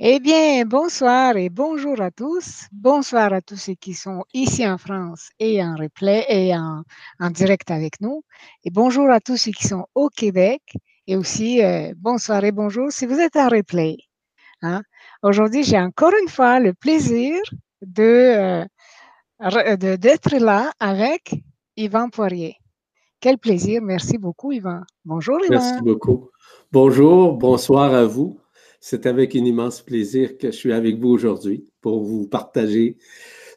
Eh 0.00 0.20
bien, 0.20 0.64
bonsoir 0.64 1.36
et 1.36 1.48
bonjour 1.48 2.00
à 2.00 2.12
tous. 2.12 2.68
Bonsoir 2.70 3.32
à 3.32 3.40
tous 3.40 3.56
ceux 3.56 3.74
qui 3.74 3.94
sont 3.94 4.22
ici 4.32 4.64
en 4.64 4.78
France 4.78 5.30
et 5.40 5.60
en 5.60 5.74
replay 5.74 6.24
et 6.28 6.54
en, 6.56 6.84
direct 7.30 7.68
avec 7.72 8.00
nous. 8.00 8.22
Et 8.62 8.70
bonjour 8.70 9.10
à 9.10 9.18
tous 9.18 9.36
ceux 9.36 9.50
qui 9.50 9.66
sont 9.66 9.86
au 9.96 10.08
Québec. 10.08 10.62
Et 11.08 11.16
aussi, 11.16 11.64
euh, 11.64 11.92
bonsoir 11.96 12.44
et 12.44 12.52
bonjour 12.52 12.92
si 12.92 13.06
vous 13.06 13.18
êtes 13.18 13.34
en 13.34 13.48
replay. 13.48 13.96
Hein. 14.62 14.82
Aujourd'hui, 15.24 15.64
j'ai 15.64 15.80
encore 15.80 16.12
une 16.22 16.28
fois 16.28 16.60
le 16.60 16.74
plaisir 16.74 17.36
de 17.82 18.64
euh, 19.50 19.76
d'être 19.96 20.36
là 20.36 20.70
avec 20.78 21.34
Yvan 21.76 22.08
Poirier. 22.08 22.54
Quel 23.18 23.36
plaisir. 23.36 23.82
Merci 23.82 24.16
beaucoup, 24.16 24.52
Yvan. 24.52 24.82
Bonjour, 25.04 25.40
Yvan. 25.44 25.58
Merci 25.58 25.82
beaucoup. 25.82 26.30
Bonjour, 26.70 27.32
bonsoir 27.32 27.92
à 27.92 28.04
vous. 28.04 28.38
C'est 28.80 29.06
avec 29.06 29.34
un 29.34 29.44
immense 29.44 29.80
plaisir 29.82 30.38
que 30.38 30.52
je 30.52 30.56
suis 30.56 30.72
avec 30.72 30.98
vous 30.98 31.08
aujourd'hui 31.08 31.66
pour 31.80 32.02
vous 32.02 32.26
partager 32.28 32.96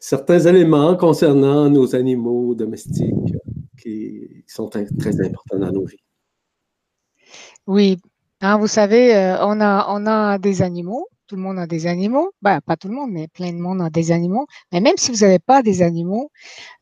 certains 0.00 0.40
éléments 0.40 0.96
concernant 0.96 1.70
nos 1.70 1.94
animaux 1.94 2.54
domestiques 2.54 3.34
qui 3.80 4.44
sont 4.46 4.68
très 4.68 5.20
importants 5.20 5.58
dans 5.58 5.72
nos 5.72 5.84
vies. 5.84 6.02
Oui, 7.66 7.98
hein, 8.40 8.58
vous 8.58 8.66
savez, 8.66 9.14
euh, 9.14 9.36
on, 9.46 9.60
a, 9.60 9.86
on 9.88 10.06
a 10.06 10.38
des 10.38 10.62
animaux, 10.62 11.06
tout 11.28 11.36
le 11.36 11.42
monde 11.42 11.58
a 11.60 11.66
des 11.68 11.86
animaux, 11.86 12.32
ben, 12.42 12.60
pas 12.60 12.76
tout 12.76 12.88
le 12.88 12.94
monde, 12.94 13.10
mais 13.12 13.28
plein 13.28 13.52
de 13.52 13.58
monde 13.58 13.80
a 13.80 13.90
des 13.90 14.10
animaux. 14.10 14.46
Mais 14.72 14.80
même 14.80 14.96
si 14.96 15.12
vous 15.12 15.18
n'avez 15.18 15.38
pas 15.38 15.62
des 15.62 15.82
animaux, 15.82 16.30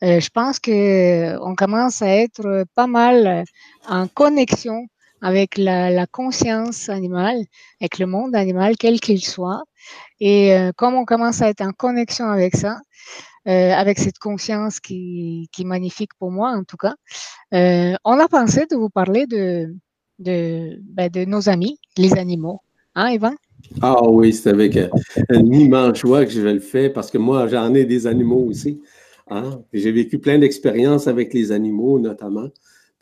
euh, 0.03 0.19
je 0.19 0.31
pense 0.31 0.59
qu'on 0.59 1.55
commence 1.55 2.01
à 2.01 2.09
être 2.09 2.65
pas 2.75 2.87
mal 2.87 3.45
en 3.89 4.09
connexion 4.09 4.87
avec 5.23 5.59
la, 5.59 6.07
conscience 6.07 6.89
animale, 6.89 7.43
avec 7.81 7.99
le 7.99 8.07
monde 8.07 8.35
animal, 8.35 8.77
quel 8.79 9.01
qu'il 9.01 9.25
soit. 9.25 9.63
Et 10.21 10.55
euh, 10.55 10.73
comme 10.77 10.95
on 10.95 11.05
commence 11.05 11.43
à 11.43 11.49
être 11.49 11.63
en 11.63 11.73
connexion 11.73 12.27
avec 12.27 12.57
ça, 12.57 12.79
euh, 13.49 13.73
avec 13.73 13.99
cette 13.99 14.19
conscience 14.19 14.81
qui, 14.81 15.49
qui, 15.53 15.63
est 15.63 15.67
magnifique 15.67 16.11
pour 16.19 16.31
moi 16.31 16.51
en 16.51 16.65
tout 16.65 16.77
cas, 16.77 16.95
euh, 17.55 17.95
on 18.05 18.19
a 18.19 18.29
pensé 18.29 18.67
de 18.71 18.77
vous 18.77 18.91
parler 18.91 19.27
de, 19.27 19.75
ben, 20.19 21.11
de 21.11 21.25
nos 21.25 21.49
amis, 21.49 21.79
les 21.97 22.15
animaux. 22.15 22.61
Hein, 22.95 23.11
Yvan? 23.11 23.35
Ah 23.83 24.03
oui, 24.09 24.33
c'est 24.33 24.51
avec 24.51 24.77
un 24.77 25.45
immense 25.53 25.99
joie 25.99 26.25
que 26.25 26.31
je 26.31 26.41
le 26.41 26.61
fais 26.61 26.91
parce 26.91 27.11
que 27.11 27.19
moi, 27.19 27.47
j'en 27.47 27.75
ai 27.75 27.85
des 27.85 28.07
animaux 28.07 28.45
aussi. 28.49 28.81
Hein? 29.29 29.63
J'ai 29.73 29.93
vécu 29.93 30.19
plein 30.19 30.39
d'expériences 30.39 31.07
avec 31.07 31.33
les 31.33 31.53
animaux, 31.53 31.99
notamment. 31.99 32.49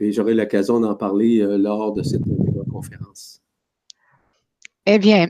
Et 0.01 0.13
j'aurai 0.13 0.35
l'occasion 0.35 0.81
d'en 0.81 0.95
parler 0.95 1.41
euh, 1.41 1.59
lors 1.59 1.93
de 1.93 2.03
cette 2.03 2.23
conférence. 2.71 3.41
Eh 4.87 4.99
bien, 4.99 5.29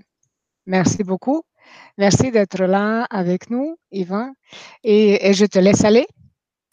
merci 0.66 1.02
beaucoup. 1.02 1.42
Merci 1.96 2.30
d'être 2.30 2.62
là 2.64 3.06
avec 3.10 3.50
nous, 3.50 3.76
Yvan. 3.90 4.32
Et, 4.84 5.32
je 5.32 5.46
te 5.46 5.58
laisse 5.58 5.84
aller. 5.84 6.06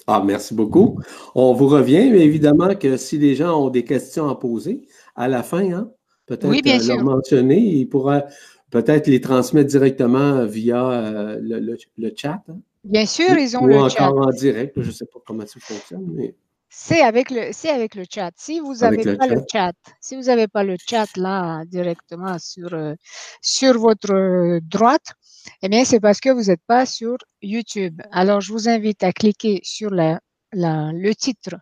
Ah, 0.08 0.22
merci 0.24 0.54
beaucoup. 0.54 1.00
On 1.34 1.54
vous 1.54 1.68
revient, 1.68 2.10
mais 2.12 2.22
évidemment 2.22 2.76
que 2.76 2.96
si 2.98 3.18
les 3.18 3.36
gens 3.36 3.60
ont 3.60 3.70
des 3.70 3.84
questions 3.84 4.30
à 4.30 4.36
poser 4.36 4.88
à 5.16 5.28
la 5.28 5.42
fin, 5.42 5.72
hein, 5.72 5.90
peut-être 6.28 6.48
oui, 6.48 6.62
euh, 6.68 6.88
leur 6.88 7.04
mentionner, 7.04 7.58
ils 7.58 7.90
pourraient 7.90 8.26
peut-être 8.70 9.08
les 9.08 9.20
transmettre 9.20 9.70
directement 9.70 10.46
via 10.46 10.92
euh, 10.92 11.40
le, 11.42 12.12
chat. 12.16 12.44
Hein. 12.50 12.58
Bien 12.84 13.08
sûr, 13.08 13.36
ils 13.36 13.58
ont 13.58 13.66
le 13.66 13.90
chat. 13.90 14.12
Ou 14.12 14.14
encore 14.14 14.28
en 14.28 14.32
direct, 14.32 14.80
je 14.80 14.88
ne 14.88 14.92
sais 14.92 15.06
pas 15.06 15.20
comment 15.26 15.48
ça 15.48 15.60
fonctionne, 15.60 16.08
mais. 16.14 16.36
C'est 16.70 17.02
avec 17.02 17.30
le, 17.30 17.52
c'est 17.54 17.70
avec 17.70 17.96
le 17.96 18.04
chat. 18.10 18.32
Si 18.38 18.60
vous 18.60 18.76
n'avez 18.76 19.16
pas 19.16 19.28
le 19.28 19.42
chat, 19.52 19.74
si 20.02 20.16
vous 20.16 20.24
n'avez 20.24 20.48
pas 20.48 20.64
le 20.64 20.76
chat 20.90 21.08
là 21.16 21.64
directement 21.66 22.38
sur, 22.40 22.74
euh, 22.74 22.96
sur 23.42 23.80
votre 23.80 24.14
euh, 24.14 24.60
droite, 24.62 25.14
eh 25.62 25.70
bien, 25.70 25.86
c'est 25.86 26.00
parce 26.00 26.20
que 26.20 26.30
vous 26.30 26.44
n'êtes 26.44 26.64
pas 26.68 26.86
sur 26.86 27.18
YouTube. 27.42 28.02
Alors, 28.12 28.42
je 28.42 28.52
vous 28.52 28.68
invite 28.68 29.04
à 29.04 29.14
cliquer 29.14 29.62
sur 29.64 29.90
la, 29.92 30.20
la, 30.52 30.92
le 30.92 31.14
titre 31.16 31.56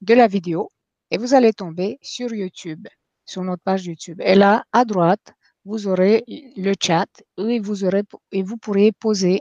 de 0.00 0.14
la 0.14 0.28
vidéo 0.28 0.70
et 1.10 1.18
vous 1.18 1.34
allez 1.34 1.52
tomber 1.52 1.98
sur 2.00 2.32
YouTube, 2.32 2.86
sur 3.26 3.42
notre 3.42 3.62
page 3.62 3.84
YouTube. 3.86 4.20
Et 4.24 4.34
là, 4.34 4.64
à 4.72 4.84
droite, 4.84 5.34
vous 5.64 5.88
aurez 5.88 6.24
le 6.26 6.74
chat 6.80 7.08
et 7.36 7.60
vous, 7.60 7.84
aurez, 7.84 8.02
et 8.32 8.42
vous 8.42 8.56
pourrez 8.56 8.92
poser 8.92 9.40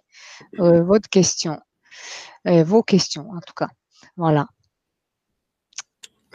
euh, 0.60 0.84
votre 0.84 1.08
question, 1.08 1.60
vos 2.44 2.84
questions 2.84 3.30
en 3.32 3.40
tout 3.40 3.54
cas. 3.54 3.70
Voilà. 4.18 4.48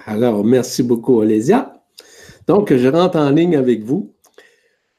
Alors, 0.06 0.44
merci 0.44 0.82
beaucoup, 0.82 1.16
Olésia. 1.16 1.82
Donc, 2.46 2.74
je 2.74 2.88
rentre 2.88 3.18
en 3.18 3.30
ligne 3.30 3.56
avec 3.56 3.84
vous. 3.84 4.14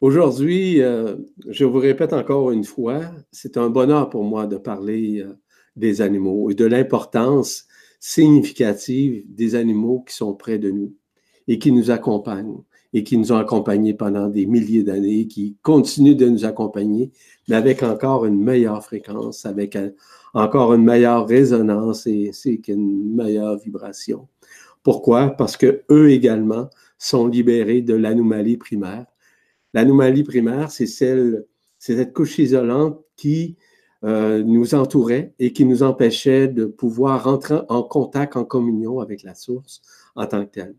Aujourd'hui, 0.01 0.81
euh, 0.81 1.15
je 1.47 1.65
vous 1.65 1.79
répète 1.79 2.13
encore 2.13 2.51
une 2.51 2.63
fois, 2.63 3.01
c'est 3.31 3.57
un 3.57 3.69
bonheur 3.69 4.09
pour 4.09 4.23
moi 4.23 4.47
de 4.47 4.57
parler 4.57 5.21
euh, 5.21 5.33
des 5.75 6.01
animaux 6.01 6.49
et 6.49 6.55
de 6.55 6.65
l'importance 6.65 7.65
significative 7.99 9.23
des 9.29 9.55
animaux 9.55 10.03
qui 10.07 10.15
sont 10.15 10.33
près 10.33 10.57
de 10.57 10.71
nous 10.71 10.93
et 11.47 11.57
qui 11.57 11.71
nous 11.71 11.89
accompagnent 11.89 12.61
et 12.93 13.03
qui 13.03 13.17
nous 13.17 13.31
ont 13.31 13.37
accompagnés 13.37 13.93
pendant 13.93 14.27
des 14.27 14.45
milliers 14.45 14.83
d'années, 14.83 15.27
qui 15.27 15.57
continuent 15.63 16.15
de 16.15 16.29
nous 16.29 16.45
accompagner, 16.45 17.11
mais 17.47 17.55
avec 17.55 17.81
encore 17.81 18.25
une 18.25 18.39
meilleure 18.39 18.83
fréquence, 18.83 19.45
avec 19.45 19.77
encore 20.33 20.73
une 20.73 20.83
meilleure 20.83 21.27
résonance 21.27 22.05
et 22.05 22.31
qu'une 22.61 23.15
meilleure 23.15 23.57
vibration. 23.57 24.27
Pourquoi? 24.83 25.29
Parce 25.29 25.57
que 25.57 25.83
eux 25.89 26.11
également 26.11 26.69
sont 26.97 27.27
libérés 27.27 27.81
de 27.81 27.93
l'anomalie 27.93 28.57
primaire. 28.57 29.05
L'anomalie 29.73 30.23
primaire, 30.23 30.71
c'est 30.71 30.85
cette 30.85 32.13
couche 32.13 32.37
isolante 32.39 33.01
qui 33.15 33.57
euh, 34.03 34.43
nous 34.43 34.75
entourait 34.75 35.33
et 35.39 35.53
qui 35.53 35.65
nous 35.65 35.81
empêchait 35.81 36.49
de 36.49 36.65
pouvoir 36.65 37.23
rentrer 37.23 37.59
en 37.69 37.83
contact, 37.83 38.35
en 38.35 38.43
communion 38.43 38.99
avec 38.99 39.23
la 39.23 39.33
source 39.33 39.81
en 40.15 40.25
tant 40.25 40.45
que 40.45 40.51
telle. 40.51 40.75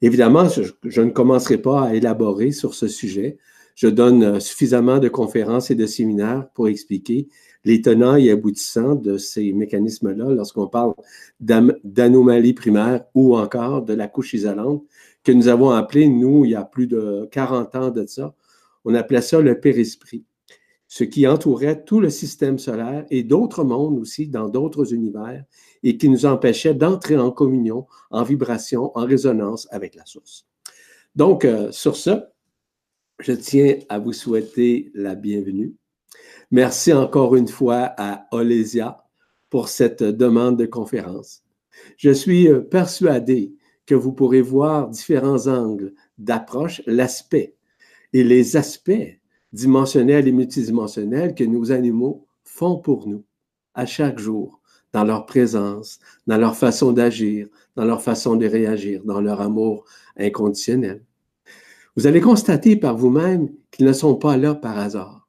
Évidemment, 0.00 0.48
je, 0.48 1.00
ne 1.00 1.10
commencerai 1.10 1.58
pas 1.58 1.88
à 1.88 1.94
élaborer 1.94 2.50
sur 2.50 2.74
ce 2.74 2.88
sujet. 2.88 3.36
Je 3.74 3.88
donne 3.88 4.40
suffisamment 4.40 4.98
de 4.98 5.08
conférences 5.08 5.70
et 5.70 5.74
de 5.74 5.86
séminaires 5.86 6.48
pour 6.54 6.68
expliquer 6.68 7.28
les 7.64 7.80
et 7.86 8.30
aboutissants 8.30 8.94
de 8.94 9.18
ces 9.18 9.52
mécanismes-là 9.52 10.30
lorsqu'on 10.30 10.66
parle 10.66 10.94
d'anomalies 11.40 12.54
primaires 12.54 13.04
ou 13.14 13.36
encore 13.36 13.82
de 13.82 13.94
la 13.94 14.08
couche 14.08 14.34
isolante 14.34 14.84
que 15.22 15.32
nous 15.32 15.48
avons 15.48 15.70
appelé, 15.70 16.08
nous, 16.08 16.44
il 16.44 16.50
y 16.50 16.54
a 16.56 16.64
plus 16.64 16.88
de 16.88 17.28
40 17.30 17.74
ans 17.76 17.90
de 17.90 18.06
ça, 18.06 18.34
on 18.84 18.94
appelait 18.94 19.20
ça 19.20 19.40
le 19.40 19.60
périsprit, 19.60 20.24
ce 20.88 21.04
qui 21.04 21.28
entourait 21.28 21.84
tout 21.84 22.00
le 22.00 22.10
système 22.10 22.58
solaire 22.58 23.06
et 23.10 23.22
d'autres 23.22 23.62
mondes 23.62 23.98
aussi 23.98 24.26
dans 24.26 24.48
d'autres 24.48 24.92
univers 24.92 25.44
et 25.84 25.96
qui 25.96 26.08
nous 26.08 26.26
empêchait 26.26 26.74
d'entrer 26.74 27.16
en 27.16 27.30
communion, 27.30 27.86
en 28.10 28.24
vibration, 28.24 28.90
en 28.96 29.06
résonance 29.06 29.68
avec 29.70 29.94
la 29.94 30.04
source. 30.04 30.46
Donc, 31.14 31.44
euh, 31.44 31.70
sur 31.70 31.94
ce, 31.94 32.24
je 33.20 33.32
tiens 33.32 33.76
à 33.88 34.00
vous 34.00 34.12
souhaiter 34.12 34.90
la 34.94 35.14
bienvenue 35.14 35.74
Merci 36.50 36.92
encore 36.92 37.36
une 37.36 37.48
fois 37.48 37.92
à 37.96 38.26
Olésia 38.30 39.04
pour 39.50 39.68
cette 39.68 40.02
demande 40.02 40.58
de 40.58 40.66
conférence. 40.66 41.42
Je 41.96 42.10
suis 42.10 42.48
euh, 42.48 42.60
persuadé 42.60 43.54
que 43.86 43.94
vous 43.94 44.12
pourrez 44.12 44.42
voir 44.42 44.88
différents 44.88 45.46
angles 45.46 45.92
d'approche, 46.18 46.82
l'aspect 46.86 47.54
et 48.12 48.24
les 48.24 48.56
aspects 48.56 49.18
dimensionnels 49.52 50.28
et 50.28 50.32
multidimensionnels 50.32 51.34
que 51.34 51.44
nos 51.44 51.72
animaux 51.72 52.26
font 52.44 52.78
pour 52.78 53.08
nous 53.08 53.24
à 53.74 53.86
chaque 53.86 54.18
jour, 54.18 54.60
dans 54.92 55.04
leur 55.04 55.26
présence, 55.26 55.98
dans 56.26 56.36
leur 56.36 56.56
façon 56.56 56.92
d'agir, 56.92 57.48
dans 57.76 57.84
leur 57.84 58.02
façon 58.02 58.36
de 58.36 58.46
réagir, 58.46 59.02
dans 59.04 59.20
leur 59.20 59.40
amour 59.40 59.84
inconditionnel. 60.18 61.02
Vous 61.96 62.06
allez 62.06 62.20
constater 62.20 62.76
par 62.76 62.96
vous-même 62.96 63.50
qu'ils 63.70 63.86
ne 63.86 63.92
sont 63.92 64.16
pas 64.16 64.36
là 64.36 64.54
par 64.54 64.78
hasard. 64.78 65.21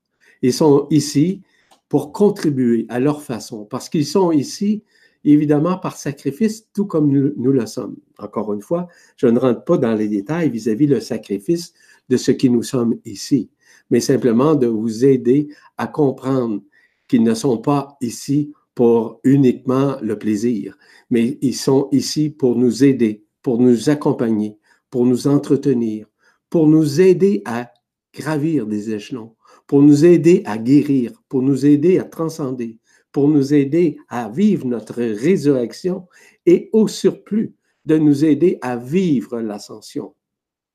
Ils 0.43 0.53
sont 0.53 0.87
ici 0.91 1.41
pour 1.89 2.11
contribuer 2.11 2.85
à 2.89 2.99
leur 2.99 3.23
façon, 3.23 3.65
parce 3.65 3.89
qu'ils 3.89 4.05
sont 4.05 4.31
ici, 4.31 4.83
évidemment, 5.23 5.77
par 5.77 5.95
sacrifice, 5.95 6.67
tout 6.73 6.85
comme 6.85 7.09
nous, 7.09 7.51
le 7.51 7.65
sommes. 7.65 7.95
Encore 8.19 8.53
une 8.53 8.61
fois, 8.61 8.87
je 9.15 9.27
ne 9.27 9.39
rentre 9.39 9.63
pas 9.63 9.77
dans 9.77 9.95
les 9.95 10.09
détails 10.09 10.49
vis-à-vis 10.49 10.87
le 10.87 10.99
sacrifice 10.99 11.73
de 12.09 12.17
ce 12.17 12.31
qui 12.31 12.49
nous 12.49 12.63
sommes 12.63 12.95
ici, 13.05 13.49
mais 13.89 14.01
simplement 14.01 14.53
de 14.53 14.67
vous 14.67 15.05
aider 15.05 15.47
à 15.77 15.87
comprendre 15.87 16.61
qu'ils 17.07 17.23
ne 17.23 17.33
sont 17.33 17.57
pas 17.57 17.97
ici 18.01 18.51
pour 18.75 19.21
uniquement 19.23 19.97
le 20.01 20.17
plaisir, 20.17 20.77
mais 21.09 21.37
ils 21.41 21.55
sont 21.55 21.87
ici 21.91 22.29
pour 22.29 22.57
nous 22.57 22.83
aider, 22.83 23.23
pour 23.43 23.59
nous 23.59 23.89
accompagner, 23.89 24.57
pour 24.89 25.05
nous 25.05 25.27
entretenir, 25.27 26.07
pour 26.49 26.67
nous 26.67 26.99
aider 26.99 27.43
à 27.45 27.71
gravir 28.13 28.65
des 28.67 28.93
échelons, 28.93 29.35
pour 29.73 29.81
nous 29.81 30.05
aider 30.05 30.43
à 30.45 30.59
guérir, 30.59 31.13
pour 31.27 31.41
nous 31.41 31.65
aider 31.65 31.97
à 31.97 32.03
transcender, 32.03 32.77
pour 33.11 33.27
nous 33.27 33.55
aider 33.55 33.97
à 34.07 34.29
vivre 34.29 34.67
notre 34.67 35.01
résurrection 35.01 36.07
et 36.45 36.69
au 36.73 36.87
surplus 36.87 37.55
de 37.83 37.97
nous 37.97 38.23
aider 38.23 38.59
à 38.61 38.77
vivre 38.77 39.39
l'ascension. 39.39 40.13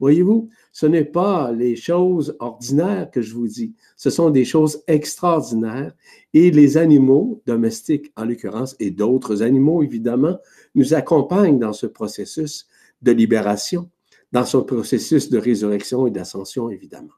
Voyez-vous, 0.01 0.49
ce 0.73 0.87
n'est 0.87 1.05
pas 1.05 1.53
les 1.53 1.77
choses 1.77 2.37
ordinaires 2.41 3.09
que 3.13 3.23
je 3.23 3.35
vous 3.35 3.47
dis, 3.47 3.73
ce 3.97 4.11
sont 4.11 4.31
des 4.31 4.45
choses 4.45 4.83
extraordinaires 4.89 5.95
et 6.35 6.51
les 6.51 6.77
animaux 6.77 7.41
domestiques, 7.47 8.13
en 8.17 8.25
l'occurrence, 8.25 8.75
et 8.81 8.91
d'autres 8.91 9.45
animaux, 9.45 9.81
évidemment, 9.85 10.39
nous 10.75 10.93
accompagnent 10.93 11.61
dans 11.61 11.73
ce 11.73 11.87
processus 11.87 12.67
de 13.03 13.13
libération, 13.13 13.89
dans 14.33 14.45
ce 14.45 14.57
processus 14.57 15.31
de 15.31 15.39
résurrection 15.39 16.09
et 16.09 16.11
d'ascension, 16.11 16.69
évidemment. 16.69 17.18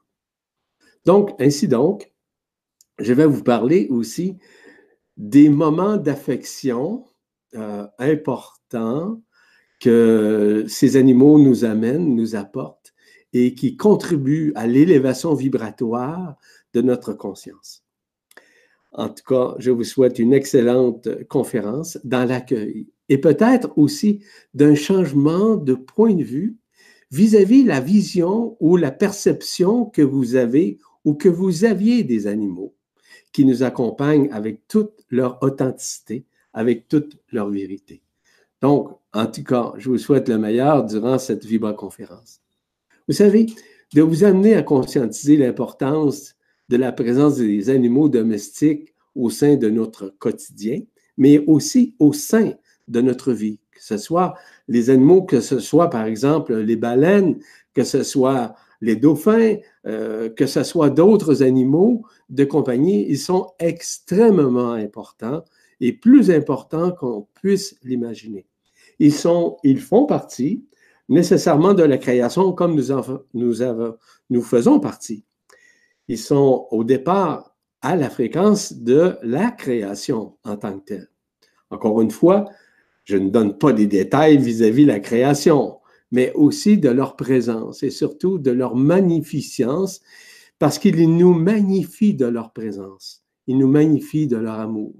Donc, 1.05 1.31
ainsi 1.39 1.67
donc, 1.67 2.11
je 2.99 3.13
vais 3.13 3.25
vous 3.25 3.43
parler 3.43 3.87
aussi 3.89 4.37
des 5.17 5.49
moments 5.49 5.97
d'affection 5.97 7.05
euh, 7.55 7.87
importants 7.99 9.21
que 9.79 10.65
ces 10.67 10.95
animaux 10.95 11.39
nous 11.39 11.65
amènent, 11.65 12.15
nous 12.15 12.35
apportent 12.35 12.93
et 13.33 13.55
qui 13.55 13.77
contribuent 13.77 14.53
à 14.55 14.67
l'élévation 14.67 15.33
vibratoire 15.33 16.35
de 16.73 16.81
notre 16.81 17.13
conscience. 17.13 17.83
En 18.93 19.09
tout 19.09 19.23
cas, 19.25 19.55
je 19.57 19.71
vous 19.71 19.85
souhaite 19.85 20.19
une 20.19 20.33
excellente 20.33 21.07
conférence 21.25 21.97
dans 22.03 22.25
l'accueil 22.25 22.87
et 23.09 23.17
peut-être 23.17 23.77
aussi 23.77 24.23
d'un 24.53 24.75
changement 24.75 25.55
de 25.55 25.73
point 25.73 26.13
de 26.13 26.23
vue 26.23 26.57
vis-à-vis 27.09 27.63
la 27.63 27.79
vision 27.79 28.57
ou 28.59 28.77
la 28.77 28.91
perception 28.91 29.85
que 29.85 30.01
vous 30.01 30.35
avez 30.35 30.77
ou 31.05 31.13
que 31.13 31.29
vous 31.29 31.65
aviez 31.65 32.03
des 32.03 32.27
animaux 32.27 32.73
qui 33.31 33.45
nous 33.45 33.63
accompagnent 33.63 34.29
avec 34.31 34.67
toute 34.67 34.93
leur 35.09 35.41
authenticité, 35.41 36.25
avec 36.53 36.87
toute 36.87 37.17
leur 37.31 37.49
vérité. 37.49 38.01
Donc, 38.61 38.89
en 39.13 39.25
tout 39.25 39.43
cas, 39.43 39.73
je 39.77 39.89
vous 39.89 39.97
souhaite 39.97 40.29
le 40.29 40.37
meilleur 40.37 40.85
durant 40.85 41.17
cette 41.17 41.45
vibra-conférence. 41.45 42.41
Vous 43.07 43.15
savez, 43.15 43.47
de 43.93 44.01
vous 44.01 44.23
amener 44.23 44.55
à 44.55 44.63
conscientiser 44.63 45.37
l'importance 45.37 46.35
de 46.69 46.77
la 46.77 46.91
présence 46.91 47.37
des 47.37 47.69
animaux 47.69 48.07
domestiques 48.07 48.93
au 49.15 49.29
sein 49.29 49.57
de 49.57 49.69
notre 49.69 50.15
quotidien, 50.19 50.81
mais 51.17 51.39
aussi 51.39 51.95
au 51.99 52.13
sein 52.13 52.53
de 52.87 53.01
notre 53.01 53.33
vie, 53.33 53.59
que 53.71 53.83
ce 53.83 53.97
soit 53.97 54.35
les 54.67 54.89
animaux, 54.89 55.23
que 55.23 55.41
ce 55.41 55.59
soit 55.59 55.89
par 55.89 56.05
exemple 56.05 56.55
les 56.55 56.77
baleines, 56.77 57.39
que 57.73 57.83
ce 57.83 58.03
soit 58.03 58.55
les 58.81 58.95
dauphins, 58.95 59.55
euh, 59.85 60.29
que 60.29 60.47
ce 60.47 60.63
soit 60.63 60.89
d'autres 60.89 61.43
animaux 61.43 62.03
de 62.29 62.43
compagnie, 62.43 63.05
ils 63.07 63.19
sont 63.19 63.51
extrêmement 63.59 64.73
importants 64.73 65.43
et 65.79 65.93
plus 65.93 66.31
importants 66.31 66.91
qu'on 66.91 67.27
puisse 67.35 67.77
l'imaginer. 67.83 68.47
Ils, 68.99 69.13
sont, 69.13 69.57
ils 69.63 69.79
font 69.79 70.05
partie 70.05 70.65
nécessairement 71.09 71.73
de 71.73 71.83
la 71.83 71.97
création 71.97 72.53
comme 72.53 72.75
nous, 72.75 72.91
nous, 73.33 73.61
avons, 73.61 73.97
nous 74.29 74.41
faisons 74.41 74.79
partie. 74.79 75.25
Ils 76.07 76.17
sont 76.17 76.67
au 76.71 76.83
départ 76.83 77.55
à 77.81 77.95
la 77.95 78.09
fréquence 78.09 78.73
de 78.73 79.17
la 79.23 79.51
création 79.51 80.37
en 80.43 80.57
tant 80.57 80.79
que 80.79 80.85
telle. 80.85 81.09
Encore 81.69 82.01
une 82.01 82.11
fois, 82.11 82.45
je 83.03 83.17
ne 83.17 83.29
donne 83.29 83.57
pas 83.57 83.73
des 83.73 83.87
détails 83.87 84.37
vis-à-vis 84.37 84.83
de 84.83 84.91
la 84.91 84.99
création, 84.99 85.79
mais 86.11 86.31
aussi 86.33 86.77
de 86.77 86.89
leur 86.89 87.15
présence 87.15 87.83
et 87.83 87.89
surtout 87.89 88.37
de 88.37 88.51
leur 88.51 88.75
magnificence, 88.75 90.01
parce 90.59 90.77
qu'ils 90.77 91.17
nous 91.17 91.33
magnifient 91.33 92.13
de 92.13 92.25
leur 92.25 92.51
présence. 92.53 93.23
Ils 93.47 93.57
nous 93.57 93.67
magnifient 93.67 94.27
de 94.27 94.37
leur 94.37 94.59
amour. 94.59 94.93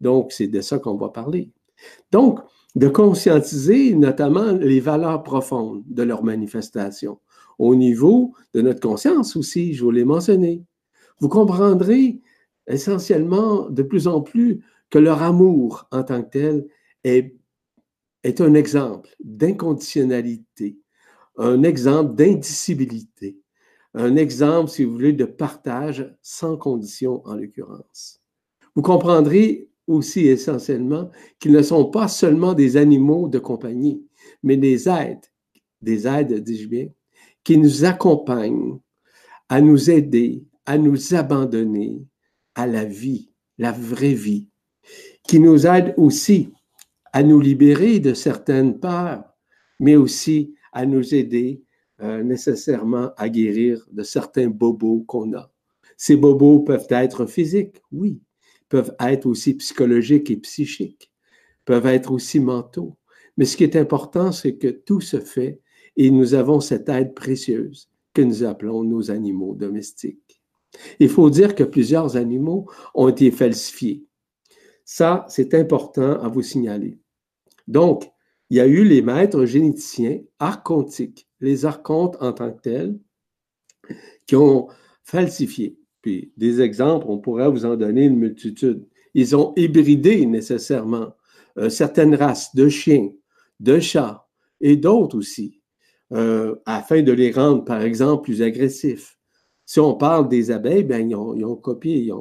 Donc, 0.00 0.32
c'est 0.32 0.48
de 0.48 0.60
ça 0.60 0.78
qu'on 0.78 0.96
va 0.96 1.10
parler. 1.10 1.50
Donc, 2.10 2.40
de 2.74 2.88
conscientiser 2.88 3.94
notamment 3.94 4.52
les 4.52 4.80
valeurs 4.80 5.22
profondes 5.22 5.82
de 5.86 6.02
leur 6.02 6.24
manifestation 6.24 7.18
au 7.58 7.74
niveau 7.74 8.34
de 8.54 8.60
notre 8.60 8.80
conscience 8.80 9.36
aussi, 9.36 9.74
je 9.74 9.84
vous 9.84 9.90
l'ai 9.90 10.04
mentionné. 10.04 10.62
Vous 11.20 11.28
comprendrez 11.28 12.20
essentiellement 12.66 13.70
de 13.70 13.82
plus 13.82 14.08
en 14.08 14.20
plus 14.20 14.60
que 14.90 14.98
leur 14.98 15.22
amour 15.22 15.88
en 15.90 16.02
tant 16.02 16.22
que 16.22 16.30
tel 16.30 16.66
est, 17.04 17.34
est 18.26 18.40
un 18.40 18.54
exemple 18.54 19.14
d'inconditionnalité, 19.22 20.78
un 21.38 21.62
exemple 21.62 22.16
d'indicibilité, 22.16 23.38
un 23.94 24.16
exemple, 24.16 24.70
si 24.70 24.84
vous 24.84 24.92
voulez, 24.92 25.12
de 25.12 25.24
partage 25.24 26.12
sans 26.22 26.56
condition 26.56 27.22
en 27.24 27.34
l'occurrence. 27.34 28.20
Vous 28.74 28.82
comprendrez 28.82 29.70
aussi 29.86 30.26
essentiellement 30.26 31.10
qu'ils 31.38 31.52
ne 31.52 31.62
sont 31.62 31.86
pas 31.86 32.08
seulement 32.08 32.52
des 32.52 32.76
animaux 32.76 33.28
de 33.28 33.38
compagnie, 33.38 34.04
mais 34.42 34.56
des 34.56 34.88
aides, 34.88 35.24
des 35.80 36.08
aides, 36.08 36.42
dis-je 36.42 36.68
bien, 36.68 36.88
qui 37.44 37.56
nous 37.58 37.84
accompagnent 37.84 38.80
à 39.48 39.60
nous 39.60 39.88
aider, 39.88 40.44
à 40.66 40.78
nous 40.78 41.14
abandonner 41.14 42.02
à 42.56 42.66
la 42.66 42.84
vie, 42.84 43.30
la 43.56 43.70
vraie 43.70 44.14
vie, 44.14 44.48
qui 45.22 45.38
nous 45.38 45.64
aident 45.64 45.94
aussi 45.96 46.52
à 47.16 47.22
nous 47.22 47.40
libérer 47.40 47.98
de 47.98 48.12
certaines 48.12 48.78
peurs, 48.78 49.24
mais 49.80 49.96
aussi 49.96 50.54
à 50.70 50.84
nous 50.84 51.14
aider 51.14 51.62
euh, 52.02 52.22
nécessairement 52.22 53.12
à 53.16 53.30
guérir 53.30 53.86
de 53.90 54.02
certains 54.02 54.48
bobos 54.48 55.02
qu'on 55.06 55.32
a. 55.32 55.50
Ces 55.96 56.16
bobos 56.16 56.60
peuvent 56.60 56.88
être 56.90 57.24
physiques, 57.24 57.80
oui, 57.90 58.20
peuvent 58.68 58.94
être 59.00 59.24
aussi 59.24 59.54
psychologiques 59.54 60.30
et 60.30 60.36
psychiques, 60.36 61.10
peuvent 61.64 61.86
être 61.86 62.12
aussi 62.12 62.38
mentaux. 62.38 62.98
Mais 63.38 63.46
ce 63.46 63.56
qui 63.56 63.64
est 63.64 63.76
important, 63.76 64.30
c'est 64.30 64.56
que 64.56 64.68
tout 64.68 65.00
se 65.00 65.18
fait 65.18 65.62
et 65.96 66.10
nous 66.10 66.34
avons 66.34 66.60
cette 66.60 66.90
aide 66.90 67.14
précieuse 67.14 67.88
que 68.12 68.20
nous 68.20 68.44
appelons 68.44 68.84
nos 68.84 69.10
animaux 69.10 69.54
domestiques. 69.54 70.42
Il 71.00 71.08
faut 71.08 71.30
dire 71.30 71.54
que 71.54 71.64
plusieurs 71.64 72.18
animaux 72.18 72.68
ont 72.94 73.08
été 73.08 73.30
falsifiés. 73.30 74.04
Ça, 74.84 75.24
c'est 75.30 75.54
important 75.54 76.20
à 76.20 76.28
vous 76.28 76.42
signaler. 76.42 76.98
Donc, 77.68 78.10
il 78.50 78.56
y 78.56 78.60
a 78.60 78.66
eu 78.66 78.84
les 78.84 79.02
maîtres 79.02 79.44
généticiens 79.44 80.20
archontiques, 80.38 81.28
les 81.40 81.64
archontes 81.64 82.16
en 82.20 82.32
tant 82.32 82.52
que 82.52 82.60
tels, 82.60 82.98
qui 84.26 84.36
ont 84.36 84.68
falsifié 85.02 85.76
des 86.36 86.60
exemples, 86.60 87.06
on 87.08 87.18
pourrait 87.18 87.50
vous 87.50 87.64
en 87.64 87.76
donner 87.76 88.04
une 88.04 88.16
multitude. 88.16 88.86
Ils 89.14 89.34
ont 89.34 89.52
hybridé 89.56 90.26
nécessairement 90.26 91.14
euh, 91.58 91.68
certaines 91.68 92.14
races 92.14 92.54
de 92.54 92.68
chiens, 92.68 93.10
de 93.60 93.80
chats 93.80 94.26
et 94.60 94.76
d'autres 94.76 95.16
aussi, 95.18 95.60
euh, 96.12 96.54
afin 96.66 97.02
de 97.02 97.12
les 97.12 97.32
rendre, 97.32 97.64
par 97.64 97.82
exemple, 97.82 98.24
plus 98.24 98.42
agressifs. 98.42 99.18
Si 99.64 99.80
on 99.80 99.94
parle 99.94 100.28
des 100.28 100.50
abeilles, 100.50 100.84
ben, 100.84 101.10
ils, 101.10 101.16
ont, 101.16 101.56
copié, 101.56 102.12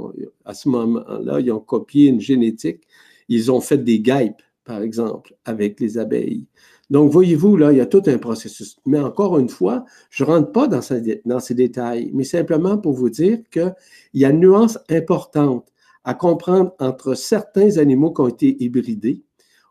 à 0.46 0.54
ce 0.56 0.68
moment-là, 0.70 1.40
ils 1.40 1.52
ont 1.52 1.60
copié 1.60 2.08
une 2.08 2.20
génétique. 2.20 2.82
Ils 3.30 3.52
ont 3.52 3.62
fait 3.62 3.78
des 3.78 4.00
guêpes, 4.00 4.42
par 4.66 4.82
exemple, 4.82 5.36
avec 5.46 5.80
les 5.80 5.98
abeilles. 5.98 6.48
Donc, 6.90 7.12
voyez-vous, 7.12 7.58
là, 7.58 7.72
il 7.72 7.78
y 7.78 7.82
a 7.82 7.86
tout 7.86 8.04
un 8.08 8.18
processus. 8.18 8.78
Mais 8.86 9.00
encore 9.00 9.40
une 9.40 9.50
fois, 9.50 9.86
je 10.10 10.24
ne 10.24 10.30
rentre 10.30 10.52
pas 10.52 10.68
dans, 10.68 10.82
ces 10.82 11.54
détails, 11.56 12.12
mais 12.14 12.24
simplement 12.24 12.78
pour 12.78 12.94
vous 12.94 13.10
dire 13.10 13.40
qu'il 13.52 13.74
y 14.14 14.26
a 14.26 14.30
une 14.30 14.42
nuance 14.42 14.78
importante 14.90 15.68
à 16.04 16.14
comprendre 16.14 16.76
entre 16.80 17.16
certains 17.16 17.78
animaux 17.78 18.12
qui 18.12 18.22
ont 18.22 18.28
été 18.28 18.64
hybridés, 18.64 19.24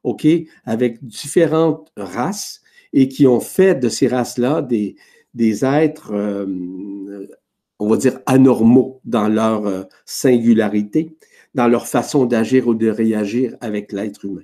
OK, 0.03 0.27
avec 0.65 1.05
différentes 1.05 1.93
races 1.97 2.61
et 2.93 3.09
qui 3.09 3.27
ont 3.27 3.41
fait 3.41 3.77
de 3.77 3.89
ces 3.89 4.09
races-là 4.09 4.63
des, 4.63 4.97
des 5.35 5.65
êtres, 5.65 6.13
euh, 6.13 7.27
on 7.79 7.89
va 7.89 7.97
dire, 7.97 8.19
anormaux 8.27 9.01
dans 9.05 9.29
leur 9.29 9.67
euh, 9.67 9.83
singularité, 10.05 11.17
dans 11.55 11.69
leur 11.69 11.87
façon 11.87 12.27
d'agir 12.27 12.67
ou 12.67 12.75
de 12.75 12.89
réagir 12.89 13.57
avec 13.61 13.93
l'être 13.93 14.25
humain. 14.25 14.43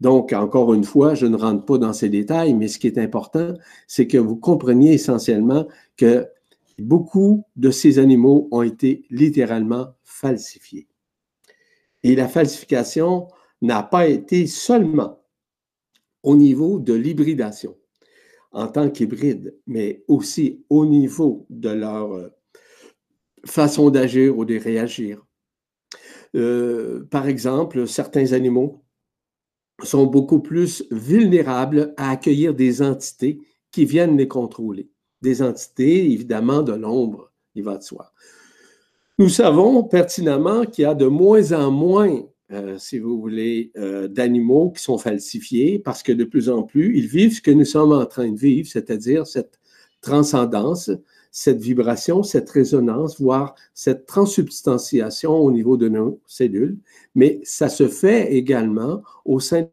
Donc, 0.00 0.32
encore 0.32 0.74
une 0.74 0.84
fois, 0.84 1.14
je 1.14 1.26
ne 1.26 1.36
rentre 1.36 1.64
pas 1.64 1.78
dans 1.78 1.92
ces 1.92 2.08
détails, 2.08 2.54
mais 2.54 2.68
ce 2.68 2.78
qui 2.78 2.86
est 2.86 2.98
important, 2.98 3.54
c'est 3.86 4.06
que 4.06 4.18
vous 4.18 4.36
compreniez 4.36 4.92
essentiellement 4.92 5.66
que 5.96 6.26
beaucoup 6.78 7.44
de 7.56 7.70
ces 7.70 7.98
animaux 7.98 8.48
ont 8.50 8.62
été 8.62 9.04
littéralement 9.10 9.94
falsifiés. 10.04 10.86
Et 12.02 12.14
la 12.14 12.28
falsification 12.28 13.28
n'a 13.62 13.82
pas 13.82 14.06
été 14.06 14.46
seulement 14.46 15.22
au 16.22 16.36
niveau 16.36 16.78
de 16.78 16.92
l'hybridation 16.92 17.76
en 18.52 18.68
tant 18.68 18.90
qu'hybride, 18.90 19.56
mais 19.66 20.02
aussi 20.08 20.64
au 20.70 20.86
niveau 20.86 21.46
de 21.50 21.68
leur 21.68 22.12
euh, 22.12 22.28
façon 23.44 23.90
d'agir 23.90 24.36
ou 24.36 24.44
de 24.44 24.58
réagir. 24.58 25.24
Euh, 26.34 27.04
par 27.10 27.28
exemple, 27.28 27.86
certains 27.86 28.32
animaux 28.32 28.85
sont 29.82 30.06
beaucoup 30.06 30.40
plus 30.40 30.84
vulnérables 30.90 31.94
à 31.96 32.10
accueillir 32.10 32.54
des 32.54 32.82
entités 32.82 33.40
qui 33.70 33.84
viennent 33.84 34.16
les 34.16 34.28
contrôler. 34.28 34.88
Des 35.22 35.42
entités, 35.42 36.10
évidemment, 36.10 36.62
de 36.62 36.72
l'ombre, 36.72 37.32
il 37.54 37.62
va 37.62 37.76
de 37.76 37.82
soi. 37.82 38.12
Nous 39.18 39.28
savons 39.28 39.82
pertinemment 39.82 40.64
qu'il 40.64 40.82
y 40.82 40.86
a 40.86 40.94
de 40.94 41.06
moins 41.06 41.52
en 41.52 41.70
moins, 41.70 42.22
euh, 42.52 42.76
si 42.78 42.98
vous 42.98 43.18
voulez, 43.18 43.72
euh, 43.76 44.08
d'animaux 44.08 44.70
qui 44.70 44.82
sont 44.82 44.98
falsifiés 44.98 45.78
parce 45.78 46.02
que 46.02 46.12
de 46.12 46.24
plus 46.24 46.48
en 46.50 46.62
plus, 46.62 46.98
ils 46.98 47.06
vivent 47.06 47.34
ce 47.34 47.40
que 47.40 47.50
nous 47.50 47.64
sommes 47.64 47.92
en 47.92 48.04
train 48.06 48.30
de 48.30 48.38
vivre, 48.38 48.68
c'est-à-dire 48.68 49.26
cette 49.26 49.58
transcendance, 50.02 50.90
cette 51.38 51.60
vibration, 51.60 52.22
cette 52.22 52.48
résonance, 52.48 53.20
voire 53.20 53.54
cette 53.74 54.06
transubstantiation 54.06 55.36
au 55.36 55.52
niveau 55.52 55.76
de 55.76 55.86
nos 55.86 56.18
cellules, 56.26 56.78
mais 57.14 57.40
ça 57.44 57.68
se 57.68 57.88
fait 57.88 58.32
également 58.32 59.02
au 59.26 59.38
sein 59.38 59.68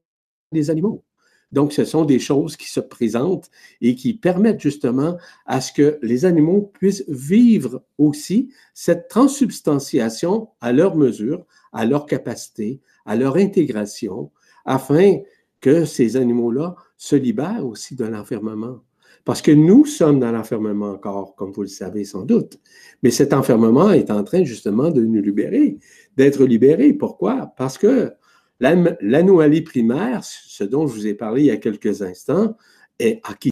des 0.51 0.69
animaux. 0.69 1.05
Donc, 1.53 1.71
ce 1.71 1.85
sont 1.85 2.03
des 2.03 2.19
choses 2.19 2.57
qui 2.57 2.69
se 2.69 2.81
présentent 2.81 3.49
et 3.79 3.95
qui 3.95 4.13
permettent 4.13 4.59
justement 4.59 5.15
à 5.45 5.61
ce 5.61 5.71
que 5.71 5.99
les 6.01 6.25
animaux 6.25 6.69
puissent 6.73 7.05
vivre 7.07 7.81
aussi 7.97 8.51
cette 8.73 9.07
transubstantiation 9.07 10.49
à 10.59 10.73
leur 10.73 10.97
mesure, 10.97 11.45
à 11.71 11.85
leur 11.85 12.07
capacité, 12.07 12.81
à 13.05 13.15
leur 13.15 13.37
intégration, 13.37 14.31
afin 14.65 15.19
que 15.61 15.85
ces 15.85 16.17
animaux-là 16.17 16.75
se 16.97 17.15
libèrent 17.15 17.65
aussi 17.65 17.95
de 17.95 18.03
l'enfermement. 18.03 18.81
Parce 19.25 19.41
que 19.41 19.51
nous 19.51 19.85
sommes 19.85 20.19
dans 20.19 20.31
l'enfermement 20.31 20.91
encore, 20.91 21.35
comme 21.35 21.51
vous 21.51 21.61
le 21.61 21.67
savez 21.67 22.03
sans 22.03 22.23
doute. 22.23 22.59
Mais 23.03 23.11
cet 23.11 23.33
enfermement 23.33 23.91
est 23.91 24.11
en 24.11 24.23
train 24.23 24.43
justement 24.43 24.89
de 24.89 25.01
nous 25.01 25.21
libérer, 25.21 25.77
d'être 26.17 26.43
libéré. 26.45 26.93
Pourquoi? 26.93 27.53
Parce 27.57 27.77
que 27.77 28.13
L'anomalie 28.59 29.61
primaire, 29.61 30.23
ce 30.23 30.63
dont 30.63 30.87
je 30.87 30.93
vous 30.93 31.07
ai 31.07 31.13
parlé 31.13 31.41
il 31.41 31.47
y 31.47 31.51
a 31.51 31.57
quelques 31.57 32.01
instants, 32.01 32.55
est 32.99 33.19
acquis. 33.23 33.51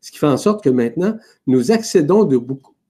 Ce 0.00 0.10
qui 0.10 0.18
fait 0.18 0.26
en 0.26 0.38
sorte 0.38 0.64
que 0.64 0.70
maintenant, 0.70 1.16
nous 1.46 1.72
accédons 1.72 2.24
de 2.24 2.40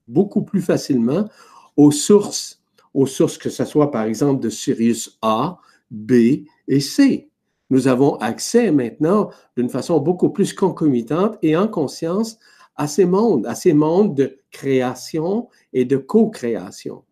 beaucoup, 0.06 0.42
plus 0.42 0.62
facilement 0.62 1.28
aux 1.76 1.90
sources, 1.90 2.62
aux 2.94 3.06
sources 3.06 3.36
que 3.36 3.50
ce 3.50 3.64
soit 3.64 3.90
par 3.90 4.04
exemple 4.04 4.40
de 4.40 4.48
Sirius 4.48 5.18
A, 5.22 5.58
B 5.90 6.44
et 6.68 6.80
C. 6.80 7.29
Nous 7.70 7.86
avons 7.86 8.16
accès 8.16 8.72
maintenant 8.72 9.30
d'une 9.56 9.68
façon 9.68 10.00
beaucoup 10.00 10.30
plus 10.30 10.52
concomitante 10.52 11.38
et 11.42 11.56
en 11.56 11.68
conscience 11.68 12.38
à 12.76 12.88
ces 12.88 13.04
mondes, 13.04 13.46
à 13.46 13.54
ces 13.54 13.72
mondes 13.72 14.14
de 14.14 14.36
création 14.50 15.48
et 15.72 15.84
de 15.84 15.96
co-création. 15.96 17.04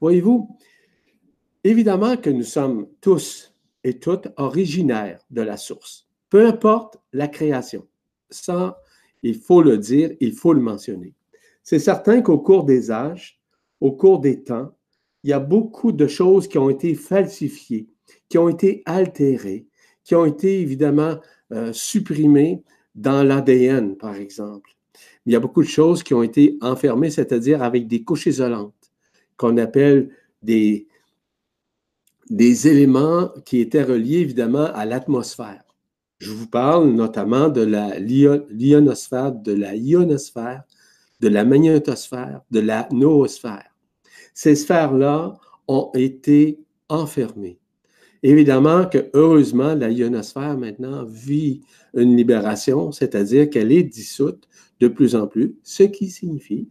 Voyez-vous, 0.00 0.56
évidemment 1.64 2.16
que 2.16 2.30
nous 2.30 2.44
sommes 2.44 2.88
tous 3.00 3.54
et 3.84 3.98
toutes 3.98 4.28
originaires 4.36 5.20
de 5.30 5.42
la 5.42 5.56
source, 5.56 6.08
peu 6.28 6.46
importe 6.46 6.98
la 7.12 7.28
création. 7.28 7.86
Ça, 8.28 8.80
il 9.22 9.36
faut 9.36 9.62
le 9.62 9.78
dire, 9.78 10.10
il 10.20 10.32
faut 10.32 10.52
le 10.52 10.60
mentionner. 10.60 11.14
C'est 11.62 11.78
certain 11.78 12.20
qu'au 12.20 12.38
cours 12.38 12.64
des 12.64 12.90
âges, 12.90 13.40
au 13.80 13.92
cours 13.92 14.20
des 14.20 14.42
temps, 14.42 14.72
il 15.22 15.30
y 15.30 15.32
a 15.32 15.40
beaucoup 15.40 15.92
de 15.92 16.06
choses 16.06 16.48
qui 16.48 16.58
ont 16.58 16.70
été 16.70 16.94
falsifiées, 16.94 17.88
qui 18.28 18.38
ont 18.38 18.48
été 18.48 18.82
altérées, 18.86 19.66
qui 20.10 20.16
ont 20.16 20.26
été 20.26 20.60
évidemment 20.60 21.20
euh, 21.52 21.72
supprimées 21.72 22.64
dans 22.96 23.22
l'ADN, 23.22 23.96
par 23.96 24.16
exemple. 24.16 24.70
Il 25.24 25.32
y 25.32 25.36
a 25.36 25.38
beaucoup 25.38 25.62
de 25.62 25.68
choses 25.68 26.02
qui 26.02 26.14
ont 26.14 26.24
été 26.24 26.58
enfermées, 26.62 27.10
c'est-à-dire 27.10 27.62
avec 27.62 27.86
des 27.86 28.02
couches 28.02 28.26
isolantes, 28.26 28.90
qu'on 29.36 29.56
appelle 29.56 30.10
des, 30.42 30.88
des 32.28 32.66
éléments 32.66 33.30
qui 33.44 33.60
étaient 33.60 33.84
reliés 33.84 34.18
évidemment 34.18 34.64
à 34.74 34.84
l'atmosphère. 34.84 35.62
Je 36.18 36.32
vous 36.32 36.48
parle 36.48 36.88
notamment 36.90 37.48
de 37.48 37.60
la 37.60 38.00
l'ionosphère, 38.00 39.30
de 39.30 39.52
la 39.52 39.76
ionosphère, 39.76 40.64
de 41.20 41.28
la 41.28 41.44
magnétosphère, 41.44 42.40
de 42.50 42.58
la 42.58 42.88
noosphère. 42.90 43.76
Ces 44.34 44.56
sphères-là 44.56 45.38
ont 45.68 45.92
été 45.94 46.58
enfermées. 46.88 47.59
Évidemment 48.22 48.86
que 48.86 49.10
heureusement, 49.14 49.74
la 49.74 49.90
ionosphère 49.90 50.58
maintenant 50.58 51.04
vit 51.04 51.62
une 51.94 52.16
libération, 52.16 52.92
c'est-à-dire 52.92 53.48
qu'elle 53.48 53.72
est 53.72 53.82
dissoute 53.82 54.46
de 54.80 54.88
plus 54.88 55.14
en 55.14 55.26
plus, 55.26 55.56
ce 55.62 55.84
qui 55.84 56.10
signifie 56.10 56.68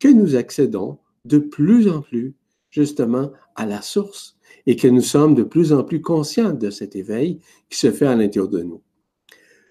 que 0.00 0.08
nous 0.08 0.36
accédons 0.36 0.98
de 1.24 1.38
plus 1.38 1.88
en 1.88 2.02
plus 2.02 2.34
justement 2.70 3.32
à 3.54 3.66
la 3.66 3.82
source 3.82 4.36
et 4.66 4.76
que 4.76 4.88
nous 4.88 5.00
sommes 5.00 5.34
de 5.34 5.42
plus 5.42 5.72
en 5.72 5.84
plus 5.84 6.00
conscients 6.00 6.52
de 6.52 6.70
cet 6.70 6.96
éveil 6.96 7.40
qui 7.70 7.78
se 7.78 7.90
fait 7.90 8.06
à 8.06 8.14
l'intérieur 8.14 8.48
de 8.48 8.62
nous. 8.62 8.82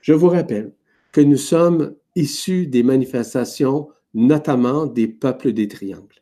Je 0.01 0.13
vous 0.13 0.29
rappelle 0.29 0.73
que 1.11 1.21
nous 1.21 1.37
sommes 1.37 1.95
issus 2.15 2.67
des 2.67 2.83
manifestations, 2.83 3.89
notamment 4.13 4.85
des 4.85 5.07
peuples 5.07 5.53
des 5.53 5.67
triangles. 5.67 6.21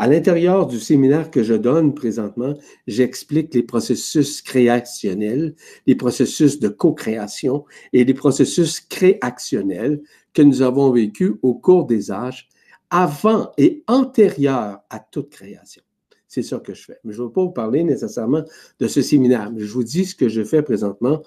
À 0.00 0.06
l'intérieur 0.06 0.68
du 0.68 0.78
séminaire 0.78 1.28
que 1.28 1.42
je 1.42 1.54
donne 1.54 1.92
présentement, 1.92 2.54
j'explique 2.86 3.52
les 3.52 3.64
processus 3.64 4.42
créationnels, 4.42 5.56
les 5.88 5.96
processus 5.96 6.60
de 6.60 6.68
co-création 6.68 7.64
et 7.92 8.04
les 8.04 8.14
processus 8.14 8.78
créationnels 8.78 10.00
que 10.32 10.42
nous 10.42 10.62
avons 10.62 10.92
vécus 10.92 11.32
au 11.42 11.54
cours 11.54 11.84
des 11.84 12.12
âges 12.12 12.48
avant 12.90 13.50
et 13.58 13.82
antérieurs 13.88 14.78
à 14.88 15.00
toute 15.00 15.30
création. 15.30 15.82
C'est 16.28 16.42
ça 16.42 16.60
que 16.60 16.74
je 16.74 16.84
fais. 16.84 16.98
Mais 17.02 17.12
je 17.12 17.20
ne 17.20 17.26
veux 17.26 17.32
pas 17.32 17.42
vous 17.42 17.50
parler 17.50 17.82
nécessairement 17.82 18.44
de 18.78 18.86
ce 18.86 19.02
séminaire, 19.02 19.50
mais 19.50 19.62
je 19.62 19.72
vous 19.72 19.82
dis 19.82 20.04
ce 20.04 20.14
que 20.14 20.28
je 20.28 20.44
fais 20.44 20.62
présentement 20.62 21.22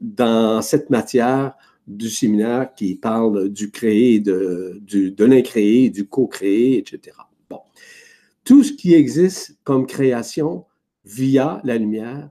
dans 0.00 0.62
cette 0.62 0.90
matière 0.90 1.54
du 1.86 2.10
séminaire 2.10 2.74
qui 2.74 2.96
parle 2.96 3.50
du 3.50 3.70
créé, 3.70 4.18
du, 4.18 5.12
de 5.12 5.24
l'incréé, 5.24 5.90
du 5.90 6.08
co-créé, 6.08 6.78
etc. 6.78 7.18
Tout 8.46 8.62
ce 8.62 8.72
qui 8.72 8.94
existe 8.94 9.58
comme 9.64 9.86
création 9.86 10.66
via 11.04 11.60
la 11.64 11.76
lumière 11.78 12.30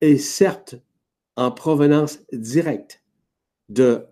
est 0.00 0.16
certes 0.16 0.76
en 1.36 1.50
provenance 1.50 2.20
directe 2.32 3.04
de, 3.68 4.06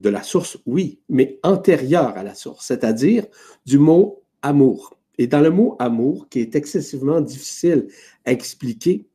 de 0.00 0.08
la 0.08 0.22
source, 0.22 0.58
oui, 0.64 1.00
mais 1.08 1.40
antérieure 1.42 2.16
à 2.16 2.22
la 2.22 2.36
source, 2.36 2.64
c'est-à-dire 2.64 3.26
du 3.66 3.78
mot 3.78 4.22
amour. 4.40 4.96
Et 5.18 5.26
dans 5.26 5.40
le 5.40 5.50
mot 5.50 5.74
amour, 5.80 6.28
qui 6.28 6.38
est 6.38 6.54
excessivement 6.54 7.20
difficile 7.20 7.88
à 8.24 8.30
expliquer, 8.30 9.08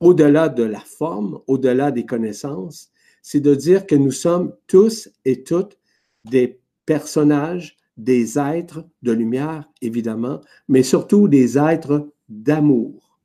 au-delà 0.00 0.50
de 0.50 0.64
la 0.64 0.80
forme, 0.80 1.40
au-delà 1.46 1.92
des 1.92 2.04
connaissances, 2.04 2.90
c'est 3.22 3.40
de 3.40 3.54
dire 3.54 3.86
que 3.86 3.94
nous 3.94 4.12
sommes 4.12 4.54
tous 4.66 5.08
et 5.24 5.44
toutes 5.44 5.78
des 6.26 6.60
personnages, 6.84 7.78
des 8.04 8.38
êtres 8.38 8.84
de 9.02 9.12
lumière, 9.12 9.68
évidemment, 9.82 10.40
mais 10.68 10.82
surtout 10.82 11.28
des 11.28 11.58
êtres 11.58 12.08
d'amour. 12.28 13.18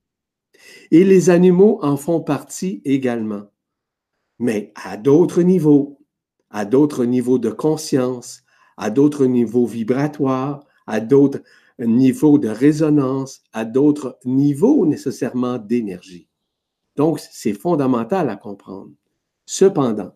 Et 0.91 1.03
les 1.03 1.29
animaux 1.29 1.79
en 1.81 1.97
font 1.97 2.21
partie 2.21 2.81
également, 2.85 3.45
mais 4.39 4.71
à 4.75 4.97
d'autres 4.97 5.41
niveaux, 5.41 5.99
à 6.49 6.65
d'autres 6.65 7.05
niveaux 7.05 7.39
de 7.39 7.49
conscience, 7.49 8.43
à 8.77 8.89
d'autres 8.89 9.25
niveaux 9.25 9.65
vibratoires, 9.65 10.65
à 10.87 10.99
d'autres 10.99 11.41
niveau 11.79 12.37
de 12.37 12.47
résonance, 12.47 13.41
à 13.51 13.65
d'autres 13.65 14.17
niveaux 14.23 14.85
nécessairement 14.85 15.57
d'énergie. 15.57 16.27
Donc, 16.95 17.19
c'est 17.19 17.53
fondamental 17.53 18.29
à 18.29 18.37
comprendre. 18.37 18.91
Cependant, 19.45 20.13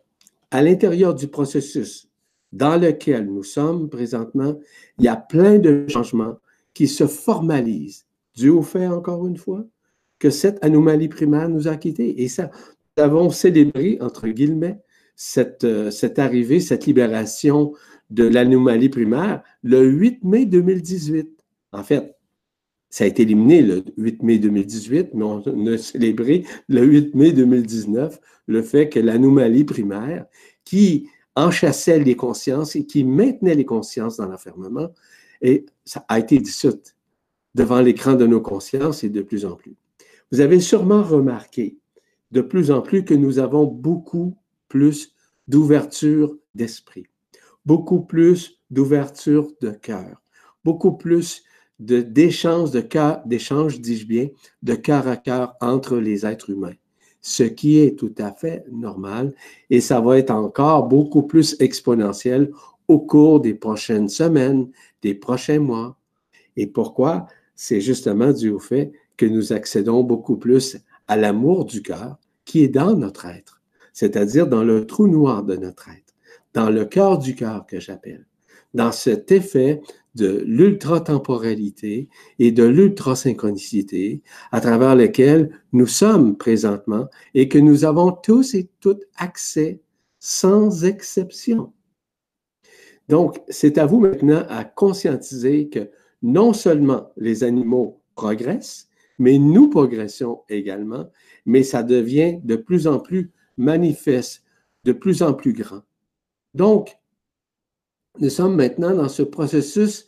à 0.52 0.62
l'intérieur 0.62 1.14
du 1.14 1.28
processus 1.28 2.09
dans 2.52 2.78
lequel 2.78 3.26
nous 3.26 3.44
sommes 3.44 3.90
présentement, 3.90 4.60
il 4.98 5.06
y 5.06 5.08
a 5.08 5.16
plein 5.16 5.60
de 5.60 5.86
changements 5.88 6.38
qui 6.74 6.88
se 6.88 7.08
formalisent, 7.08 8.06
dû 8.36 8.50
au 8.50 8.62
fait, 8.62 8.88
encore 8.88 9.28
une 9.28 9.38
fois, 9.38 9.66
que 10.18 10.30
cette 10.30 10.64
anomalie 10.64 11.08
primaire 11.08 11.50
nous 11.50 11.68
a 11.68 11.78
quittés. 11.78 12.22
Et 12.22 12.28
ça, 12.28 12.52
nous 12.98 13.04
avons 13.04 13.30
célébré, 13.30 13.98
entre 14.02 14.28
guillemets, 14.28 14.80
cette, 15.16 15.64
euh, 15.64 15.92
cette 15.92 16.20
arrivée, 16.20 16.60
cette 16.60 16.86
libération 16.86 17.74
de 18.10 18.24
l'anomalie 18.26 18.90
primaire 18.90 19.44
le 19.64 19.86
8 19.86 20.24
mai 20.24 20.46
2018. 20.46 21.30
En 21.74 21.84
fait, 21.84 22.16
ça 22.90 23.04
a 23.04 23.08
été 23.08 23.22
éliminé 23.22 23.62
le 23.62 23.84
8 23.98 24.24
mai 24.24 24.40
2018, 24.40 25.14
mais 25.14 25.24
on 25.24 25.68
a 25.68 25.78
célébré 25.78 26.46
le 26.68 26.84
8 26.84 27.16
mai 27.16 27.32
2019 27.34 28.20
le 28.48 28.62
fait 28.64 28.90
que 28.90 29.00
l'anomalie 29.00 29.64
primaire 29.64 30.26
qui 30.66 31.08
enchassait 31.36 32.00
les 32.00 32.16
consciences 32.16 32.76
et 32.76 32.86
qui 32.86 33.04
maintenait 33.04 33.56
les 33.56 33.66
consciences 33.66 34.18
dans 34.18 34.28
l'enfermement, 34.28 34.90
et 35.42 35.66
ça 35.86 36.06
a 36.08 36.20
été 36.20 36.40
dissoute 36.40 36.96
devant 37.56 37.82
l'écran 37.82 38.14
de 38.14 38.28
nos 38.28 38.42
consciences 38.42 39.04
et 39.04 39.10
de 39.10 39.22
plus 39.22 39.46
en 39.46 39.56
plus. 39.56 39.76
Vous 40.32 40.42
avez 40.42 40.60
sûrement 40.60 41.02
remarqué 41.02 41.78
de 42.32 42.42
plus 42.42 42.72
en 42.72 42.82
plus 42.82 43.04
que 43.04 43.14
nous 43.14 43.40
avons 43.40 43.66
beaucoup 43.66 44.38
plus 44.68 45.16
d'ouverture 45.48 46.38
d'esprit, 46.54 47.08
beaucoup 47.66 48.02
plus 48.02 48.62
d'ouverture 48.70 49.52
de 49.62 49.72
cœur, 49.72 50.22
beaucoup 50.64 50.96
plus 50.96 51.44
d'échanges 51.80 52.72
de, 52.72 52.86
d'échanges, 53.26 53.80
dis-je 53.80 54.06
bien, 54.06 54.28
de 54.62 54.76
cœur 54.76 55.08
à 55.08 55.18
cœur 55.18 55.56
entre 55.62 55.98
les 55.98 56.26
êtres 56.26 56.50
humains. 56.50 56.76
Ce 57.22 57.44
qui 57.44 57.80
est 57.80 57.98
tout 57.98 58.14
à 58.18 58.32
fait 58.32 58.64
normal 58.72 59.34
et 59.70 59.82
ça 59.82 60.00
va 60.00 60.18
être 60.18 60.32
encore 60.32 60.88
beaucoup 60.88 61.24
plus 61.24 61.56
exponentiel 61.60 62.52
au 62.88 63.00
cours 63.00 63.40
des 63.42 63.54
prochaines 63.54 64.10
semaines, 64.10 64.70
des 65.02 65.14
prochains 65.14 65.60
mois. 65.60 65.98
Et 66.56 66.68
pourquoi? 66.68 67.28
C'est 67.56 67.82
justement 67.82 68.32
dû 68.32 68.50
au 68.50 68.60
fait 68.60 68.92
que 69.18 69.26
nous 69.26 69.52
accédons 69.52 70.04
beaucoup 70.04 70.38
plus 70.38 70.78
à 71.08 71.18
l'amour 71.18 71.66
du 71.66 71.82
cœur 71.82 72.18
qui 72.46 72.64
est 72.64 72.70
dans 72.70 72.96
notre 72.96 73.26
être, 73.26 73.62
c'est-à-dire 73.94 74.48
dans 74.48 74.64
le 74.64 74.88
trou 74.88 75.08
noir 75.08 75.44
de 75.44 75.56
notre 75.58 75.90
être, 75.90 76.16
dans 76.54 76.70
le 76.70 76.86
cœur 76.86 77.18
du 77.18 77.36
cœur 77.36 77.66
que 77.68 77.80
j'appelle. 77.80 78.26
dans 78.74 78.92
cet 78.92 79.32
effet 79.32 79.82
de 80.16 80.44
l'ultra-temporalité 80.46 82.10
et 82.40 82.52
de 82.52 82.64
l'ultra-synchronicité 82.64 84.22
à 84.52 84.60
travers 84.62 84.96
lequel 84.96 85.52
nous 85.72 85.88
sommes 85.88 86.36
présentement 86.38 87.08
et 87.34 87.48
que 87.48 87.60
nous 87.60 87.86
avons 87.86 88.12
tous 88.12 88.54
et 88.56 88.70
toutes 88.80 89.04
accès 89.18 89.82
sans 90.20 90.86
exception. 90.86 91.74
Donc, 93.08 93.42
c'est 93.50 93.78
à 93.78 93.86
vous 93.86 94.00
maintenant 94.00 94.46
à 94.50 94.64
conscientiser 94.64 95.70
que 95.70 95.90
non 96.22 96.54
seulement 96.54 97.12
les 97.18 97.44
animaux 97.44 98.02
progressent, 98.16 98.90
mais 99.18 99.38
nous 99.38 99.70
progressons 99.70 100.42
également, 100.50 101.10
mais 101.46 101.64
ça 101.64 101.84
devient 101.84 102.40
de 102.44 102.56
plus 102.56 102.88
en 102.88 103.00
plus 103.00 103.32
manifeste, 103.58 104.44
de 104.86 104.92
plus 104.92 105.22
en 105.24 105.34
plus 105.34 105.54
grand. 105.54 105.82
Donc, 106.54 106.98
nous 108.18 108.30
sommes 108.30 108.56
maintenant 108.56 108.94
dans 108.96 109.10
ce 109.10 109.24
processus, 109.24 110.06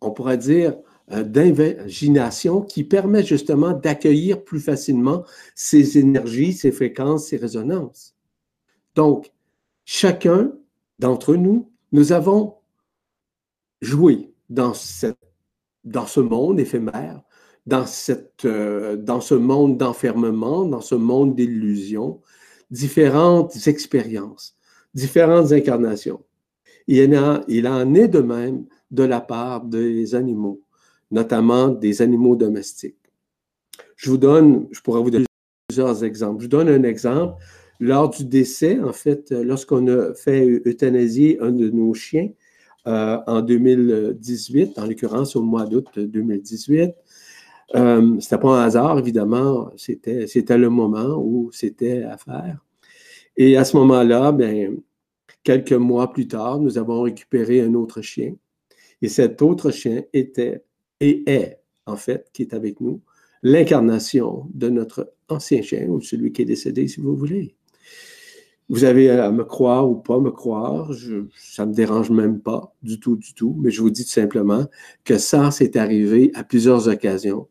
on 0.00 0.10
pourrait 0.10 0.38
dire, 0.38 0.76
euh, 1.12 1.22
d'invagination 1.22 2.62
qui 2.62 2.82
permet 2.82 3.22
justement 3.22 3.72
d'accueillir 3.72 4.42
plus 4.42 4.60
facilement 4.60 5.24
ces 5.54 5.98
énergies, 5.98 6.54
ces 6.54 6.72
fréquences, 6.72 7.26
ces 7.28 7.36
résonances. 7.36 8.14
Donc, 8.94 9.32
chacun 9.84 10.52
d'entre 10.98 11.36
nous, 11.36 11.70
nous 11.92 12.12
avons 12.12 12.54
joué 13.82 14.32
dans, 14.48 14.72
ce 14.72 16.20
monde 16.20 16.58
éphémère, 16.58 17.22
dans, 17.66 17.84
euh, 18.44 18.96
dans 18.96 19.20
ce 19.20 19.34
monde 19.34 19.76
d'enfermement, 19.76 20.64
dans 20.64 20.80
ce 20.80 20.94
monde 20.94 21.34
d'illusion, 21.34 22.20
différentes 22.70 23.66
expériences, 23.66 24.56
différentes 24.94 25.52
incarnations. 25.52 26.24
Il 26.86 27.16
en, 27.16 27.94
est 27.94 28.08
de 28.08 28.20
même 28.20 28.66
de 28.90 29.04
la 29.04 29.20
part 29.20 29.64
des 29.64 30.14
animaux, 30.14 30.60
notamment 31.10 31.68
des 31.68 32.02
animaux 32.02 32.36
domestiques. 32.36 32.96
Je 33.96 34.10
vous 34.10 34.18
donne, 34.18 34.68
je 34.70 34.80
pourrais 34.80 35.00
vous 35.00 35.10
donner 35.10 35.26
plusieurs 35.68 36.04
exemples. 36.04 36.40
Je 36.40 36.44
vous 36.44 36.50
donne 36.50 36.68
un 36.68 36.82
exemple. 36.82 37.42
Lors 37.80 38.10
du 38.10 38.24
décès, 38.24 38.78
en 38.80 38.92
fait, 38.92 39.30
lorsqu'on 39.30 39.88
a 39.88 40.14
fait 40.14 40.46
euthanasier 40.64 41.38
un 41.40 41.50
de 41.50 41.70
nos 41.70 41.92
chiens 41.94 42.28
euh, 42.86 43.18
en 43.26 43.40
2018, 43.40 44.78
en 44.78 44.86
l'occurrence 44.86 45.36
au 45.36 45.42
mois 45.42 45.66
d'août 45.66 45.98
2018, 45.98 46.92
euh, 47.74 48.20
c'était 48.20 48.38
pas 48.38 48.60
un 48.60 48.64
hasard, 48.64 48.98
évidemment, 48.98 49.70
c'était, 49.76 50.26
c'était 50.26 50.58
le 50.58 50.68
moment 50.68 51.16
où 51.18 51.50
c'était 51.52 52.02
à 52.02 52.16
faire. 52.16 52.58
Et 53.36 53.56
à 53.56 53.64
ce 53.64 53.76
moment-là, 53.78 54.30
ben, 54.32 54.76
quelques 55.44 55.72
mois 55.72 56.12
plus 56.12 56.26
tard, 56.26 56.58
nous 56.58 56.78
avons 56.78 57.02
récupéré 57.02 57.60
un 57.60 57.74
autre 57.74 58.02
chien. 58.02 58.34
Et 59.02 59.08
cet 59.08 59.42
autre 59.42 59.70
chien 59.70 60.02
était 60.12 60.64
et 61.00 61.30
est, 61.30 61.60
en 61.86 61.96
fait, 61.96 62.30
qui 62.32 62.42
est 62.42 62.54
avec 62.54 62.80
nous, 62.80 63.02
l'incarnation 63.42 64.48
de 64.54 64.70
notre 64.70 65.12
ancien 65.28 65.62
chien 65.62 65.86
ou 65.88 66.00
celui 66.00 66.32
qui 66.32 66.42
est 66.42 66.46
décédé, 66.46 66.88
si 66.88 67.00
vous 67.00 67.14
voulez. 67.14 67.54
Vous 68.70 68.84
avez 68.84 69.10
à 69.10 69.30
me 69.30 69.44
croire 69.44 69.88
ou 69.88 69.96
pas 69.96 70.18
me 70.18 70.30
croire, 70.30 70.90
ça 71.36 71.66
ne 71.66 71.70
me 71.70 71.76
dérange 71.76 72.10
même 72.10 72.40
pas 72.40 72.74
du 72.82 72.98
tout, 72.98 73.16
du 73.16 73.34
tout, 73.34 73.54
mais 73.60 73.70
je 73.70 73.82
vous 73.82 73.90
dis 73.90 74.04
tout 74.04 74.10
simplement 74.10 74.66
que 75.04 75.18
ça, 75.18 75.50
c'est 75.50 75.76
arrivé 75.76 76.30
à 76.32 76.44
plusieurs 76.44 76.88
occasions. 76.88 77.46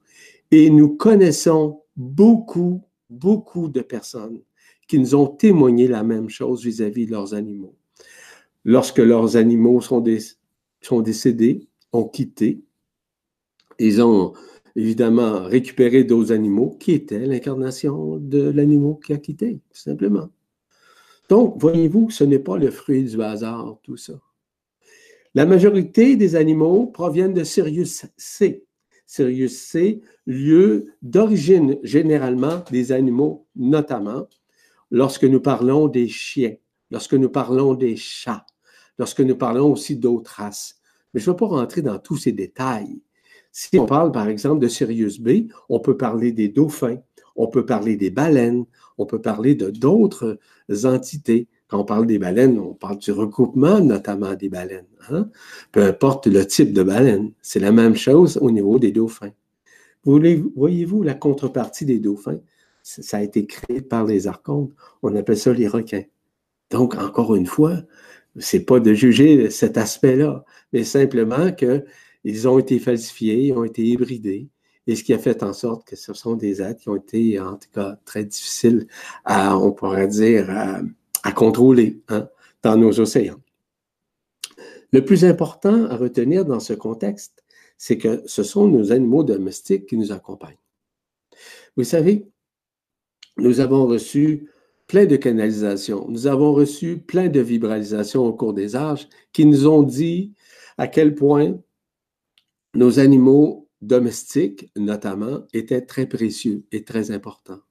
Et 0.50 0.72
nous 0.72 0.90
connaissons 0.90 1.82
beaucoup, 1.96 2.82
beaucoup 3.12 3.68
de 3.70 3.82
personnes 3.82 4.42
qui 4.88 4.98
nous 4.98 5.14
ont 5.14 5.28
témoigné 5.28 5.88
la 5.88 6.02
même 6.02 6.30
chose 6.30 6.64
vis-à-vis 6.64 7.06
de 7.06 7.12
leurs 7.12 7.36
animaux. 7.36 7.76
Lorsque 8.66 9.00
leurs 9.00 9.36
animaux 9.36 9.82
sont, 9.82 10.02
décédés, 11.02 11.68
ont 11.92 12.06
quitté, 12.06 12.62
ils 13.80 14.02
ont 14.02 14.34
évidemment 14.76 15.44
récupéré 15.44 16.04
d'autres 16.04 16.32
animaux 16.32 16.78
qui 16.80 16.94
étaient 16.94 17.26
l'incarnation 17.26 18.18
de 18.18 18.50
l'animal 18.50 18.96
qui 19.04 19.14
a 19.14 19.18
quitté, 19.18 19.62
tout 19.70 19.80
simplement. 19.80 20.30
Donc, 21.30 21.56
voyez-vous, 21.60 22.10
ce 22.10 22.24
n'est 22.24 22.40
pas 22.40 22.58
le 22.58 22.72
fruit 22.72 23.04
du 23.04 23.22
hasard, 23.22 23.78
tout 23.84 23.98
ça. 23.98 24.14
La 25.36 25.46
majorité 25.46 26.16
des 26.16 26.36
animaux 26.36 26.88
proviennent 26.88 27.34
de 27.34 27.44
Sirius 27.44 28.06
C. 28.18 28.66
Sirius 29.06 29.58
C, 29.58 30.02
lieu 30.26 30.94
d'origine 31.02 31.78
généralement 31.84 32.64
des 32.72 32.92
animaux, 32.92 33.48
notamment 33.56 34.28
lorsque 34.92 35.24
nous 35.24 35.42
parlons 35.42 35.88
des 35.88 36.08
chiens, 36.08 36.56
lorsque 36.92 37.14
nous 37.14 37.30
parlons 37.30 37.74
des 37.74 37.96
chats, 37.96 38.46
lorsque 38.98 39.22
nous 39.22 39.36
parlons 39.36 39.72
aussi 39.72 39.96
d'autres 39.96 40.36
races. 40.38 40.76
Mais 41.14 41.20
je 41.20 41.30
ne 41.30 41.34
vais 41.34 41.40
pas 41.40 41.48
rentrer 41.48 41.82
dans 41.82 42.00
tous 42.00 42.18
ces 42.18 42.32
détails. 42.32 43.02
Si 43.52 43.78
on 43.78 43.86
parle, 43.86 44.12
par 44.12 44.28
exemple, 44.28 44.62
de 44.62 44.68
Sirius 44.68 45.20
B, 45.20 45.48
on 45.70 45.80
peut 45.80 45.96
parler 45.96 46.32
des 46.32 46.48
dauphins, 46.48 46.98
on 47.36 47.48
peut 47.48 47.66
parler 47.66 47.96
des 47.96 48.10
baleines, 48.10 48.66
on 48.98 49.06
peut 49.06 49.22
parler 49.22 49.56
de 49.56 49.70
d'autres 49.70 50.40
entités. 50.86 51.48
Quand 51.68 51.80
on 51.80 51.86
parle 51.86 52.08
des 52.08 52.20
baleines, 52.20 52.60
on 52.60 52.74
parle 52.74 52.98
du 52.98 53.12
regroupement 53.12 53.80
notamment 53.80 54.34
des 54.34 54.50
baleines. 54.50 54.88
Hein. 55.10 55.30
Peu 55.72 55.84
importe 55.84 56.28
le 56.28 56.46
type 56.46 56.74
de 56.74 56.84
baleine, 56.84 57.32
c'est 57.42 57.60
la 57.60 57.72
même 57.72 57.96
chose 57.96 58.38
au 58.42 58.50
niveau 58.50 58.80
des 58.80 58.92
dauphins. 58.92 59.32
Voyez-vous 60.04 61.04
la 61.04 61.14
contrepartie 61.14 61.86
des 61.86 62.00
dauphins? 62.00 62.40
ça 62.84 63.18
a 63.18 63.22
été 63.22 63.46
créé 63.46 63.82
par 63.82 64.06
les 64.06 64.28
archontes. 64.28 64.72
On 65.02 65.16
appelle 65.16 65.38
ça 65.38 65.54
les 65.54 65.68
requins. 65.68 66.04
Donc, 66.70 66.96
encore 66.96 67.36
une 67.36 67.46
fois, 67.46 67.82
c'est 68.40 68.66
pas 68.66 68.80
de 68.80 68.94
juger 68.94 69.50
cet 69.50 69.78
aspect-là, 69.78 70.44
mais 70.72 70.84
simplement 70.84 71.52
qu'ils 71.52 72.48
ont 72.48 72.60
été 72.60 72.80
falsifiés, 72.80 73.48
ils 73.48 73.54
ont 73.54 73.64
été 73.64 73.84
hybridés, 73.84 74.50
et 74.88 74.96
ce 74.96 75.04
qui 75.04 75.14
a 75.14 75.20
fait 75.20 75.44
en 75.44 75.54
sorte 75.54 75.88
que 75.88 75.96
ce 75.96 76.14
sont 76.14 76.36
des 76.36 76.62
êtres 76.62 76.82
qui 76.82 76.90
ont 76.90 76.96
été, 76.96 77.40
en 77.40 77.56
tout 77.56 77.70
cas, 77.74 77.98
très 78.06 78.26
difficiles 78.26 78.88
à, 79.24 79.58
on 79.58 79.72
pourrait 79.72 80.08
dire, 80.08 80.50
à, 80.50 81.32
contrôler 81.32 82.02
hein, 82.10 82.28
dans 82.64 82.76
nos 82.76 83.00
océans. 83.00 83.40
Le 84.92 85.06
plus 85.06 85.26
important 85.26 85.86
à 85.86 85.96
retenir 85.96 86.46
dans 86.46 86.60
ce 86.60 86.74
contexte, 86.74 87.44
c'est 87.78 87.98
que 87.98 88.22
ce 88.26 88.44
sont 88.44 88.68
nos 88.68 88.92
animaux 88.92 89.24
domestiques 89.24 89.88
qui 89.88 89.98
nous 89.98 90.12
accompagnent. 90.12 90.58
Vous 91.76 91.84
savez, 91.84 92.28
nous 93.38 93.60
avons 93.62 93.88
reçu 93.88 94.50
plein 94.94 95.08
de 95.08 95.16
canalisations, 95.16 96.06
nous 96.08 96.28
avons 96.28 96.54
reçu 96.54 97.00
plein 97.00 97.28
de 97.28 97.40
vibralisations 97.40 98.28
au 98.28 98.32
cours 98.32 98.54
des 98.54 98.76
âges 98.76 99.10
qui 99.32 99.44
nous 99.44 99.68
ont 99.68 99.82
dit 99.82 100.34
à 100.78 100.86
quel 100.86 101.16
point 101.16 101.60
nos 102.76 103.00
animaux 103.00 103.68
domestiques, 103.82 104.70
notamment, 104.76 105.48
étaient 105.52 105.82
très 105.82 106.06
précieux 106.06 106.64
et 106.72 106.84
très 106.84 107.10
importants. 107.10 107.62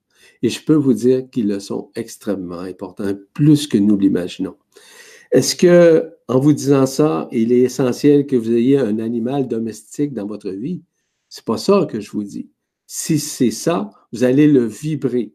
Et 0.42 0.48
je 0.48 0.64
peux 0.64 0.74
vous 0.74 0.94
dire 0.94 1.30
qu'ils 1.30 1.46
le 1.46 1.60
sont 1.60 1.92
extrêmement 1.94 2.58
importants, 2.58 3.12
plus 3.34 3.68
que 3.68 3.78
nous 3.78 3.96
l'imaginons. 3.96 4.56
Est-ce 5.30 5.54
que, 5.54 6.12
en 6.26 6.40
vous 6.40 6.52
disant 6.52 6.86
ça, 6.86 7.28
il 7.30 7.52
est 7.52 7.60
essentiel 7.60 8.26
que 8.26 8.34
vous 8.34 8.52
ayez 8.52 8.78
un 8.78 8.98
animal 8.98 9.46
domestique 9.46 10.12
dans 10.12 10.26
votre 10.26 10.50
vie? 10.50 10.82
C'est 11.28 11.44
pas 11.44 11.56
ça 11.56 11.86
que 11.88 12.00
je 12.00 12.10
vous 12.10 12.24
dis. 12.24 12.50
Si 12.88 13.20
c'est 13.20 13.52
ça, 13.52 13.92
vous 14.12 14.24
allez 14.24 14.48
le 14.48 14.64
vibrer 14.64 15.32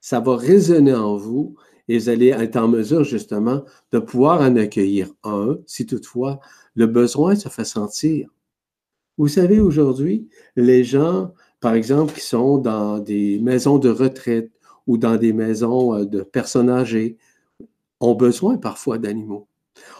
ça 0.00 0.20
va 0.20 0.36
résonner 0.36 0.94
en 0.94 1.16
vous 1.16 1.54
et 1.88 1.98
vous 1.98 2.08
allez 2.08 2.28
être 2.28 2.56
en 2.56 2.68
mesure 2.68 3.04
justement 3.04 3.64
de 3.92 3.98
pouvoir 3.98 4.40
en 4.40 4.56
accueillir 4.56 5.08
un 5.24 5.58
si 5.66 5.86
toutefois 5.86 6.40
le 6.74 6.86
besoin 6.86 7.34
se 7.34 7.48
fait 7.48 7.64
sentir. 7.64 8.28
Vous 9.18 9.28
savez, 9.28 9.60
aujourd'hui, 9.60 10.28
les 10.56 10.84
gens, 10.84 11.34
par 11.60 11.74
exemple, 11.74 12.14
qui 12.14 12.20
sont 12.20 12.58
dans 12.58 12.98
des 12.98 13.38
maisons 13.40 13.78
de 13.78 13.90
retraite 13.90 14.50
ou 14.86 14.96
dans 14.96 15.16
des 15.16 15.32
maisons 15.32 15.94
euh, 15.94 16.04
de 16.06 16.22
personnes 16.22 16.70
âgées, 16.70 17.18
ont 18.00 18.14
besoin 18.14 18.56
parfois 18.56 18.96
d'animaux. 18.96 19.46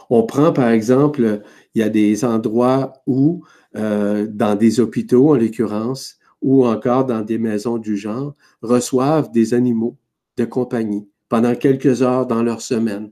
On 0.08 0.22
prend, 0.22 0.52
par 0.52 0.68
exemple, 0.68 1.42
il 1.74 1.80
y 1.80 1.82
a 1.82 1.90
des 1.90 2.24
endroits 2.24 2.94
où, 3.06 3.44
euh, 3.76 4.26
dans 4.26 4.56
des 4.56 4.80
hôpitaux 4.80 5.30
en 5.30 5.34
l'occurrence, 5.34 6.19
ou 6.42 6.66
encore 6.66 7.06
dans 7.06 7.22
des 7.22 7.38
maisons 7.38 7.78
du 7.78 7.96
genre, 7.96 8.34
reçoivent 8.62 9.30
des 9.30 9.54
animaux 9.54 9.96
de 10.36 10.44
compagnie 10.44 11.08
pendant 11.28 11.54
quelques 11.54 12.02
heures 12.02 12.26
dans 12.26 12.42
leur 12.42 12.60
semaine. 12.60 13.10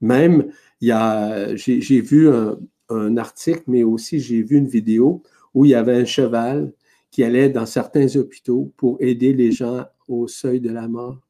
Même, 0.00 0.50
j'ai 0.80 2.00
vu 2.00 2.28
un, 2.28 2.58
un, 2.88 3.16
article, 3.16 3.64
mais 3.66 3.82
aussi 3.82 4.20
j'ai 4.20 4.42
vu 4.42 4.56
une 4.56 4.68
vidéo 4.68 5.22
où 5.54 5.64
il 5.64 5.72
y 5.72 5.74
avait 5.74 5.96
un 5.96 6.04
cheval 6.04 6.72
qui 7.10 7.24
allait 7.24 7.48
dans 7.48 7.66
certains 7.66 8.16
hôpitaux 8.16 8.72
pour 8.76 8.96
aider 9.00 9.32
les 9.32 9.52
gens 9.52 9.86
au 10.06 10.28
seuil 10.28 10.60
de 10.60 10.70
la 10.70 10.88
mort. 10.88 11.20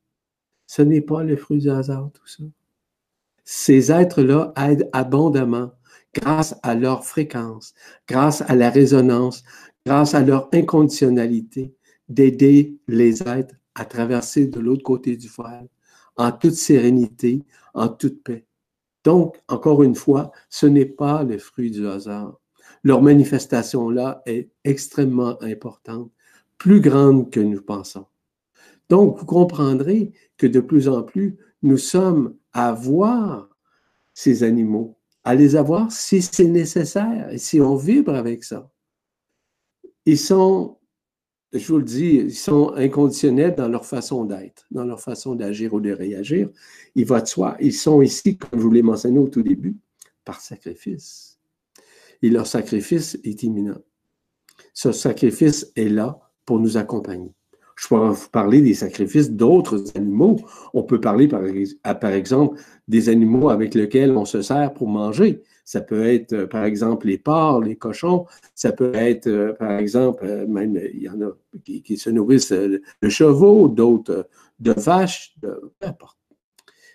Ce 0.66 0.82
n'est 0.82 1.00
pas 1.00 1.22
le 1.22 1.36
fruit 1.36 1.58
du 1.58 1.70
hasard, 1.70 2.10
tout 2.12 2.26
ça. 2.26 2.44
Ces 3.44 3.90
êtres-là 3.90 4.52
aident 4.56 4.88
abondamment 4.92 5.72
grâce 6.14 6.54
à 6.62 6.74
leur 6.74 7.06
fréquence, 7.06 7.74
grâce 8.06 8.42
à 8.42 8.54
la 8.54 8.68
résonance, 8.70 9.44
grâce 9.86 10.14
à 10.14 10.22
leur 10.22 10.48
inconditionnalité, 10.52 11.74
d'aider 12.08 12.78
les 12.88 13.22
êtres 13.22 13.54
à 13.74 13.84
traverser 13.84 14.46
de 14.46 14.60
l'autre 14.60 14.82
côté 14.82 15.16
du 15.16 15.28
voile 15.28 15.68
en 16.16 16.32
toute 16.32 16.54
sérénité, 16.54 17.44
en 17.74 17.88
toute 17.88 18.22
paix. 18.22 18.44
Donc, 19.04 19.36
encore 19.48 19.82
une 19.82 19.94
fois, 19.94 20.32
ce 20.50 20.66
n'est 20.66 20.84
pas 20.84 21.22
le 21.22 21.38
fruit 21.38 21.70
du 21.70 21.86
hasard. 21.86 22.38
Leur 22.82 23.02
manifestation-là 23.02 24.22
est 24.26 24.50
extrêmement 24.64 25.40
importante, 25.42 26.10
plus 26.58 26.80
grande 26.80 27.30
que 27.30 27.40
nous 27.40 27.62
pensons. 27.62 28.06
Donc, 28.90 29.18
vous 29.18 29.26
comprendrez 29.26 30.12
que 30.36 30.46
de 30.46 30.60
plus 30.60 30.88
en 30.88 31.02
plus, 31.02 31.38
nous 31.62 31.78
sommes 31.78 32.34
à 32.52 32.72
voir 32.72 33.48
ces 34.14 34.42
animaux, 34.42 34.98
à 35.24 35.34
les 35.34 35.56
avoir 35.56 35.92
si 35.92 36.22
c'est 36.22 36.46
nécessaire 36.46 37.30
et 37.30 37.38
si 37.38 37.60
on 37.60 37.76
vibre 37.76 38.14
avec 38.14 38.44
ça. 38.44 38.70
Ils 40.08 40.16
sont, 40.16 40.78
je 41.52 41.68
vous 41.70 41.76
le 41.76 41.84
dis, 41.84 42.14
ils 42.14 42.34
sont 42.34 42.72
inconditionnels 42.74 43.54
dans 43.54 43.68
leur 43.68 43.84
façon 43.84 44.24
d'être, 44.24 44.64
dans 44.70 44.84
leur 44.84 45.02
façon 45.02 45.34
d'agir 45.34 45.74
ou 45.74 45.80
de 45.80 45.92
réagir. 45.92 46.48
Il 46.94 47.04
va 47.04 47.20
de 47.20 47.26
soi, 47.26 47.58
ils 47.60 47.74
sont 47.74 48.00
ici, 48.00 48.38
comme 48.38 48.58
je 48.58 48.64
vous 48.64 48.70
l'ai 48.70 48.80
mentionné 48.80 49.18
au 49.18 49.28
tout 49.28 49.42
début, 49.42 49.76
par 50.24 50.40
sacrifice. 50.40 51.38
Et 52.22 52.30
leur 52.30 52.46
sacrifice 52.46 53.18
est 53.22 53.42
imminent. 53.42 53.82
Ce 54.72 54.92
sacrifice 54.92 55.70
est 55.76 55.90
là 55.90 56.18
pour 56.46 56.58
nous 56.58 56.78
accompagner. 56.78 57.34
Je 57.76 57.86
pourrais 57.86 58.08
vous 58.08 58.30
parler 58.30 58.62
des 58.62 58.72
sacrifices 58.72 59.30
d'autres 59.30 59.94
animaux. 59.94 60.36
On 60.72 60.84
peut 60.84 61.02
parler, 61.02 61.28
par, 61.28 61.42
par, 62.00 62.12
exemple, 62.12 62.58
des 62.88 63.10
animaux 63.10 63.50
avec 63.50 63.74
lesquels 63.74 64.16
on 64.16 64.24
se 64.24 64.40
sert 64.40 64.72
pour 64.72 64.88
manger. 64.88 65.42
Ça 65.68 65.82
peut 65.82 66.06
être, 66.06 66.32
euh, 66.32 66.46
par 66.46 66.64
exemple, 66.64 67.08
les 67.08 67.18
porcs, 67.18 67.60
les 67.60 67.76
cochons. 67.76 68.24
Ça 68.54 68.72
peut 68.72 68.94
être, 68.94 69.26
euh, 69.26 69.52
par 69.52 69.72
exemple, 69.72 70.24
euh, 70.24 70.46
même, 70.46 70.80
il 70.94 71.02
y 71.02 71.10
en 71.10 71.20
a 71.20 71.30
qui, 71.62 71.98
se 71.98 72.08
nourrissent 72.08 72.52
de 72.52 72.80
chevaux, 73.10 73.68
d'autres 73.68 74.30
de 74.60 74.72
vaches, 74.72 75.36
peu 75.42 75.60
importe. 75.82 76.18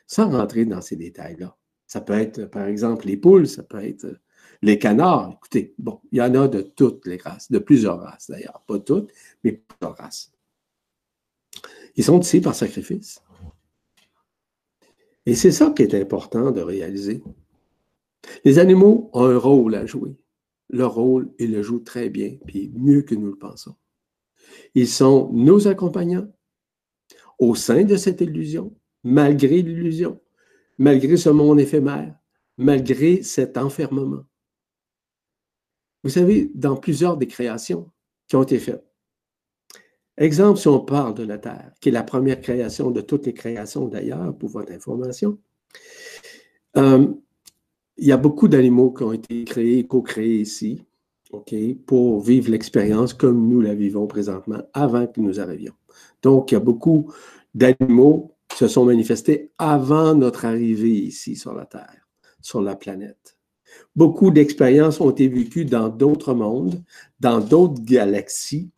Sans 0.08 0.28
rentrer 0.32 0.66
dans 0.66 0.82
ces 0.82 0.96
détails-là. 0.96 1.56
Ça 1.86 2.02
peut 2.02 2.14
être, 2.14 2.46
par 2.46 2.66
exemple, 2.66 3.06
les 3.06 3.16
poules, 3.16 3.48
ça 3.48 3.62
peut 3.62 3.78
être 3.78 4.08
les 4.64 4.80
canards. 4.80 5.34
Écoutez, 5.36 5.76
bon, 5.78 6.02
il 6.12 6.18
y 6.18 6.22
en 6.24 6.34
a 6.34 6.48
de 6.48 6.62
toutes 6.64 7.06
les 7.06 7.18
races, 7.18 7.52
de 7.52 7.60
plusieurs 7.60 8.00
races 8.00 8.32
d'ailleurs. 8.32 8.64
Pas 8.66 8.80
toutes, 8.80 9.12
mais 9.44 9.52
plusieurs 9.52 9.96
races. 9.98 10.34
Ils 11.96 12.04
sont 12.04 12.20
ici 12.20 12.42
par 12.42 12.56
sacrifice. 12.56 13.22
Et 15.28 15.36
c'est 15.36 15.52
ça 15.52 15.70
qui 15.70 15.84
est 15.84 15.94
important 15.94 16.50
de 16.50 16.62
réaliser. 16.62 17.22
Les 18.44 18.60
animaux 18.60 19.10
ont 19.14 19.26
un 19.26 19.38
rôle 19.38 19.76
à 19.76 19.86
jouer. 19.86 20.16
Leur 20.70 20.94
rôle, 20.94 21.32
ils 21.40 21.52
le 21.52 21.62
jouent 21.62 21.84
très 21.84 22.10
bien, 22.10 22.38
puis 22.48 22.72
mieux 22.76 23.02
que 23.02 23.16
nous 23.16 23.28
le 23.28 23.38
pensons. 23.38 23.76
Ils 24.76 24.88
sont 24.88 25.30
nos 25.34 25.68
accompagnants 25.68 26.28
au 27.40 27.56
sein 27.56 27.84
de 27.84 27.96
cette 27.96 28.22
illusion, 28.22 28.76
malgré 29.04 29.62
l'illusion, 29.62 30.22
malgré 30.78 31.18
ce 31.18 31.30
monde 31.30 31.60
éphémère, 31.60 32.16
malgré 32.58 33.24
cet 33.24 33.58
enfermement. 33.58 34.24
Vous 36.04 36.10
savez, 36.10 36.52
dans 36.56 36.76
plusieurs 36.76 37.18
des 37.18 37.28
créations 37.28 37.92
qui 38.28 38.36
ont 38.36 38.44
été 38.44 38.60
faites, 38.60 38.84
Exemple, 40.18 40.60
si 40.60 40.68
on 40.68 40.80
parle 40.80 41.16
de 41.16 41.24
la 41.24 41.40
Terre, 41.40 41.72
qui 41.82 41.90
est 41.90 41.92
la 41.92 42.04
première 42.04 42.40
création 42.40 42.92
de 42.92 43.02
toutes 43.02 43.26
les 43.26 43.34
créations 43.34 43.88
d'ailleurs, 43.88 44.38
pour 44.38 44.50
votre 44.50 44.72
information, 44.72 45.40
euh, 46.78 47.08
il 47.98 48.08
y 48.08 48.12
a 48.12 48.18
beaucoup 48.18 48.48
d'animaux 48.48 48.92
qui 48.92 49.04
ont 49.04 49.14
été 49.14 49.44
créés, 49.44 49.86
co-créés 49.86 50.40
ici, 50.40 50.84
OK, 51.32 51.54
pour 51.86 52.22
vivre 52.22 52.52
l'expérience 52.52 53.14
comme 53.14 53.48
nous 53.48 53.62
la 53.62 53.74
vivons 53.74 54.08
présentement, 54.08 54.62
avant 54.74 55.08
que 55.08 55.20
nous 55.20 55.40
arrivions. 55.40 55.74
Donc, 56.22 56.52
il 56.52 56.56
y 56.56 56.58
a 56.58 56.62
beaucoup 56.62 57.12
d'animaux 57.54 58.36
qui 58.48 58.58
se 58.58 58.68
sont 58.68 58.86
manifestés 58.86 59.52
avant 59.58 60.16
notre 60.16 60.46
arrivée 60.46 60.92
ici 60.92 61.36
sur 61.36 61.54
la 61.54 61.66
Terre, 61.66 62.08
sur 62.42 62.62
la 62.62 62.76
planète. 62.76 63.38
Beaucoup 63.96 64.30
d'expériences 64.30 65.02
ont 65.02 65.10
été 65.10 65.28
vécues 65.28 65.66
dans 65.66 65.90
d'autres 65.90 66.34
mondes, 66.34 66.84
dans 67.20 67.40
d'autres 67.40 67.82
galaxies, 67.84 68.70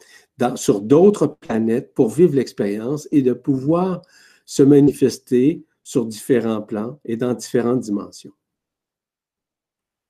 sur 0.56 0.82
d'autres 0.82 1.28
planètes 1.28 1.94
pour 1.94 2.10
vivre 2.10 2.36
l'expérience 2.36 3.08
et 3.12 3.22
de 3.22 3.34
pouvoir 3.34 4.02
se 4.46 4.64
manifester 4.64 5.64
sur 5.84 6.06
différents 6.06 6.62
plans 6.62 7.00
et 7.06 7.18
dans 7.18 7.34
différentes 7.34 7.82
dimensions. 7.82 8.34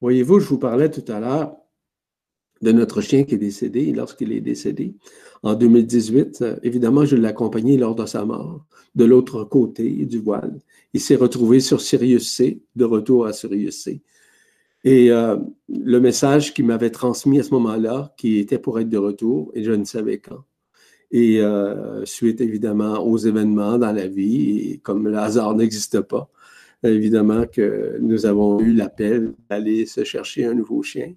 Voyez-vous, 0.05 0.39
je 0.39 0.47
vous 0.47 0.59
parlais 0.59 0.91
tout 0.91 1.11
à 1.11 1.19
l'heure 1.19 1.57
de 2.61 2.71
notre 2.71 3.01
chien 3.01 3.23
qui 3.23 3.33
est 3.33 3.39
décédé. 3.39 3.91
Lorsqu'il 3.91 4.33
est 4.33 4.39
décédé 4.39 4.93
en 5.41 5.55
2018, 5.55 6.41
euh, 6.43 6.55
évidemment, 6.61 7.05
je 7.05 7.15
l'ai 7.15 7.27
accompagné 7.27 7.75
lors 7.75 7.95
de 7.95 8.05
sa 8.05 8.23
mort, 8.23 8.63
de 8.93 9.03
l'autre 9.03 9.45
côté 9.45 10.05
du 10.05 10.19
voile. 10.19 10.59
Il 10.93 11.01
s'est 11.01 11.15
retrouvé 11.15 11.59
sur 11.59 11.81
Sirius 11.81 12.31
C, 12.31 12.61
de 12.75 12.85
retour 12.85 13.25
à 13.25 13.33
Sirius 13.33 13.81
C. 13.81 14.03
Et 14.83 15.09
euh, 15.09 15.37
le 15.69 15.99
message 15.99 16.53
qu'il 16.53 16.67
m'avait 16.67 16.91
transmis 16.91 17.39
à 17.39 17.43
ce 17.43 17.49
moment-là, 17.55 18.13
qui 18.15 18.37
était 18.37 18.59
pour 18.59 18.79
être 18.79 18.89
de 18.89 18.99
retour, 18.99 19.51
et 19.55 19.63
je 19.63 19.71
ne 19.71 19.85
savais 19.85 20.19
quand. 20.19 20.43
Et 21.09 21.41
euh, 21.41 22.05
suite 22.05 22.41
évidemment 22.41 22.99
aux 23.03 23.17
événements 23.17 23.79
dans 23.79 23.91
la 23.91 24.05
vie, 24.05 24.69
et 24.69 24.77
comme 24.77 25.07
le 25.07 25.17
hasard 25.17 25.55
n'existe 25.55 26.01
pas, 26.01 26.29
évidemment 26.83 27.45
que 27.45 27.97
nous 27.99 28.25
avons 28.25 28.59
eu 28.59 28.73
l'appel 28.73 29.33
d'aller 29.49 29.85
se 29.85 30.03
chercher 30.03 30.45
un 30.45 30.53
nouveau 30.53 30.83
chien. 30.83 31.13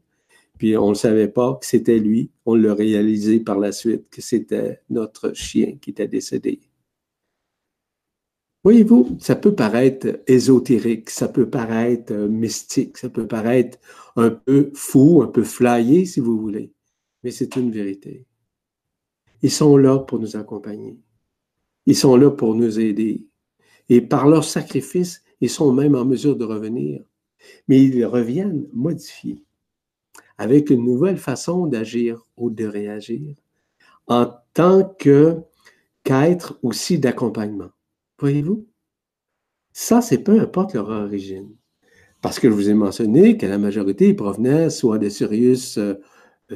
Puis 0.58 0.76
on 0.76 0.90
ne 0.90 0.94
savait 0.94 1.28
pas 1.28 1.56
que 1.60 1.66
c'était 1.66 1.98
lui. 1.98 2.30
On 2.44 2.54
l'a 2.54 2.74
réalisé 2.74 3.40
par 3.40 3.58
la 3.58 3.72
suite 3.72 4.08
que 4.10 4.20
c'était 4.20 4.80
notre 4.90 5.32
chien 5.32 5.76
qui 5.80 5.90
était 5.90 6.08
décédé. 6.08 6.60
Voyez-vous, 8.64 9.16
ça 9.20 9.36
peut 9.36 9.54
paraître 9.54 10.20
ésotérique, 10.26 11.10
ça 11.10 11.28
peut 11.28 11.48
paraître 11.48 12.12
euh, 12.12 12.28
mystique, 12.28 12.98
ça 12.98 13.08
peut 13.08 13.26
paraître 13.26 13.78
un 14.16 14.30
peu 14.30 14.72
fou, 14.74 15.22
un 15.22 15.28
peu 15.28 15.44
flyé, 15.44 16.04
si 16.04 16.18
vous 16.18 16.38
voulez, 16.38 16.72
mais 17.22 17.30
c'est 17.30 17.54
une 17.54 17.70
vérité. 17.70 18.26
Ils 19.42 19.50
sont 19.50 19.76
là 19.76 20.00
pour 20.00 20.18
nous 20.18 20.36
accompagner. 20.36 20.98
Ils 21.86 21.96
sont 21.96 22.16
là 22.16 22.30
pour 22.30 22.56
nous 22.56 22.80
aider. 22.80 23.26
Et 23.88 24.00
par 24.00 24.28
leur 24.28 24.44
sacrifice, 24.44 25.22
ils 25.40 25.50
sont 25.50 25.72
même 25.72 25.94
en 25.94 26.04
mesure 26.04 26.36
de 26.36 26.44
revenir. 26.44 27.02
Mais 27.68 27.82
ils 27.82 28.04
reviennent 28.04 28.66
modifiés, 28.72 29.44
avec 30.36 30.70
une 30.70 30.84
nouvelle 30.84 31.18
façon 31.18 31.66
d'agir 31.66 32.26
ou 32.36 32.50
de 32.50 32.64
réagir, 32.64 33.36
en 34.06 34.34
tant 34.54 34.84
que 34.98 35.36
qu'être 36.02 36.58
aussi 36.62 36.98
d'accompagnement. 36.98 37.70
Voyez-vous? 38.18 38.66
Ça, 39.72 40.00
c'est 40.00 40.24
peu 40.24 40.40
importe 40.40 40.74
leur 40.74 40.88
origine. 40.88 41.54
Parce 42.20 42.40
que 42.40 42.48
je 42.48 42.54
vous 42.54 42.68
ai 42.68 42.74
mentionné 42.74 43.36
que 43.36 43.46
la 43.46 43.58
majorité 43.58 44.12
provenait 44.14 44.70
soit 44.70 44.98
de 44.98 45.08
Sirius 45.08 45.78
euh, 45.78 45.94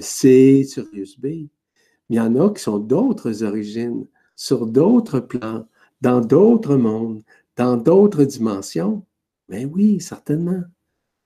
C, 0.01 0.65
Sirius 0.65 1.21
B. 1.21 1.25
Mais 1.27 1.49
il 2.11 2.17
y 2.17 2.21
en 2.21 2.35
a 2.37 2.53
qui 2.53 2.63
sont 2.63 2.79
d'autres 2.79 3.45
origines, 3.45 4.07
sur 4.35 4.67
d'autres 4.67 5.21
plans, 5.21 5.69
dans 6.01 6.21
d'autres 6.21 6.77
mondes, 6.77 7.23
dans 7.57 7.77
d'autres 7.77 8.25
dimensions. 8.25 9.05
Mais 9.49 9.65
oui, 9.65 10.01
certainement. 10.01 10.63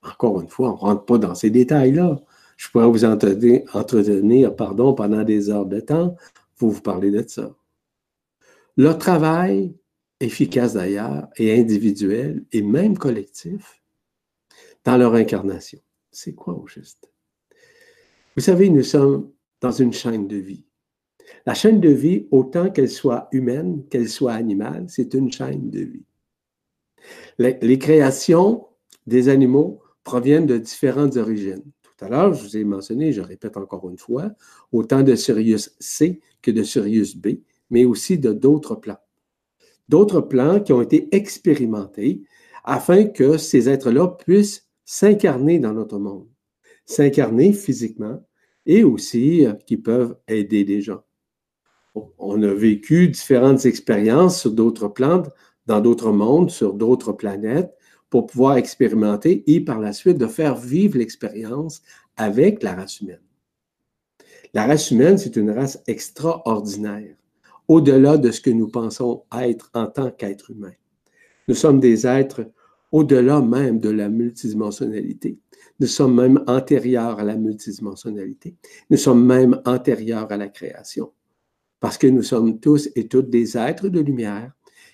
Encore 0.01 0.41
une 0.41 0.49
fois, 0.49 0.69
on 0.71 0.73
ne 0.73 0.79
rentre 0.79 1.05
pas 1.05 1.17
dans 1.17 1.35
ces 1.35 1.49
détails-là. 1.49 2.19
Je 2.55 2.69
pourrais 2.69 2.87
vous 2.87 3.05
entretenir, 3.05 4.55
pardon, 4.55 4.93
pendant 4.93 5.23
des 5.23 5.49
heures 5.49 5.65
de 5.65 5.79
temps 5.79 6.15
pour 6.55 6.71
vous 6.71 6.81
parler 6.81 7.11
de 7.11 7.23
ça. 7.27 7.55
Leur 8.75 8.97
travail, 8.97 9.75
efficace 10.19 10.73
d'ailleurs, 10.73 11.27
et 11.37 11.59
individuel, 11.59 12.43
et 12.51 12.61
même 12.61 12.97
collectif, 12.97 13.81
dans 14.83 14.97
leur 14.97 15.13
incarnation. 15.13 15.79
C'est 16.11 16.33
quoi 16.33 16.53
au 16.53 16.67
juste? 16.67 17.11
Vous 18.35 18.41
savez, 18.41 18.69
nous 18.69 18.83
sommes 18.83 19.31
dans 19.61 19.71
une 19.71 19.93
chaîne 19.93 20.27
de 20.27 20.37
vie. 20.37 20.63
La 21.45 21.53
chaîne 21.53 21.81
de 21.81 21.89
vie, 21.89 22.27
autant 22.31 22.69
qu'elle 22.69 22.89
soit 22.89 23.27
humaine, 23.31 23.83
qu'elle 23.89 24.09
soit 24.09 24.33
animale, 24.33 24.85
c'est 24.87 25.13
une 25.13 25.31
chaîne 25.31 25.69
de 25.69 25.81
vie. 25.81 26.05
Les, 27.37 27.79
créations 27.79 28.67
des 29.05 29.29
animaux 29.29 29.81
proviennent 30.03 30.45
de 30.45 30.57
différentes 30.57 31.17
origines. 31.17 31.63
Tout 31.83 32.05
à 32.05 32.09
l'heure, 32.09 32.33
je 32.33 32.43
vous 32.43 32.57
ai 32.57 32.63
mentionné, 32.63 33.13
je 33.13 33.21
répète 33.21 33.57
encore 33.57 33.89
une 33.89 33.97
fois, 33.97 34.31
autant 34.71 35.03
de 35.03 35.15
Sirius 35.15 35.75
C 35.79 36.21
que 36.41 36.51
de 36.51 36.63
Sirius 36.63 37.15
B, 37.15 37.39
mais 37.69 37.85
aussi 37.85 38.17
de 38.17 38.33
d'autres 38.33 38.75
plans 38.75 38.99
d'autres 39.89 40.21
plans 40.21 40.59
qui 40.59 40.73
ont 40.73 40.81
été 40.81 41.07
expérimentés 41.15 42.23
afin 42.63 43.05
que 43.05 43.37
ces 43.37 43.69
êtres-là 43.69 44.07
puissent 44.07 44.67
s'incarner 44.85 45.59
dans 45.59 45.73
notre 45.73 45.99
monde, 45.99 46.27
s'incarner 46.85 47.53
physiquement 47.53 48.25
et 48.65 48.83
aussi 48.83 49.45
euh, 49.45 49.53
qui 49.65 49.77
peuvent 49.77 50.17
aider 50.27 50.63
des 50.63 50.81
gens. 50.81 51.03
On 52.19 52.43
a 52.43 52.53
vécu 52.53 53.07
différentes 53.07 53.65
expériences 53.65 54.41
sur 54.41 54.51
d'autres 54.51 54.87
plans, 54.87 55.23
dans 55.67 55.81
d'autres 55.81 56.11
mondes, 56.11 56.49
sur 56.49 56.73
d'autres 56.73 57.13
planètes, 57.13 57.73
pour 58.09 58.25
pouvoir 58.25 58.57
expérimenter 58.57 59.43
et 59.47 59.59
par 59.59 59.79
la 59.79 59.93
suite 59.93 60.17
de 60.17 60.27
faire 60.27 60.55
vivre 60.55 60.97
l'expérience 60.97 61.81
avec 62.15 62.63
la 62.63 62.73
race 62.73 63.01
humaine. 63.01 63.21
La 64.53 64.65
race 64.65 64.91
humaine, 64.91 65.17
c'est 65.17 65.35
une 65.35 65.51
race 65.51 65.83
extraordinaire 65.87 67.15
au-delà 67.67 68.17
de 68.17 68.31
ce 68.31 68.39
que 68.39 68.49
nous 68.49 68.69
pensons 68.69 69.23
être 69.37 69.69
en 69.73 69.87
tant 69.87 70.09
qu'être 70.09 70.51
humain. 70.51 70.71
Nous 71.49 71.55
sommes 71.55 71.81
des 71.81 72.07
êtres 72.07 72.49
au-delà 72.91 73.41
même 73.41 73.79
de 73.79 73.89
la 73.89 74.07
multidimensionnalité. 74.07 75.37
Nous 75.79 75.87
sommes 75.87 76.15
même 76.15 76.43
antérieurs 76.47 77.19
à 77.19 77.23
la 77.23 77.35
multidimensionnalité. 77.35 78.55
Nous 78.89 78.97
sommes 78.97 79.25
même 79.25 79.61
antérieurs 79.65 80.31
à 80.31 80.37
la 80.37 80.47
création. 80.47 81.11
Parce 81.79 81.97
que 81.97 82.07
nous 82.07 82.23
sommes 82.23 82.59
tous 82.59 82.89
et 82.95 83.07
toutes 83.07 83.29
des 83.29 83.57
êtres 83.57 83.89
de 83.89 83.99
lumière 83.99 84.51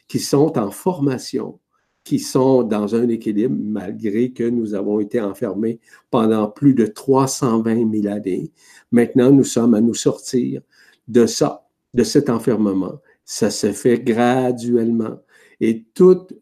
qui 0.07 0.19
sont 0.19 0.57
en 0.57 0.71
formation, 0.71 1.59
qui 2.03 2.19
sont 2.19 2.63
dans 2.63 2.95
un 2.95 3.07
équilibre, 3.07 3.55
malgré 3.57 4.31
que 4.31 4.43
nous 4.43 4.73
avons 4.73 4.99
été 4.99 5.21
enfermés 5.21 5.79
pendant 6.11 6.49
plus 6.49 6.73
de 6.73 6.85
320 6.85 8.01
000 8.01 8.13
années. 8.13 8.51
Maintenant, 8.91 9.31
nous 9.31 9.43
sommes 9.43 9.73
à 9.73 9.81
nous 9.81 9.93
sortir 9.93 10.61
de 11.07 11.25
ça, 11.25 11.67
de 11.93 12.03
cet 12.03 12.29
enfermement. 12.29 12.99
Ça 13.25 13.49
se 13.49 13.71
fait 13.71 13.99
graduellement. 13.99 15.19
Et 15.61 15.85
toute 15.93 16.33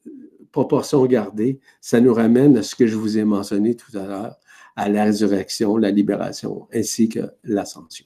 proportion 0.51 1.05
gardée, 1.05 1.59
ça 1.79 2.01
nous 2.01 2.13
ramène 2.13 2.57
à 2.57 2.63
ce 2.63 2.75
que 2.75 2.87
je 2.87 2.95
vous 2.95 3.17
ai 3.17 3.23
mentionné 3.23 3.75
tout 3.75 3.95
à 3.97 4.05
l'heure, 4.05 4.35
à 4.75 4.89
la 4.89 5.03
résurrection, 5.03 5.77
la 5.77 5.91
libération, 5.91 6.67
ainsi 6.73 7.07
que 7.07 7.19
l'ascension. 7.43 8.05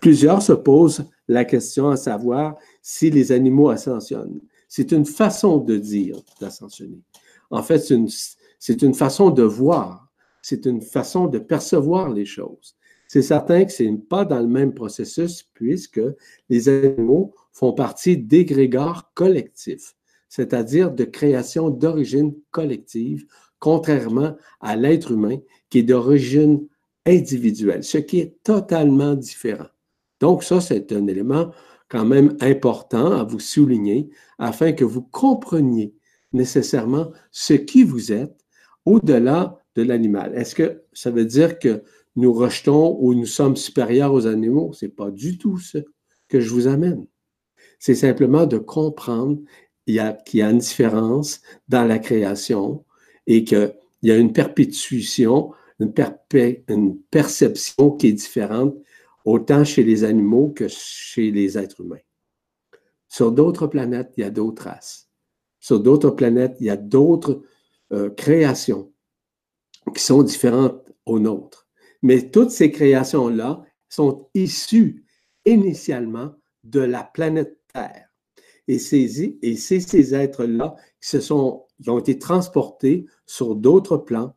Plusieurs 0.00 0.40
se 0.40 0.52
posent 0.52 1.04
la 1.28 1.44
question 1.44 1.90
à 1.90 1.96
savoir 1.96 2.56
si 2.82 3.10
les 3.10 3.32
animaux 3.32 3.70
ascensionnent. 3.70 4.40
C'est 4.68 4.92
une 4.92 5.06
façon 5.06 5.58
de 5.58 5.76
dire 5.76 6.16
d'ascensionner. 6.40 7.00
En 7.50 7.62
fait, 7.62 7.78
c'est 8.58 8.82
une, 8.82 8.94
façon 8.94 9.30
de 9.30 9.42
voir, 9.42 10.08
c'est 10.42 10.66
une 10.66 10.80
façon 10.80 11.26
de 11.26 11.38
percevoir 11.38 12.10
les 12.10 12.24
choses. 12.24 12.76
C'est 13.08 13.22
certain 13.22 13.64
que 13.64 13.72
ce 13.72 13.82
n'est 13.82 13.98
pas 13.98 14.24
dans 14.24 14.38
le 14.38 14.46
même 14.46 14.72
processus 14.72 15.42
puisque 15.54 16.00
les 16.48 16.68
animaux 16.68 17.34
font 17.52 17.72
partie 17.72 18.16
d'égrégores 18.16 19.12
collectifs, 19.14 19.96
c'est-à-dire 20.28 20.92
de 20.92 21.04
création 21.04 21.70
d'origine 21.70 22.34
collective, 22.52 23.26
contrairement 23.58 24.36
à 24.60 24.76
l'être 24.76 25.10
humain 25.10 25.38
qui 25.68 25.80
est 25.80 25.82
d'origine 25.82 26.66
individuelle, 27.04 27.82
ce 27.82 27.98
qui 27.98 28.20
est 28.20 28.42
totalement 28.44 29.14
différent. 29.14 29.66
Donc 30.20 30.44
ça, 30.44 30.60
c'est 30.60 30.92
un 30.92 31.06
élément 31.08 31.50
quand 31.90 32.06
même 32.06 32.36
important 32.40 33.12
à 33.12 33.24
vous 33.24 33.40
souligner 33.40 34.08
afin 34.38 34.72
que 34.72 34.84
vous 34.84 35.02
compreniez 35.02 35.92
nécessairement 36.32 37.10
ce 37.32 37.52
qui 37.52 37.82
vous 37.82 38.12
êtes 38.12 38.38
au-delà 38.86 39.58
de 39.74 39.82
l'animal. 39.82 40.32
Est-ce 40.34 40.54
que 40.54 40.82
ça 40.92 41.10
veut 41.10 41.24
dire 41.24 41.58
que 41.58 41.82
nous 42.16 42.32
rejetons 42.32 42.96
ou 43.00 43.14
nous 43.14 43.26
sommes 43.26 43.56
supérieurs 43.56 44.12
aux 44.12 44.26
animaux? 44.26 44.72
Ce 44.72 44.84
n'est 44.84 44.92
pas 44.92 45.10
du 45.10 45.36
tout 45.36 45.58
ce 45.58 45.78
que 46.28 46.40
je 46.40 46.50
vous 46.50 46.68
amène. 46.68 47.06
C'est 47.78 47.94
simplement 47.94 48.46
de 48.46 48.58
comprendre 48.58 49.38
qu'il 49.84 49.96
y, 49.96 50.00
a, 50.42 50.50
une 50.50 50.58
différence 50.58 51.40
dans 51.68 51.84
la 51.84 51.98
création 51.98 52.84
et 53.26 53.42
qu'il 53.42 53.74
y 54.02 54.12
a 54.12 54.16
une 54.16 54.32
perpétuation, 54.32 55.52
une 55.80 55.92
perception 57.10 57.90
qui 57.90 58.06
est 58.08 58.12
différente 58.12 58.76
autant 59.24 59.64
chez 59.64 59.82
les 59.82 60.04
animaux 60.04 60.48
que 60.48 60.68
chez 60.68 61.30
les 61.30 61.58
êtres 61.58 61.80
humains. 61.80 61.98
Sur 63.08 63.32
d'autres 63.32 63.66
planètes, 63.66 64.12
il 64.16 64.20
y 64.20 64.24
a 64.24 64.30
d'autres 64.30 64.64
races. 64.64 65.08
Sur 65.58 65.80
d'autres 65.80 66.10
planètes, 66.10 66.56
il 66.60 66.66
y 66.66 66.70
a 66.70 66.76
d'autres 66.76 67.42
euh, 67.92 68.10
créations 68.10 68.92
qui 69.94 70.02
sont 70.02 70.22
différentes 70.22 70.90
aux 71.06 71.18
nôtres. 71.18 71.68
Mais 72.02 72.30
toutes 72.30 72.50
ces 72.50 72.70
créations-là 72.70 73.62
sont 73.88 74.28
issues 74.34 75.04
initialement 75.44 76.34
de 76.64 76.80
la 76.80 77.02
planète 77.02 77.58
Terre. 77.72 78.06
Et 78.68 78.78
c'est 78.78 79.08
ces 79.80 80.14
êtres-là 80.14 80.76
qui, 81.00 81.18
qui 81.18 81.32
ont 81.90 81.98
été 81.98 82.18
transportés 82.18 83.06
sur 83.26 83.56
d'autres 83.56 83.96
plans, 83.96 84.36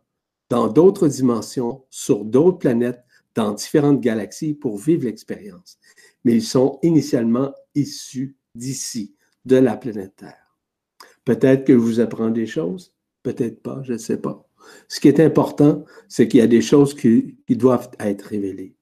dans 0.50 0.68
d'autres 0.68 1.08
dimensions, 1.08 1.84
sur 1.90 2.26
d'autres 2.26 2.58
planètes, 2.58 3.04
dans 3.36 3.54
différentes 3.54 4.02
galaxies 4.02 4.54
pour 4.54 4.78
vivre 4.78 5.06
l'expérience. 5.06 5.80
Mais 6.24 6.34
ils 6.34 6.44
sont 6.44 6.80
initialement 6.84 7.54
issus 7.76 8.36
d'ici, 8.56 9.16
de 9.46 9.56
la 9.56 9.76
planète 9.76 10.16
Terre. 10.18 10.58
Peut-être 11.26 11.66
que 11.66 11.74
je 11.74 11.78
vous 11.78 12.00
apprends 12.00 12.30
des 12.30 12.46
choses, 12.46 12.94
peut-être 13.24 13.62
pas, 13.62 13.82
je 13.84 13.94
ne 13.94 13.98
sais 13.98 14.18
pas. 14.18 14.48
Ce 14.88 15.00
qui 15.00 15.08
est 15.08 15.20
important, 15.20 15.84
c'est 16.08 16.28
qu'il 16.28 16.40
y 16.40 16.44
a 16.44 16.48
des 16.48 16.62
choses 16.62 16.94
qui, 16.94 17.38
qui, 17.48 17.58
doivent 17.58 17.90
être 18.00 18.24
révélées. 18.24 18.76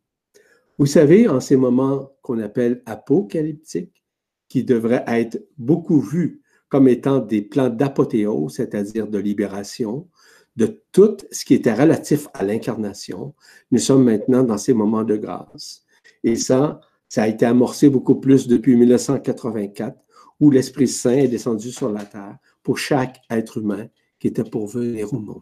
Vous 0.77 0.85
savez, 0.85 1.27
en 1.27 1.39
ces 1.39 1.55
moments 1.55 2.11
qu'on 2.21 2.39
appelle 2.39 2.81
apocalyptiques, 2.85 4.03
qui 4.47 4.63
devraient 4.63 5.05
être 5.07 5.41
beaucoup 5.57 6.01
vus 6.01 6.41
comme 6.67 6.89
étant 6.89 7.19
des 7.19 7.41
plans 7.41 7.69
d'apothéose, 7.69 8.55
c'est-à-dire 8.55 9.07
de 9.07 9.17
libération, 9.17 10.09
de 10.55 10.81
tout 10.91 11.17
ce 11.31 11.45
qui 11.45 11.53
était 11.53 11.73
relatif 11.73 12.27
à 12.33 12.43
l'incarnation. 12.43 13.33
Nous 13.71 13.79
sommes 13.79 14.03
maintenant 14.03 14.43
dans 14.43 14.57
ces 14.57 14.73
moments 14.73 15.03
de 15.03 15.15
grâce. 15.15 15.83
Et 16.23 16.35
ça, 16.35 16.81
ça 17.07 17.23
a 17.23 17.27
été 17.27 17.45
amorcé 17.45 17.89
beaucoup 17.89 18.15
plus 18.15 18.47
depuis 18.47 18.75
1984, 18.75 19.97
où 20.39 20.51
l'Esprit 20.51 20.87
Saint 20.87 21.11
est 21.11 21.27
descendu 21.27 21.71
sur 21.71 21.91
la 21.91 22.05
terre 22.05 22.37
pour 22.63 22.77
chaque 22.77 23.17
être 23.29 23.57
humain 23.57 23.87
qui 24.19 24.27
était 24.27 24.43
pour 24.43 24.67
venir 24.67 25.13
au 25.13 25.19
monde. 25.19 25.41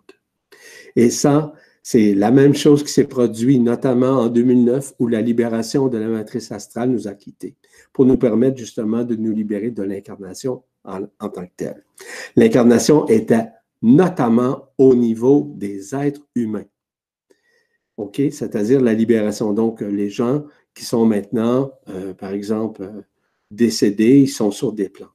Et 0.96 1.10
ça, 1.10 1.54
c'est 1.84 2.14
la 2.14 2.32
même 2.32 2.54
chose 2.54 2.84
qui 2.84 2.92
s'est 2.92 3.08
produite 3.08 3.62
notamment 3.62 4.20
en 4.20 4.28
2009 4.28 4.94
où 5.00 5.08
la 5.08 5.22
libération 5.22 5.88
de 5.88 5.98
la 5.98 6.08
matrice 6.08 6.52
astrale 6.52 6.90
nous 6.90 7.08
a 7.08 7.14
quittés 7.14 7.56
pour 7.94 8.06
nous 8.06 8.18
permettre 8.18 8.58
justement 8.58 9.04
de 9.04 9.16
nous 9.16 9.32
libérer 9.32 9.72
de 9.72 9.84
l'incarnation 9.84 10.64
en, 10.84 11.30
tant 11.30 11.46
que 11.46 11.52
telle. 11.56 11.84
L'incarnation 12.36 13.08
était 13.08 13.50
notamment 13.82 14.70
au 14.78 14.96
niveau 14.96 15.52
des 15.56 15.96
êtres 15.96 16.26
humains. 16.36 16.66
OK? 17.98 18.22
C'est-à-dire 18.32 18.82
la 18.82 18.94
libération. 18.94 19.54
Donc, 19.54 19.82
les 19.82 20.10
gens 20.10 20.46
qui 20.74 20.86
sont 20.86 21.06
maintenant, 21.06 21.72
euh, 21.90 22.14
par 22.14 22.32
exemple, 22.32 22.84
euh, 22.84 23.02
décédés, 23.52 24.22
ils 24.22 24.30
sont 24.30 24.52
sur 24.52 24.74
des 24.74 24.90
plans. 24.90 25.10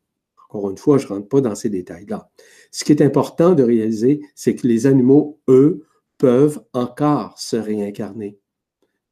Encore 0.48 0.70
une 0.70 0.79
fois, 0.79 0.98
je 0.98 1.07
ne 1.07 1.14
rentre 1.14 1.29
pas 1.29 1.40
dans 1.40 1.55
ces 1.55 1.70
détails-là. 1.70 2.31
Ce 2.70 2.85
qui 2.85 2.92
est 2.92 3.03
important 3.03 3.55
de 3.55 3.62
réaliser, 3.62 4.20
c'est 4.35 4.55
que 4.55 4.66
les 4.66 4.87
animaux, 4.87 5.40
eux, 5.48 5.87
peuvent 6.18 6.62
encore 6.72 7.38
se 7.38 7.57
réincarner. 7.57 8.38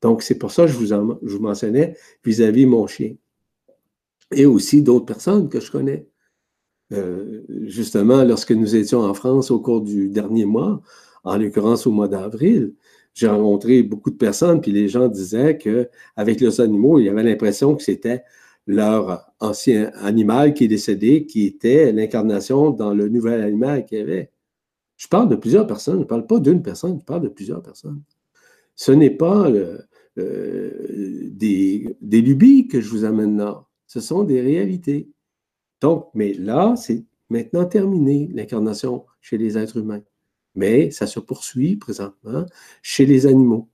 Donc, 0.02 0.22
c'est 0.22 0.36
pour 0.36 0.50
ça 0.52 0.66
que 0.66 0.72
je 0.72 0.76
vous, 0.76 1.18
vous 1.22 1.38
mentionnais 1.38 1.96
vis-à-vis 2.24 2.66
-vis 2.66 2.68
mon 2.68 2.86
chien. 2.86 3.14
Et 4.32 4.46
aussi 4.46 4.82
d'autres 4.82 5.06
personnes 5.06 5.48
que 5.48 5.60
je 5.60 5.70
connais. 5.70 6.06
Euh, 6.92 7.42
justement, 7.66 8.24
lorsque 8.24 8.52
nous 8.52 8.76
étions 8.76 9.00
en 9.00 9.14
France 9.14 9.50
au 9.50 9.60
cours 9.60 9.80
du 9.80 10.08
dernier 10.08 10.44
mois, 10.44 10.80
en 11.24 11.38
l'occurrence 11.38 11.86
au 11.86 11.90
mois 11.90 12.08
d'avril, 12.08 12.74
j'ai 13.14 13.28
rencontré 13.28 13.82
beaucoup 13.82 14.10
de 14.10 14.16
personnes, 14.16 14.60
puis 14.60 14.72
les 14.72 14.88
gens 14.88 15.08
disaient 15.08 15.58
qu'avec 15.58 16.40
leurs 16.40 16.60
animaux, 16.60 16.98
il 16.98 17.06
y 17.06 17.08
avait 17.08 17.22
l'impression 17.22 17.76
que 17.76 17.82
c'était 17.82 18.24
leur 18.66 19.32
ancien 19.40 19.90
animal 19.96 20.54
qui 20.54 20.64
est 20.64 20.68
décédé, 20.68 21.26
qui 21.26 21.46
était 21.46 21.92
l'incarnation 21.92 22.70
dans 22.70 22.94
le 22.94 23.08
nouvel 23.08 23.42
animal 23.42 23.84
qu'il 23.84 23.98
y 23.98 24.00
avait. 24.02 24.30
Je 24.96 25.08
parle 25.08 25.28
de 25.28 25.36
plusieurs 25.36 25.66
personnes, 25.66 25.96
je 25.96 26.00
ne 26.00 26.04
parle 26.04 26.26
pas 26.26 26.38
d'une 26.38 26.62
personne, 26.62 26.98
je 26.98 27.04
parle 27.04 27.22
de 27.22 27.28
plusieurs 27.28 27.62
personnes. 27.62 28.02
Ce 28.76 28.92
n'est 28.92 29.10
pas 29.10 29.50
euh, 29.50 29.78
des, 30.16 31.96
des 32.00 32.20
lubies 32.20 32.68
que 32.68 32.80
je 32.80 32.88
vous 32.88 33.04
amène 33.04 33.36
là, 33.36 33.66
ce 33.86 34.00
sont 34.00 34.24
des 34.24 34.40
réalités. 34.40 35.10
Donc, 35.82 36.08
mais 36.14 36.32
là, 36.32 36.74
c'est 36.76 37.04
maintenant 37.28 37.66
terminé, 37.66 38.30
l'incarnation 38.32 39.04
chez 39.20 39.36
les 39.36 39.58
êtres 39.58 39.78
humains. 39.78 40.02
Mais 40.54 40.90
ça 40.90 41.06
se 41.06 41.18
poursuit 41.18 41.76
présentement 41.76 42.46
chez 42.82 43.04
les 43.04 43.26
animaux. 43.26 43.68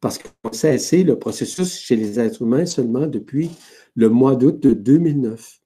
Parce 0.00 0.18
qu'on 0.18 0.52
cessé 0.52 1.04
le 1.04 1.18
processus 1.18 1.78
chez 1.78 1.96
les 1.96 2.18
êtres 2.18 2.42
humains 2.42 2.66
seulement 2.66 3.06
depuis 3.06 3.50
le 3.94 4.08
mois 4.08 4.36
d'août 4.36 4.58
de 4.60 4.72
2009, 4.72 5.60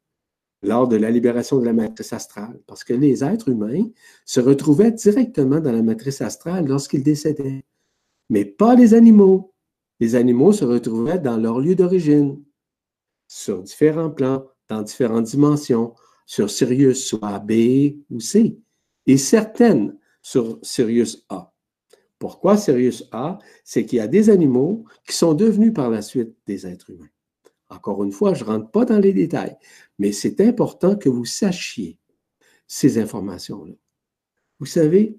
lors 0.62 0.88
de 0.88 0.96
la 0.96 1.10
libération 1.10 1.58
de 1.58 1.66
la 1.66 1.74
matrice 1.74 2.12
astrale. 2.12 2.58
Parce 2.66 2.82
que 2.82 2.94
les 2.94 3.22
êtres 3.22 3.50
humains 3.50 3.84
se 4.24 4.40
retrouvaient 4.40 4.90
directement 4.90 5.60
dans 5.60 5.72
la 5.72 5.82
matrice 5.82 6.22
astrale 6.22 6.66
lorsqu'ils 6.66 7.04
décédaient. 7.04 7.62
Mais 8.30 8.44
pas 8.44 8.74
les 8.74 8.94
animaux. 8.94 9.52
Les 10.00 10.16
animaux 10.16 10.52
se 10.52 10.64
retrouvaient 10.64 11.18
dans 11.18 11.36
leur 11.36 11.60
lieu 11.60 11.76
d'origine, 11.76 12.42
sur 13.28 13.62
différents 13.62 14.10
plans, 14.10 14.46
dans 14.72 14.82
différentes 14.82 15.26
dimensions, 15.26 15.94
sur 16.26 16.50
Sirius 16.50 17.04
soit 17.04 17.38
B 17.40 17.98
ou 18.10 18.20
C, 18.20 18.58
et 19.06 19.18
certaines 19.18 19.98
sur 20.22 20.58
Sirius 20.62 21.26
A. 21.28 21.52
Pourquoi 22.18 22.56
Sirius 22.56 23.08
A? 23.12 23.38
C'est 23.64 23.84
qu'il 23.84 23.98
y 23.98 24.00
a 24.00 24.06
des 24.06 24.30
animaux 24.30 24.84
qui 25.06 25.14
sont 25.14 25.34
devenus 25.34 25.74
par 25.74 25.90
la 25.90 26.00
suite 26.02 26.34
des 26.46 26.66
êtres 26.66 26.90
humains. 26.90 27.10
Encore 27.68 28.04
une 28.04 28.12
fois, 28.12 28.32
je 28.32 28.44
ne 28.44 28.50
rentre 28.50 28.70
pas 28.70 28.84
dans 28.84 28.98
les 28.98 29.12
détails, 29.12 29.56
mais 29.98 30.12
c'est 30.12 30.40
important 30.40 30.96
que 30.96 31.08
vous 31.08 31.24
sachiez 31.24 31.98
ces 32.66 32.98
informations-là. 32.98 33.74
Vous 34.58 34.66
savez, 34.66 35.18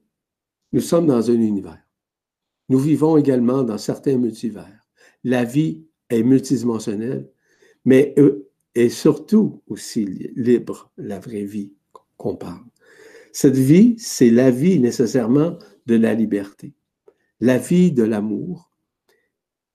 nous 0.72 0.82
sommes 0.82 1.08
dans 1.08 1.30
un 1.30 1.34
univers. 1.34 1.86
Nous 2.70 2.80
vivons 2.80 3.18
également 3.18 3.64
dans 3.64 3.78
certains 3.78 4.18
multivers. 4.18 4.80
La 5.24 5.44
vie 5.44 5.86
est 6.10 6.24
multidimensionnelle, 6.24 7.30
mais 7.86 8.16
et 8.76 8.90
surtout 8.90 9.62
aussi 9.68 10.06
libre, 10.36 10.92
la 10.98 11.20
vraie 11.20 11.44
vie 11.44 11.74
qu'on 12.18 12.36
parle. 12.36 12.64
Cette 13.32 13.58
vie, 13.58 13.96
c'est 13.98 14.30
la 14.30 14.52
vie 14.52 14.80
nécessairement 14.80 15.58
de 15.86 15.96
la 15.96 16.14
liberté, 16.14 16.74
la 17.40 17.58
vie 17.58 17.92
de 17.92 18.04
l'amour, 18.04 18.72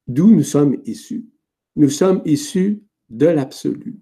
d'où 0.07 0.31
nous 0.31 0.43
sommes 0.43 0.81
issus. 0.87 1.27
Nous 1.77 1.91
sommes 1.91 2.23
issus 2.25 2.83
de 3.11 3.27
l'absolu. 3.27 4.01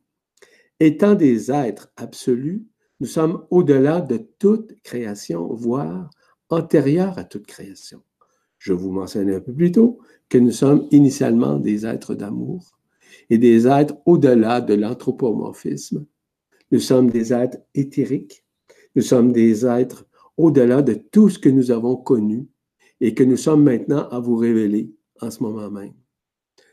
Étant 0.80 1.14
des 1.14 1.50
êtres 1.50 1.90
absolus, 1.96 2.66
nous 3.00 3.06
sommes 3.06 3.44
au-delà 3.50 4.00
de 4.00 4.18
toute 4.38 4.80
création, 4.82 5.52
voire 5.52 6.10
antérieurs 6.48 7.18
à 7.18 7.24
toute 7.24 7.46
création. 7.46 8.02
Je 8.58 8.72
vous 8.72 8.90
mentionnais 8.90 9.36
un 9.36 9.40
peu 9.40 9.52
plus 9.52 9.72
tôt 9.72 9.98
que 10.28 10.38
nous 10.38 10.50
sommes 10.50 10.86
initialement 10.90 11.58
des 11.58 11.86
êtres 11.86 12.14
d'amour 12.14 12.75
et 13.30 13.38
des 13.38 13.66
êtres 13.66 13.96
au-delà 14.06 14.60
de 14.60 14.74
l'anthropomorphisme. 14.74 16.06
Nous 16.70 16.80
sommes 16.80 17.10
des 17.10 17.32
êtres 17.32 17.58
éthériques. 17.74 18.44
Nous 18.94 19.02
sommes 19.02 19.32
des 19.32 19.66
êtres 19.66 20.06
au-delà 20.36 20.82
de 20.82 20.94
tout 20.94 21.28
ce 21.28 21.38
que 21.38 21.48
nous 21.48 21.70
avons 21.70 21.96
connu 21.96 22.48
et 23.00 23.14
que 23.14 23.24
nous 23.24 23.36
sommes 23.36 23.62
maintenant 23.62 24.08
à 24.08 24.20
vous 24.20 24.36
révéler 24.36 24.92
en 25.20 25.30
ce 25.30 25.42
moment 25.42 25.70
même. 25.70 25.94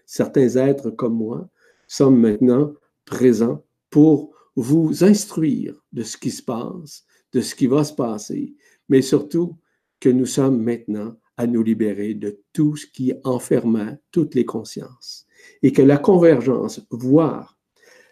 Certains 0.05 0.55
êtres 0.55 0.89
comme 0.89 1.15
moi 1.15 1.49
sommes 1.87 2.19
maintenant 2.19 2.73
présents 3.05 3.63
pour 3.89 4.33
vous 4.55 5.03
instruire 5.03 5.81
de 5.91 6.03
ce 6.03 6.17
qui 6.17 6.31
se 6.31 6.43
passe, 6.43 7.05
de 7.31 7.41
ce 7.41 7.55
qui 7.55 7.67
va 7.67 7.83
se 7.83 7.93
passer, 7.93 8.55
mais 8.89 9.01
surtout 9.01 9.57
que 9.99 10.09
nous 10.09 10.25
sommes 10.25 10.61
maintenant 10.61 11.15
à 11.37 11.47
nous 11.47 11.63
libérer 11.63 12.13
de 12.13 12.39
tout 12.53 12.75
ce 12.75 12.85
qui 12.85 13.13
enfermait 13.23 13.97
toutes 14.11 14.35
les 14.35 14.45
consciences 14.45 15.25
et 15.61 15.71
que 15.71 15.81
la 15.81 15.97
convergence, 15.97 16.81
voire 16.91 17.57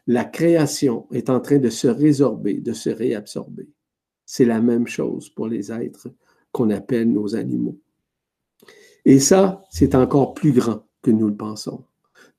la 0.07 0.23
création, 0.23 1.07
est 1.11 1.29
en 1.29 1.39
train 1.39 1.57
de 1.57 1.69
se 1.69 1.87
résorber, 1.87 2.55
de 2.55 2.73
se 2.73 2.89
réabsorber. 2.89 3.69
C'est 4.25 4.45
la 4.45 4.61
même 4.61 4.87
chose 4.87 5.29
pour 5.29 5.47
les 5.47 5.71
êtres 5.71 6.09
qu'on 6.51 6.69
appelle 6.69 7.11
nos 7.11 7.35
animaux. 7.35 7.79
Et 9.05 9.19
ça, 9.19 9.63
c'est 9.69 9.95
encore 9.95 10.33
plus 10.33 10.51
grand 10.51 10.85
que 11.01 11.11
nous 11.11 11.27
le 11.27 11.35
pensons. 11.35 11.83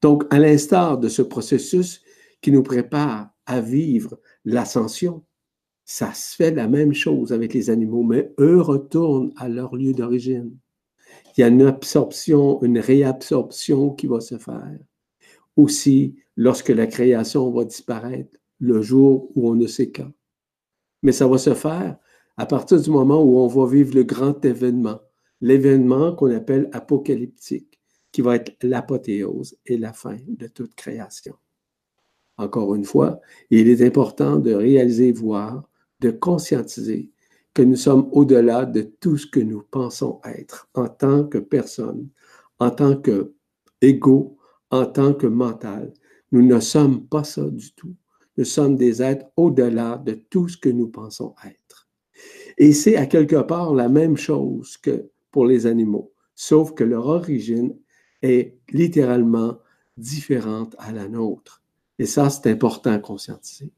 Donc, 0.01 0.25
à 0.31 0.39
l'instar 0.39 0.99
de 0.99 1.09
ce 1.09 1.23
processus 1.23 2.03
qui 2.41 2.53
nous 2.53 2.63
prépare 2.63 3.31
à 3.47 3.61
vivre 3.61 4.19
l'ascension, 4.45 5.25
ça 5.85 6.13
se 6.15 6.37
fait 6.37 6.53
la 6.53 6.69
même 6.69 6.95
chose 6.95 7.33
avec 7.33 7.55
les 7.55 7.71
animaux, 7.71 8.03
mais 8.03 8.33
eux 8.39 8.61
retournent 8.61 9.33
à 9.37 9.49
leur 9.49 9.75
lieu 9.75 9.93
d'origine. 9.93 10.57
Il 11.37 11.41
y 11.41 11.45
a 11.45 11.49
une 11.49 11.63
absorption, 11.63 12.63
une 12.63 12.79
réabsorption 12.79 13.91
qui 13.91 14.07
va 14.07 14.21
se 14.21 14.39
faire. 14.39 14.79
Aussi, 15.57 16.17
lorsque 16.37 16.69
la 16.69 16.87
création 16.87 17.51
va 17.51 17.65
disparaître, 17.65 18.39
le 18.59 18.81
jour 18.81 19.31
où 19.35 19.51
on 19.51 19.55
ne 19.55 19.67
sait 19.67 19.91
quand. 19.91 20.13
Mais 21.03 21.13
ça 21.13 21.27
va 21.27 21.39
se 21.39 21.55
faire 21.55 21.97
à 22.37 22.47
partir 22.47 22.81
du 22.81 22.91
moment 22.91 23.23
où 23.23 23.39
on 23.39 23.47
va 23.49 23.67
vivre 23.67 23.95
le 23.95 24.05
grand 24.05 24.45
événement, 24.45 25.01
l'événement 25.41 26.15
qu'on 26.15 26.35
appelle 26.35 26.69
apocalyptique, 26.73 27.81
qui 28.13 28.21
va 28.21 28.37
être 28.37 28.57
l'apothéose 28.63 29.57
et 29.67 29.79
la 29.79 29.93
fin 29.93 30.19
de 30.29 30.47
toute 30.47 30.75
création. 30.75 31.35
Encore 32.37 32.75
une 32.75 32.85
fois, 32.85 33.21
il 33.51 33.69
est 33.69 33.85
important 33.85 34.39
de 34.39 34.53
réaliser, 34.53 35.13
voir, 35.13 35.69
de 36.01 36.11
conscientiser 36.11 37.12
que 37.55 37.63
nous 37.63 37.77
sommes 37.77 38.09
au-delà 38.13 38.65
de 38.65 38.83
tout 38.83 39.17
ce 39.17 39.27
que 39.27 39.41
nous 39.41 39.63
pensons 39.71 40.21
être 40.25 40.69
en 40.75 40.89
tant 40.89 41.25
que 41.25 41.39
personne, 41.39 42.09
en 42.59 42.71
tant 42.71 42.97
que 42.97 43.35
égaux, 43.81 44.39
en 44.71 44.87
tant 44.87 45.13
que 45.13 45.27
mental. 45.27 45.93
Nous 46.31 46.43
ne 46.43 46.61
sommes 46.61 47.07
pas 47.07 47.25
ça 47.25 47.49
du 47.49 47.73
tout. 47.75 47.95
Nous 48.39 48.45
sommes 48.45 48.77
des 48.77 49.03
êtres 49.03 49.27
au-delà 49.37 49.99
de 49.99 50.13
tout 50.13 50.49
ce 50.49 50.57
que 50.57 50.71
nous 50.71 50.89
pensons 50.89 51.35
être. 51.45 51.89
Et 52.57 52.73
c'est 52.73 52.97
à 52.97 53.07
quelque 53.07 53.43
part 53.43 53.75
la 53.75 53.89
même 53.89 54.17
chose 54.17 54.77
que 54.79 55.11
pour 55.31 55.47
les 55.47 55.67
animaux, 55.67 56.13
sauf 56.35 56.73
que 56.75 56.85
leur 56.85 57.07
origine 57.07 57.77
est 58.23 58.57
littéralement 58.71 59.59
différente 59.97 60.75
à 60.79 60.93
la 60.93 61.09
nôtre. 61.09 61.63
Et 61.99 62.07
ça, 62.07 62.31
c'est 62.31 62.51
important 62.51 62.93
à 62.93 62.99
conscientiser. 62.99 63.71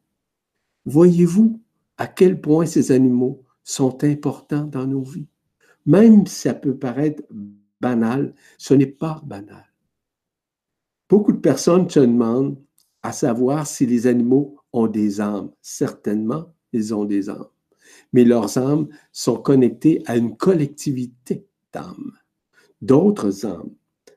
Voyez-vous 0.84 1.60
à 1.96 2.06
quel 2.06 2.40
point 2.40 2.66
ces 2.66 2.92
animaux 2.92 3.43
sont 3.64 4.04
importants 4.04 4.64
dans 4.64 4.86
nos 4.86 5.02
vies? 5.02 5.26
Même 5.86 6.26
si 6.26 6.42
ça 6.42 6.54
peut 6.54 6.76
paraître 6.76 7.22
banal, 7.80 8.34
ce 8.58 8.74
n'est 8.74 8.86
pas 8.86 9.20
banal. 9.26 9.64
Beaucoup 11.08 11.32
de 11.32 11.38
personnes 11.38 11.88
se 11.90 12.00
demandent 12.00 12.58
à 13.02 13.12
savoir 13.12 13.66
si 13.66 13.84
les 13.84 14.06
animaux 14.06 14.58
ont 14.72 14.86
des 14.86 15.20
âmes. 15.20 15.50
Certainement, 15.60 16.54
ils 16.72 16.94
ont 16.94 17.04
des 17.04 17.28
âmes. 17.28 17.48
Mais 18.12 18.24
leurs 18.24 18.56
âmes 18.56 18.88
sont 19.12 19.36
connectées 19.36 20.02
à 20.06 20.16
une 20.16 20.36
collectivité 20.36 21.46
d'âmes, 21.72 22.12
d'autres 22.80 23.44
âmes. 23.44 23.70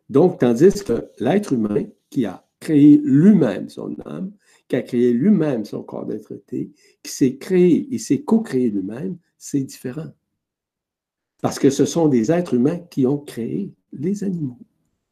Donc, 0.10 0.40
tandis 0.40 0.84
que 0.84 1.10
l'être 1.20 1.54
humain 1.54 1.84
qui 2.10 2.26
a 2.26 2.48
créé 2.60 3.02
lui-même 3.04 3.68
son 3.70 3.96
âme, 4.06 4.32
qui 4.68 4.76
a 4.76 4.82
créé 4.82 5.12
lui-même 5.12 5.66
son 5.66 5.84
corps 5.84 6.06
d'être 6.06 6.34
qui 6.48 6.72
s'est 7.12 7.38
créé 7.38 7.94
et 7.94 7.98
s'est 7.98 8.22
co-créé 8.22 8.70
lui-même, 8.70 9.18
c'est 9.38 9.62
différent. 9.62 10.12
Parce 11.42 11.60
que 11.60 11.70
ce 11.70 11.86
sont 11.86 12.08
des 12.08 12.32
êtres 12.32 12.56
humains 12.56 12.80
qui 12.80 13.06
ont 13.06 13.20
créé 13.20 13.74
les 13.94 14.24
animaux 14.24 14.58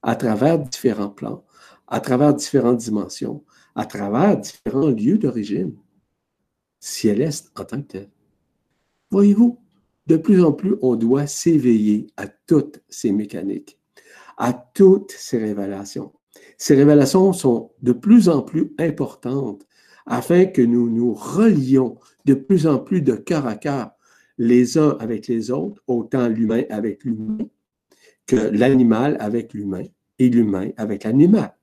à 0.01 0.15
travers 0.15 0.59
différents 0.59 1.09
plans, 1.09 1.45
à 1.87 1.99
travers 1.99 2.33
différentes 2.33 2.77
dimensions, 2.77 3.43
à 3.75 3.85
travers 3.85 4.37
différents 4.37 4.89
lieux 4.89 5.17
d'origine, 5.17 5.75
céleste 6.79 7.51
en 7.57 7.65
tant 7.65 7.81
que. 7.81 8.07
Voyez-vous, 9.11 9.59
de 10.07 10.17
plus 10.17 10.43
en 10.43 10.51
plus, 10.51 10.75
on 10.81 10.95
doit 10.95 11.25
s'éveiller 11.27 12.07
à 12.17 12.27
toutes 12.27 12.83
ces 12.89 13.11
mécaniques, 13.11 13.79
à 14.37 14.53
toutes 14.53 15.11
ces 15.11 15.39
révélations. 15.39 16.13
Ces 16.57 16.75
révélations 16.75 17.33
sont 17.33 17.71
de 17.81 17.91
plus 17.91 18.29
en 18.29 18.41
plus 18.41 18.73
importantes 18.77 19.65
afin 20.05 20.45
que 20.45 20.61
nous 20.61 20.89
nous 20.89 21.13
relions 21.13 21.97
de 22.25 22.35
plus 22.35 22.67
en 22.67 22.77
plus 22.77 23.01
de 23.01 23.15
cœur 23.15 23.47
à 23.47 23.55
cœur 23.55 23.94
les 24.37 24.77
uns 24.77 24.97
avec 24.99 25.27
les 25.27 25.51
autres, 25.51 25.81
autant 25.87 26.27
l'humain 26.27 26.63
avec 26.69 27.03
l'humain 27.03 27.37
que 28.25 28.35
l'animal 28.35 29.17
avec 29.19 29.53
l'humain 29.53 29.85
et 30.19 30.29
l'humain 30.29 30.71
avec 30.77 31.03
l'animal. 31.03 31.55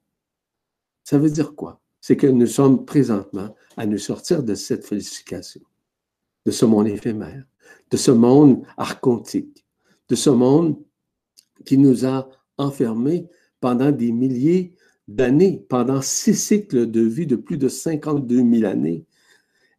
Ça 1.04 1.18
veut 1.18 1.30
dire 1.30 1.54
quoi? 1.54 1.80
C'est 2.00 2.16
que 2.16 2.26
nous 2.26 2.46
sommes 2.46 2.84
présentement 2.84 3.54
à 3.76 3.86
nous 3.86 3.98
sortir 3.98 4.42
de 4.42 4.54
cette 4.54 4.84
félicitation, 4.84 5.62
de 6.46 6.50
ce 6.50 6.64
monde 6.64 6.88
éphémère, 6.88 7.44
de 7.90 7.96
ce 7.96 8.10
monde 8.10 8.64
archontique, 8.76 9.64
de 10.08 10.14
ce 10.14 10.30
monde 10.30 10.76
qui 11.64 11.78
nous 11.78 12.06
a 12.06 12.28
enfermés 12.58 13.28
pendant 13.60 13.92
des 13.92 14.12
milliers 14.12 14.74
d'années, 15.06 15.64
pendant 15.68 16.02
six 16.02 16.34
cycles 16.34 16.90
de 16.90 17.00
vie 17.00 17.26
de 17.26 17.36
plus 17.36 17.58
de 17.58 17.68
52 17.68 18.36
000 18.36 18.64
années, 18.64 19.04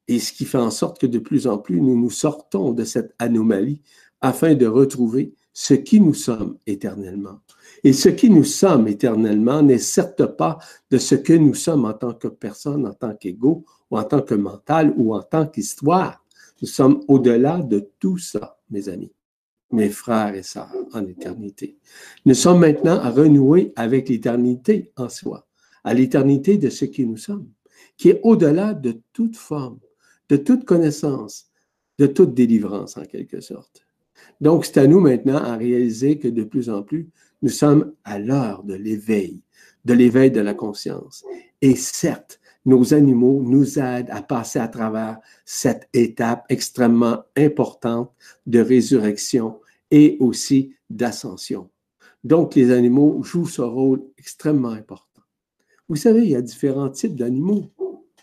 et 0.08 0.20
ce 0.20 0.34
qui 0.34 0.46
fait 0.46 0.58
en 0.58 0.72
sorte 0.72 1.00
que 1.00 1.08
de 1.08 1.20
plus 1.20 1.48
en 1.48 1.58
plus 1.58 1.82
nous 1.82 2.00
nous 2.00 2.10
sortons 2.10 2.72
de 2.72 2.84
cette 2.84 3.14
anomalie 3.20 3.82
afin 4.22 4.56
de 4.56 4.66
retrouver 4.66 5.34
ce 5.54 5.76
qui 5.76 6.00
nous 6.00 6.16
sommes 6.16 6.58
éternellement. 6.66 7.40
Et 7.84 7.94
ce 7.94 8.10
qui 8.10 8.30
nous 8.30 8.44
sommes 8.44 8.88
éternellement 8.88 9.62
n'est 9.62 9.78
certes 9.78 10.26
pas 10.26 10.58
de 10.90 10.98
ce 10.98 11.16
que 11.16 11.34
nous 11.34 11.54
sommes 11.54 11.86
en 11.86 11.94
tant 11.94 12.14
que 12.14 12.28
personne, 12.28 12.88
en 12.88 12.94
tant 12.94 13.16
qu'égaux, 13.16 13.66
ou 13.92 13.98
en 13.98 14.04
tant 14.04 14.22
que 14.22 14.34
mental, 14.34 14.94
ou 14.98 15.14
en 15.14 15.22
tant 15.22 15.46
qu'histoire. 15.46 16.26
Nous 16.62 16.68
sommes 16.68 17.02
au-delà 17.08 17.60
de 17.60 17.88
tout 18.00 18.18
ça, 18.18 18.58
mes 18.72 18.90
amis, 18.90 19.12
mes 19.72 19.90
frères 19.90 20.34
et 20.34 20.44
sœurs 20.44 20.74
en 20.94 21.06
éternité. 21.06 21.78
Nous 22.26 22.34
sommes 22.34 22.60
maintenant 22.60 23.00
à 23.00 23.12
renouer 23.12 23.74
avec 23.76 24.10
l'éternité 24.10 24.92
en 24.96 25.10
soi, 25.10 25.46
à 25.84 25.94
l'éternité 25.94 26.58
de 26.58 26.70
ce 26.70 26.86
qui 26.86 27.06
nous 27.06 27.18
sommes, 27.18 27.48
qui 27.98 28.10
est 28.10 28.22
au-delà 28.24 28.74
de 28.74 29.02
toute 29.12 29.36
forme, 29.36 29.80
de 30.30 30.38
toute 30.38 30.66
connaissance, 30.66 31.48
de 32.00 32.08
toute 32.08 32.34
délivrance 32.34 32.98
en 32.98 33.04
quelque 33.04 33.42
sorte. 33.42 33.86
Donc, 34.42 34.66
c'est 34.66 34.78
à 34.78 34.88
nous 34.88 35.00
maintenant 35.00 35.38
à 35.38 35.56
réaliser 35.56 36.18
que 36.18 36.28
de 36.28 36.44
plus 36.44 36.70
en 36.70 36.84
plus, 36.84 37.10
nous 37.42 37.50
sommes 37.50 37.94
à 38.04 38.20
l'heure 38.20 38.64
de 38.64 38.74
l'éveil, 38.74 39.42
de 39.86 39.94
l'éveil 39.94 40.32
de 40.32 40.40
la 40.40 40.54
conscience. 40.54 41.24
Et 41.62 41.76
certes, 41.76 42.40
nos 42.66 42.94
animaux 42.94 43.42
nous 43.44 43.80
aident 43.80 44.10
à 44.10 44.22
passer 44.22 44.60
à 44.60 44.68
travers 44.68 45.20
cette 45.46 45.90
étape 45.94 46.46
extrêmement 46.50 47.24
importante 47.36 48.12
de 48.46 48.60
résurrection 48.60 49.60
et 49.92 50.18
aussi 50.20 50.74
d'ascension. 50.90 51.70
Donc, 52.24 52.56
les 52.56 52.72
animaux 52.72 53.22
jouent 53.24 53.48
ce 53.48 53.62
rôle 53.62 54.04
extrêmement 54.18 54.70
important. 54.70 55.22
Vous 55.90 55.98
savez, 55.98 56.24
il 56.24 56.30
y 56.30 56.36
a 56.36 56.42
différents 56.42 56.90
types 56.90 57.16
d'animaux. 57.16 57.70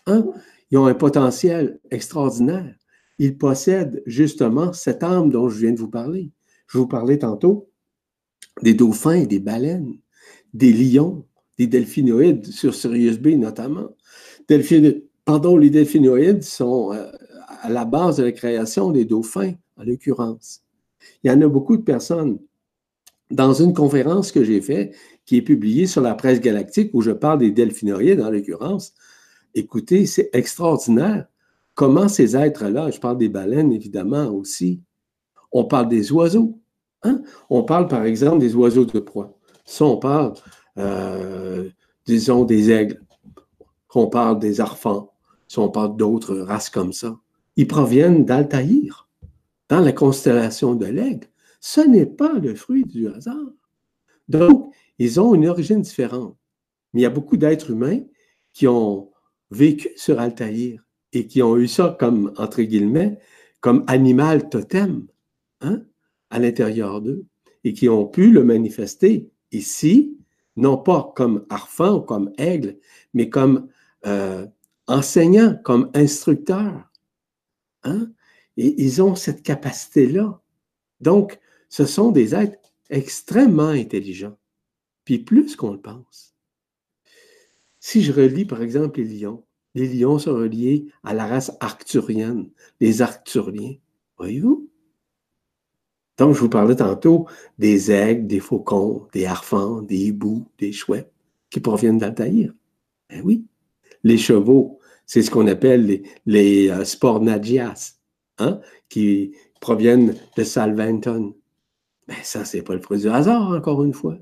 Hein? 0.07 0.25
Ils 0.71 0.77
ont 0.77 0.85
un 0.85 0.93
potentiel 0.93 1.79
extraordinaire. 1.91 2.73
Ils 3.19 3.37
possèdent 3.37 4.01
justement 4.05 4.73
cette 4.73 5.03
âme 5.03 5.29
dont 5.29 5.49
je 5.49 5.59
viens 5.59 5.73
de 5.73 5.79
vous 5.79 5.89
parler. 5.89 6.31
Je 6.67 6.77
vous 6.77 6.87
parlais 6.87 7.19
tantôt 7.19 7.69
des 8.61 8.73
dauphins 8.73 9.13
et 9.13 9.27
des 9.27 9.39
baleines, 9.39 9.97
des 10.53 10.73
lions, 10.73 11.25
des 11.57 11.67
delphinoïdes 11.67 12.47
sur 12.47 12.73
Sirius 12.73 13.19
B 13.19 13.29
notamment. 13.29 13.89
pardon, 15.25 15.57
les 15.57 15.69
delphinoïdes 15.69 16.43
sont 16.43 16.93
euh, 16.93 17.11
à 17.61 17.69
la 17.69 17.85
base 17.85 18.17
de 18.17 18.23
la 18.23 18.31
création 18.31 18.91
des 18.91 19.05
dauphins 19.05 19.53
en 19.77 19.83
l'occurrence. 19.83 20.63
Il 21.23 21.31
y 21.31 21.33
en 21.33 21.41
a 21.41 21.47
beaucoup 21.47 21.77
de 21.77 21.83
personnes. 21.83 22.39
Dans 23.29 23.53
une 23.53 23.73
conférence 23.73 24.31
que 24.31 24.43
j'ai 24.43 24.59
faite, 24.59 24.93
qui 25.25 25.37
est 25.37 25.41
publiée 25.41 25.87
sur 25.87 26.01
la 26.01 26.15
presse 26.15 26.41
galactique, 26.41 26.89
où 26.93 27.01
je 27.01 27.11
parle 27.11 27.39
des 27.39 27.51
delphinoïdes 27.51 28.19
en 28.19 28.29
l'occurrence, 28.29 28.93
écoutez, 29.53 30.05
c'est 30.05 30.29
extraordinaire 30.33 31.27
comment 31.75 32.07
ces 32.07 32.35
êtres-là, 32.35 32.91
je 32.91 32.99
parle 32.99 33.17
des 33.17 33.29
baleines 33.29 33.71
évidemment 33.71 34.27
aussi, 34.27 34.81
on 35.51 35.65
parle 35.65 35.89
des 35.89 36.11
oiseaux. 36.11 36.59
Hein? 37.03 37.21
On 37.49 37.63
parle 37.63 37.87
par 37.87 38.05
exemple 38.05 38.39
des 38.39 38.55
oiseaux 38.55 38.85
de 38.85 38.99
proie. 38.99 39.37
Ça, 39.65 39.85
on 39.85 39.97
parle, 39.97 40.33
euh, 40.77 41.69
disons, 42.05 42.45
des 42.45 42.71
aigles. 42.71 43.01
On 43.93 44.07
parle 44.07 44.39
des 44.39 44.61
arfans. 44.61 45.13
Si 45.47 45.59
on 45.59 45.69
parle 45.69 45.97
d'autres 45.97 46.37
races 46.37 46.69
comme 46.69 46.93
ça. 46.93 47.17
Ils 47.57 47.67
proviennent 47.67 48.23
d'Altaïr, 48.23 49.09
dans 49.67 49.81
la 49.81 49.91
constellation 49.91 50.75
de 50.75 50.85
l'aigle. 50.85 51.27
Ce 51.59 51.81
n'est 51.81 52.05
pas 52.05 52.33
le 52.33 52.55
fruit 52.55 52.85
du 52.85 53.07
hasard. 53.07 53.35
Donc, 54.29 54.73
ils 54.97 55.19
ont 55.19 55.35
une 55.35 55.47
origine 55.47 55.81
différente. 55.81 56.37
Mais 56.93 57.01
il 57.01 57.03
y 57.03 57.07
a 57.07 57.09
beaucoup 57.09 57.37
d'êtres 57.37 57.71
humains 57.71 57.99
qui 58.53 58.67
ont 58.67 59.10
vécu 59.51 59.89
sur 59.95 60.19
Altaïr 60.19 60.83
et 61.13 61.27
qui 61.27 61.43
ont 61.43 61.57
eu 61.57 61.67
ça 61.67 61.95
comme, 61.99 62.33
entre 62.37 62.61
guillemets, 62.61 63.19
comme 63.59 63.83
animal 63.87 64.49
totem 64.49 65.07
hein, 65.59 65.83
à 66.29 66.39
l'intérieur 66.39 67.01
d'eux 67.01 67.25
et 67.63 67.73
qui 67.73 67.89
ont 67.89 68.07
pu 68.07 68.31
le 68.31 68.43
manifester 68.43 69.29
ici, 69.51 70.17
non 70.55 70.77
pas 70.77 71.13
comme 71.15 71.45
arfan 71.49 71.97
ou 71.97 72.01
comme 72.01 72.31
aigle, 72.37 72.77
mais 73.13 73.29
comme 73.29 73.67
euh, 74.05 74.47
enseignant, 74.87 75.55
comme 75.63 75.91
instructeur. 75.93 76.89
Hein? 77.83 78.11
Et 78.57 78.81
ils 78.81 79.01
ont 79.01 79.15
cette 79.15 79.43
capacité-là. 79.43 80.41
Donc, 80.99 81.39
ce 81.69 81.85
sont 81.85 82.11
des 82.11 82.35
êtres 82.35 82.57
extrêmement 82.89 83.69
intelligents, 83.69 84.37
puis 85.05 85.19
plus 85.19 85.55
qu'on 85.55 85.71
le 85.71 85.81
pense. 85.81 86.30
Si 87.83 88.03
je 88.03 88.13
relis, 88.13 88.45
par 88.45 88.61
exemple, 88.61 89.01
les 89.01 89.05
lions, 89.05 89.43
les 89.73 89.87
lions 89.87 90.19
sont 90.19 90.35
reliés 90.35 90.85
à 91.03 91.15
la 91.15 91.25
race 91.25 91.51
arcturienne, 91.59 92.51
les 92.79 93.01
arcturiens. 93.01 93.73
Voyez-vous? 94.17 94.69
Donc, 96.19 96.35
je 96.35 96.39
vous 96.39 96.49
parlais 96.49 96.75
tantôt 96.75 97.25
des 97.57 97.89
aigles, 97.89 98.27
des 98.27 98.39
faucons, 98.39 99.07
des 99.13 99.25
harfans, 99.25 99.81
des 99.81 99.97
hiboux, 99.97 100.45
des 100.59 100.71
chouettes 100.71 101.11
qui 101.49 101.59
proviennent 101.59 101.97
d'Altaïr. 101.97 102.53
Ben 103.09 103.23
oui. 103.25 103.45
Les 104.03 104.19
chevaux, 104.19 104.79
c'est 105.07 105.23
ce 105.23 105.31
qu'on 105.31 105.47
appelle 105.47 105.87
les, 105.87 106.03
les 106.27 106.69
euh, 106.69 107.73
hein, 108.37 108.59
qui 108.89 109.33
proviennent 109.59 110.15
de 110.37 110.43
Salventon. 110.43 111.33
Ben 112.07 112.17
ça, 112.21 112.45
c'est 112.45 112.61
pas 112.61 112.75
le 112.75 112.81
fruit 112.81 112.99
du 112.99 113.09
hasard, 113.09 113.49
encore 113.49 113.83
une 113.83 113.93
fois. 113.93 114.19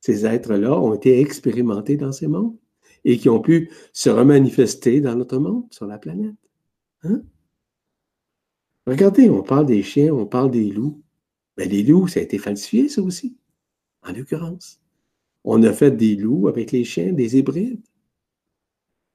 Ces 0.00 0.24
êtres-là 0.24 0.80
ont 0.80 0.94
été 0.94 1.20
expérimentés 1.20 1.98
dans 1.98 2.12
ces 2.12 2.28
mondes 2.28 2.56
et 3.08 3.16
qui 3.16 3.30
ont 3.30 3.40
pu 3.40 3.70
se 3.94 4.10
remanifester 4.10 5.00
dans 5.00 5.16
notre 5.16 5.38
monde, 5.38 5.64
sur 5.70 5.86
la 5.86 5.96
planète. 5.96 6.36
Hein? 7.04 7.22
Regardez, 8.86 9.30
on 9.30 9.42
parle 9.42 9.64
des 9.64 9.82
chiens, 9.82 10.12
on 10.12 10.26
parle 10.26 10.50
des 10.50 10.68
loups. 10.70 11.02
Mais 11.56 11.64
les 11.64 11.82
loups, 11.82 12.06
ça 12.06 12.20
a 12.20 12.22
été 12.22 12.36
falsifié, 12.36 12.90
ça 12.90 13.00
aussi, 13.00 13.38
en 14.02 14.12
l'occurrence. 14.12 14.82
On 15.42 15.62
a 15.62 15.72
fait 15.72 15.90
des 15.90 16.16
loups 16.16 16.48
avec 16.48 16.70
les 16.70 16.84
chiens, 16.84 17.14
des 17.14 17.38
hybrides. 17.38 17.80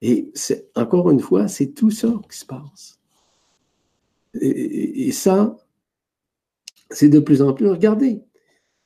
Et 0.01 0.33
encore 0.73 1.11
une 1.11 1.19
fois, 1.19 1.47
c'est 1.47 1.73
tout 1.73 1.91
ça 1.91 2.19
qui 2.31 2.39
se 2.39 2.45
passe. 2.47 2.99
Et 4.41 5.11
ça, 5.11 5.55
c'est 6.89 7.09
de 7.09 7.19
plus 7.19 7.43
en 7.43 7.53
plus. 7.53 7.69
Regardez, 7.69 8.23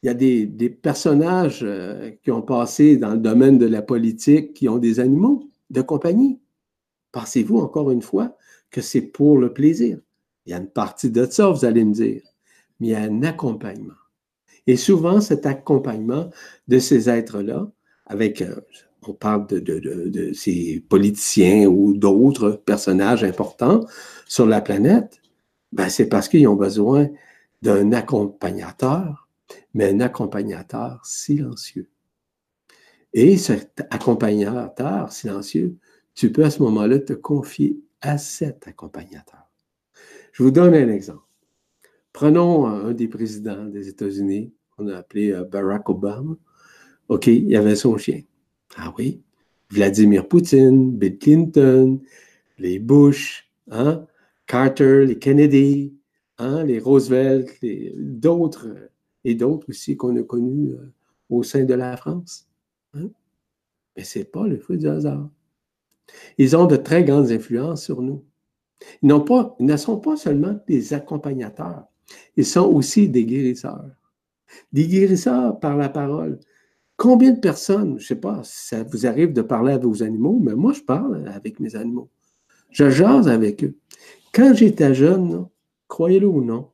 il 0.03 0.07
y 0.07 0.09
a 0.09 0.13
des, 0.13 0.69
personnages 0.69 1.61
euh, 1.63 2.11
qui 2.23 2.31
ont 2.31 2.41
passé 2.41 2.97
dans 2.97 3.11
le 3.11 3.17
domaine 3.17 3.57
de 3.57 3.65
la 3.65 3.81
politique 3.81 4.53
qui 4.53 4.69
ont 4.69 4.77
des 4.77 4.99
animaux 4.99 5.49
de 5.69 5.81
compagnie. 5.81 6.39
Pensez-vous 7.11 7.57
encore 7.57 7.89
une 7.91 8.01
fois 8.01 8.37
que 8.69 8.81
c'est 8.81 9.01
pour 9.01 9.37
le 9.37 9.53
plaisir? 9.53 9.99
Il 10.45 10.51
y 10.51 10.53
a 10.53 10.57
une 10.57 10.69
partie 10.69 11.09
de 11.09 11.25
ça, 11.25 11.49
vous 11.49 11.65
allez 11.65 11.83
me 11.83 11.93
dire, 11.93 12.21
mais 12.79 12.87
il 12.87 12.91
y 12.91 12.95
a 12.95 13.01
un 13.01 13.23
accompagnement. 13.23 13.93
Et 14.67 14.75
souvent, 14.75 15.19
cet 15.19 15.45
accompagnement 15.45 16.29
de 16.67 16.79
ces 16.79 17.09
êtres-là, 17.09 17.71
avec, 18.05 18.41
euh, 18.41 18.55
on 19.07 19.13
parle 19.13 19.47
de, 19.47 20.31
ces 20.33 20.83
politiciens 20.89 21.65
ou 21.67 21.93
d'autres 21.93 22.51
personnages 22.51 23.23
importants 23.23 23.85
sur 24.25 24.45
la 24.45 24.61
planète, 24.61 25.21
ben 25.71 25.89
c'est 25.89 26.07
parce 26.07 26.27
qu'ils 26.27 26.47
ont 26.47 26.55
besoin 26.55 27.09
d'un 27.61 27.91
accompagnateur 27.93 29.26
mais 29.73 29.93
un 29.93 29.99
accompagnateur 29.99 31.05
silencieux. 31.05 31.89
Et 33.13 33.37
cet 33.37 33.85
accompagnateur 33.89 35.11
silencieux, 35.11 35.77
tu 36.13 36.31
peux 36.31 36.45
à 36.45 36.51
ce 36.51 36.61
moment-là 36.63 36.99
te 36.99 37.13
confier 37.13 37.79
à 38.01 38.17
cet 38.17 38.67
accompagnateur. 38.67 39.49
Je 40.31 40.43
vous 40.43 40.51
donne 40.51 40.73
un 40.73 40.89
exemple. 40.89 41.23
Prenons 42.13 42.65
un 42.65 42.93
des 42.93 43.07
présidents 43.07 43.65
des 43.65 43.87
États-Unis, 43.89 44.53
on 44.77 44.87
a 44.87 44.97
appelé 44.97 45.31
euh, 45.31 45.43
Barack 45.43 45.89
Obama. 45.89 46.35
OK, 47.09 47.27
il 47.27 47.55
avait 47.55 47.75
son 47.75 47.97
chien. 47.97 48.21
Ah 48.75 48.93
oui, 48.97 49.21
Vladimir 49.69 50.27
Poutine, 50.27 50.91
Bill 50.91 51.17
Clinton, 51.17 51.99
les 52.57 52.79
Bush, 52.79 53.49
hein, 53.71 54.05
Carter, 54.45 55.05
les 55.05 55.17
Kennedy, 55.17 55.95
hein, 56.37 56.63
les 56.63 56.79
Roosevelt, 56.79 57.49
d'autres 57.95 58.67
et 59.23 59.35
d'autres 59.35 59.69
aussi 59.69 59.97
qu'on 59.97 60.15
a 60.17 60.23
connus 60.23 60.71
euh, 60.71 60.91
au 61.29 61.43
sein 61.43 61.63
de 61.63 61.73
la 61.73 61.97
France. 61.97 62.47
Hein. 62.93 63.09
Mais 63.95 64.03
ce 64.03 64.19
n'est 64.19 64.25
pas 64.25 64.47
le 64.47 64.57
fruit 64.57 64.77
du 64.77 64.87
hasard. 64.87 65.29
Ils 66.37 66.55
ont 66.55 66.65
de 66.65 66.75
très 66.75 67.03
grandes 67.03 67.31
influences 67.31 67.83
sur 67.83 68.01
nous. 68.01 68.23
Ils, 69.01 69.23
pas, 69.25 69.55
ils 69.59 69.65
ne 69.65 69.77
sont 69.77 69.99
pas 69.99 70.17
seulement 70.17 70.57
des 70.67 70.93
accompagnateurs, 70.93 71.85
ils 72.35 72.45
sont 72.45 72.65
aussi 72.65 73.09
des 73.09 73.25
guérisseurs. 73.25 73.89
Des 74.71 74.87
guérisseurs 74.87 75.59
par 75.59 75.75
la 75.75 75.89
parole. 75.89 76.39
Combien 76.95 77.31
de 77.31 77.39
personnes, 77.39 77.97
je 77.97 78.03
ne 78.03 78.07
sais 78.07 78.15
pas 78.15 78.41
si 78.43 78.67
ça 78.67 78.83
vous 78.83 79.05
arrive 79.05 79.33
de 79.33 79.41
parler 79.41 79.73
à 79.73 79.77
vos 79.77 80.03
animaux, 80.03 80.39
mais 80.41 80.55
moi 80.55 80.73
je 80.73 80.81
parle 80.81 81.27
avec 81.27 81.59
mes 81.59 81.75
animaux. 81.75 82.09
Je 82.71 82.89
jase 82.89 83.27
avec 83.27 83.63
eux. 83.63 83.75
Quand 84.33 84.53
j'étais 84.53 84.93
jeune, 84.93 85.47
croyez-le 85.87 86.27
ou 86.27 86.43
non, 86.43 86.69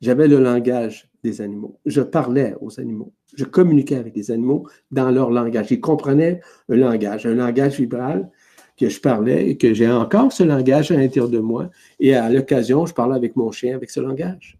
j'avais 0.00 0.28
le 0.28 0.38
langage 0.38 1.07
des 1.28 1.40
animaux. 1.40 1.78
Je 1.86 2.00
parlais 2.00 2.54
aux 2.60 2.80
animaux. 2.80 3.12
Je 3.34 3.44
communiquais 3.44 3.96
avec 3.96 4.16
les 4.16 4.30
animaux 4.30 4.68
dans 4.90 5.10
leur 5.10 5.30
langage. 5.30 5.70
Ils 5.70 5.80
comprenaient 5.80 6.40
un 6.68 6.76
langage, 6.76 7.26
un 7.26 7.34
langage 7.34 7.78
vibral 7.78 8.30
que 8.76 8.88
je 8.88 9.00
parlais 9.00 9.50
et 9.50 9.56
que 9.56 9.74
j'ai 9.74 9.90
encore 9.90 10.32
ce 10.32 10.44
langage 10.44 10.90
à 10.90 10.96
l'intérieur 10.96 11.28
de 11.28 11.40
moi. 11.40 11.70
Et 12.00 12.14
à 12.14 12.30
l'occasion, 12.30 12.86
je 12.86 12.94
parlais 12.94 13.16
avec 13.16 13.36
mon 13.36 13.50
chien 13.50 13.74
avec 13.74 13.90
ce 13.90 14.00
langage. 14.00 14.58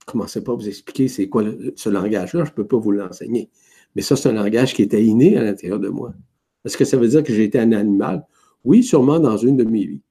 Je 0.00 0.10
ne 0.10 0.12
commençais 0.12 0.42
pas 0.42 0.52
à 0.52 0.56
vous 0.56 0.68
expliquer 0.68 1.08
c'est 1.08 1.28
quoi 1.28 1.44
ce 1.76 1.88
langage-là, 1.88 2.44
je 2.44 2.50
ne 2.50 2.54
peux 2.54 2.66
pas 2.66 2.76
vous 2.76 2.90
l'enseigner. 2.90 3.48
Mais 3.94 4.02
ça, 4.02 4.16
c'est 4.16 4.28
un 4.28 4.32
langage 4.32 4.74
qui 4.74 4.82
était 4.82 5.02
inné 5.02 5.36
à 5.38 5.42
l'intérieur 5.42 5.78
de 5.78 5.88
moi. 5.88 6.12
Est-ce 6.64 6.76
que 6.76 6.84
ça 6.84 6.96
veut 6.96 7.08
dire 7.08 7.22
que 7.22 7.32
j'étais 7.32 7.58
un 7.58 7.72
animal? 7.72 8.26
Oui, 8.64 8.82
sûrement 8.82 9.20
dans 9.20 9.36
une 9.36 9.56
de 9.56 9.64
mes 9.64 9.86
vies. 9.86 10.02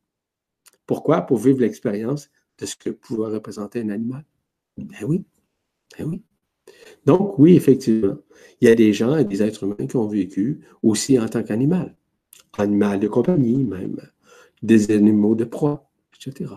Pourquoi? 0.85 1.21
Pour 1.21 1.37
vivre 1.37 1.59
l'expérience 1.59 2.29
de 2.59 2.65
ce 2.65 2.75
que 2.75 2.89
pouvait 2.89 3.31
représenter 3.31 3.81
un 3.81 3.89
animal. 3.89 4.23
Ben 4.77 5.05
oui. 5.07 5.23
Oui. 5.99 6.21
Donc, 7.05 7.37
oui, 7.39 7.55
effectivement, 7.55 8.17
il 8.61 8.67
y 8.67 8.71
a 8.71 8.75
des 8.75 8.93
gens 8.93 9.17
et 9.17 9.25
des 9.25 9.43
êtres 9.43 9.63
humains 9.63 9.87
qui 9.87 9.95
ont 9.97 10.07
vécu 10.07 10.61
aussi 10.81 11.19
en 11.19 11.27
tant 11.27 11.43
qu'animal. 11.43 11.95
Animal 12.57 12.99
de 12.99 13.07
compagnie, 13.07 13.63
même 13.63 13.99
des 14.61 14.91
animaux 14.91 15.35
de 15.35 15.43
proie, 15.43 15.89
etc. 16.15 16.51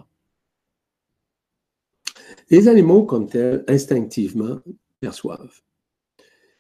Les 2.51 2.69
animaux, 2.69 3.05
comme 3.05 3.29
tels, 3.29 3.65
instinctivement, 3.67 4.61
perçoivent, 5.01 5.63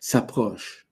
s'approchent, 0.01 0.87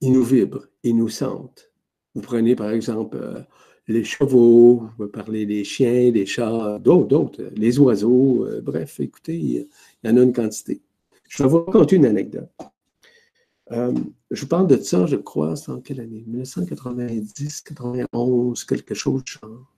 ils 0.00 0.12
nous 0.12 0.24
vibrent, 0.24 0.66
ils 0.82 0.96
nous 0.96 1.08
sentent. 1.08 1.70
Vous 2.14 2.20
prenez 2.20 2.56
par 2.56 2.70
exemple 2.70 3.16
euh, 3.16 3.40
les 3.86 4.04
chevaux, 4.04 4.88
vous 4.98 5.08
parler 5.08 5.46
des 5.46 5.64
chiens, 5.64 6.10
des 6.10 6.26
chats, 6.26 6.78
d'autres, 6.78 7.06
d'autres, 7.06 7.42
les 7.54 7.78
oiseaux, 7.78 8.46
euh, 8.46 8.60
bref, 8.60 8.98
écoutez, 9.00 9.68
il 10.04 10.10
y 10.10 10.12
en 10.12 10.16
a 10.18 10.22
une 10.22 10.32
quantité. 10.32 10.82
Je 11.28 11.42
vais 11.42 11.48
vous 11.48 11.64
raconter 11.64 11.96
une 11.96 12.06
anecdote. 12.06 12.50
Euh, 13.72 13.94
je 14.30 14.42
vous 14.42 14.48
parle 14.48 14.66
de 14.66 14.76
ça, 14.76 15.06
je 15.06 15.16
crois, 15.16 15.56
c'est 15.56 15.72
en 15.72 15.80
quelle 15.80 16.00
année? 16.00 16.22
1990, 16.26 17.62
91, 17.62 18.64
quelque 18.64 18.94
chose 18.94 19.22
genre. 19.24 19.72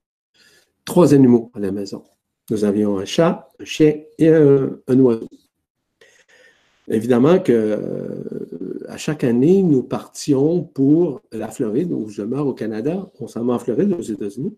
Trois 0.84 1.14
animaux 1.14 1.50
à 1.54 1.60
la 1.60 1.70
maison. 1.70 2.02
Nous 2.50 2.64
avions 2.64 2.98
un 2.98 3.04
chat, 3.04 3.48
un 3.60 3.64
chien 3.64 3.94
et 4.18 4.28
un, 4.28 4.78
oiseau. 4.88 5.28
Évidemment 6.88 7.40
que 7.40 7.52
euh, 7.52 8.86
à 8.88 8.96
chaque 8.96 9.24
année, 9.24 9.62
nous 9.62 9.82
partions 9.82 10.62
pour 10.62 11.20
la 11.32 11.48
Floride, 11.48 11.92
où 11.92 12.08
je 12.08 12.22
demeure 12.22 12.46
au 12.46 12.54
Canada, 12.54 13.10
on 13.18 13.26
s'en 13.26 13.44
va 13.44 13.54
en 13.54 13.58
Floride, 13.58 13.92
aux 13.92 14.02
États-Unis, 14.02 14.56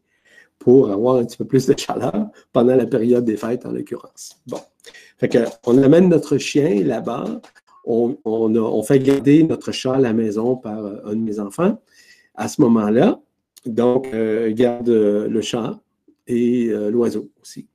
pour 0.58 0.90
avoir 0.90 1.16
un 1.16 1.24
petit 1.24 1.38
peu 1.38 1.46
plus 1.46 1.66
de 1.66 1.74
chaleur 1.78 2.28
pendant 2.52 2.76
la 2.76 2.86
période 2.86 3.24
des 3.24 3.36
fêtes, 3.36 3.64
en 3.64 3.72
l'occurrence. 3.72 4.38
Bon. 4.46 4.60
Fait 5.18 5.38
on 5.66 5.82
amène 5.82 6.08
notre 6.08 6.38
chien 6.38 6.82
là-bas. 6.84 7.40
On, 7.84 8.82
fait 8.82 8.98
garder 8.98 9.42
notre 9.44 9.72
chat 9.72 9.94
à 9.94 9.98
la 9.98 10.12
maison 10.12 10.56
par 10.56 10.84
euh, 10.84 11.00
un 11.06 11.16
de 11.16 11.20
mes 11.20 11.40
enfants. 11.40 11.80
À 12.34 12.48
ce 12.48 12.60
moment-là, 12.60 13.20
donc, 13.66 14.08
euh, 14.14 14.52
garde 14.52 14.88
le 14.88 15.40
chat 15.40 15.80
et 16.26 16.66
l'oiseau 16.90 17.30
aussi. 17.40 17.66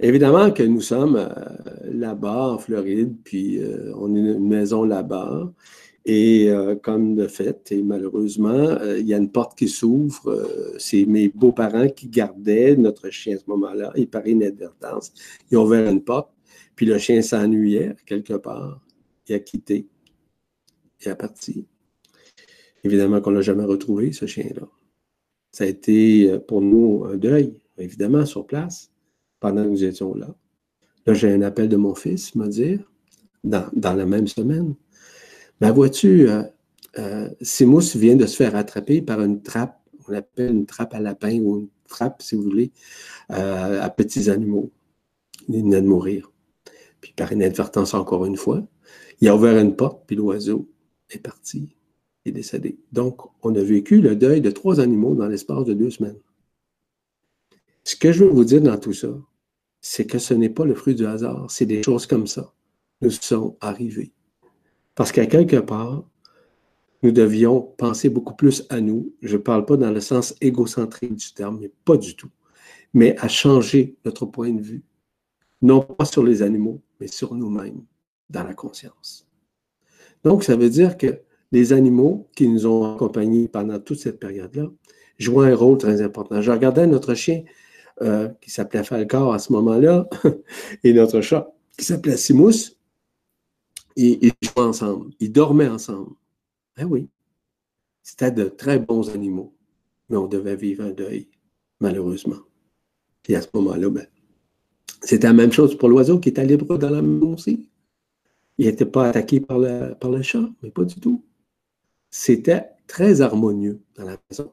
Évidemment 0.00 0.52
que 0.52 0.62
nous 0.62 0.80
sommes 0.80 1.16
euh, 1.16 1.28
là-bas 1.82 2.52
en 2.52 2.58
Floride, 2.58 3.16
puis 3.24 3.58
euh, 3.58 3.92
on 3.96 4.14
a 4.14 4.18
une 4.18 4.46
maison 4.46 4.84
là-bas. 4.84 5.52
Et 6.04 6.48
euh, 6.50 6.74
comme 6.74 7.16
de 7.16 7.26
fait, 7.26 7.70
et 7.72 7.82
malheureusement, 7.82 8.78
il 8.98 9.06
y 9.06 9.12
a 9.12 9.18
une 9.18 9.30
porte 9.30 9.58
qui 9.58 9.68
s'ouvre. 9.68 10.48
c'est 10.78 11.04
mes 11.04 11.28
beaux-parents 11.28 11.88
qui 11.88 12.08
gardaient 12.08 12.76
notre 12.76 13.10
chien 13.10 13.36
à 13.36 13.38
ce 13.38 13.44
moment-là. 13.48 13.92
Et 13.94 14.06
par 14.06 14.26
inadvertance, 14.26 15.12
ils 15.50 15.58
ont 15.58 15.64
ouvert 15.64 15.90
une 15.90 16.02
porte. 16.02 16.30
Puis 16.76 16.86
le 16.86 16.98
chien 16.98 17.20
s'ennuyait 17.22 17.94
quelque 18.06 18.34
part. 18.34 18.80
Il 19.28 19.34
a 19.34 19.40
quitté. 19.40 19.86
Il 21.04 21.08
est 21.08 21.14
parti. 21.14 21.66
Évidemment 22.84 23.20
qu'on 23.20 23.30
ne 23.30 23.36
l'a 23.36 23.42
jamais 23.42 23.64
retrouvé, 23.64 24.12
ce 24.12 24.26
chien-là. 24.26 24.66
Ça 25.52 25.64
a 25.64 25.66
été 25.66 26.38
pour 26.46 26.62
nous 26.62 27.04
un 27.04 27.16
deuil, 27.16 27.54
évidemment, 27.76 28.24
sur 28.24 28.46
place 28.46 28.90
pendant 29.40 29.64
que 29.64 29.68
nous 29.68 29.84
étions 29.84 30.14
là. 30.14 30.34
Là, 31.06 31.14
j'ai 31.14 31.32
un 31.32 31.42
appel 31.42 31.68
de 31.68 31.76
mon 31.76 31.94
fils, 31.94 32.34
me 32.34 32.46
dire, 32.48 32.80
dans, 33.42 33.70
la 33.74 34.04
même 34.04 34.26
semaine. 34.26 34.74
Mais 35.60 35.70
vois-tu, 35.70 36.28
euh, 36.28 36.42
euh, 36.98 37.28
vient 37.94 38.16
de 38.16 38.26
se 38.26 38.36
faire 38.36 38.56
attraper 38.56 39.02
par 39.02 39.20
une 39.20 39.42
trappe, 39.42 39.80
on 40.08 40.14
appelle 40.14 40.52
une 40.52 40.66
trappe 40.66 40.94
à 40.94 41.00
lapin 41.00 41.38
ou 41.40 41.60
une 41.60 41.68
trappe, 41.86 42.22
si 42.22 42.34
vous 42.34 42.42
voulez, 42.42 42.72
euh, 43.32 43.82
à 43.82 43.90
petits 43.90 44.30
animaux. 44.30 44.70
Il 45.48 45.62
venait 45.62 45.82
de 45.82 45.86
mourir. 45.86 46.32
Puis 47.00 47.12
par 47.16 47.32
inadvertance, 47.32 47.94
encore 47.94 48.24
une 48.26 48.36
fois, 48.36 48.66
il 49.20 49.28
a 49.28 49.36
ouvert 49.36 49.58
une 49.58 49.74
porte, 49.74 50.04
puis 50.06 50.16
l'oiseau 50.16 50.68
est 51.10 51.18
parti, 51.18 51.76
est 52.24 52.32
décédé. 52.32 52.78
Donc, 52.92 53.20
on 53.42 53.54
a 53.54 53.62
vécu 53.62 54.00
le 54.00 54.16
deuil 54.16 54.40
de 54.40 54.50
trois 54.50 54.80
animaux 54.80 55.14
dans 55.14 55.26
l'espace 55.26 55.64
de 55.64 55.74
deux 55.74 55.90
semaines. 55.90 56.18
Ce 57.84 57.96
que 57.96 58.12
je 58.12 58.24
veux 58.24 58.30
vous 58.30 58.44
dire 58.44 58.60
dans 58.60 58.78
tout 58.78 58.92
ça, 58.92 59.08
c'est 59.80 60.06
que 60.06 60.18
ce 60.18 60.34
n'est 60.34 60.50
pas 60.50 60.64
le 60.64 60.74
fruit 60.74 60.94
du 60.94 61.06
hasard, 61.06 61.50
c'est 61.50 61.66
des 61.66 61.82
choses 61.82 62.06
comme 62.06 62.26
ça 62.26 62.52
nous 63.00 63.10
sont 63.10 63.56
arrivées. 63.60 64.12
Parce 64.98 65.12
qu'à 65.12 65.26
quelque 65.26 65.58
part, 65.58 66.02
nous 67.04 67.12
devions 67.12 67.60
penser 67.60 68.08
beaucoup 68.08 68.34
plus 68.34 68.66
à 68.68 68.80
nous. 68.80 69.14
Je 69.22 69.36
ne 69.36 69.40
parle 69.40 69.64
pas 69.64 69.76
dans 69.76 69.92
le 69.92 70.00
sens 70.00 70.34
égocentrique 70.40 71.14
du 71.14 71.32
terme, 71.34 71.58
mais 71.60 71.70
pas 71.84 71.96
du 71.96 72.16
tout. 72.16 72.30
Mais 72.94 73.16
à 73.20 73.28
changer 73.28 73.96
notre 74.04 74.26
point 74.26 74.50
de 74.50 74.60
vue, 74.60 74.82
non 75.62 75.82
pas 75.82 76.04
sur 76.04 76.24
les 76.24 76.42
animaux, 76.42 76.82
mais 77.00 77.06
sur 77.06 77.36
nous-mêmes, 77.36 77.84
dans 78.28 78.42
la 78.42 78.54
conscience. 78.54 79.28
Donc, 80.24 80.42
ça 80.42 80.56
veut 80.56 80.68
dire 80.68 80.96
que 80.96 81.20
les 81.52 81.72
animaux 81.72 82.28
qui 82.34 82.48
nous 82.48 82.66
ont 82.66 82.96
accompagnés 82.96 83.46
pendant 83.46 83.78
toute 83.78 84.00
cette 84.00 84.18
période-là 84.18 84.66
jouent 85.16 85.42
un 85.42 85.54
rôle 85.54 85.78
très 85.78 86.02
important. 86.02 86.42
Je 86.42 86.50
regardais 86.50 86.88
notre 86.88 87.14
chien 87.14 87.44
euh, 88.02 88.28
qui 88.40 88.50
s'appelait 88.50 88.82
Falcor 88.82 89.32
à 89.32 89.38
ce 89.38 89.52
moment-là, 89.52 90.08
et 90.82 90.92
notre 90.92 91.20
chat 91.20 91.54
qui 91.78 91.84
s'appelait 91.84 92.16
Simous. 92.16 92.77
Ils 94.00 94.32
jouaient 94.42 94.62
ensemble, 94.62 95.12
ils 95.18 95.32
dormaient 95.32 95.66
ensemble. 95.66 96.14
Ben 96.76 96.86
oui, 96.86 97.08
c'était 98.04 98.30
de 98.30 98.44
très 98.44 98.78
bons 98.78 99.10
animaux, 99.10 99.56
mais 100.08 100.16
on 100.16 100.28
devait 100.28 100.54
vivre 100.54 100.84
un 100.84 100.90
deuil, 100.90 101.28
malheureusement. 101.80 102.38
Et 103.28 103.34
à 103.34 103.42
ce 103.42 103.48
moment-là, 103.54 103.90
ben, 103.90 104.06
c'était 105.02 105.26
la 105.26 105.32
même 105.32 105.50
chose 105.50 105.76
pour 105.76 105.88
l'oiseau 105.88 106.20
qui 106.20 106.28
était 106.28 106.46
libre 106.46 106.78
dans 106.78 106.90
la 106.90 107.02
maison 107.02 107.34
aussi. 107.34 107.68
Il 108.56 108.66
n'était 108.66 108.86
pas 108.86 109.08
attaqué 109.08 109.40
par 109.40 109.58
le, 109.58 109.94
par 109.94 110.10
le 110.10 110.22
chat, 110.22 110.48
mais 110.62 110.70
pas 110.70 110.84
du 110.84 111.00
tout. 111.00 111.24
C'était 112.08 112.66
très 112.86 113.20
harmonieux 113.20 113.80
dans 113.96 114.04
la 114.04 114.16
maison. 114.30 114.52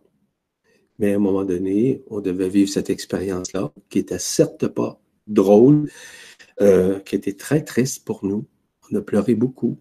Mais 0.97 1.13
à 1.13 1.17
un 1.17 1.19
moment 1.19 1.45
donné, 1.45 2.03
on 2.07 2.19
devait 2.19 2.49
vivre 2.49 2.71
cette 2.71 2.89
expérience-là, 2.89 3.71
qui 3.89 3.99
était 3.99 4.17
certes 4.17 4.67
pas 4.67 4.99
drôle, 5.27 5.87
euh, 6.61 6.99
qui 7.01 7.15
était 7.15 7.33
très 7.33 7.63
triste 7.63 8.05
pour 8.05 8.25
nous. 8.25 8.45
On 8.91 8.95
a 8.95 9.01
pleuré 9.01 9.35
beaucoup, 9.35 9.77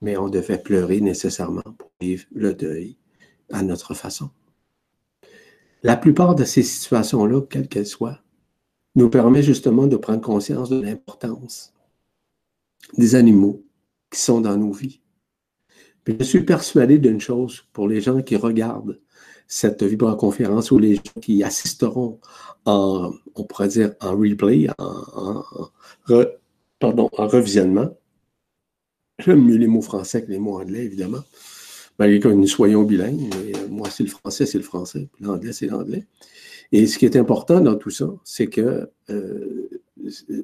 mais 0.00 0.16
on 0.16 0.28
devait 0.28 0.58
pleurer 0.58 1.00
nécessairement 1.00 1.62
pour 1.78 1.90
vivre 2.00 2.24
le 2.32 2.54
deuil 2.54 2.96
à 3.50 3.62
notre 3.62 3.94
façon. 3.94 4.30
La 5.82 5.96
plupart 5.96 6.34
de 6.34 6.44
ces 6.44 6.62
situations-là, 6.62 7.42
quelles 7.42 7.68
qu'elles 7.68 7.86
soient, 7.86 8.20
nous 8.94 9.10
permet 9.10 9.42
justement 9.42 9.86
de 9.86 9.96
prendre 9.96 10.20
conscience 10.20 10.70
de 10.70 10.80
l'importance 10.80 11.74
des 12.96 13.14
animaux 13.14 13.64
qui 14.10 14.20
sont 14.20 14.40
dans 14.40 14.56
nos 14.56 14.72
vies. 14.72 15.00
je 16.06 16.24
suis 16.24 16.44
persuadé 16.44 16.98
d'une 16.98 17.20
chose 17.20 17.66
pour 17.72 17.88
les 17.88 18.00
gens 18.00 18.22
qui 18.22 18.36
regardent 18.36 19.00
cette 19.48 19.82
vibra-conférence 19.82 20.70
où 20.70 20.78
les 20.78 20.96
gens 20.96 21.20
qui 21.20 21.42
assisteront 21.44 22.20
en, 22.64 23.12
on 23.34 23.44
pourrait 23.44 23.68
dire, 23.68 23.94
en 24.00 24.16
replay, 24.16 24.68
pardon, 26.78 27.08
en 27.16 27.26
revisionnement. 27.28 27.90
J'aime 29.18 29.44
mieux 29.44 29.56
les 29.56 29.66
mots 29.66 29.80
français 29.82 30.24
que 30.24 30.30
les 30.30 30.38
mots 30.38 30.58
anglais, 30.60 30.84
évidemment. 30.84 31.22
Malgré 31.98 32.20
que 32.20 32.28
nous 32.28 32.46
soyons 32.46 32.82
bilingues, 32.82 33.32
mais 33.34 33.56
euh, 33.56 33.68
moi, 33.68 33.88
c'est 33.88 34.02
le 34.02 34.10
français, 34.10 34.44
c'est 34.44 34.58
le 34.58 34.64
français, 34.64 35.08
l'anglais, 35.20 35.52
c'est 35.54 35.66
l'anglais. 35.66 36.06
Et 36.72 36.86
ce 36.86 36.98
qui 36.98 37.06
est 37.06 37.16
important 37.16 37.60
dans 37.60 37.76
tout 37.76 37.90
ça, 37.90 38.12
c'est 38.24 38.48
que 38.48 38.90
euh, 39.08 39.70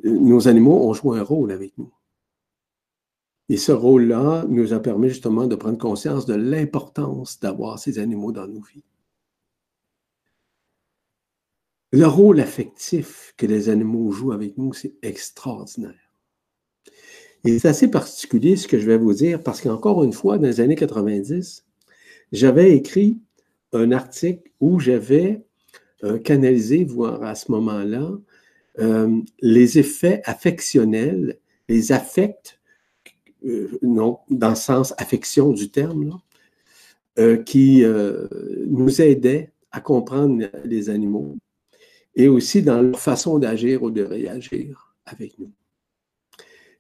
nos 0.05 0.49
animaux 0.49 0.89
ont 0.89 0.95
joué 0.95 1.19
un 1.19 1.23
rôle 1.23 1.53
avec 1.53 1.77
nous. 1.77 1.93
Et 3.51 3.59
ce 3.59 3.73
rôle-là 3.73 4.47
nous 4.49 4.73
a 4.73 4.81
permis 4.81 5.11
justement 5.11 5.47
de 5.47 5.57
prendre 5.57 5.77
conscience 5.77 6.25
de 6.25 6.35
l'importance 6.35 7.39
d'avoir 7.41 7.79
ces 7.79 7.99
animaux 7.99 8.33
dans 8.33 8.47
nos 8.47 8.63
vies. 8.63 8.85
Le 11.91 12.07
rôle 12.07 12.41
affectif 12.41 13.35
que 13.37 13.45
les 13.45 13.69
animaux 13.69 14.11
jouent 14.13 14.33
avec 14.33 14.57
nous, 14.57 14.73
c'est 14.73 14.95
extraordinaire. 15.03 16.02
Et 17.45 17.59
c'est 17.59 17.69
assez 17.69 17.89
particulier 17.89 18.57
ce 18.57 18.69
que 18.69 18.79
je 18.79 18.87
vais 18.87 18.99
vous 18.99 19.15
dire 19.15 19.43
parce 19.43 19.61
qu'encore 19.61 20.05
une 20.05 20.13
fois, 20.13 20.39
dans 20.39 20.47
les 20.47 20.61
années 20.61 20.77
90, 20.77 21.65
j'avais 22.31 22.73
écrit 22.77 23.19
un 23.73 23.91
article 23.93 24.51
où 24.61 24.79
j'avais 24.79 25.43
euh, 26.05 26.19
canalisé, 26.19 26.85
voire 26.85 27.23
à 27.23 27.35
ce 27.35 27.51
moment-là, 27.53 28.11
euh, 28.79 29.21
les 29.41 29.79
effets 29.79 30.23
affectionnels, 30.25 31.39
les 31.69 31.93
affects, 31.93 32.61
euh, 33.45 33.79
non, 33.83 34.19
dans 34.31 34.51
le 34.51 34.55
sens 34.55 34.95
affection 34.99 35.53
du 35.53 35.71
terme, 35.71 36.19
qui 37.45 37.85
nous 38.69 39.03
aidaient 39.03 39.53
à 39.71 39.83
comprendre 39.83 40.49
les 40.65 40.89
animaux 40.89 41.37
et 42.17 42.27
aussi 42.27 42.63
dans 42.63 42.81
leur 42.81 42.99
façon 42.99 43.39
d'agir 43.39 43.83
ou 43.83 43.91
de 43.91 44.03
réagir 44.03 44.95
avec 45.05 45.39
nous. 45.39 45.53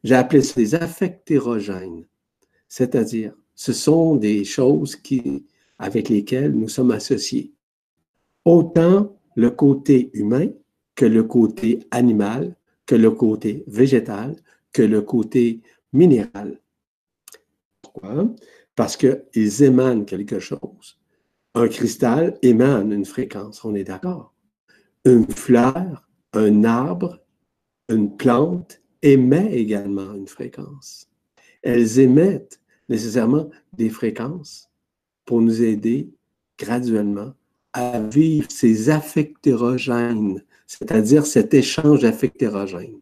J'ai 0.03 0.15
appelé 0.15 0.43
ça 0.43 0.55
des 0.57 0.75
affectérogènes, 0.75 2.05
c'est-à-dire 2.69 3.35
ce 3.55 3.73
sont 3.73 4.17
des 4.17 4.45
choses 4.45 4.97
qui, 4.97 5.47
avec 5.79 6.09
lesquelles 6.09 6.53
nous 6.53 6.69
sommes 6.69 6.91
associés. 6.91 7.53
Autant 8.45 9.17
le 9.37 9.51
côté 9.51 10.11
humain 10.15 10.49
que 10.95 11.07
le 11.07 11.23
côté 11.23 11.81
animal, 11.91 12.57
que 12.87 12.95
le 12.95 13.11
côté 13.13 13.65
végétal, 13.67 14.37
que 14.73 14.83
le 14.83 15.03
côté 15.03 15.61
minéral. 15.93 16.61
Pourquoi? 17.81 18.35
Parce 18.75 18.97
qu'ils 18.97 19.63
émanent 19.63 20.05
quelque 20.05 20.39
chose. 20.39 20.99
Un 21.55 21.69
cristal 21.69 22.39
émane 22.43 22.93
une 22.93 23.05
fréquence, 23.05 23.65
on 23.65 23.75
est 23.75 23.85
d'accord 23.85 24.33
une 25.05 25.27
fleur, 25.27 26.09
un 26.33 26.65
arbre, 26.65 27.19
une 27.89 28.17
plante 28.17 28.82
émet 29.03 29.55
également 29.55 30.15
une 30.15 30.29
fréquence. 30.29 31.09
Elles 31.63 31.99
émettent 31.99 32.61
nécessairement 32.89 33.51
des 33.73 33.91
fréquences 33.91 34.71
pour 35.25 35.41
nous 35.41 35.63
aider 35.63 36.09
graduellement 36.59 37.35
à 37.73 38.01
vivre 38.01 38.51
ces 38.51 38.91
affectérogènes, 38.91 40.43
c'est-à-dire 40.67 41.27
cet 41.27 41.55
échange 41.55 42.05
affectérogène. 42.05 43.01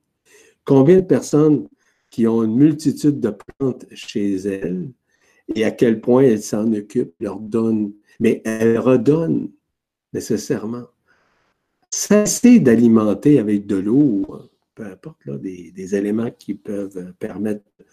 Combien 0.65 0.97
de 0.97 1.07
personnes 1.07 1.69
qui 2.11 2.27
ont 2.27 2.43
une 2.43 2.57
multitude 2.57 3.21
de 3.21 3.31
plantes 3.31 3.87
chez 3.93 4.35
elles 4.35 4.91
et 5.55 5.65
à 5.65 5.71
quel 5.71 6.01
point 6.01 6.23
elles 6.23 6.43
s'en 6.43 6.73
occupent, 6.73 7.15
leur 7.21 7.41
donnent, 7.41 7.93
mais 8.21 8.43
elles 8.45 8.79
redonnent 8.79 9.51
nécessairement 10.13 10.87
cesser 11.91 12.61
d'alimenter 12.61 13.39
avec 13.39 13.67
de 13.67 13.77
l'eau, 13.77 14.27
peu 14.81 14.87
importe, 14.87 15.29
des, 15.41 15.95
éléments 15.95 16.31
qui 16.31 16.55
peuvent 16.55 17.13
permettre 17.19 17.63
de 17.79 17.85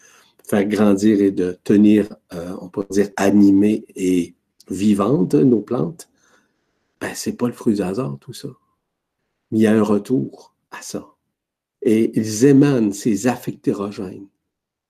faire 0.43 0.65
grandir 0.65 1.21
et 1.21 1.31
de 1.31 1.57
tenir, 1.63 2.07
euh, 2.33 2.55
on 2.61 2.69
peut 2.69 2.85
dire, 2.89 3.09
animées 3.17 3.85
et 3.95 4.35
vivantes 4.69 5.35
nos 5.35 5.61
plantes, 5.61 6.09
ben, 7.01 7.13
ce 7.13 7.29
n'est 7.29 7.35
pas 7.35 7.47
le 7.47 7.53
fruit 7.53 7.75
du 7.75 7.81
hasard, 7.81 8.17
tout 8.21 8.33
ça. 8.33 8.47
Mais 9.51 9.59
il 9.59 9.61
y 9.63 9.67
a 9.67 9.73
un 9.73 9.83
retour 9.83 10.55
à 10.71 10.81
ça. 10.81 11.05
Et 11.81 12.17
ils 12.17 12.45
émanent 12.45 12.91
ces 12.93 13.27
affectérogènes, 13.27 14.27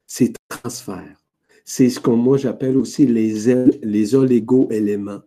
ces 0.06 0.34
transferts. 0.48 1.18
C'est 1.66 1.90
ce 1.90 2.00
que 2.00 2.12
moi 2.12 2.38
j'appelle 2.38 2.78
aussi 2.78 3.08
les, 3.08 3.76
les 3.82 4.16
olégo-éléments, 4.16 5.22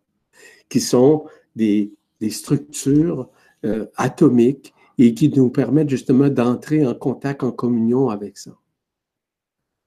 qui 0.68 0.80
sont 0.80 1.26
des, 1.56 1.92
structures 2.30 3.28
euh, 3.64 3.86
atomiques 3.96 4.72
et 5.02 5.14
qui 5.14 5.30
nous 5.30 5.48
permettent 5.48 5.88
justement 5.88 6.28
d'entrer 6.28 6.86
en 6.86 6.94
contact, 6.94 7.42
en 7.42 7.52
communion 7.52 8.10
avec 8.10 8.36
ça. 8.36 8.54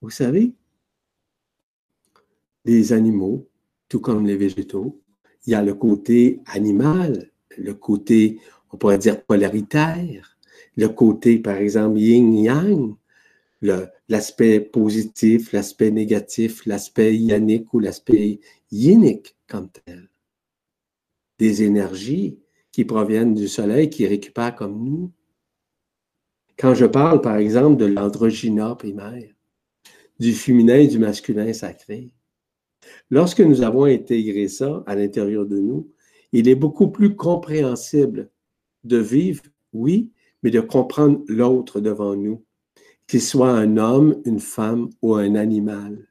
Vous 0.01 0.09
savez, 0.09 0.53
les 2.66 2.93
animaux, 2.93 3.47
tout 3.89 3.99
comme 3.99 4.26
les 4.26 4.36
végétaux, 4.36 4.99
il 5.45 5.51
y 5.51 5.53
a 5.53 5.61
le 5.61 5.76
côté 5.76 6.41
animal, 6.47 7.32
le 7.55 7.76
côté, 7.76 8.39
on 8.72 8.78
pourrait 8.78 8.97
dire, 8.97 9.24
polaritaire, 9.24 10.36
le 10.78 10.88
côté, 10.88 11.38
par 11.38 11.57
exemple, 11.57 11.99
yin-yang, 11.99 12.95
l'aspect 14.09 14.61
positif, 14.61 15.53
l'aspect 15.53 15.91
négatif, 15.91 16.66
l'aspect 16.66 17.16
yanique 17.16 17.72
ou 17.72 17.80
l'aspect 17.80 18.39
yinique 18.72 19.36
comme 19.47 19.70
tel. 19.70 20.09
Des 21.38 21.61
énergies 21.61 22.39
qui 22.74 22.84
proviennent 22.84 23.34
du 23.34 23.47
soleil, 23.47 23.89
qui 23.89 24.05
récupèrent 24.05 24.55
comme 24.55 24.84
nous. 24.84 25.11
Quand 26.59 26.76
je 26.76 26.86
parle, 26.86 27.21
par 27.21 27.38
exemple, 27.38 27.78
de 27.78 27.86
l'androgyna 27.86 28.76
primaire, 28.76 29.32
du 30.19 30.34
féminin 30.34 30.76
et 30.76 30.88
du 30.88 30.99
masculin 30.99 31.53
sacré, 31.53 32.11
Lorsque 33.09 33.39
nous 33.39 33.61
avons 33.61 33.86
intégré 33.86 34.47
ça 34.47 34.84
à 34.88 34.95
l'intérieur 34.95 35.45
de 35.45 35.57
nous, 35.57 35.89
il 36.32 36.47
est 36.47 36.55
beaucoup 36.55 36.89
plus 36.89 37.15
compréhensible 37.15 38.30
de 38.84 38.97
vivre, 38.97 39.43
oui, 39.71 40.11
mais 40.41 40.51
de 40.51 40.59
comprendre 40.59 41.21
l'autre 41.28 41.80
devant 41.80 42.15
nous, 42.15 42.43
qu'il 43.07 43.21
soit 43.21 43.51
un 43.51 43.78
homme, 43.78 44.21
une 44.26 44.39
femme 44.39 44.89
ou 45.01 45.15
un 45.15 45.36
animal, 45.36 46.07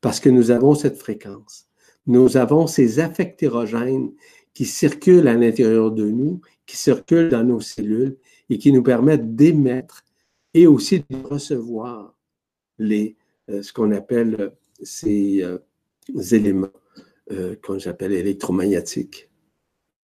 parce 0.00 0.20
que 0.20 0.28
nous 0.28 0.50
avons 0.50 0.74
cette 0.74 0.98
fréquence. 0.98 1.68
Nous 2.06 2.36
avons 2.36 2.66
ces 2.66 2.98
affectérogènes 2.98 4.12
qui 4.54 4.64
circulent 4.64 5.28
à 5.28 5.34
l'intérieur 5.34 5.90
de 5.90 6.08
nous, 6.08 6.40
qui 6.66 6.76
circulent 6.76 7.28
dans 7.28 7.44
nos 7.44 7.60
cellules 7.60 8.16
et 8.50 8.58
qui 8.58 8.72
nous 8.72 8.82
permettent 8.82 9.34
d'émettre 9.34 10.04
et 10.54 10.66
aussi 10.66 11.04
de 11.08 11.16
recevoir 11.26 12.14
les, 12.78 13.16
euh, 13.50 13.62
ce 13.62 13.72
qu'on 13.72 13.92
appelle 13.92 14.52
ces, 14.82 15.42
euh, 15.42 15.58
éléments 16.32 16.68
euh, 17.30 17.56
qu'on 17.62 17.78
appelle 17.86 18.12
électromagnétiques. 18.12 19.30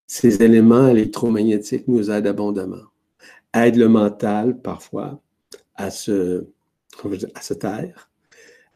Ces 0.07 0.43
éléments 0.43 0.89
électromagnétiques 0.89 1.87
nous 1.89 2.11
aident 2.11 2.29
abondamment. 2.29 2.87
Aident 3.53 3.77
le 3.77 3.89
mental 3.89 4.63
parfois 4.63 5.21
à 5.75 5.91
se, 5.91 6.47
à 7.35 7.43
se 7.43 7.55
taire, 7.55 8.11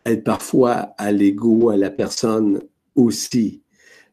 aident 0.05 0.25
parfois 0.25 0.95
à 0.99 1.13
l'ego, 1.13 1.71
à 1.71 1.77
la 1.77 1.91
personne 1.91 2.61
aussi 2.95 3.62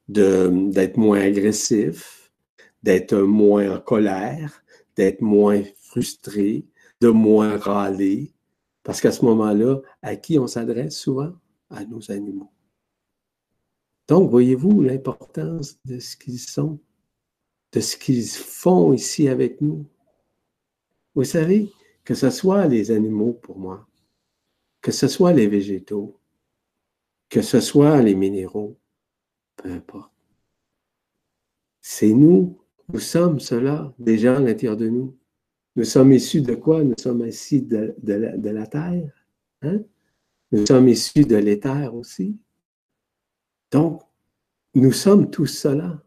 d'être 0.09 0.97
moins 0.97 1.21
agressif, 1.21 2.31
d'être 2.83 3.15
moins 3.15 3.75
en 3.75 3.79
colère, 3.79 4.63
d'être 4.95 5.21
moins 5.21 5.63
frustré, 5.77 6.65
de 6.99 7.09
moins 7.09 7.57
râler. 7.57 8.33
Parce 8.83 9.01
qu'à 9.01 9.11
ce 9.11 9.23
moment-là, 9.25 9.81
à 10.01 10.15
qui 10.15 10.39
on 10.39 10.47
s'adresse 10.47 10.97
souvent? 10.97 11.31
À 11.69 11.85
nos 11.85 12.09
animaux. 12.09 12.51
Donc, 14.07 14.31
voyez-vous 14.31 14.81
l'importance 14.81 15.77
de 15.85 15.99
ce 15.99 16.17
qu'ils 16.17 16.39
sont, 16.39 16.79
de 17.71 17.79
ce 17.79 17.95
qu'ils 17.95 18.27
font 18.27 18.91
ici 18.91 19.27
avec 19.27 19.61
nous? 19.61 19.85
Vous 21.13 21.25
savez, 21.25 21.71
que 22.03 22.15
ce 22.15 22.31
soit 22.31 22.65
les 22.65 22.89
animaux 22.89 23.33
pour 23.33 23.59
moi, 23.59 23.87
que 24.81 24.91
ce 24.91 25.07
soit 25.07 25.33
les 25.33 25.45
végétaux, 25.45 26.19
que 27.29 27.43
ce 27.43 27.59
soit 27.59 28.01
les 28.01 28.15
minéraux, 28.15 28.78
peu 29.61 29.71
importe. 29.71 30.11
C'est 31.81 32.13
nous, 32.13 32.59
nous 32.91 32.99
sommes 32.99 33.39
cela 33.39 33.93
déjà 33.99 34.37
à 34.37 34.39
l'intérieur 34.39 34.77
de 34.77 34.89
nous. 34.89 35.17
Nous 35.75 35.83
sommes 35.83 36.11
issus 36.11 36.41
de 36.41 36.55
quoi? 36.55 36.83
Nous 36.83 36.95
sommes 36.97 37.25
issus 37.25 37.61
de, 37.61 37.95
la, 38.03 38.67
terre. 38.67 39.11
Hein? 39.61 39.81
Nous 40.51 40.65
sommes 40.65 40.87
issus 40.87 41.25
de 41.25 41.37
l'éther 41.37 41.93
aussi. 41.93 42.37
Donc, 43.71 44.01
nous 44.73 44.91
sommes 44.91 45.29
tous 45.29 45.47
cela. 45.47 46.03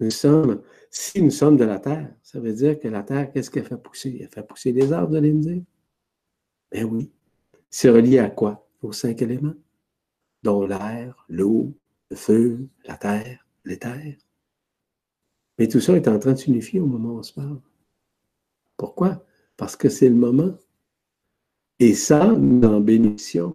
Nous 0.00 0.10
sommes, 0.10 0.62
si 0.90 1.22
nous 1.22 1.30
sommes 1.30 1.56
de 1.56 1.64
la 1.64 1.78
terre, 1.78 2.14
ça 2.22 2.40
veut 2.40 2.52
dire 2.52 2.78
que 2.78 2.88
la 2.88 3.02
terre, 3.02 3.30
qu'est-ce 3.32 3.50
qu'elle 3.50 3.64
fait 3.64 3.76
pousser? 3.76 4.18
Elle 4.20 4.28
fait 4.28 4.46
pousser 4.46 4.72
des 4.72 4.92
arbres, 4.92 5.10
vous 5.10 5.16
allez 5.16 5.32
me 5.32 5.40
dire? 5.40 5.62
Ben 6.70 6.84
oui. 6.84 7.10
C'est 7.70 7.90
relié 7.90 8.18
à 8.18 8.30
quoi? 8.30 8.68
Aux 8.82 8.92
cinq 8.92 9.22
éléments, 9.22 9.54
dont 10.42 10.66
l'air, 10.66 11.24
l'eau, 11.28 11.72
le 12.12 12.16
feu, 12.16 12.68
la 12.84 12.96
terre, 12.96 13.46
l'éther. 13.64 14.18
Mais 15.58 15.68
tout 15.68 15.80
ça 15.80 15.96
est 15.96 16.08
en 16.08 16.18
train 16.18 16.32
de 16.32 16.38
s'unifier 16.38 16.80
au 16.80 16.86
moment 16.86 17.14
où 17.14 17.18
on 17.18 17.22
se 17.22 17.32
parle. 17.32 17.60
Pourquoi? 18.76 19.24
Parce 19.56 19.76
que 19.76 19.88
c'est 19.88 20.08
le 20.08 20.14
moment. 20.14 20.54
Et 21.78 21.94
ça, 21.94 22.26
nous 22.32 22.66
en 22.68 22.80
bénéficions 22.80 23.54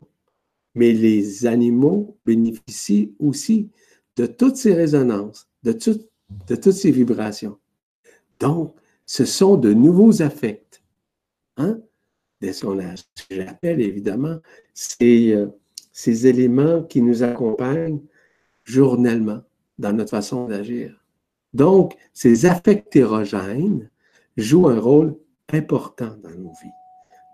mais 0.77 0.93
les 0.93 1.47
animaux 1.47 2.19
bénéficient 2.23 3.15
aussi 3.19 3.71
de 4.15 4.27
toutes 4.27 4.57
ces 4.57 4.75
résonances, 4.75 5.49
de, 5.63 5.71
de 5.71 6.55
toutes 6.55 6.73
ces 6.73 6.91
vibrations. 6.91 7.57
Donc, 8.39 8.75
ce 9.07 9.25
sont 9.25 9.57
de 9.57 9.73
nouveaux 9.73 10.21
affects. 10.21 10.83
Hein? 11.57 11.79
ce 12.39 12.61
que 13.27 13.35
j'appelle 13.35 13.81
évidemment 13.81 14.37
ces, 14.75 15.33
euh, 15.33 15.47
ces 15.91 16.27
éléments 16.27 16.83
qui 16.83 17.01
nous 17.01 17.23
accompagnent 17.23 17.99
journellement 18.67 19.41
dans 19.79 19.93
notre 19.93 20.11
façon 20.11 20.47
d'agir. 20.47 21.03
Donc, 21.53 21.95
ces 22.13 22.45
affectérogènes 22.45 23.89
jouent 24.35 24.67
un 24.67 24.79
rôle 24.79 25.15
important 25.51 26.15
dans 26.21 26.31
nos 26.31 26.51
vies. 26.61 26.77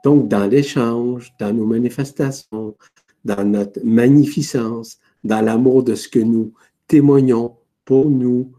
Donc, 0.03 0.27
dans 0.27 0.45
l'échange, 0.45 1.33
dans 1.39 1.53
nos 1.53 1.65
manifestations, 1.65 2.77
dans 3.25 3.43
notre 3.43 3.83
magnificence, 3.83 4.99
dans 5.23 5.43
l'amour 5.43 5.83
de 5.83 5.95
ce 5.95 6.07
que 6.07 6.19
nous 6.19 6.53
témoignons 6.87 7.57
pour 7.83 8.09
nous, 8.09 8.53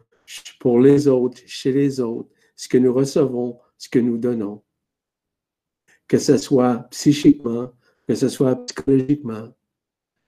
pour 0.59 0.81
les 0.81 1.07
autres, 1.07 1.41
chez 1.47 1.73
les 1.73 2.01
autres, 2.01 2.31
ce 2.57 2.69
que 2.69 2.79
nous 2.79 2.93
recevons, 2.93 3.59
ce 3.79 3.89
que 3.89 3.99
nous 3.99 4.19
donnons. 4.19 4.63
Que 6.09 6.19
ce 6.19 6.37
soit 6.39 6.79
psychiquement, 6.91 7.73
que 8.09 8.15
ce 8.15 8.29
soit 8.29 8.57
psychologiquement, 8.67 9.55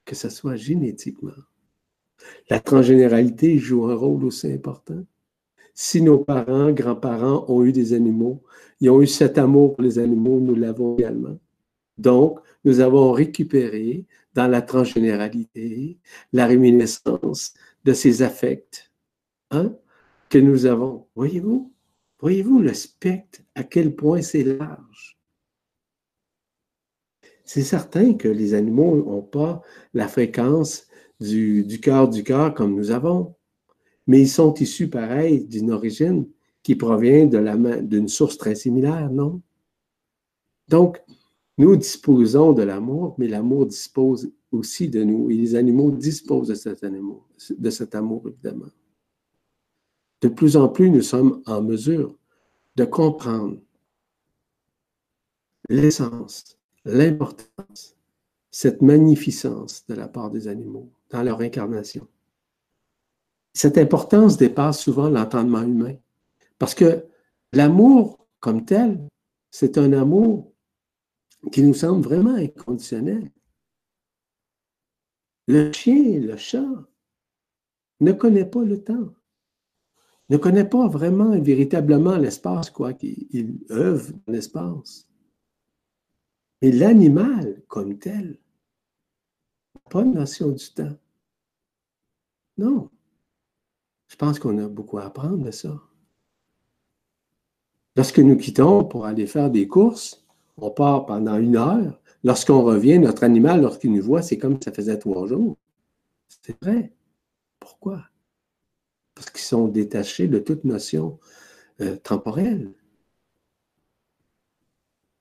que 0.04 0.14
ce 0.14 0.28
soit 0.28 0.56
génétiquement. 0.56 1.32
La 2.48 2.60
transgénéralité 2.60 3.58
joue 3.58 3.86
un 3.86 3.94
rôle 3.94 4.24
aussi 4.24 4.52
important. 4.52 5.04
Si 5.74 6.00
nos 6.00 6.18
parents, 6.18 6.72
grands-parents 6.72 7.44
ont 7.48 7.64
eu 7.64 7.72
des 7.72 7.92
animaux, 7.92 8.42
ils 8.80 8.90
ont 8.90 9.02
eu 9.02 9.06
cet 9.06 9.36
amour 9.36 9.74
pour 9.74 9.82
les 9.82 9.98
animaux, 9.98 10.40
nous 10.40 10.54
l'avons 10.54 10.96
également. 10.96 11.38
Donc, 11.98 12.40
nous 12.64 12.80
avons 12.80 13.12
récupéré 13.12 14.06
dans 14.34 14.48
la 14.48 14.62
transgénéralité 14.62 15.98
la 16.32 16.46
réminiscence 16.46 17.54
de 17.84 17.92
ces 17.92 18.22
affects 18.22 18.90
hein, 19.50 19.74
que 20.28 20.38
nous 20.38 20.66
avons. 20.66 21.06
Voyez-vous? 21.14 21.72
Voyez-vous 22.20 22.60
le 22.60 22.72
spectre, 22.72 23.40
à 23.54 23.62
quel 23.62 23.94
point 23.94 24.22
c'est 24.22 24.44
large? 24.44 25.18
C'est 27.44 27.62
certain 27.62 28.14
que 28.14 28.28
les 28.28 28.54
animaux 28.54 28.96
n'ont 28.96 29.22
pas 29.22 29.62
la 29.94 30.08
fréquence 30.08 30.88
du, 31.20 31.80
cœur 31.80 32.08
du 32.08 32.22
cœur 32.22 32.54
comme 32.54 32.74
nous 32.74 32.90
avons, 32.90 33.34
mais 34.06 34.20
ils 34.22 34.28
sont 34.28 34.54
issus 34.54 34.88
pareil 34.88 35.44
d'une 35.44 35.70
origine 35.70 36.26
qui 36.62 36.74
provient 36.74 37.26
d'une 37.26 38.08
source 38.08 38.38
très 38.38 38.54
similaire, 38.54 39.10
non? 39.10 39.40
Donc, 40.68 41.02
nous 41.58 41.76
disposons 41.76 42.52
de 42.52 42.62
l'amour, 42.62 43.14
mais 43.18 43.28
l'amour 43.28 43.66
dispose 43.66 44.30
aussi 44.52 44.88
de 44.88 45.04
nous. 45.04 45.30
Et 45.30 45.34
les 45.34 45.54
animaux 45.54 45.90
disposent 45.90 46.48
de 46.48 46.54
cet, 46.54 46.84
de 46.84 47.70
cet 47.70 47.94
amour, 47.94 48.22
évidemment. 48.26 48.66
De 50.20 50.28
plus 50.28 50.56
en 50.56 50.68
plus, 50.68 50.90
nous 50.90 51.02
sommes 51.02 51.42
en 51.46 51.62
mesure 51.62 52.18
de 52.74 52.84
comprendre 52.84 53.58
l'essence, 55.68 56.58
l'importance, 56.84 57.96
cette 58.50 58.82
magnificence 58.82 59.84
de 59.86 59.94
la 59.94 60.08
part 60.08 60.30
des 60.30 60.48
animaux 60.48 60.90
dans 61.10 61.22
leur 61.22 61.40
incarnation. 61.40 62.06
Cette 63.52 63.78
importance 63.78 64.36
dépasse 64.36 64.80
souvent 64.80 65.08
l'entendement 65.08 65.62
humain, 65.62 65.96
parce 66.58 66.74
que 66.74 67.06
l'amour 67.52 68.26
comme 68.40 68.64
tel, 68.64 69.08
c'est 69.50 69.78
un 69.78 69.92
amour 69.92 70.52
qui 71.52 71.62
nous 71.62 71.74
semble 71.74 72.02
vraiment 72.02 72.34
inconditionnel. 72.34 73.30
Le 75.48 75.72
chien, 75.72 76.20
le 76.20 76.36
chat, 76.36 76.66
ne 78.00 78.12
connaît 78.12 78.44
pas 78.44 78.64
le 78.64 78.82
temps. 78.82 79.14
ne 80.28 80.36
connaît 80.36 80.68
pas 80.68 80.88
vraiment 80.88 81.32
et 81.32 81.40
véritablement 81.40 82.16
l'espace, 82.16 82.68
quoi, 82.68 82.92
qu'il 82.92 83.64
œuvre 83.70 84.12
dans 84.26 84.32
l'espace. 84.32 85.08
Mais 86.60 86.72
l'animal, 86.72 87.62
comme 87.68 87.96
tel, 87.98 88.38
pas 89.90 90.02
de 90.02 90.08
notion 90.08 90.50
du 90.50 90.70
temps. 90.70 90.96
Non. 92.58 92.90
Je 94.08 94.16
pense 94.16 94.38
qu'on 94.38 94.58
a 94.58 94.68
beaucoup 94.68 94.98
à 94.98 95.04
apprendre 95.04 95.44
de 95.44 95.50
ça. 95.50 95.80
Lorsque 97.96 98.18
nous 98.18 98.36
quittons 98.36 98.84
pour 98.84 99.06
aller 99.06 99.26
faire 99.26 99.50
des 99.50 99.66
courses, 99.66 100.24
on 100.56 100.70
part 100.70 101.06
pendant 101.06 101.36
une 101.38 101.56
heure. 101.56 102.00
Lorsqu'on 102.24 102.62
revient, 102.62 102.98
notre 102.98 103.24
animal, 103.24 103.62
lorsqu'il 103.62 103.92
nous 103.92 104.02
voit, 104.02 104.22
c'est 104.22 104.38
comme 104.38 104.60
ça 104.60 104.72
faisait 104.72 104.98
trois 104.98 105.26
jours. 105.26 105.56
C'est 106.28 106.60
vrai. 106.62 106.92
Pourquoi? 107.60 108.04
Parce 109.14 109.30
qu'ils 109.30 109.40
sont 109.40 109.68
détachés 109.68 110.28
de 110.28 110.38
toute 110.38 110.64
notion 110.64 111.18
euh, 111.80 111.96
temporelle. 111.96 112.72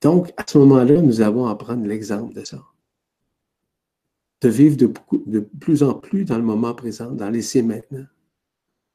Donc, 0.02 0.32
à 0.36 0.44
ce 0.46 0.58
moment-là, 0.58 1.00
nous 1.00 1.20
avons 1.20 1.46
à 1.46 1.56
prendre 1.56 1.86
l'exemple 1.86 2.34
de 2.34 2.44
ça. 2.44 2.62
De 4.40 4.48
vivre 4.48 4.76
de, 4.76 5.40
plus 5.60 5.82
en 5.82 5.94
plus 5.94 6.24
dans 6.24 6.36
le 6.36 6.42
moment 6.42 6.74
présent, 6.74 7.10
dans 7.10 7.30
l'essai 7.30 7.62
maintenant. 7.62 8.06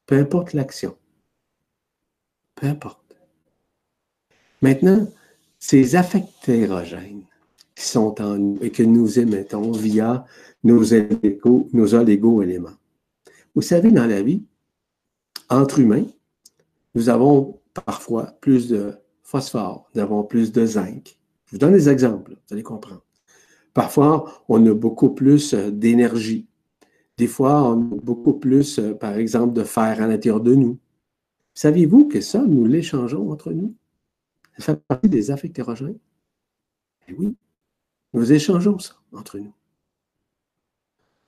Peu 0.06 0.16
importe 0.16 0.52
l'action. 0.52 0.96
Peu 2.54 2.66
importe. 2.66 3.16
Maintenant, 4.60 5.08
ces 5.58 5.96
affects 5.96 6.48
érogènes 6.48 7.24
qui 7.74 7.84
sont 7.84 8.20
en 8.20 8.38
nous 8.38 8.58
et 8.60 8.70
que 8.70 8.82
nous 8.82 9.18
émettons 9.18 9.72
via 9.72 10.24
nos, 10.62 10.82
nos 11.72 11.94
olégo-éléments. 11.94 12.76
Vous 13.54 13.62
savez, 13.62 13.90
dans 13.90 14.06
la 14.06 14.22
vie, 14.22 14.44
entre 15.48 15.80
humains, 15.80 16.06
nous 16.94 17.08
avons 17.08 17.60
parfois 17.74 18.26
plus 18.40 18.68
de 18.68 18.94
phosphore, 19.22 19.90
nous 19.94 20.00
avons 20.00 20.22
plus 20.24 20.52
de 20.52 20.64
zinc. 20.64 21.18
Je 21.46 21.52
vous 21.52 21.58
donne 21.58 21.72
des 21.72 21.88
exemples, 21.88 22.32
vous 22.32 22.54
allez 22.54 22.62
comprendre. 22.62 23.04
Parfois, 23.74 24.44
on 24.48 24.64
a 24.66 24.74
beaucoup 24.74 25.10
plus 25.10 25.54
euh, 25.54 25.70
d'énergie. 25.70 26.46
Des 27.16 27.26
fois, 27.26 27.62
on 27.62 27.72
a 27.72 28.00
beaucoup 28.00 28.34
plus, 28.34 28.78
euh, 28.78 28.94
par 28.94 29.16
exemple, 29.16 29.54
de 29.54 29.64
fer 29.64 30.00
à 30.02 30.06
l'intérieur 30.06 30.40
de 30.40 30.54
nous. 30.54 30.78
Saviez-vous 31.54 32.08
que 32.08 32.20
ça, 32.20 32.42
nous 32.42 32.66
l'échangeons 32.66 33.30
entre 33.30 33.52
nous? 33.52 33.74
Ça 34.58 34.64
fait 34.64 34.80
partie 34.86 35.08
des 35.08 35.30
affects 35.30 35.58
érogènes? 35.58 35.98
Eh 37.08 37.14
oui, 37.14 37.34
nous 38.12 38.32
échangeons 38.32 38.78
ça 38.78 38.94
entre 39.12 39.38
nous. 39.38 39.52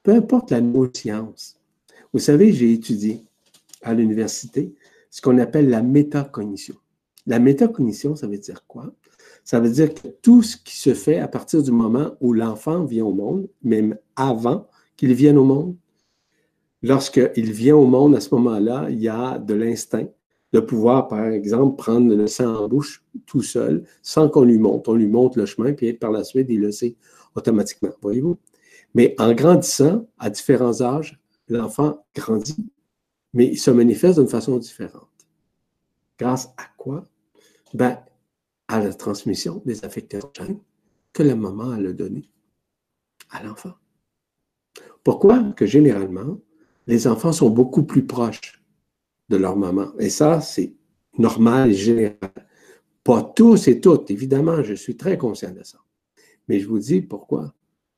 Peu 0.02 0.14
importe 0.14 0.50
la 0.50 0.60
neuroscience. 0.60 1.58
Vous 2.12 2.18
savez, 2.18 2.52
j'ai 2.52 2.72
étudié 2.72 3.22
à 3.82 3.94
l'université 3.94 4.74
ce 5.10 5.20
qu'on 5.20 5.38
appelle 5.38 5.70
la 5.70 5.82
métacognition. 5.82 6.76
La 7.26 7.38
métacognition, 7.38 8.14
ça 8.14 8.26
veut 8.26 8.38
dire 8.38 8.66
quoi? 8.66 8.92
Ça 9.44 9.60
veut 9.60 9.70
dire 9.70 9.92
que 9.92 10.08
tout 10.22 10.42
ce 10.42 10.56
qui 10.56 10.76
se 10.76 10.94
fait 10.94 11.18
à 11.18 11.28
partir 11.28 11.62
du 11.62 11.70
moment 11.70 12.12
où 12.20 12.32
l'enfant 12.32 12.84
vient 12.84 13.04
au 13.04 13.12
monde, 13.12 13.46
même 13.62 13.96
avant 14.16 14.66
qu'il 14.96 15.12
vienne 15.12 15.36
au 15.36 15.44
monde, 15.44 15.76
lorsqu'il 16.82 17.52
vient 17.52 17.76
au 17.76 17.86
monde, 17.86 18.16
à 18.16 18.20
ce 18.20 18.34
moment-là, 18.34 18.88
il 18.90 19.00
y 19.00 19.08
a 19.08 19.38
de 19.38 19.54
l'instinct 19.54 20.06
de 20.52 20.60
pouvoir, 20.60 21.08
par 21.08 21.26
exemple, 21.26 21.76
prendre 21.76 22.14
le 22.14 22.26
sang 22.26 22.54
en 22.54 22.68
bouche 22.68 23.04
tout 23.26 23.42
seul, 23.42 23.84
sans 24.02 24.28
qu'on 24.28 24.44
lui 24.44 24.58
montre. 24.58 24.90
On 24.90 24.94
lui 24.94 25.08
montre 25.08 25.38
le 25.38 25.46
chemin, 25.46 25.72
puis 25.72 25.92
par 25.92 26.10
la 26.10 26.24
suite, 26.24 26.46
il 26.48 26.60
le 26.60 26.70
sait 26.70 26.96
automatiquement. 27.34 27.90
Voyez-vous? 28.00 28.38
Mais 28.94 29.14
en 29.18 29.34
grandissant, 29.34 30.06
à 30.18 30.30
différents 30.30 30.80
âges, 30.80 31.20
l'enfant 31.48 32.06
grandit, 32.14 32.70
mais 33.32 33.46
il 33.46 33.58
se 33.58 33.70
manifeste 33.70 34.18
d'une 34.20 34.28
façon 34.28 34.56
différente. 34.56 35.08
Grâce 36.18 36.46
à 36.56 36.64
quoi? 36.78 37.04
Ben, 37.74 37.98
à 38.68 38.82
la 38.82 38.92
transmission 38.94 39.62
des 39.64 39.84
affects 39.84 40.16
que 41.12 41.22
la 41.22 41.36
maman 41.36 41.70
a 41.70 41.92
donné 41.92 42.30
à 43.30 43.42
l'enfant. 43.42 43.74
Pourquoi? 45.02 45.52
Que 45.56 45.66
généralement, 45.66 46.40
les 46.86 47.06
enfants 47.06 47.32
sont 47.32 47.50
beaucoup 47.50 47.84
plus 47.84 48.06
proches 48.06 48.62
de 49.28 49.36
leur 49.36 49.56
maman. 49.56 49.92
Et 49.98 50.10
ça, 50.10 50.40
c'est 50.40 50.74
normal 51.18 51.70
et 51.70 51.74
général. 51.74 52.18
Pas 53.02 53.22
tous 53.22 53.68
et 53.68 53.80
toutes, 53.80 54.10
évidemment, 54.10 54.62
je 54.62 54.74
suis 54.74 54.96
très 54.96 55.18
conscient 55.18 55.52
de 55.52 55.62
ça. 55.62 55.78
Mais 56.48 56.58
je 56.58 56.66
vous 56.66 56.78
dis 56.78 57.02
pourquoi. 57.02 57.54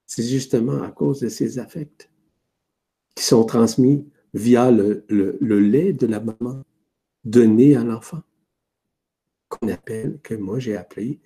C'est 0.06 0.22
justement 0.22 0.82
à 0.82 0.90
cause 0.90 1.20
de 1.20 1.28
ces 1.28 1.58
affects 1.58 2.10
qui 3.14 3.24
sont 3.24 3.44
transmis 3.44 4.08
via 4.34 4.70
le, 4.70 5.04
le 5.08 5.60
lait 5.60 5.92
de 5.92 6.06
la 6.06 6.20
maman 6.20 6.62
donné 7.24 7.76
à 7.76 7.82
l'enfant 7.82 8.22
qu'on 9.48 9.68
appelle, 9.68 10.18
que 10.22 10.34
moi 10.34 10.58
j'ai 10.58 10.76
appelé, 10.76 11.20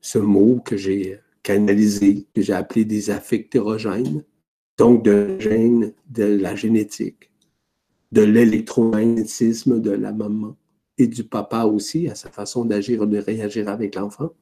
ce 0.00 0.18
mot 0.18 0.60
que 0.64 0.76
j'ai 0.76 1.20
canalisé, 1.42 2.26
que 2.34 2.42
j'ai 2.42 2.52
appelé 2.52 2.84
des 2.84 3.10
affectérogènes, 3.10 4.24
donc 4.76 5.04
de 5.04 5.38
gènes 5.38 5.92
de 6.08 6.24
la 6.24 6.56
génétique, 6.56 7.30
de 8.12 8.22
l'électromagnétisme 8.22 9.80
de 9.80 9.90
la 9.90 10.12
maman 10.12 10.56
et 10.98 11.06
du 11.06 11.24
papa 11.24 11.64
aussi, 11.64 12.08
à 12.08 12.14
sa 12.14 12.30
façon 12.30 12.64
d'agir, 12.64 13.06
de 13.06 13.18
réagir 13.18 13.68
avec 13.68 13.94
l'enfant. 13.94 14.32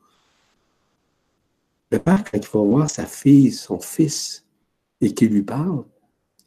Le 1.91 1.99
père, 1.99 2.25
quand 2.25 2.39
il 2.39 2.47
va 2.47 2.61
voir 2.61 2.91
sa 2.91 3.07
fille, 3.07 3.53
son 3.53 3.81
fils, 3.81 4.47
et 5.01 5.13
qu'il 5.15 5.31
lui 5.31 5.43
parle, 5.43 5.85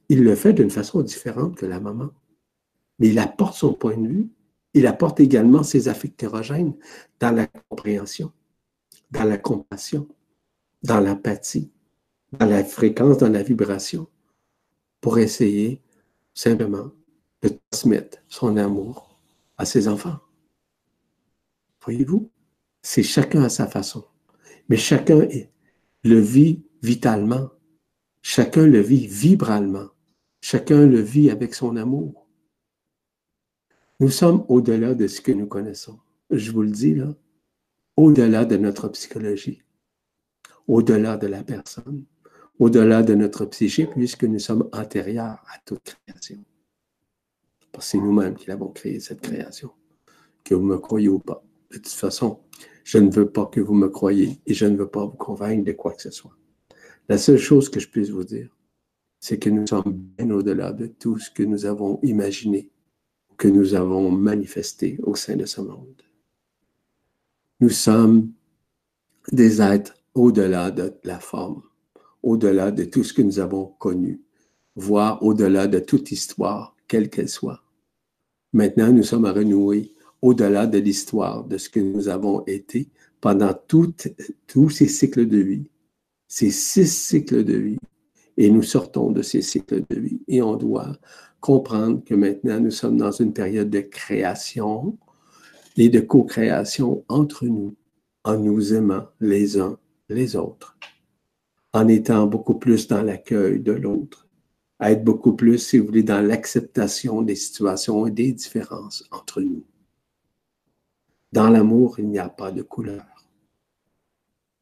il 0.09 0.23
le 0.23 0.35
fait 0.35 0.53
d'une 0.53 0.69
façon 0.69 1.01
différente 1.01 1.55
que 1.55 1.65
la 1.65 1.79
maman. 1.79 2.09
Mais 2.99 3.09
il 3.09 3.19
apporte 3.19 3.55
son 3.55 3.73
point 3.73 3.97
de 3.97 4.07
vue, 4.07 4.29
il 4.75 4.87
apporte 4.87 5.21
également 5.21 5.63
ses 5.63 5.87
affectérogènes 5.87 6.75
dans 7.21 7.31
la 7.31 7.47
compréhension, 7.47 8.31
dans 9.09 9.23
la 9.23 9.37
compassion, 9.37 10.07
dans 10.83 10.99
l'empathie, 10.99 11.71
dans 12.37 12.45
la 12.45 12.63
fréquence, 12.63 13.17
dans 13.17 13.29
la 13.29 13.41
vibration, 13.41 14.07
pour 14.99 15.17
essayer 15.17 15.81
simplement 16.33 16.91
de 17.41 17.57
transmettre 17.71 18.17
son 18.27 18.57
amour 18.57 19.17
à 19.57 19.65
ses 19.65 19.87
enfants. 19.87 20.19
Voyez-vous, 21.81 22.29
c'est 22.81 23.03
chacun 23.03 23.43
à 23.43 23.49
sa 23.49 23.67
façon, 23.67 24.03
mais 24.67 24.77
chacun 24.77 25.25
le 26.03 26.19
vit 26.19 26.63
vitalement, 26.83 27.49
chacun 28.21 28.67
le 28.67 28.81
vit 28.81 29.07
vibralement, 29.07 29.87
chacun 30.41 30.85
le 30.85 30.99
vit 30.99 31.31
avec 31.31 31.55
son 31.55 31.77
amour. 31.77 32.24
Nous 34.01 34.09
sommes 34.09 34.43
au-delà 34.49 34.93
de 34.93 35.07
ce 35.07 35.21
que 35.21 35.31
nous 35.31 35.47
connaissons. 35.47 35.97
Je 36.29 36.51
vous 36.51 36.63
le 36.63 36.71
dis 36.71 36.95
là, 36.95 37.15
au-delà 37.95 38.43
de 38.43 38.57
notre 38.57 38.89
psychologie, 38.89 39.61
au-delà 40.67 41.15
de 41.15 41.27
la 41.27 41.45
personne, 41.45 42.03
au-delà 42.59 43.03
de 43.03 43.13
notre 43.15 43.45
psyché, 43.45 43.87
puisque 43.87 44.25
nous 44.25 44.39
sommes 44.39 44.67
antérieurs 44.73 45.41
à 45.47 45.59
toute 45.65 45.95
création. 46.05 46.43
Parce 47.71 47.85
que 47.85 47.91
c'est 47.91 47.97
nous-mêmes 48.03 48.35
qui 48.35 48.47
l'avons 48.47 48.67
créé, 48.67 48.99
cette 48.99 49.21
création. 49.21 49.71
Que 50.43 50.55
vous 50.55 50.65
me 50.65 50.77
croyez 50.77 51.07
ou 51.07 51.19
pas. 51.19 51.41
De 51.71 51.77
toute 51.77 51.87
façon, 51.87 52.41
je 52.83 52.97
ne 52.97 53.09
veux 53.09 53.29
pas 53.29 53.45
que 53.45 53.61
vous 53.61 53.73
me 53.73 53.87
croyez 53.87 54.41
et 54.45 54.53
je 54.53 54.65
ne 54.65 54.75
veux 54.75 54.89
pas 54.89 55.05
vous 55.05 55.15
convaincre 55.15 55.63
de 55.63 55.71
quoi 55.71 55.93
que 55.93 56.01
ce 56.01 56.11
soit. 56.11 56.35
La 57.07 57.17
seule 57.17 57.37
chose 57.37 57.69
que 57.69 57.79
je 57.79 57.87
puisse 57.87 58.09
vous 58.09 58.25
dire, 58.25 58.49
c'est 59.21 59.39
que 59.39 59.49
nous 59.49 59.65
sommes 59.65 59.93
bien 60.17 60.29
au-delà 60.31 60.73
de 60.73 60.87
tout 60.87 61.17
ce 61.17 61.31
que 61.31 61.43
nous 61.43 61.65
avons 61.65 61.99
imaginé 62.03 62.71
que 63.37 63.47
nous 63.47 63.73
avons 63.73 64.11
manifesté 64.11 64.97
au 65.03 65.15
sein 65.15 65.35
de 65.35 65.45
ce 65.45 65.61
monde. 65.61 66.01
Nous 67.59 67.69
sommes 67.69 68.31
des 69.31 69.61
êtres 69.61 69.95
au-delà 70.13 70.71
de 70.71 70.93
la 71.03 71.19
forme, 71.19 71.63
au-delà 72.23 72.71
de 72.71 72.83
tout 72.85 73.03
ce 73.03 73.13
que 73.13 73.21
nous 73.21 73.39
avons 73.39 73.67
connu, 73.79 74.21
voire 74.75 75.21
au-delà 75.23 75.67
de 75.67 75.79
toute 75.79 76.11
histoire, 76.11 76.75
quelle 76.87 77.09
qu'elle 77.09 77.29
soit. 77.29 77.63
Maintenant, 78.53 78.91
nous 78.91 79.03
sommes 79.03 79.25
à 79.25 79.33
renouer 79.33 79.93
au-delà 80.21 80.67
de 80.67 80.77
l'histoire, 80.77 81.43
de 81.43 81.57
ce 81.57 81.69
que 81.69 81.79
nous 81.79 82.07
avons 82.07 82.43
été 82.45 82.89
pendant 83.21 83.53
tous 83.67 84.69
ces 84.69 84.87
cycles 84.87 85.27
de 85.27 85.37
vie, 85.37 85.67
ces 86.27 86.51
six 86.51 86.87
cycles 86.87 87.43
de 87.43 87.57
vie. 87.57 87.79
Et 88.37 88.49
nous 88.49 88.63
sortons 88.63 89.11
de 89.11 89.21
ces 89.21 89.41
cycles 89.41 89.83
de 89.89 89.99
vie 89.99 90.21
et 90.27 90.41
on 90.41 90.55
doit 90.57 90.97
comprendre 91.45 92.03
que 92.03 92.15
maintenant 92.15 92.59
nous 92.59 92.71
sommes 92.71 92.97
dans 92.97 93.11
une 93.11 93.31
période 93.31 93.69
de 93.69 93.81
création 93.81 94.97
et 95.77 95.89
de 95.89 95.99
co-création 95.99 97.05
entre 97.07 97.45
nous, 97.45 97.75
en 98.23 98.39
nous 98.39 98.73
aimant 98.73 99.05
les 99.19 99.59
uns 99.59 99.77
les 100.09 100.35
autres, 100.35 100.75
en 101.71 101.87
étant 101.87 102.25
beaucoup 102.25 102.55
plus 102.55 102.87
dans 102.87 103.03
l'accueil 103.03 103.59
de 103.59 103.73
l'autre, 103.73 104.27
à 104.79 104.91
être 104.91 105.03
beaucoup 105.03 105.35
plus, 105.35 105.59
si 105.59 105.77
vous 105.77 105.85
voulez, 105.85 106.01
dans 106.01 106.25
l'acceptation 106.25 107.21
des 107.21 107.35
situations 107.35 108.07
et 108.07 108.11
des 108.11 108.31
différences 108.31 109.03
entre 109.11 109.41
nous. 109.41 109.63
Dans 111.31 111.51
l'amour, 111.51 111.99
il 111.99 112.07
n'y 112.09 112.17
a 112.17 112.29
pas 112.29 112.51
de 112.51 112.63
couleur. 112.63 113.05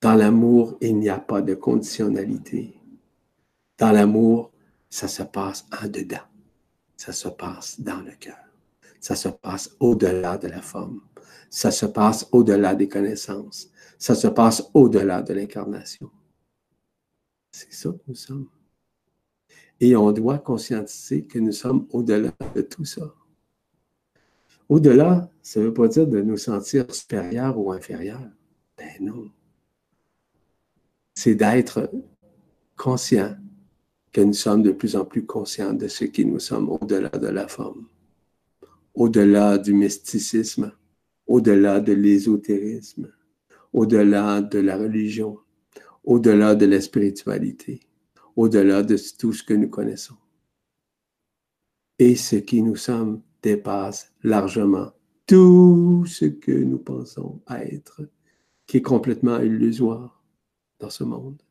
Dans 0.01 0.15
l'amour, 0.15 0.77
il 0.81 0.99
n'y 0.99 1.07
a 1.07 1.19
pas 1.19 1.41
de 1.41 1.53
conditionnalité. 1.53 2.77
Dans 3.77 3.93
l'amour, 3.93 4.51
ça 4.89 5.07
se 5.07 5.23
passe 5.23 5.65
en 5.81 5.87
dedans 5.87 6.32
ça 7.03 7.11
se 7.11 7.27
passe 7.27 7.81
dans 7.81 7.99
le 7.99 8.13
cœur. 8.13 8.37
Ça 9.01 9.17
se 9.17 9.27
passe 9.27 9.75
au-delà 9.81 10.37
de 10.37 10.47
la 10.47 10.61
forme. 10.61 11.01
Ça 11.49 11.69
se 11.69 11.85
passe 11.85 12.29
au-delà 12.31 12.75
des 12.75 12.87
connaissances. 12.87 13.69
Ça 13.99 14.15
se 14.15 14.27
passe 14.27 14.63
au-delà 14.73 15.21
de 15.21 15.33
l'incarnation. 15.33 16.09
C'est 17.51 17.73
ça 17.73 17.89
que 17.89 17.99
nous 18.07 18.15
sommes. 18.15 18.47
Et 19.81 19.97
on 19.97 20.13
doit 20.13 20.37
conscientiser 20.37 21.25
que 21.25 21.39
nous 21.39 21.51
sommes 21.51 21.87
au-delà 21.91 22.31
de 22.55 22.61
tout 22.61 22.85
ça. 22.85 23.13
Au-delà, 24.69 25.29
ça 25.41 25.59
ne 25.59 25.65
veut 25.65 25.73
pas 25.73 25.89
dire 25.89 26.07
de 26.07 26.21
nous 26.21 26.37
sentir 26.37 26.95
supérieurs 26.95 27.57
ou 27.59 27.73
inférieurs. 27.73 28.31
Ben 28.77 28.93
non. 29.01 29.29
C'est 31.15 31.35
d'être 31.35 31.91
conscient 32.77 33.35
que 34.13 34.21
nous 34.21 34.33
sommes 34.33 34.61
de 34.61 34.71
plus 34.71 34.95
en 34.95 35.05
plus 35.05 35.25
conscients 35.25 35.73
de 35.73 35.87
ce 35.87 36.05
qui 36.05 36.25
nous 36.25 36.39
sommes 36.39 36.69
au-delà 36.69 37.09
de 37.09 37.27
la 37.27 37.47
forme, 37.47 37.87
au-delà 38.93 39.57
du 39.57 39.73
mysticisme, 39.73 40.71
au-delà 41.25 41.81
de 41.81 41.93
l'ésotérisme, 41.93 43.11
au-delà 43.73 44.41
de 44.41 44.59
la 44.59 44.77
religion, 44.77 45.39
au-delà 46.03 46.53
de 46.53 46.67
la 46.67 46.79
spiritualité, 46.79 47.79
au-delà 48.35 48.83
de 48.83 48.97
tout 49.17 49.33
ce 49.33 49.43
que 49.43 49.55
nous 49.55 49.69
connaissons. 49.69 50.15
Et 51.97 52.15
ce 52.15 52.35
qui 52.35 52.61
nous 52.61 52.75
sommes 52.75 53.21
dépasse 53.41 54.13
largement 54.23 54.91
tout 55.25 56.05
ce 56.05 56.25
que 56.25 56.51
nous 56.51 56.77
pensons 56.77 57.41
être, 57.49 58.01
qui 58.67 58.77
est 58.77 58.81
complètement 58.81 59.39
illusoire 59.39 60.23
dans 60.79 60.89
ce 60.89 61.03
monde. 61.03 61.41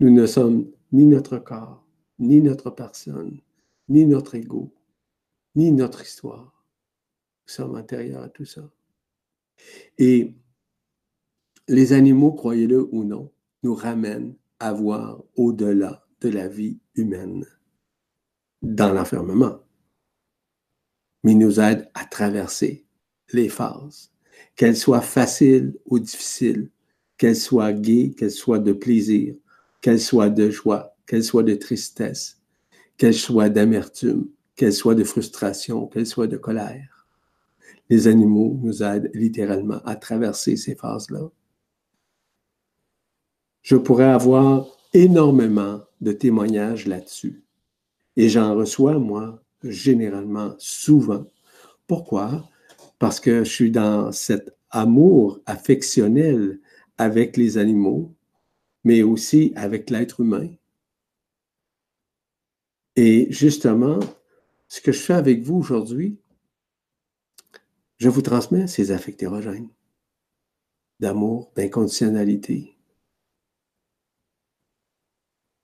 Nous 0.00 0.10
ne 0.10 0.26
sommes 0.26 0.70
ni 0.92 1.04
notre 1.04 1.38
corps, 1.38 1.86
ni 2.18 2.40
notre 2.40 2.70
personne, 2.70 3.40
ni 3.88 4.06
notre 4.06 4.34
ego, 4.34 4.72
ni 5.54 5.72
notre 5.72 6.02
histoire. 6.02 6.64
Nous 7.46 7.52
sommes 7.52 7.76
intérieurs 7.76 8.22
à 8.22 8.28
tout 8.28 8.44
ça. 8.44 8.70
Et 9.98 10.34
les 11.68 11.92
animaux, 11.92 12.32
croyez-le 12.32 12.88
ou 12.92 13.04
non, 13.04 13.32
nous 13.62 13.74
ramènent 13.74 14.34
à 14.58 14.72
voir 14.72 15.22
au-delà 15.36 16.06
de 16.20 16.28
la 16.28 16.48
vie 16.48 16.80
humaine 16.94 17.46
dans 18.62 18.92
l'enfermement, 18.92 19.60
mais 21.22 21.34
nous 21.34 21.60
aident 21.60 21.88
à 21.94 22.04
traverser 22.04 22.86
les 23.32 23.48
phases, 23.48 24.12
qu'elles 24.56 24.76
soient 24.76 25.00
faciles 25.00 25.78
ou 25.86 25.98
difficiles, 25.98 26.70
qu'elles 27.16 27.36
soient 27.36 27.72
gaies, 27.72 28.14
qu'elles 28.16 28.30
soient 28.30 28.58
de 28.58 28.72
plaisir, 28.72 29.36
qu'elles 29.88 30.00
soient 30.00 30.28
de 30.28 30.50
joie, 30.50 30.94
qu'elles 31.06 31.24
soient 31.24 31.42
de 31.42 31.54
tristesse, 31.54 32.42
qu'elles 32.98 33.14
soient 33.14 33.48
d'amertume, 33.48 34.28
qu'elles 34.54 34.74
soient 34.74 34.94
de 34.94 35.02
frustration, 35.02 35.86
qu'elles 35.86 36.06
soient 36.06 36.26
de 36.26 36.36
colère. 36.36 37.06
Les 37.88 38.06
animaux 38.06 38.60
nous 38.62 38.82
aident 38.82 39.10
littéralement 39.14 39.80
à 39.86 39.96
traverser 39.96 40.56
ces 40.56 40.74
phases-là. 40.74 41.30
Je 43.62 43.76
pourrais 43.76 44.10
avoir 44.10 44.66
énormément 44.92 45.80
de 46.02 46.12
témoignages 46.12 46.86
là-dessus. 46.86 47.42
Et 48.14 48.28
j'en 48.28 48.56
reçois, 48.56 48.98
moi, 48.98 49.42
généralement, 49.62 50.54
souvent. 50.58 51.24
Pourquoi? 51.86 52.46
Parce 52.98 53.20
que 53.20 53.42
je 53.42 53.50
suis 53.50 53.70
dans 53.70 54.12
cet 54.12 54.54
amour 54.68 55.40
affectionnel 55.46 56.60
avec 56.98 57.38
les 57.38 57.56
animaux, 57.56 58.12
mais 58.84 59.02
aussi 59.02 59.52
avec 59.56 59.90
l'être 59.90 60.20
humain. 60.20 60.48
Et 62.96 63.26
justement, 63.30 64.00
ce 64.68 64.80
que 64.80 64.92
je 64.92 65.00
fais 65.00 65.14
avec 65.14 65.42
vous 65.42 65.56
aujourd'hui, 65.56 66.18
je 67.98 68.08
vous 68.08 68.22
transmets 68.22 68.66
ces 68.66 68.92
affects 68.92 69.22
érogènes 69.22 69.70
d'amour, 71.00 71.52
d'inconditionnalité. 71.54 72.76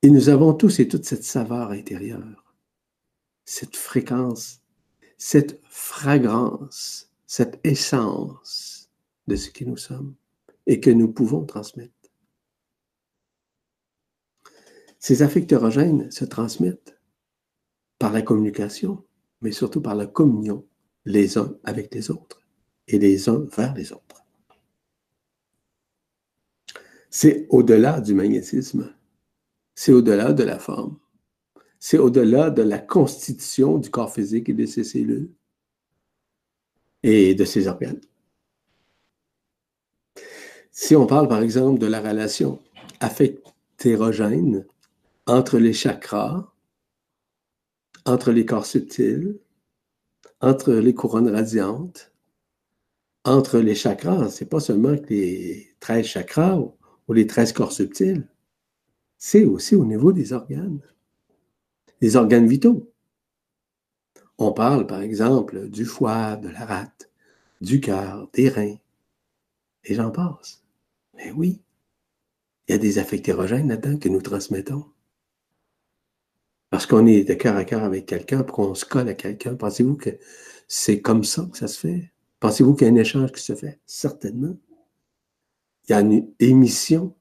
Et 0.03 0.11
nous 0.11 0.29
avons 0.29 0.53
tous 0.55 0.81
et 0.81 0.89
toute 0.89 1.05
cette 1.05 1.25
saveur 1.25 1.71
intérieure, 1.71 2.55
cette 3.45 3.77
fréquence, 3.77 4.61
cette 5.17 5.61
fragrance, 5.65 7.11
cette 7.27 7.59
essence 7.65 8.91
de 9.27 9.37
ce 9.37 9.51
que 9.51 9.65
nous 9.65 9.77
sommes 9.77 10.15
et 10.67 10.81
que 10.81 10.91
nous 10.91 11.11
pouvons 11.11 11.45
transmettre. 11.47 11.94
Ces 15.05 15.21
affectérogènes 15.21 16.11
se 16.11 16.25
transmettent 16.25 16.99
par 17.99 18.11
la 18.11 18.23
communication, 18.23 19.05
mais 19.43 19.53
surtout 19.53 19.83
par 19.83 19.95
la 19.95 20.07
communion 20.07 20.67
les 21.05 21.37
uns 21.37 21.59
avec 21.63 21.95
les 21.95 22.11
autres 22.11 22.41
et 22.89 22.99
les 22.99 23.29
uns 23.29 23.45
vers 23.55 23.75
les 23.75 23.93
autres. 23.93 24.25
C'est 27.11 27.47
au-delà 27.51 28.01
du 28.01 28.15
magnétisme, 28.15 28.95
c'est 29.75 29.93
au-delà 29.93 30.33
de 30.33 30.43
la 30.43 30.59
forme, 30.59 30.99
c'est 31.79 31.99
au-delà 31.99 32.49
de 32.49 32.63
la 32.63 32.79
constitution 32.79 33.77
du 33.77 33.91
corps 33.91 34.11
physique 34.11 34.49
et 34.49 34.55
de 34.55 34.65
ses 34.65 34.85
cellules 34.85 35.31
et 37.03 37.35
de 37.35 37.45
ses 37.45 37.69
organes. 37.69 38.01
Si 40.71 40.97
on 40.97 41.07
parle 41.07 41.29
par 41.29 41.43
exemple 41.43 41.79
de 41.79 41.89
la 41.89 42.01
relation 42.01 42.63
affectérogène 43.01 44.65
entre 45.27 45.59
les 45.59 45.73
chakras, 45.73 46.53
entre 48.05 48.33
les 48.33 48.45
corps 48.45 48.67
subtils, 48.67 49.39
entre 50.41 50.73
les 50.73 50.95
couronnes 50.95 51.31
radiantes, 51.31 52.13
entre 53.25 53.59
les 53.59 53.75
chakras. 53.75 54.29
C'est 54.31 54.49
pas 54.49 54.61
seulement 54.61 54.95
les 55.09 55.75
13 55.81 56.05
chakras 56.05 56.59
ou 57.09 57.13
les 57.13 57.27
13 57.27 57.53
corps 57.53 57.73
subtils, 57.73 58.27
c'est 59.19 59.45
aussi 59.45 59.75
au 59.75 59.85
niveau 59.85 60.13
des 60.13 60.33
organes, 60.33 60.81
les 62.01 62.17
organes 62.17 62.47
vitaux. 62.47 62.93
On 64.37 64.53
parle 64.53 64.87
par 64.87 65.01
exemple 65.01 65.69
du 65.69 65.85
foie, 65.85 66.37
de 66.37 66.49
la 66.49 66.67
rate, 66.67 67.11
du 67.61 67.81
cœur, 67.81 68.29
des 68.33 68.49
reins, 68.49 68.77
et 69.85 69.95
j'en 69.95 70.11
passe. 70.11 70.63
Mais 71.15 71.31
oui, 71.31 71.63
il 72.69 72.73
y 72.73 72.75
a 72.75 72.79
des 72.79 72.99
affectérogènes 72.99 73.69
là-dedans 73.69 73.99
que 73.99 74.09
nous 74.09 74.21
transmettons. 74.21 74.85
Parce 76.75 76.87
qu'on 76.87 77.07
est 77.07 77.23
de 77.23 77.35
cœur 77.35 77.55
à 77.55 77.65
cœur 77.65 77.85
avec 77.85 78.05
quelqu'un, 78.05 78.43
qu'on 78.43 78.75
se 78.75 78.85
colle 78.85 79.09
à 79.09 79.15
quelqu'un, 79.15 79.55
pensez-vous 79.55 79.95
que 79.95 80.11
c'est 80.67 81.01
comme 81.01 81.23
ça 81.23 81.49
que 81.53 81.57
ça 81.57 81.69
se 81.69 81.79
fait? 81.79 82.11
Pensez-vous 82.41 82.75
qu'il 82.75 82.89
y 82.89 82.91
a 82.91 82.93
un 82.93 82.97
échange 82.97 83.31
qui 83.31 83.41
se 83.41 83.55
fait? 83.55 83.79
Certainement. 83.87 84.57
Il 85.85 85.93
y 85.93 85.95
a 85.95 86.01
une 86.01 86.33
émission. 86.41 87.15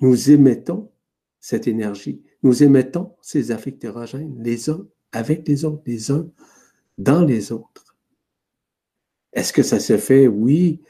Nous 0.00 0.32
émettons 0.32 0.90
cette 1.38 1.68
énergie. 1.68 2.20
Nous 2.42 2.64
émettons 2.64 3.14
ces 3.22 3.52
affectérogènes, 3.52 4.42
les 4.42 4.70
uns 4.70 4.84
avec 5.12 5.46
les 5.46 5.64
autres, 5.64 5.84
les 5.86 6.10
uns 6.10 6.28
dans 6.98 7.22
les 7.22 7.52
autres. 7.52 7.96
Est-ce 9.34 9.52
que 9.52 9.62
ça 9.62 9.78
se 9.78 9.98
fait? 9.98 10.26
Oui. 10.26 10.82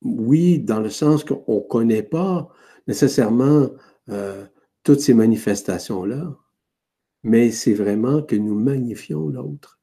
Oui, 0.00 0.60
dans 0.60 0.80
le 0.80 0.88
sens 0.88 1.24
qu'on 1.24 1.56
ne 1.56 1.68
connaît 1.68 2.02
pas 2.02 2.48
nécessairement 2.86 3.68
euh, 4.08 4.46
toutes 4.88 5.02
ces 5.02 5.12
manifestations-là, 5.12 6.34
mais 7.22 7.50
c'est 7.50 7.74
vraiment 7.74 8.22
que 8.22 8.36
nous 8.36 8.58
magnifions 8.58 9.28
l'autre 9.28 9.78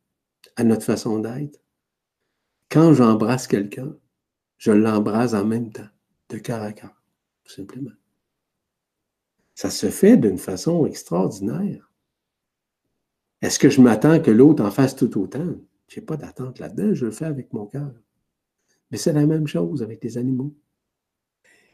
à 0.56 0.64
notre 0.64 0.82
façon 0.82 1.20
d'être. 1.20 1.64
Quand 2.72 2.91
j'embrasse 2.91 3.45
quelqu'un, 3.45 3.95
je 4.58 4.72
l'embrasse 4.72 5.36
en 5.36 5.45
même 5.45 5.72
temps, 5.72 5.88
de 6.30 6.39
cœur 6.39 6.64
à 6.64 6.74
cœur, 6.74 7.03
tout 7.43 7.53
simplement. 7.53 7.91
Ça 9.53 9.70
se 9.70 9.91
fait 9.91 10.18
d'une 10.18 10.39
façon 10.39 10.88
extraordinaire. 10.88 11.91
Est-ce 13.43 13.60
que 13.60 13.70
je 13.70 13.82
m'attends 13.82 14.20
que 14.20 14.32
l'autre 14.32 14.66
en 14.66 14.72
fasse 14.72 14.95
tout 14.95 15.22
autant? 15.22 15.53
Je 15.88 15.99
n'ai 15.99 16.06
pas 16.08 16.18
d'attente 16.18 16.58
là-dedans, 16.58 16.95
je 16.95 17.06
le 17.06 17.12
fais 17.12 17.26
avec 17.26 17.53
mon 17.53 17.68
cœur. 17.68 17.93
Mais 18.89 18.97
c'est 18.97 19.14
la 19.14 19.28
même 19.28 19.45
chose 19.45 19.84
avec 19.84 20.03
les 20.03 20.18
animaux. 20.18 20.56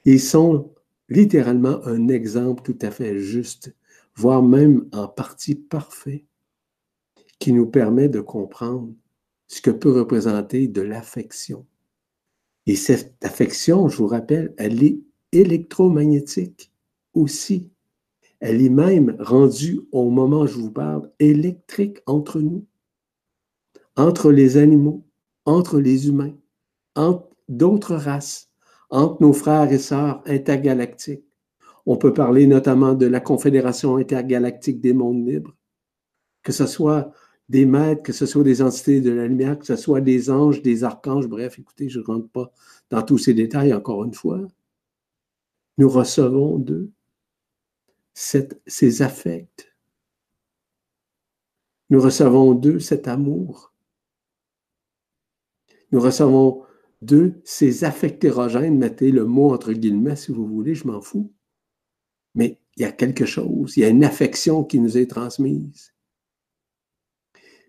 Ils 0.03 0.19
sont 0.19 0.75
littéralement 1.11 1.85
un 1.85 2.07
exemple 2.07 2.63
tout 2.63 2.79
à 2.81 2.89
fait 2.89 3.19
juste, 3.19 3.75
voire 4.15 4.41
même 4.41 4.87
en 4.93 5.09
partie 5.09 5.55
parfait, 5.55 6.25
qui 7.37 7.51
nous 7.51 7.65
permet 7.65 8.07
de 8.07 8.21
comprendre 8.21 8.93
ce 9.47 9.61
que 9.61 9.71
peut 9.71 9.91
représenter 9.91 10.69
de 10.69 10.81
l'affection. 10.81 11.65
Et 12.65 12.77
cette 12.77 13.13
affection, 13.25 13.89
je 13.89 13.97
vous 13.97 14.07
rappelle, 14.07 14.53
elle 14.57 14.81
est 14.83 14.99
électromagnétique 15.33 16.71
aussi. 17.13 17.69
Elle 18.39 18.61
est 18.61 18.69
même 18.69 19.17
rendue 19.19 19.81
au 19.91 20.09
moment 20.09 20.41
où 20.41 20.47
je 20.47 20.57
vous 20.57 20.71
parle 20.71 21.11
électrique 21.19 21.99
entre 22.05 22.39
nous, 22.39 22.65
entre 23.97 24.31
les 24.31 24.55
animaux, 24.55 25.03
entre 25.43 25.81
les 25.81 26.07
humains, 26.07 26.37
entre 26.95 27.27
d'autres 27.49 27.95
races 27.95 28.50
entre 28.91 29.21
nos 29.21 29.33
frères 29.33 29.71
et 29.71 29.79
sœurs 29.79 30.21
intergalactiques. 30.25 31.25
On 31.85 31.97
peut 31.97 32.13
parler 32.13 32.45
notamment 32.45 32.93
de 32.93 33.07
la 33.07 33.19
Confédération 33.19 33.95
intergalactique 33.95 34.81
des 34.81 34.93
mondes 34.93 35.25
libres, 35.25 35.55
que 36.43 36.51
ce 36.51 36.67
soit 36.67 37.11
des 37.49 37.65
maîtres, 37.65 38.03
que 38.03 38.13
ce 38.13 38.25
soit 38.25 38.43
des 38.43 38.61
entités 38.61 39.01
de 39.01 39.11
la 39.11 39.27
lumière, 39.27 39.57
que 39.57 39.65
ce 39.65 39.75
soit 39.75 40.01
des 40.01 40.29
anges, 40.29 40.61
des 40.61 40.83
archanges, 40.83 41.27
bref, 41.27 41.57
écoutez, 41.57 41.89
je 41.89 41.99
ne 41.99 42.05
rentre 42.05 42.29
pas 42.29 42.51
dans 42.89 43.01
tous 43.01 43.17
ces 43.17 43.33
détails 43.33 43.73
encore 43.73 44.03
une 44.03 44.13
fois. 44.13 44.39
Nous 45.77 45.89
recevons 45.89 46.59
d'eux 46.59 46.91
ces 48.13 49.01
affects. 49.01 49.73
Nous 51.89 51.99
recevons 51.99 52.53
d'eux 52.53 52.79
cet 52.79 53.07
amour. 53.07 53.73
Nous 55.91 55.99
recevons 55.99 56.63
d'eux 57.01 57.41
ces 57.43 57.83
affectérogènes, 57.83 58.77
mettez 58.77 59.11
le 59.11 59.25
mot 59.25 59.53
entre 59.53 59.73
guillemets 59.73 60.15
si 60.15 60.31
vous 60.31 60.47
voulez, 60.47 60.75
je 60.75 60.87
m'en 60.87 61.01
fous. 61.01 61.33
Mais 62.35 62.59
il 62.77 62.83
y 62.83 62.85
a 62.85 62.91
quelque 62.91 63.25
chose, 63.25 63.75
il 63.77 63.81
y 63.81 63.85
a 63.85 63.89
une 63.89 64.03
affection 64.03 64.63
qui 64.63 64.79
nous 64.79 64.97
est 64.97 65.09
transmise. 65.09 65.93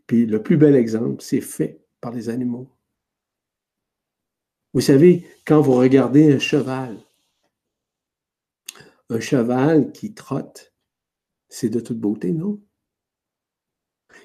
Puis 0.06 0.26
le 0.26 0.42
plus 0.42 0.56
bel 0.56 0.76
exemple, 0.76 1.22
c'est 1.22 1.40
fait 1.40 1.80
par 2.00 2.12
les 2.12 2.28
animaux. 2.28 2.68
Vous 4.74 4.80
savez, 4.80 5.26
quand 5.46 5.60
vous 5.60 5.74
regardez 5.74 6.32
un 6.32 6.38
cheval, 6.38 6.98
un 9.10 9.20
cheval 9.20 9.92
qui 9.92 10.14
trotte, 10.14 10.72
c'est 11.48 11.68
de 11.68 11.80
toute 11.80 11.98
beauté, 11.98 12.32
non? 12.32 12.60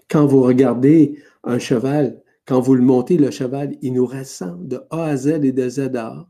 Quand 0.09 0.25
vous 0.25 0.41
regardez 0.41 1.21
un 1.43 1.59
cheval, 1.59 2.23
quand 2.47 2.61
vous 2.61 2.75
le 2.75 2.81
montez, 2.81 3.17
le 3.17 3.29
cheval, 3.29 3.77
il 3.81 3.93
nous 3.93 4.05
ressent 4.05 4.55
de 4.55 4.81
A 4.89 5.03
à 5.03 5.17
Z 5.17 5.43
et 5.43 5.51
de 5.51 5.69
Z 5.69 5.95
à 5.95 6.07
A. 6.07 6.29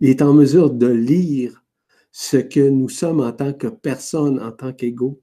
Il 0.00 0.10
est 0.10 0.20
en 0.20 0.34
mesure 0.34 0.70
de 0.70 0.86
lire 0.86 1.64
ce 2.12 2.36
que 2.36 2.68
nous 2.68 2.90
sommes 2.90 3.20
en 3.20 3.32
tant 3.32 3.54
que 3.54 3.66
personne, 3.66 4.40
en 4.40 4.52
tant 4.52 4.74
qu'égaux. 4.74 5.22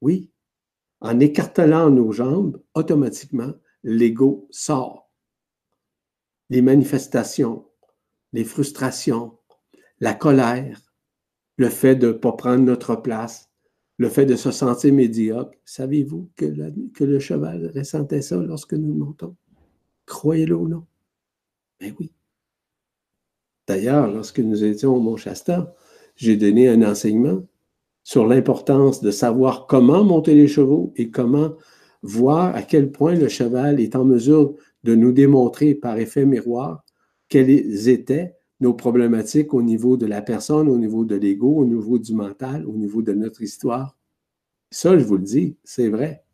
Oui, 0.00 0.32
en 1.00 1.20
écartelant 1.20 1.90
nos 1.90 2.12
jambes, 2.12 2.62
automatiquement, 2.74 3.52
l'ego 3.82 4.48
sort. 4.50 5.10
Les 6.48 6.62
manifestations, 6.62 7.68
les 8.32 8.44
frustrations, 8.44 9.38
la 10.00 10.14
colère, 10.14 10.80
le 11.58 11.68
fait 11.68 11.94
de 11.94 12.08
ne 12.08 12.12
pas 12.12 12.32
prendre 12.32 12.64
notre 12.64 12.96
place, 12.96 13.49
le 14.00 14.08
fait 14.08 14.24
de 14.24 14.34
se 14.34 14.50
sentir 14.50 14.94
médiocre. 14.94 15.52
Savez-vous 15.66 16.30
que, 16.34 16.46
le 17.04 17.18
cheval 17.18 17.70
ressentait 17.76 18.22
ça 18.22 18.36
lorsque 18.36 18.72
nous 18.72 18.94
montons? 18.94 19.36
Croyez-le 20.06 20.56
ou 20.56 20.68
non? 20.68 20.86
Mais 21.82 21.92
oui. 22.00 22.10
D'ailleurs, 23.68 24.10
lorsque 24.10 24.38
nous 24.38 24.64
étions 24.64 24.96
au 24.96 25.00
Mont-Shasta, 25.00 25.74
j'ai 26.16 26.38
donné 26.38 26.70
un 26.70 26.80
enseignement 26.80 27.42
sur 28.02 28.26
l'importance 28.26 29.02
de 29.02 29.10
savoir 29.10 29.66
comment 29.66 30.02
monter 30.02 30.34
les 30.34 30.48
chevaux 30.48 30.94
et 30.96 31.10
comment 31.10 31.52
voir 32.00 32.56
à 32.56 32.62
quel 32.62 32.92
point 32.92 33.14
le 33.14 33.28
cheval 33.28 33.80
est 33.80 33.94
en 33.96 34.06
mesure 34.06 34.54
de 34.82 34.94
nous 34.94 35.12
démontrer 35.12 35.74
par 35.74 35.98
effet 35.98 36.24
miroir 36.24 36.86
quelles 37.28 37.86
étaient 37.90 38.34
nos 38.60 38.74
problématiques 38.74 39.54
au 39.54 39.62
niveau 39.62 39.96
de 39.96 40.06
la 40.06 40.22
personne, 40.22 40.68
au 40.68 40.76
niveau 40.76 41.04
de 41.04 41.16
l'ego, 41.16 41.56
au 41.56 41.64
niveau 41.64 41.98
du 41.98 42.14
mental, 42.14 42.66
au 42.66 42.76
niveau 42.76 43.02
de 43.02 43.12
notre 43.12 43.42
histoire. 43.42 43.96
Ça, 44.70 44.98
je 44.98 45.04
vous 45.04 45.16
le 45.16 45.24
dis, 45.24 45.56
c'est 45.64 45.88
vrai. 45.88 46.24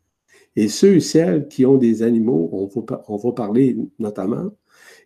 Et 0.55 0.67
ceux 0.67 0.95
et 0.95 0.99
celles 0.99 1.47
qui 1.47 1.65
ont 1.65 1.77
des 1.77 2.03
animaux, 2.03 2.49
on 3.07 3.17
va, 3.17 3.31
parler 3.31 3.77
notamment, 3.99 4.51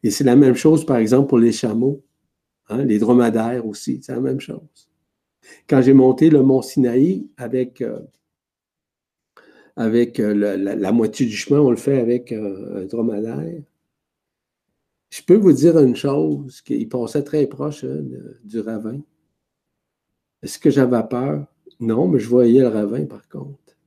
et 0.04 0.10
c'est 0.10 0.24
la 0.24 0.36
même 0.36 0.56
chose, 0.56 0.86
par 0.86 0.98
exemple, 0.98 1.30
pour 1.30 1.40
les 1.40 1.52
chameaux. 1.52 2.04
Hein, 2.70 2.86
les 2.86 3.00
dromadaires 3.00 3.66
aussi, 3.66 4.00
c'est 4.02 4.14
la 4.14 4.22
même 4.22 4.40
chose. 4.40 4.90
Quand 5.68 5.82
j'ai 5.82 5.94
monté 5.94 6.30
le 6.30 6.42
mont 6.42 6.62
Sinaï 6.62 7.28
avec, 7.38 7.82
euh, 7.82 8.00
avec 9.76 10.20
euh, 10.20 10.34
la, 10.58 10.92
moitié 10.92 11.26
du 11.26 11.36
chemin, 11.36 11.60
on 11.60 11.70
le 11.70 11.78
fait 11.78 12.00
avec 12.00 12.32
euh, 12.32 12.84
un 12.84 12.86
dromadaire. 12.86 13.62
Je 15.12 15.22
peux 15.22 15.36
vous 15.36 15.52
dire 15.52 15.78
une 15.78 15.96
chose, 15.96 16.62
qu'il 16.62 16.88
passait 16.88 17.24
très 17.24 17.46
proche 17.46 17.84
hein, 17.84 18.02
du 18.44 18.62
ravin. 18.62 19.02
Est-ce 20.42 20.58
que 20.58 20.70
j'avais 20.70 21.04
peur? 21.08 21.46
Non, 21.82 22.08
mais 22.08 22.20
je 22.20 22.30
voyais 22.30 22.62
le 22.62 22.70
ravin 22.70 23.06
par 23.06 23.28
contre. 23.28 23.78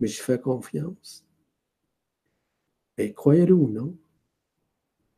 Mais 0.00 0.08
je 0.08 0.20
fais 0.20 0.40
confiance. 0.40 1.24
Et 2.98 3.12
croyez-le 3.12 3.54
ou 3.54 3.68
non, 3.68 3.96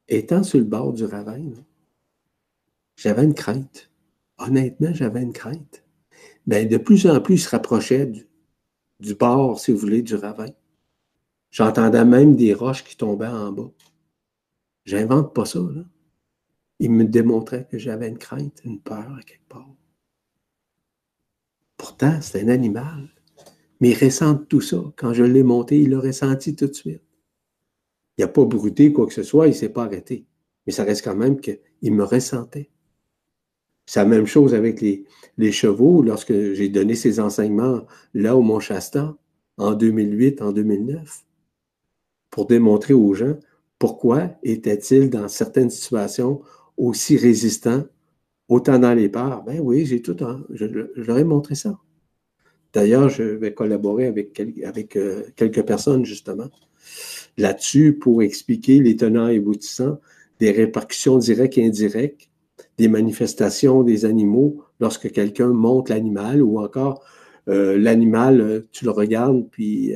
étant 0.07 0.42
sur 0.42 0.59
le 0.59 0.64
bord 0.64 0.92
du 0.92 1.05
ravin, 1.05 1.53
j'avais 2.96 3.24
une 3.24 3.34
crainte. 3.34 3.90
Honnêtement, 4.36 4.92
j'avais 4.92 5.22
une 5.22 5.32
crainte. 5.32 5.82
Mais 6.46 6.66
de 6.66 6.76
plus 6.76 7.07
en 7.07 7.20
plus, 7.20 7.34
il 7.36 7.40
se 7.40 7.51
rapprochait 7.51 8.07
du, 9.01 9.14
bord, 9.14 9.59
si 9.59 9.72
vous 9.72 9.78
voulez, 9.78 10.03
du 10.03 10.14
ravin. 10.14 10.51
J'entendais 11.51 12.05
même 12.05 12.36
des 12.36 12.53
roches 12.53 12.84
qui 12.84 12.96
tombaient 12.96 13.26
en 13.26 13.53
bas. 13.53 13.70
J'invente 14.89 15.34
pas 15.34 15.45
ça. 15.45 15.61
Il 16.78 16.93
me 16.93 17.05
démontrait 17.05 17.68
que 17.70 17.76
j'avais 17.76 18.09
une 18.09 18.16
crainte, 18.16 18.62
une 18.64 18.80
peur 18.80 19.16
à 19.18 19.22
quelque 19.22 19.47
part. 19.47 19.68
Pourtant, 21.76 22.18
c'est 22.22 22.43
un 22.43 22.49
animal. 22.49 23.11
Mais 23.80 23.91
il 23.91 24.03
ressent 24.03 24.36
tout 24.36 24.62
ça. 24.62 24.82
Quand 24.97 25.12
je 25.12 25.24
l'ai 25.24 25.43
monté, 25.43 25.78
il 25.78 25.91
l'a 25.91 26.01
ressenti 26.01 26.57
tout 26.57 26.68
de 26.68 26.72
suite. 26.72 27.03
Il 28.16 28.22
n'a 28.22 28.28
pas 28.28 28.47
brouté 28.47 28.91
quoi 28.95 29.07
que 29.07 29.12
ce 29.12 29.22
soit, 29.22 29.49
il 29.49 29.51
ne 29.51 29.57
s'est 29.57 29.68
pas 29.68 29.84
arrêté. 29.84 30.24
Mais 30.66 30.72
ça 30.72 30.84
reste 30.84 31.05
quand 31.05 31.14
même 31.14 31.39
qu'il 31.39 31.59
me 31.82 32.05
ressentait. 32.05 32.70
C'est 33.84 34.01
la 34.01 34.07
même 34.07 34.26
chose 34.26 34.55
avec 34.55 34.80
les, 34.80 35.05
les 35.36 35.53
chevaux. 35.53 36.01
Lorsque 36.01 36.32
j'ai 36.32 36.70
donné 36.70 36.95
ces 36.95 37.20
enseignements 37.20 37.84
là 38.14 38.39
au 38.39 38.41
Mont-Shasta, 38.41 39.18
en 39.59 39.74
2008, 39.74 40.41
en 40.41 40.53
2009, 40.53 41.26
pour 42.30 42.47
démontrer 42.47 42.95
aux 42.95 43.12
gens 43.12 43.36
pourquoi 43.79 44.31
étaient-ils 44.43 45.11
dans 45.11 45.29
certaines 45.29 45.70
situations 45.70 46.43
aussi 46.76 47.16
résistants, 47.16 47.85
autant 48.49 48.79
dans 48.79 48.95
les 48.95 49.09
parts. 49.09 49.45
Ben 49.45 49.61
oui, 49.61 49.87
j'ai 49.87 50.03
tout, 50.03 50.16
je, 50.51 50.64
leur 50.97 51.18
ai 51.18 51.24
montré 51.24 51.55
ça. 51.55 51.79
D'ailleurs, 52.72 53.09
je 53.09 53.22
vais 53.22 53.53
collaborer 53.53 54.07
avec, 54.07 54.41
euh, 54.97 55.22
quelques 55.37 55.62
personnes, 55.62 56.05
justement, 56.05 56.49
là-dessus 57.37 57.95
pour 57.95 58.22
expliquer 58.22 58.81
les 58.81 58.97
tenants 58.97 59.29
et 59.29 59.37
aboutissants 59.37 60.01
des 60.39 60.51
répercussions 60.51 61.18
directes 61.18 61.59
et 61.59 61.66
indirectes 61.66 62.29
des 62.76 62.89
manifestations 62.89 63.83
des 63.83 64.05
animaux 64.05 64.62
lorsque 64.79 65.11
quelqu'un 65.11 65.49
monte 65.49 65.89
l'animal 65.89 66.43
ou 66.43 66.61
encore 66.61 67.03
euh, 67.49 67.76
l'animal, 67.76 68.41
euh, 68.41 68.68
tu 68.70 68.85
le 68.85 68.91
regardes, 68.91 69.49
puis 69.51 69.95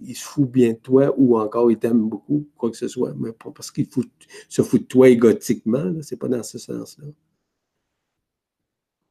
il 0.00 0.14
se 0.14 0.24
fout 0.24 0.50
bien 0.50 0.72
de 0.72 0.78
toi 0.78 1.14
ou 1.16 1.38
encore 1.38 1.70
il 1.70 1.78
t'aime 1.78 2.08
beaucoup, 2.08 2.46
quoi 2.56 2.70
que 2.70 2.76
ce 2.76 2.88
soit, 2.88 3.14
mais 3.14 3.32
pas 3.32 3.50
parce 3.50 3.70
qu'il 3.70 3.88
se 4.48 4.62
fout 4.62 4.82
de 4.82 4.86
toi 4.86 5.08
égotiquement, 5.08 5.92
c'est 6.02 6.16
pas 6.16 6.28
dans 6.28 6.42
ce 6.42 6.58
sens-là. 6.58 7.06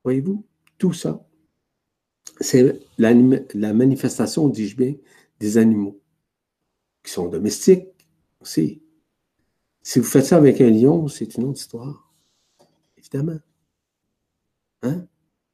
Voyez-vous, 0.04 0.46
tout 0.78 0.94
ça, 0.94 1.26
c'est 2.40 2.80
la, 2.98 3.14
manifestation, 3.74 4.48
dis-je 4.50 4.76
bien, 4.76 4.96
des 5.40 5.58
animaux 5.58 6.00
qui 7.04 7.12
sont 7.12 7.28
domestiques 7.28 7.88
aussi. 8.40 8.82
Si 9.82 10.00
vous 10.00 10.06
faites 10.06 10.26
ça 10.26 10.38
avec 10.38 10.62
un 10.62 10.70
lion, 10.70 11.08
c'est 11.08 11.36
une 11.36 11.46
autre 11.46 11.60
histoire 11.60 12.06
évidemment. 13.06 13.40
Hein? 14.82 15.08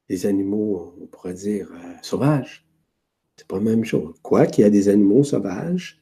Les 0.08 0.26
animaux, 0.26 0.94
on 1.00 1.06
pourrait 1.06 1.34
dire, 1.34 1.70
euh, 1.72 1.94
sauvages. 2.02 2.66
C'est 3.42 3.48
pas 3.48 3.56
la 3.56 3.62
même 3.62 3.84
chose. 3.84 4.14
Quoi 4.22 4.46
qu'il 4.46 4.62
y 4.62 4.64
a 4.64 4.70
des 4.70 4.88
animaux 4.88 5.24
sauvages, 5.24 6.00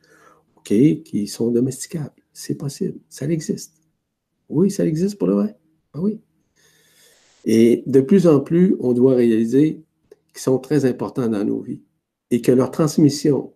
OK, 0.56 0.74
qui 1.04 1.26
sont 1.26 1.50
domesticables. 1.50 2.12
C'est 2.34 2.54
possible. 2.54 2.98
Ça 3.08 3.26
existe. 3.26 3.72
Oui, 4.50 4.70
ça 4.70 4.84
existe 4.84 5.16
pour 5.16 5.26
le 5.26 5.34
vrai. 5.36 5.56
Ah 5.94 6.02
oui. 6.02 6.20
Et 7.46 7.82
de 7.86 8.02
plus 8.02 8.26
en 8.26 8.40
plus, 8.40 8.76
on 8.78 8.92
doit 8.92 9.14
réaliser 9.14 9.82
qu'ils 10.34 10.42
sont 10.42 10.58
très 10.58 10.84
importants 10.84 11.28
dans 11.28 11.42
nos 11.44 11.62
vies 11.62 11.80
et 12.30 12.42
que 12.42 12.52
leur 12.52 12.70
transmission 12.70 13.54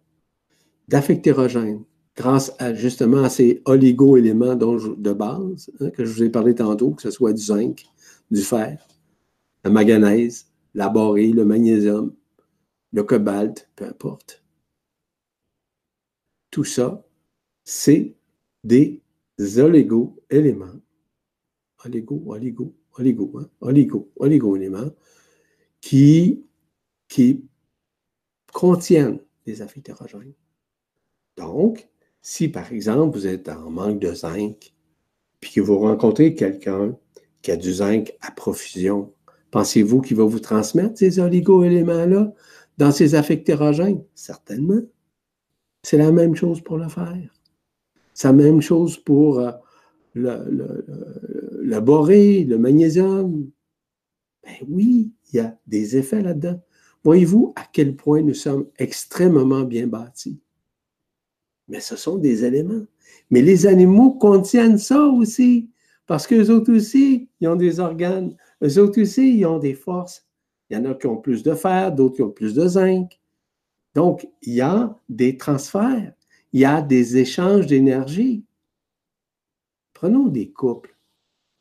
d'affectérogènes, 0.89 1.85
grâce 2.16 2.55
à 2.59 2.72
justement 2.72 3.22
à 3.22 3.28
ces 3.28 3.61
oligo-éléments 3.66 4.57
de 4.57 5.12
base 5.12 5.70
hein, 5.78 5.91
que 5.91 6.07
je 6.07 6.11
vous 6.11 6.22
ai 6.22 6.30
parlé 6.30 6.55
tantôt, 6.55 6.93
que 6.93 7.03
ce 7.03 7.11
soit 7.11 7.35
du 7.35 7.43
zinc, 7.43 7.85
du 8.30 8.41
fer, 8.41 8.78
la 9.62 9.70
manganèse, 9.70 10.47
la 10.72 10.89
borée, 10.89 11.32
le 11.32 11.45
magnésium, 11.45 12.14
le 12.95 13.03
cobalt, 13.03 13.68
peu 13.74 13.86
importe. 13.86 14.45
Tout 16.53 16.62
ça, 16.62 17.05
c'est 17.64 18.14
des 18.62 19.03
oligo-éléments. 19.59 20.80
Oligo, 21.84 22.22
oligo, 22.26 22.72
oligo, 22.97 23.38
hein? 23.40 23.51
oligo, 23.61 24.12
oligo-éléments 24.16 24.95
qui, 25.80 26.45
contiennent 28.53 29.18
des 29.45 29.61
amphitéogènes. 29.61 30.34
Donc, 31.36 31.88
si 32.22 32.49
par 32.49 32.72
exemple 32.72 33.18
vous 33.18 33.26
êtes 33.26 33.49
en 33.49 33.70
manque 33.70 33.99
de 33.99 34.14
zinc, 34.14 34.72
puis 35.40 35.51
que 35.51 35.61
vous 35.61 35.78
rencontrez 35.80 36.36
quelqu'un 36.36 36.97
qui 37.42 37.51
a 37.51 37.57
du 37.57 37.72
zinc 37.72 38.16
à 38.20 38.30
profusion, 38.30 39.12
pensez-vous 39.51 40.01
qu'il 40.01 40.16
va 40.16 40.24
vous 40.24 40.38
transmettre 40.38 40.97
ces 40.97 41.18
oligo-éléments-là 41.18 42.32
dans 42.79 42.93
ses 42.93 43.14
affectérogènes? 43.14 44.03
Certainement. 44.14 44.81
C'est 45.83 45.99
la 45.99 46.12
même 46.12 46.35
chose 46.35 46.61
pour 46.61 46.79
le 46.79 46.89
fer. 46.89 47.31
C'est 48.14 48.29
la 48.29 48.35
même 48.35 48.61
chose 48.61 48.97
pour 48.97 49.41
euh, 49.41 49.53
le, 50.14 50.45
le, 50.49 50.85
le, 51.61 51.81
boré, 51.81 52.45
le 52.45 52.59
magnésium. 52.59 53.51
Ben 54.45 54.55
oui, 54.68 55.12
il 55.33 55.37
y 55.37 55.41
a 55.41 55.59
des 55.66 55.97
effets 55.97 56.22
là-dedans. 56.22 56.61
Voyez-vous 57.03 57.53
à 57.57 57.64
quel 57.70 57.97
point 57.97 58.22
nous 58.22 58.35
sommes 58.35 58.66
extrêmement 58.79 59.62
bien 59.62 59.87
bâtis? 59.87 60.41
Mais 61.68 61.81
ce 61.81 61.97
sont 61.97 62.16
des 62.16 62.45
éléments. 62.45 62.87
Mais 63.31 63.43
les 63.43 63.66
animaux 63.66 64.12
contiennent 64.12 64.79
ça 64.79 65.05
aussi, 65.07 65.70
parce 66.07 66.27
qu'eux 66.27 66.51
autres 66.51 66.72
aussi, 66.72 67.29
ils 67.41 67.49
ont 67.49 67.57
des 67.57 67.81
organes. 67.81 68.37
Eux 68.62 68.79
autres 68.79 69.01
aussi, 69.03 69.39
ils 69.39 69.47
ont 69.47 69.59
des 69.59 69.75
forces. 69.75 70.27
Il 70.69 70.77
y 70.77 70.81
en 70.81 70.85
a 70.85 70.95
qui 70.95 71.07
ont 71.07 71.17
plus 71.17 71.43
de 71.43 71.55
fer, 71.55 71.93
d'autres 71.93 72.17
qui 72.17 72.23
ont 72.23 72.31
plus 72.31 72.55
de 72.55 72.67
zinc. 72.67 73.19
Donc, 73.95 74.29
il 74.43 74.55
y 74.55 74.61
a 74.61 74.99
des 75.09 75.37
transferts, 75.37 76.12
il 76.53 76.61
y 76.61 76.65
a 76.65 76.83
des 76.83 77.17
échanges 77.17 77.67
d'énergie. 77.67 78.45
Prenons 79.93 80.27
des 80.27 80.51
couples. 80.51 80.97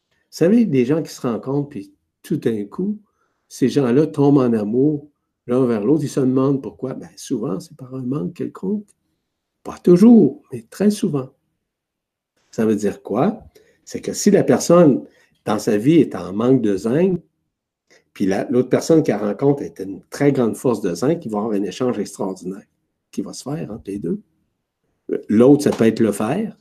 Vous 0.10 0.38
savez, 0.38 0.66
des 0.66 0.86
gens 0.86 1.04
qui 1.04 1.12
se 1.14 1.22
rencontrent, 1.22 1.70
puis 1.70 1.94
tout 2.24 2.38
d'un 2.38 2.66
coup, 2.66 3.00
ces 3.48 3.70
gens-là 3.70 4.08
tombent 4.08 4.40
en 4.40 4.54
amour 4.54 5.10
l'un 5.48 5.66
vers 5.66 5.84
l'autre, 5.84 6.04
ils 6.04 6.10
se 6.10 6.20
demandent 6.20 6.62
pourquoi. 6.62 6.94
Bien, 6.94 7.10
souvent, 7.16 7.60
c'est 7.60 7.76
par 7.76 7.94
un 7.94 8.04
manque 8.04 8.34
quelconque. 8.34 8.88
Pas 9.64 9.78
toujours, 9.78 10.42
mais 10.52 10.66
très 10.70 10.90
souvent. 10.90 11.30
Ça 12.52 12.66
veut 12.66 12.76
dire 12.76 13.02
quoi? 13.02 13.44
C'est 13.86 14.02
que 14.02 14.14
si 14.14 14.32
la 14.32 14.44
personne 14.44 15.06
dans 15.46 15.60
sa 15.60 15.78
vie 15.78 15.96
est 15.96 16.16
en 16.16 16.34
manque 16.34 16.62
de 16.62 16.78
zinc, 16.78 17.20
puis 18.14 18.28
l'autre 18.50 18.70
personne 18.70 19.04
qu'elle 19.04 19.18
rencontre 19.18 19.64
est 19.64 19.80
une 19.80 20.02
très 20.10 20.32
grande 20.32 20.56
force 20.56 20.82
de 20.82 20.94
zinc, 20.94 21.26
il 21.26 21.32
va 21.32 21.40
avoir 21.40 21.54
un 21.54 21.64
échange 21.64 21.98
extraordinaire 22.00 22.66
qui 23.12 23.22
va 23.22 23.34
se 23.34 23.44
faire 23.44 23.72
entre 23.72 23.84
les 23.88 24.00
deux. 24.00 24.22
L'autre, 25.30 25.64
ça 25.64 25.72
peut 25.72 25.86
être 25.86 26.00
le 26.00 26.12
fer, 26.12 26.58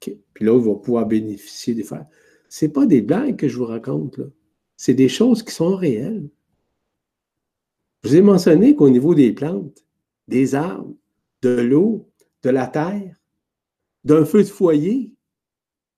puis 0.00 0.44
l'autre 0.44 0.66
va 0.66 0.74
pouvoir 0.76 1.06
bénéficier 1.06 1.74
des 1.74 1.84
fers. 1.84 2.06
Ce 2.48 2.66
pas 2.66 2.86
des 2.86 3.00
blagues 3.00 3.36
que 3.36 3.48
je 3.48 3.56
vous 3.56 3.66
raconte, 3.66 4.18
là. 4.18 4.26
C'est 4.76 4.94
des 4.94 5.10
choses 5.10 5.42
qui 5.42 5.52
sont 5.52 5.76
réelles. 5.76 6.30
Vous 8.02 8.16
ai 8.16 8.22
mentionné 8.22 8.74
qu'au 8.74 8.88
niveau 8.88 9.14
des 9.14 9.32
plantes, 9.32 9.84
des 10.26 10.54
arbres, 10.54 10.94
de 11.42 11.50
l'eau, 11.50 12.08
de 12.42 12.48
la 12.48 12.66
terre, 12.66 13.14
d'un 14.04 14.24
feu 14.24 14.42
de 14.42 14.48
foyer, 14.48 15.14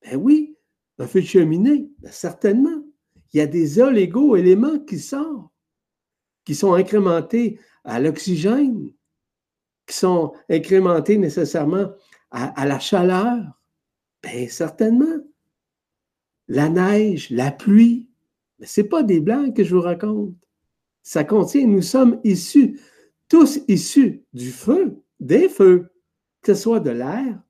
ben 0.02 0.16
oui, 0.16 0.56
un 0.98 1.06
feu 1.06 1.20
de 1.20 1.26
cheminée, 1.26 1.90
ben 2.00 2.10
certainement. 2.10 2.81
Il 3.32 3.38
y 3.38 3.40
a 3.40 3.46
des 3.46 3.80
olégo-éléments 3.80 4.80
qui 4.80 4.98
sortent, 4.98 5.50
qui 6.44 6.54
sont 6.54 6.74
incrémentés 6.74 7.58
à 7.84 7.98
l'oxygène, 8.00 8.92
qui 9.86 9.96
sont 9.96 10.32
incrémentés 10.48 11.18
nécessairement 11.18 11.92
à, 12.30 12.66
la 12.66 12.78
chaleur. 12.78 13.42
Bien, 14.22 14.48
certainement. 14.48 15.18
La 16.48 16.68
neige, 16.68 17.30
la 17.30 17.50
pluie, 17.50 18.08
ce 18.62 18.80
n'est 18.80 18.88
pas 18.88 19.02
des 19.02 19.20
blagues 19.20 19.54
que 19.54 19.64
je 19.64 19.74
vous 19.74 19.80
raconte. 19.80 20.34
Ça 21.02 21.24
contient, 21.24 21.66
nous 21.66 21.82
sommes 21.82 22.20
issus, 22.24 22.80
tous 23.28 23.60
issus 23.66 24.24
du 24.32 24.50
feu, 24.50 25.02
des 25.18 25.48
feux, 25.48 25.90
que 26.42 26.54
ce 26.54 26.62
soit 26.62 26.80
de 26.80 26.90
l'air, 26.90 27.42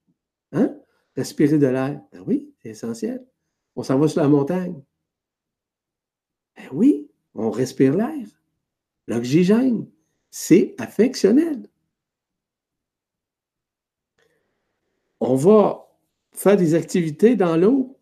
hein? 0.53 0.77
Respirer 1.17 1.59
de 1.59 1.67
l'air, 1.67 2.01
ben 2.11 2.25
oui, 2.27 2.55
c'est 2.63 2.71
essentiel. 2.71 3.27
On 3.77 3.83
s'en 3.83 3.99
va 3.99 4.09
sur 4.09 4.23
la 4.23 4.29
montagne. 4.29 4.83
Ben 6.57 6.69
oui, 6.73 7.09
on 7.35 7.51
respire 7.51 7.97
l'air. 7.97 8.27
L'oxygène, 9.07 9.87
c'est 10.31 10.75
affectionnel. 10.79 11.69
On 15.21 15.35
va 15.35 15.89
faire 16.33 16.57
des 16.57 16.75
activités 16.75 17.37
dans 17.37 17.57
l'eau. 17.57 17.99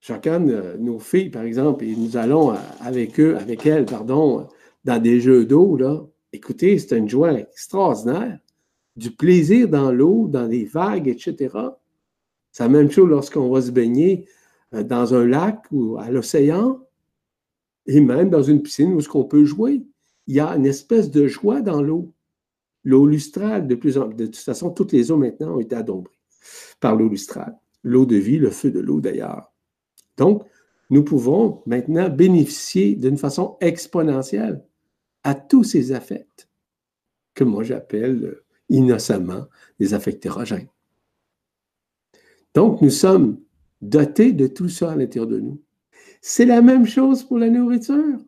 Chacun 0.00 0.40
de 0.40 0.76
nos 0.78 0.98
filles, 0.98 1.30
par 1.30 1.42
exemple, 1.42 1.84
et 1.84 1.96
nous 1.96 2.16
allons 2.16 2.54
avec 2.80 3.18
eux, 3.18 3.36
avec 3.36 3.66
elles, 3.66 3.86
pardon, 3.86 4.46
dans 4.84 5.02
des 5.02 5.20
jeux 5.20 5.44
d'eau. 5.44 5.78
Écoutez, 6.32 6.78
c'est 6.78 6.96
une 6.96 7.08
joie 7.08 7.32
extraordinaire. 7.32 8.38
Du 8.96 9.10
plaisir 9.10 9.68
dans 9.68 9.92
l'eau, 9.92 10.28
dans 10.28 10.48
des 10.48 10.64
vagues, 10.64 11.08
etc. 11.08 11.54
C'est 12.52 12.64
la 12.64 12.68
même 12.68 12.90
chose 12.90 13.08
lorsqu'on 13.08 13.50
va 13.50 13.62
se 13.62 13.70
baigner 13.70 14.26
euh, 14.26 14.37
dans 14.72 15.14
un 15.14 15.26
lac 15.26 15.62
ou 15.70 15.96
à 15.98 16.10
l'océan, 16.10 16.80
et 17.86 18.00
même 18.00 18.30
dans 18.30 18.42
une 18.42 18.62
piscine 18.62 18.92
où 18.92 19.00
ce 19.00 19.08
qu'on 19.08 19.24
peut 19.24 19.44
jouer. 19.44 19.82
Il 20.26 20.34
y 20.34 20.40
a 20.40 20.54
une 20.54 20.66
espèce 20.66 21.10
de 21.10 21.26
joie 21.26 21.62
dans 21.62 21.80
l'eau. 21.80 22.12
L'eau 22.84 23.06
lustrale, 23.06 23.66
de 23.66 23.74
plus 23.74 23.98
en 23.98 24.08
de 24.08 24.26
toute 24.26 24.36
façon, 24.36 24.70
toutes 24.70 24.92
les 24.92 25.10
eaux 25.10 25.16
maintenant 25.16 25.56
ont 25.56 25.60
été 25.60 25.74
adombrées 25.74 26.18
par 26.80 26.94
l'eau 26.94 27.08
lustrale. 27.08 27.58
L'eau 27.82 28.06
de 28.06 28.16
vie, 28.16 28.38
le 28.38 28.50
feu 28.50 28.70
de 28.70 28.80
l'eau 28.80 29.00
d'ailleurs. 29.00 29.52
Donc, 30.16 30.44
nous 30.90 31.04
pouvons 31.04 31.62
maintenant 31.66 32.08
bénéficier 32.08 32.94
d'une 32.94 33.18
façon 33.18 33.56
exponentielle 33.60 34.62
à 35.24 35.34
tous 35.34 35.64
ces 35.64 35.92
affects 35.92 36.48
que 37.34 37.44
moi 37.44 37.62
j'appelle 37.62 38.24
euh, 38.24 38.44
innocemment 38.68 39.46
des 39.78 39.94
affects 39.94 40.16
hétérogènes. 40.16 40.68
Donc, 42.54 42.82
nous 42.82 42.90
sommes 42.90 43.38
dotés 43.80 44.32
de 44.32 44.46
tout 44.46 44.68
ça 44.68 44.92
à 44.92 44.96
l'intérieur 44.96 45.28
de 45.28 45.40
nous. 45.40 45.62
C'est 46.20 46.46
la 46.46 46.62
même 46.62 46.86
chose 46.86 47.22
pour 47.22 47.38
la 47.38 47.48
nourriture. 47.48 48.18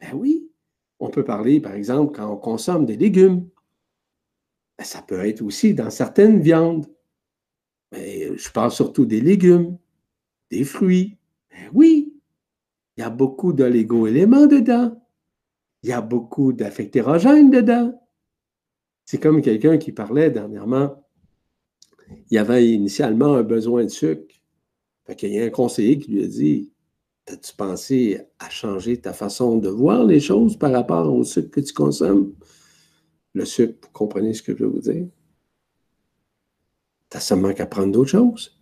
Ben 0.00 0.14
oui, 0.14 0.50
on 0.98 1.08
peut 1.08 1.24
parler, 1.24 1.60
par 1.60 1.74
exemple, 1.74 2.16
quand 2.16 2.30
on 2.30 2.36
consomme 2.36 2.86
des 2.86 2.96
légumes. 2.96 3.48
Ben, 4.78 4.84
ça 4.84 5.02
peut 5.02 5.26
être 5.26 5.42
aussi 5.42 5.74
dans 5.74 5.90
certaines 5.90 6.40
viandes. 6.40 6.86
Mais 7.92 8.36
je 8.36 8.50
parle 8.50 8.72
surtout 8.72 9.06
des 9.06 9.20
légumes 9.20 9.78
des 10.50 10.64
fruits. 10.64 11.18
Ben 11.50 11.70
oui, 11.72 12.14
il 12.96 13.00
y 13.00 13.04
a 13.04 13.10
beaucoup 13.10 13.52
d'oligo-éléments 13.52 14.46
dedans. 14.46 15.00
Il 15.82 15.90
y 15.90 15.92
a 15.92 16.00
beaucoup 16.00 16.52
d'affectérogènes 16.52 17.50
dedans. 17.50 18.00
C'est 19.04 19.20
comme 19.20 19.42
quelqu'un 19.42 19.78
qui 19.78 19.92
parlait 19.92 20.30
dernièrement. 20.30 21.06
Il 22.30 22.34
y 22.34 22.38
avait 22.38 22.68
initialement 22.68 23.34
un 23.34 23.42
besoin 23.42 23.84
de 23.84 23.88
sucre. 23.88 24.34
Fait 25.06 25.22
y 25.28 25.40
a 25.40 25.44
un 25.44 25.50
conseiller 25.50 25.98
qui 25.98 26.12
lui 26.12 26.24
a 26.24 26.26
dit 26.26 26.72
As-tu 27.28 27.54
pensé 27.54 28.20
à 28.38 28.50
changer 28.50 29.00
ta 29.00 29.12
façon 29.12 29.58
de 29.58 29.68
voir 29.68 30.04
les 30.04 30.20
choses 30.20 30.56
par 30.56 30.72
rapport 30.72 31.12
au 31.12 31.24
sucre 31.24 31.50
que 31.50 31.60
tu 31.60 31.72
consommes? 31.72 32.34
Le 33.34 33.44
sucre, 33.44 33.74
vous 33.82 33.90
comprenez 33.92 34.34
ce 34.34 34.42
que 34.42 34.56
je 34.56 34.64
veux 34.64 34.70
vous 34.70 34.80
dire? 34.80 35.06
Tu 37.10 37.16
as 37.16 37.20
seulement 37.20 37.52
qu'à 37.52 37.66
prendre 37.66 37.92
d'autres 37.92 38.10
choses. 38.10 38.60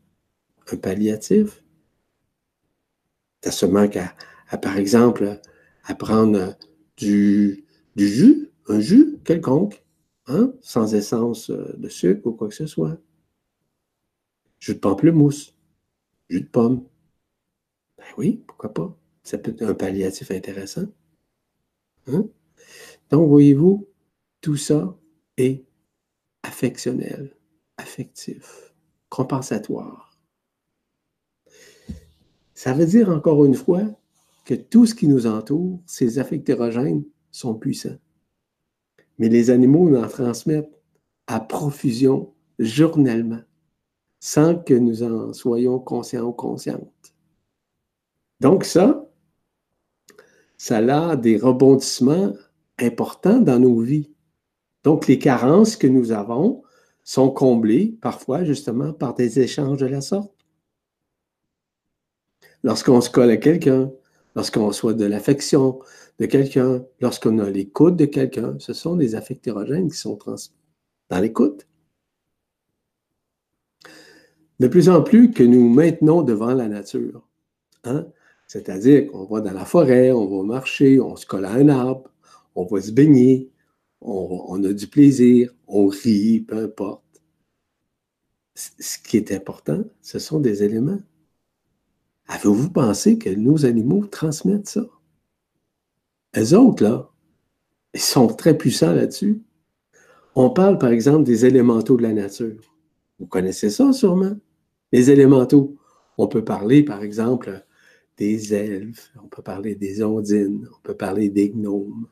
Un 0.71 0.77
palliatif. 0.77 1.63
Tu 3.43 3.49
as 3.49 3.53
seulement 3.53 3.89
qu'à, 3.89 4.15
par 4.61 4.77
exemple, 4.77 5.41
à 5.85 5.95
prendre 5.95 6.57
du, 6.97 7.65
du 7.97 8.09
jus, 8.09 8.51
un 8.69 8.81
jus 8.81 9.19
quelconque, 9.25 9.85
hein, 10.27 10.53
sans 10.61 10.95
essence 10.95 11.51
euh, 11.51 11.75
de 11.77 11.89
sucre 11.89 12.27
ou 12.27 12.33
quoi 12.33 12.49
que 12.49 12.55
ce 12.55 12.67
soit. 12.67 12.99
Jus 14.59 14.75
de 14.75 14.81
pamplemousse, 14.81 15.54
jus 16.29 16.41
de 16.41 16.47
pomme. 16.47 16.85
Ben 17.99 18.05
oui, 18.17 18.43
pourquoi 18.47 18.73
pas? 18.73 18.97
Ça 19.23 19.39
peut 19.39 19.53
être 19.53 19.63
un 19.63 19.75
palliatif 19.75 20.31
intéressant. 20.31 20.87
Hein? 22.07 22.27
Donc, 23.11 23.29
voyez-vous, 23.29 23.89
tout 24.41 24.57
ça 24.57 24.99
est 25.37 25.65
affectionnel, 26.43 27.37
affectif, 27.77 28.75
compensatoire. 29.09 30.19
Ça 32.55 32.73
veut 32.73 32.87
dire 32.87 33.11
encore 33.11 33.45
une 33.45 33.55
fois 33.55 33.83
que 34.45 34.55
tout 34.55 34.87
ce 34.87 34.95
qui 34.95 35.09
nous 35.09 35.27
entoure, 35.27 35.81
ces 35.87 36.19
affectérogènes, 36.19 37.05
sont 37.31 37.55
puissants. 37.55 37.99
Mais 39.19 39.29
les 39.29 39.51
animaux 39.51 39.97
en 39.97 40.07
transmettent 40.09 40.81
à 41.27 41.41
profusion 41.41 42.33
journellement, 42.59 43.41
sans 44.25 44.57
que 44.57 44.73
nous 44.73 45.03
en 45.03 45.35
soyons 45.35 45.79
conscients 45.79 46.25
ou 46.25 46.33
conscientes. 46.33 47.15
Donc 48.41 48.65
ça, 48.65 49.07
ça 50.57 50.79
a 50.79 51.17
des 51.17 51.37
rebondissements 51.37 52.33
importants 52.79 53.43
dans 53.43 53.59
nos 53.59 53.79
vies. 53.81 54.11
Donc 54.83 55.09
les 55.09 55.19
carences 55.19 55.77
que 55.77 55.87
nous 55.87 56.11
avons 56.11 56.63
sont 57.03 57.29
comblées 57.29 57.99
parfois 58.01 58.45
justement 58.45 58.95
par 58.95 59.13
des 59.13 59.41
échanges 59.41 59.77
de 59.77 59.85
la 59.85 60.01
sorte 60.01 60.33
lorsqu'on 62.63 63.03
se 63.03 63.11
colle 63.11 63.31
à 63.31 63.37
quelqu'un, 63.37 63.93
lorsqu'on 64.37 64.69
reçoit 64.69 64.95
de 64.95 65.05
l'affection 65.05 65.81
de 66.19 66.25
quelqu'un, 66.25 66.83
lorsqu'on 66.99 67.39
a 67.41 67.51
l'écoute 67.51 67.97
de 67.97 68.07
quelqu'un, 68.07 68.57
ce 68.59 68.73
sont 68.73 68.97
des 68.97 69.17
affectérogènes 69.17 69.91
qui 69.91 69.99
sont 69.99 70.17
transmis 70.17 70.57
dans 71.11 71.19
l'écoute. 71.19 71.67
De 74.65 74.69
plus 74.69 74.89
en 74.89 75.03
plus 75.03 75.31
que 75.31 75.43
nous 75.43 75.69
maintenons 75.69 76.23
devant 76.23 76.55
la 76.55 76.69
nature. 76.69 77.29
Hein? 77.85 78.07
C'est-à-dire 78.47 79.09
qu'on 79.09 79.27
va 79.27 79.43
dans 79.43 79.53
la 79.53 79.67
forêt, 79.67 80.11
on 80.11 80.27
va 80.27 80.43
marcher, 80.43 80.99
on 80.99 81.17
se 81.17 81.27
colle 81.27 81.45
à 81.45 81.53
un 81.53 81.69
arbre, 81.69 82.11
on 82.55 82.65
va 82.65 82.81
se 82.81 82.91
baigner, 82.91 83.53
on, 84.01 84.65
a 84.65 84.73
du 84.73 84.87
plaisir, 84.87 85.55
on 85.67 85.89
rit, 85.89 86.41
peu 86.41 86.57
importe. 86.57 87.05
Ce 88.55 88.97
qui 88.99 89.19
est 89.19 89.33
important, 89.33 89.85
ce 90.01 90.19
sont 90.19 90.41
des 90.41 90.63
éléments. 90.63 91.03
Avez-vous 92.29 92.71
pensé 92.71 93.19
que 93.19 93.29
nos 93.29 93.67
animaux 93.67 94.07
transmettent 94.07 94.71
ça? 94.71 94.87
Les 96.35 96.55
autres, 96.55 96.83
là, 96.83 97.11
ils 97.93 98.01
sont 98.01 98.29
très 98.29 98.57
puissants 98.57 98.95
là-dessus. 98.95 99.43
On 100.35 100.49
parle, 100.49 100.79
par 100.79 100.89
exemple, 100.89 101.25
des 101.25 101.45
élémentaux 101.45 101.99
de 101.99 102.03
la 102.05 102.15
nature. 102.15 102.75
Vous 103.19 103.27
connaissez 103.27 103.69
ça 103.69 103.93
sûrement? 103.93 104.37
Les 104.95 105.11
élémentaux. 105.11 105.77
On 106.19 106.29
peut 106.29 106.45
parler, 106.45 106.85
par 106.85 107.03
exemple, 107.03 107.67
des 108.17 108.55
elfes, 108.55 109.11
on 109.21 109.27
peut 109.27 109.43
parler 109.43 109.75
des 109.75 110.05
ondines, 110.05 110.69
on 110.73 110.81
peut 110.83 110.97
parler 110.97 111.31
des 111.31 111.51
gnomes, 111.51 112.07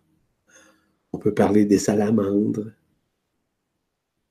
on 1.13 1.19
peut 1.19 1.33
parler 1.33 1.65
des 1.65 1.79
salamandres. 1.79 2.73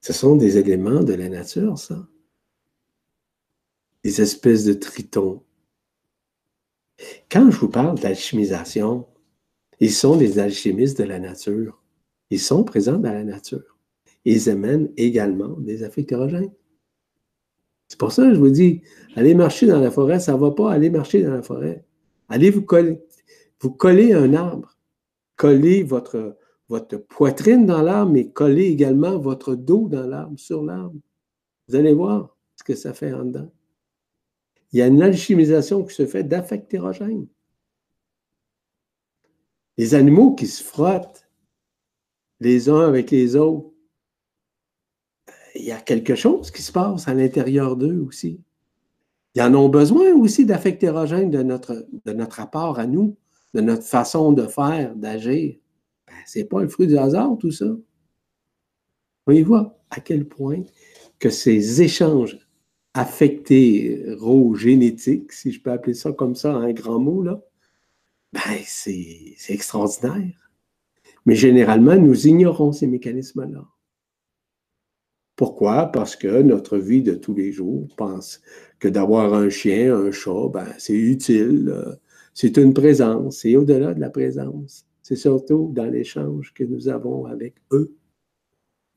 Ce 0.02 0.12
sont 0.12 0.36
des 0.36 0.58
éléments 0.58 1.02
de 1.02 1.14
la 1.14 1.30
nature, 1.30 1.78
ça. 1.80 2.06
Des 4.04 4.20
espèces 4.20 4.66
de 4.66 4.74
tritons. 4.74 5.46
Quand 7.32 7.50
je 7.52 7.58
vous 7.58 7.70
parle 7.70 8.00
d'alchimisation, 8.00 9.08
ils 9.80 9.94
sont 9.94 10.18
des 10.18 10.40
alchimistes 10.40 10.98
de 10.98 11.06
la 11.06 11.20
nature. 11.20 11.82
Ils 12.30 12.42
sont 12.42 12.66
présents 12.66 13.00
dans 13.00 13.14
la 13.14 13.24
nature. 13.24 13.78
Ils 14.26 14.50
amènent 14.50 14.92
également 14.98 15.58
des 15.58 15.84
affectérogènes. 15.84 16.52
C'est 17.92 18.00
pour 18.00 18.14
ça 18.14 18.24
que 18.24 18.34
je 18.34 18.40
vous 18.40 18.50
dis, 18.50 18.84
allez 19.18 19.36
marcher 19.36 19.68
dans 19.68 19.82
la 19.82 19.92
forêt, 19.92 20.22
ça 20.22 20.32
ne 20.32 20.38
va 20.38 20.52
pas 20.52 20.72
aller 20.72 20.90
marcher 20.90 21.24
dans 21.24 21.34
la 21.34 21.42
forêt. 21.42 21.84
Allez 22.30 22.50
vous 22.50 22.62
coller, 22.62 23.02
vous 23.60 23.72
coller 23.72 24.14
un 24.14 24.34
arbre. 24.34 24.78
Collez 25.36 25.84
votre, 25.84 26.38
votre 26.70 26.96
poitrine 26.96 27.66
dans 27.66 27.82
l'arbre, 27.82 28.14
mais 28.14 28.30
collez 28.30 28.68
également 28.68 29.20
votre 29.20 29.56
dos 29.56 29.90
dans 29.90 30.08
l'arbre, 30.08 30.40
sur 30.40 30.64
l'arbre. 30.64 30.96
Vous 31.68 31.76
allez 31.76 31.94
voir 31.94 32.38
ce 32.56 32.64
que 32.64 32.76
ça 32.76 32.94
fait 32.94 33.12
en 33.12 33.26
dedans. 33.26 33.52
Il 34.72 34.80
y 34.80 34.82
a 34.82 34.88
une 34.88 35.02
alchimisation 35.02 35.84
qui 35.84 35.94
se 35.94 36.06
fait 36.06 36.24
d'affectérogènes. 36.24 37.28
Les 39.78 39.96
animaux 39.96 40.34
qui 40.34 40.48
se 40.48 40.64
frottent 40.64 41.28
les 42.40 42.70
uns 42.70 42.88
avec 42.88 43.12
les 43.12 43.36
autres, 43.36 43.71
il 45.62 45.68
y 45.68 45.72
a 45.72 45.80
quelque 45.80 46.16
chose 46.16 46.52
qui 46.52 46.62
se 46.62 46.72
passe 46.72 47.08
à 47.08 47.14
l'intérieur 47.14 47.76
d'eux 47.76 48.04
aussi. 48.08 48.40
Ils 49.36 49.42
en 49.42 49.54
ont 49.54 49.70
besoin 49.70 50.12
aussi 50.14 50.46
d'affectérogènes 50.46 51.30
de 51.30 51.44
notre, 51.44 51.88
de 52.06 52.12
notre 52.14 52.38
rapport 52.38 52.80
à 52.80 52.88
nous, 52.88 53.16
de 53.54 53.62
notre 53.62 53.84
façon 53.84 54.32
de 54.34 54.48
faire, 54.48 54.96
d'agir. 54.96 55.56
Ce 56.26 56.40
n'est 56.40 56.46
pas 56.46 56.62
le 56.62 56.68
fruit 56.68 56.88
du 56.88 56.98
hasard, 56.98 57.38
tout 57.40 57.52
ça. 57.52 57.68
On 59.28 59.32
y 59.32 59.44
voit 59.44 59.78
à 59.90 60.00
quel 60.00 60.28
point 60.28 60.64
que 61.20 61.30
ces 61.30 61.82
échanges 61.82 62.40
affectés, 62.94 64.04
génétiques, 64.56 65.32
si 65.32 65.52
je 65.52 65.62
peux 65.62 65.72
appeler 65.72 65.94
ça 65.94 66.12
comme 66.12 66.36
ça, 66.36 66.54
un 66.54 66.74
grand 66.74 67.00
mot, 67.00 67.22
là, 67.22 67.42
ben, 68.34 68.60
c'est 68.66 69.36
extraordinaire. 69.50 70.52
Mais 71.26 71.36
généralement, 71.36 71.96
nous 71.96 72.28
ignorons 72.28 72.72
ces 72.72 72.88
mécanismes-là. 72.88 73.64
Pourquoi? 75.42 75.88
Parce 75.88 76.16
que 76.16 76.44
notre 76.44 76.78
vie 76.78 77.02
de 77.02 77.16
tous 77.16 77.34
les 77.34 77.52
jours 77.52 77.88
pense 77.98 78.44
que 78.78 78.88
d'avoir 78.88 79.34
un 79.34 79.50
chien, 79.50 79.96
un 79.96 80.12
chat, 80.12 80.50
ben, 80.54 80.68
c'est 80.78 80.94
utile, 80.94 81.68
euh, 81.74 81.96
c'est 82.36 82.58
une 82.58 82.76
présence, 82.76 83.38
c'est 83.38 83.56
au-delà 83.56 83.96
de 83.96 84.00
la 84.00 84.12
présence. 84.12 84.86
C'est 85.02 85.16
surtout 85.16 85.72
dans 85.74 85.88
l'échange 85.88 86.54
que 86.54 86.64
nous 86.64 86.90
avons 86.90 87.26
avec 87.26 87.56
eux, 87.72 87.92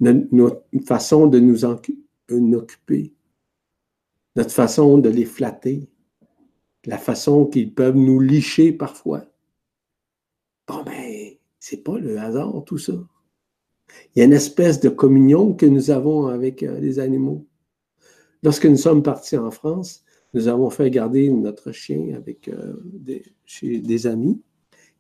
notre 0.01 0.61
façon 0.85 1.29
de 1.29 1.41
nous 1.41 1.65
en 1.65 1.81
occuper, 2.53 3.15
notre 4.37 4.53
façon 4.53 4.99
de 4.99 5.09
les 5.09 5.25
flatter, 5.25 5.89
la 6.85 6.99
façon 6.99 7.47
qu'ils 7.47 7.73
peuvent 7.73 7.97
nous 7.97 8.21
licher 8.21 8.71
parfois. 8.71 9.25
Bon, 10.69 10.83
ben, 10.85 11.37
c'est 11.59 11.83
pas 11.83 11.99
le 11.99 12.19
hasard, 12.19 12.65
tout 12.67 12.77
ça. 12.77 12.93
Il 14.15 14.21
y 14.21 14.23
a 14.23 14.25
une 14.25 14.33
espèce 14.33 14.81
de 14.81 14.89
communion 14.89 15.55
que 15.55 15.67
nous 15.67 15.91
avons 15.91 16.27
avec 16.27 16.63
euh, 16.63 16.79
les 16.81 16.99
animaux. 16.99 17.47
Lorsque 18.43 18.67
nous 18.67 18.77
sommes 18.77 19.03
partis 19.03 19.37
en 19.37 19.51
France, 19.51 20.05
nous 20.35 20.49
avons 20.49 20.71
fait 20.71 20.91
garder 20.91 21.31
notre 21.31 21.73
chien 21.73 22.15
avec 22.15 22.49
euh, 22.49 22.75
des, 22.85 23.23
chez 23.45 23.79
des 23.81 24.07
amis 24.07 24.41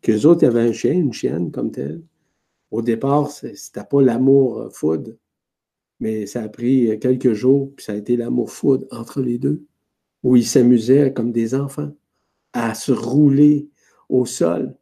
qu'eux 0.02 0.26
autres 0.26 0.46
avaient 0.46 0.68
un 0.68 0.72
chien, 0.72 0.92
une 0.92 1.12
chienne 1.12 1.50
comme 1.50 1.70
telle. 1.70 2.02
Au 2.70 2.82
départ, 2.82 3.30
c'était 3.30 3.84
pas 3.84 4.02
l'amour 4.02 4.60
euh, 4.60 4.70
food, 4.70 5.18
mais 6.00 6.26
ça 6.26 6.42
a 6.42 6.48
pris 6.48 6.98
quelques 6.98 7.32
jours, 7.32 7.72
puis 7.74 7.84
ça 7.84 7.92
a 7.92 7.96
été 7.96 8.16
l'amour 8.16 8.50
food 8.50 8.86
entre 8.90 9.22
les 9.22 9.38
deux, 9.38 9.64
où 10.22 10.36
ils 10.36 10.46
s'amusaient 10.46 11.12
comme 11.12 11.32
des 11.32 11.54
enfants 11.54 11.92
à 12.52 12.74
se 12.74 12.92
rouler 12.92 13.68
au 14.08 14.26
sol, 14.26 14.76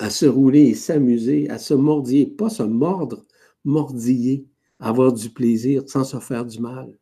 à 0.00 0.10
se 0.10 0.26
rouler 0.26 0.62
et 0.62 0.74
s'amuser, 0.74 1.48
à 1.50 1.58
se 1.58 1.74
mordiller, 1.74 2.26
pas 2.26 2.50
se 2.50 2.62
mordre, 2.62 3.24
mordiller, 3.64 4.46
avoir 4.78 5.12
du 5.12 5.30
plaisir 5.30 5.84
sans 5.86 6.04
se 6.04 6.18
faire 6.18 6.44
du 6.44 6.58
mal. 6.58 6.92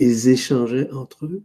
Ils 0.00 0.28
échangeaient 0.28 0.90
entre 0.92 1.26
eux 1.26 1.44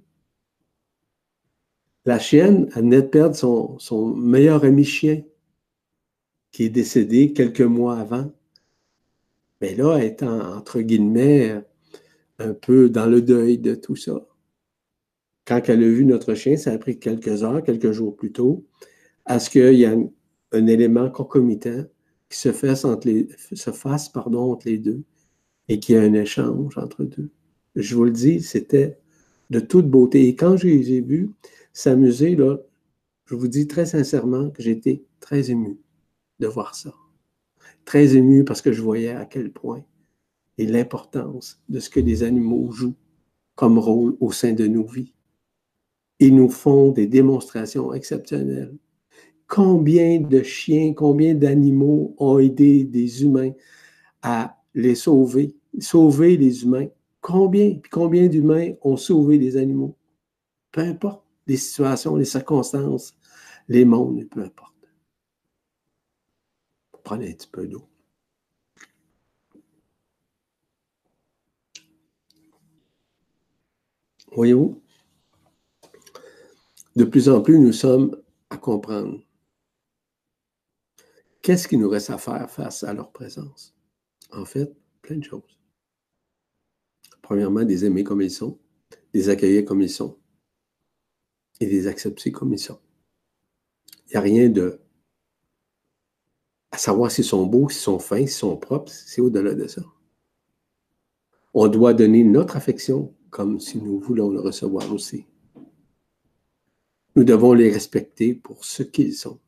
la 2.05 2.17
chienne, 2.17 2.65
venait 2.75 3.03
de 3.03 3.07
perdre 3.07 3.35
son, 3.35 4.15
meilleur 4.15 4.63
ami 4.63 4.83
chien, 4.83 5.21
qui 6.51 6.63
est 6.63 6.69
décédé 6.69 7.33
quelques 7.33 7.61
mois 7.61 7.99
avant. 7.99 8.31
Mais 9.61 9.75
là, 9.75 9.99
étant, 9.99 10.55
entre 10.55 10.81
guillemets, 10.81 11.61
un 12.39 12.53
peu 12.53 12.89
dans 12.89 13.05
le 13.05 13.21
deuil 13.21 13.59
de 13.59 13.75
tout 13.75 13.95
ça. 13.95 14.25
Quand 15.45 15.61
elle 15.67 15.83
a 15.83 15.87
vu 15.87 16.05
notre 16.05 16.33
chien, 16.33 16.57
ça 16.57 16.71
a 16.71 16.77
pris 16.79 16.97
quelques 16.97 17.43
heures, 17.43 17.63
quelques 17.63 17.91
jours 17.91 18.15
plus 18.15 18.31
tôt, 18.31 18.65
à 19.25 19.39
ce 19.39 19.51
qu'il 19.51 19.75
y 19.75 19.83
ait 19.83 20.09
un, 20.51 20.67
élément 20.67 21.09
concomitant 21.09 21.85
qui 22.29 22.37
se 22.37 22.51
fasse, 22.51 22.85
entre 22.85 23.07
les, 23.07 23.27
se 23.53 23.71
fasse 23.71 24.09
pardon, 24.09 24.51
entre 24.51 24.67
les 24.67 24.77
deux 24.77 25.03
et 25.67 25.79
qu'il 25.79 25.95
y 25.95 25.97
ait 25.97 26.01
un 26.01 26.13
échange 26.13 26.77
entre 26.77 27.03
deux. 27.03 27.29
Je 27.75 27.95
vous 27.95 28.05
le 28.05 28.11
dis, 28.11 28.41
c'était 28.41 28.97
de 29.49 29.59
toute 29.59 29.89
beauté. 29.89 30.27
Et 30.27 30.35
quand 30.35 30.57
je 30.57 30.67
les 30.67 30.93
ai 30.93 31.01
vus, 31.01 31.31
s'amuser, 31.73 32.35
là, 32.35 32.57
je 33.25 33.35
vous 33.35 33.47
dis 33.47 33.67
très 33.67 33.85
sincèrement 33.85 34.49
que 34.49 34.63
j'étais 34.63 35.03
très 35.19 35.51
ému 35.51 35.77
de 36.39 36.47
voir 36.47 36.75
ça. 36.75 36.93
Très 37.85 38.15
ému 38.15 38.43
parce 38.43 38.61
que 38.61 38.71
je 38.71 38.81
voyais 38.81 39.11
à 39.11 39.25
quel 39.25 39.51
point 39.51 39.83
et 40.57 40.65
l'importance 40.65 41.61
de 41.69 41.79
ce 41.79 41.89
que 41.89 41.99
les 41.99 42.23
animaux 42.23 42.71
jouent 42.71 42.95
comme 43.55 43.77
rôle 43.77 44.17
au 44.19 44.31
sein 44.31 44.53
de 44.53 44.67
nos 44.67 44.85
vies. 44.85 45.13
Ils 46.19 46.35
nous 46.35 46.49
font 46.49 46.91
des 46.91 47.07
démonstrations 47.07 47.93
exceptionnelles. 47.93 48.75
Combien 49.49 50.21
de 50.21 50.43
chiens, 50.43 50.93
combien 50.93 51.33
d'animaux 51.33 52.13
ont 52.19 52.37
aidé 52.37 52.83
des 52.83 53.23
humains 53.23 53.51
à 54.21 54.55
les 54.75 54.93
sauver, 54.93 55.55
sauver 55.79 56.37
les 56.37 56.63
humains? 56.63 56.87
Combien, 57.19 57.73
puis 57.73 57.89
combien 57.89 58.27
d'humains 58.27 58.73
ont 58.83 58.95
sauvé 58.95 59.39
des 59.39 59.57
animaux? 59.57 59.97
Peu 60.71 60.81
importe 60.81 61.23
les 61.47 61.57
situations, 61.57 62.15
les 62.15 62.25
circonstances, 62.25 63.17
les 63.67 63.85
mondes, 63.85 64.23
peu 64.29 64.41
importe. 64.41 64.75
Prenez 67.03 67.31
un 67.31 67.33
petit 67.33 67.47
peu 67.47 67.67
d'eau. 67.67 67.87
Voyez-vous, 74.31 74.79
de 76.95 77.03
plus 77.03 77.29
en 77.29 77.41
plus, 77.41 77.57
nous 77.57 77.73
sommes 77.73 78.15
à 78.51 78.57
comprendre 78.57 79.19
qu'est-ce 81.49 81.67
qui 81.67 81.77
nous 81.77 81.89
reste 81.89 82.11
à 82.11 82.19
faire 82.19 82.47
face 82.47 82.83
à 82.83 82.93
leur 82.93 83.11
présence? 83.11 83.75
En 84.31 84.45
fait, 84.45 84.71
plein 85.01 85.17
de 85.17 85.23
choses. 85.23 85.59
Premièrement, 87.23 87.63
des 87.63 87.85
aimer 87.85 88.03
comme 88.03 88.21
ils 88.21 88.29
sont, 88.29 88.59
des 89.15 89.29
accueillir 89.29 89.65
comme 89.65 89.81
ils 89.81 89.89
sont, 89.89 90.19
et 91.59 91.65
les 91.65 91.87
accepter 91.87 92.31
comme 92.31 92.53
ils 92.53 92.59
sont. 92.59 92.79
Il 94.05 94.11
n'y 94.11 94.17
a 94.17 94.21
rien 94.21 94.47
de... 94.47 94.79
À 96.69 96.77
savoir 96.77 97.09
s'ils 97.09 97.23
sont 97.23 97.47
beaux, 97.47 97.67
s'ils 97.67 97.81
sont 97.81 97.97
fins, 97.97 98.17
s'ils 98.17 98.29
sont 98.29 98.55
propres, 98.55 98.91
c'est 98.91 99.19
au-delà 99.19 99.55
de 99.55 99.65
ça. 99.65 99.81
On 101.55 101.67
doit 101.67 101.95
donner 101.95 102.23
notre 102.23 102.57
affection 102.57 103.15
comme 103.31 103.59
si 103.59 103.79
nous 103.79 103.99
voulons 103.99 104.29
le 104.29 104.39
recevoir 104.39 104.93
aussi. 104.93 105.25
Nous 107.15 107.23
devons 107.23 107.53
les 107.53 107.71
respecter 107.71 108.35
pour 108.35 108.65
ce 108.65 108.83
qu'ils 108.83 109.15
sont. 109.15 109.39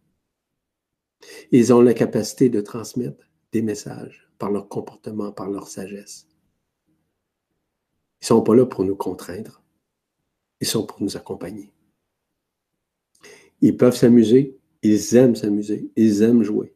Ils 1.51 1.73
ont 1.73 1.81
la 1.81 1.93
capacité 1.93 2.49
de 2.49 2.61
transmettre 2.61 3.29
des 3.51 3.61
messages 3.61 4.29
par 4.37 4.51
leur 4.51 4.67
comportement, 4.67 5.31
par 5.31 5.49
leur 5.49 5.67
sagesse. 5.67 6.27
Ils 8.21 8.25
ne 8.25 8.27
sont 8.27 8.41
pas 8.41 8.55
là 8.55 8.65
pour 8.65 8.83
nous 8.83 8.95
contraindre. 8.95 9.61
Ils 10.59 10.67
sont 10.67 10.85
pour 10.85 11.01
nous 11.01 11.17
accompagner. 11.17 11.71
Ils 13.61 13.77
peuvent 13.77 13.95
s'amuser, 13.95 14.57
ils 14.81 15.15
aiment 15.15 15.35
s'amuser, 15.35 15.91
ils 15.95 16.21
aiment 16.21 16.43
jouer. 16.43 16.75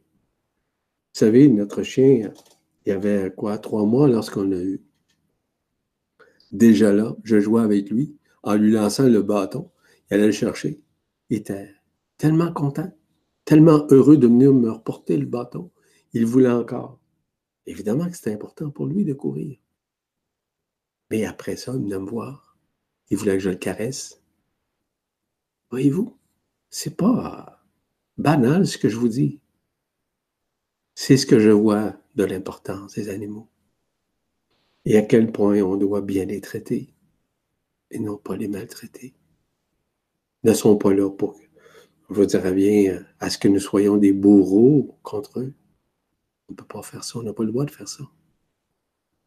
savez, 1.13 1.47
notre 1.49 1.83
chien, 1.83 2.31
il 2.85 2.89
y 2.89 2.91
avait 2.91 3.33
quoi, 3.35 3.57
trois 3.57 3.85
mois 3.85 4.07
lorsqu'on 4.07 4.43
l'a 4.43 4.61
eu? 4.61 4.83
Déjà 6.51 6.93
là, 6.93 7.15
je 7.23 7.39
jouais 7.39 7.61
avec 7.61 7.89
lui 7.89 8.15
en 8.43 8.55
lui 8.55 8.71
lançant 8.71 9.07
le 9.07 9.21
bâton. 9.21 9.71
Il 10.09 10.15
allait 10.15 10.27
le 10.27 10.31
chercher. 10.31 10.79
Il 11.29 11.37
était 11.37 11.73
tellement 12.17 12.53
content, 12.53 12.91
tellement 13.45 13.85
heureux 13.89 14.17
de 14.17 14.27
venir 14.27 14.53
me 14.53 14.71
reporter 14.71 15.17
le 15.17 15.25
bâton. 15.25 15.71
Il 16.13 16.25
voulait 16.25 16.51
encore. 16.51 16.99
Évidemment 17.65 18.09
que 18.09 18.15
c'était 18.15 18.33
important 18.33 18.69
pour 18.69 18.87
lui 18.87 19.05
de 19.05 19.13
courir. 19.13 19.57
Mais 21.09 21.25
après 21.25 21.55
ça, 21.55 21.73
il 21.75 21.83
venait 21.83 21.99
me 21.99 22.09
voir. 22.09 22.57
Il 23.09 23.17
voulait 23.17 23.33
que 23.33 23.43
je 23.43 23.51
le 23.51 23.55
caresse. 23.55 24.21
Voyez-vous, 25.69 26.17
c'est 26.69 26.95
pas 26.95 27.63
banal 28.17 28.67
ce 28.67 28.77
que 28.77 28.89
je 28.89 28.97
vous 28.97 29.07
dis. 29.07 29.39
C'est 30.95 31.17
ce 31.17 31.25
que 31.25 31.39
je 31.39 31.49
vois 31.49 31.95
de 32.15 32.23
l'importance 32.23 32.95
des 32.95 33.09
animaux. 33.09 33.49
Et 34.85 34.97
à 34.97 35.01
quel 35.01 35.31
point 35.31 35.61
on 35.61 35.75
doit 35.75 36.01
bien 36.01 36.25
les 36.25 36.41
traiter 36.41 36.93
et 37.91 37.99
non 37.99 38.17
pas 38.17 38.35
les 38.35 38.47
maltraiter. 38.47 39.13
Ne 40.43 40.53
sont 40.53 40.77
pas 40.77 40.93
là 40.93 41.09
pour, 41.09 41.39
je 42.09 42.23
dirais 42.23 42.53
bien, 42.53 43.03
à 43.19 43.29
ce 43.29 43.37
que 43.37 43.47
nous 43.47 43.59
soyons 43.59 43.97
des 43.97 44.13
bourreaux 44.13 44.97
contre 45.03 45.39
eux. 45.39 45.53
On 46.47 46.53
ne 46.53 46.55
peut 46.55 46.65
pas 46.65 46.81
faire 46.81 47.03
ça, 47.03 47.19
on 47.19 47.23
n'a 47.23 47.33
pas 47.33 47.43
le 47.43 47.51
droit 47.51 47.65
de 47.65 47.71
faire 47.71 47.87
ça. 47.87 48.03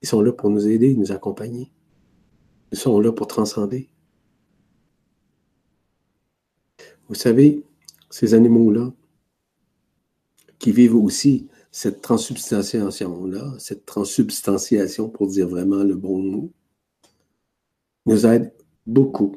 Ils 0.03 0.09
sont 0.09 0.23
là 0.23 0.33
pour 0.33 0.51
nous 0.51 0.69
aider, 0.69 0.95
nous 0.95 1.11
accompagner. 1.11 1.73
Ils 2.71 2.79
sont 2.79 3.01
là 3.01 3.13
pour 3.13 3.27
transcender. 3.27 3.89
Vous 7.09 7.15
savez, 7.15 7.65
ces 8.11 8.35
animaux-là, 8.35 8.93
qui 10.59 10.73
vivent 10.73 10.97
aussi 10.97 11.49
cette 11.71 12.03
transubstantiation-là, 12.03 13.55
cette 13.59 13.87
transubstantiation 13.87 15.09
pour 15.09 15.29
dire 15.29 15.49
vraiment 15.49 15.83
le 15.83 15.95
bon 15.95 16.19
mot, 16.19 16.53
nous 18.07 18.27
aident 18.27 18.53
beaucoup 18.87 19.37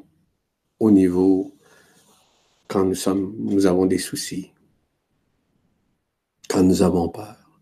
au 0.80 0.92
niveau 0.92 1.54
quand 2.72 2.86
nous 2.86 2.96
sommes, 2.96 3.36
nous 3.38 3.66
avons 3.66 3.86
des 3.86 3.98
soucis, 3.98 4.54
quand 6.50 6.64
nous 6.64 6.82
avons 6.82 7.10
peur, 7.10 7.60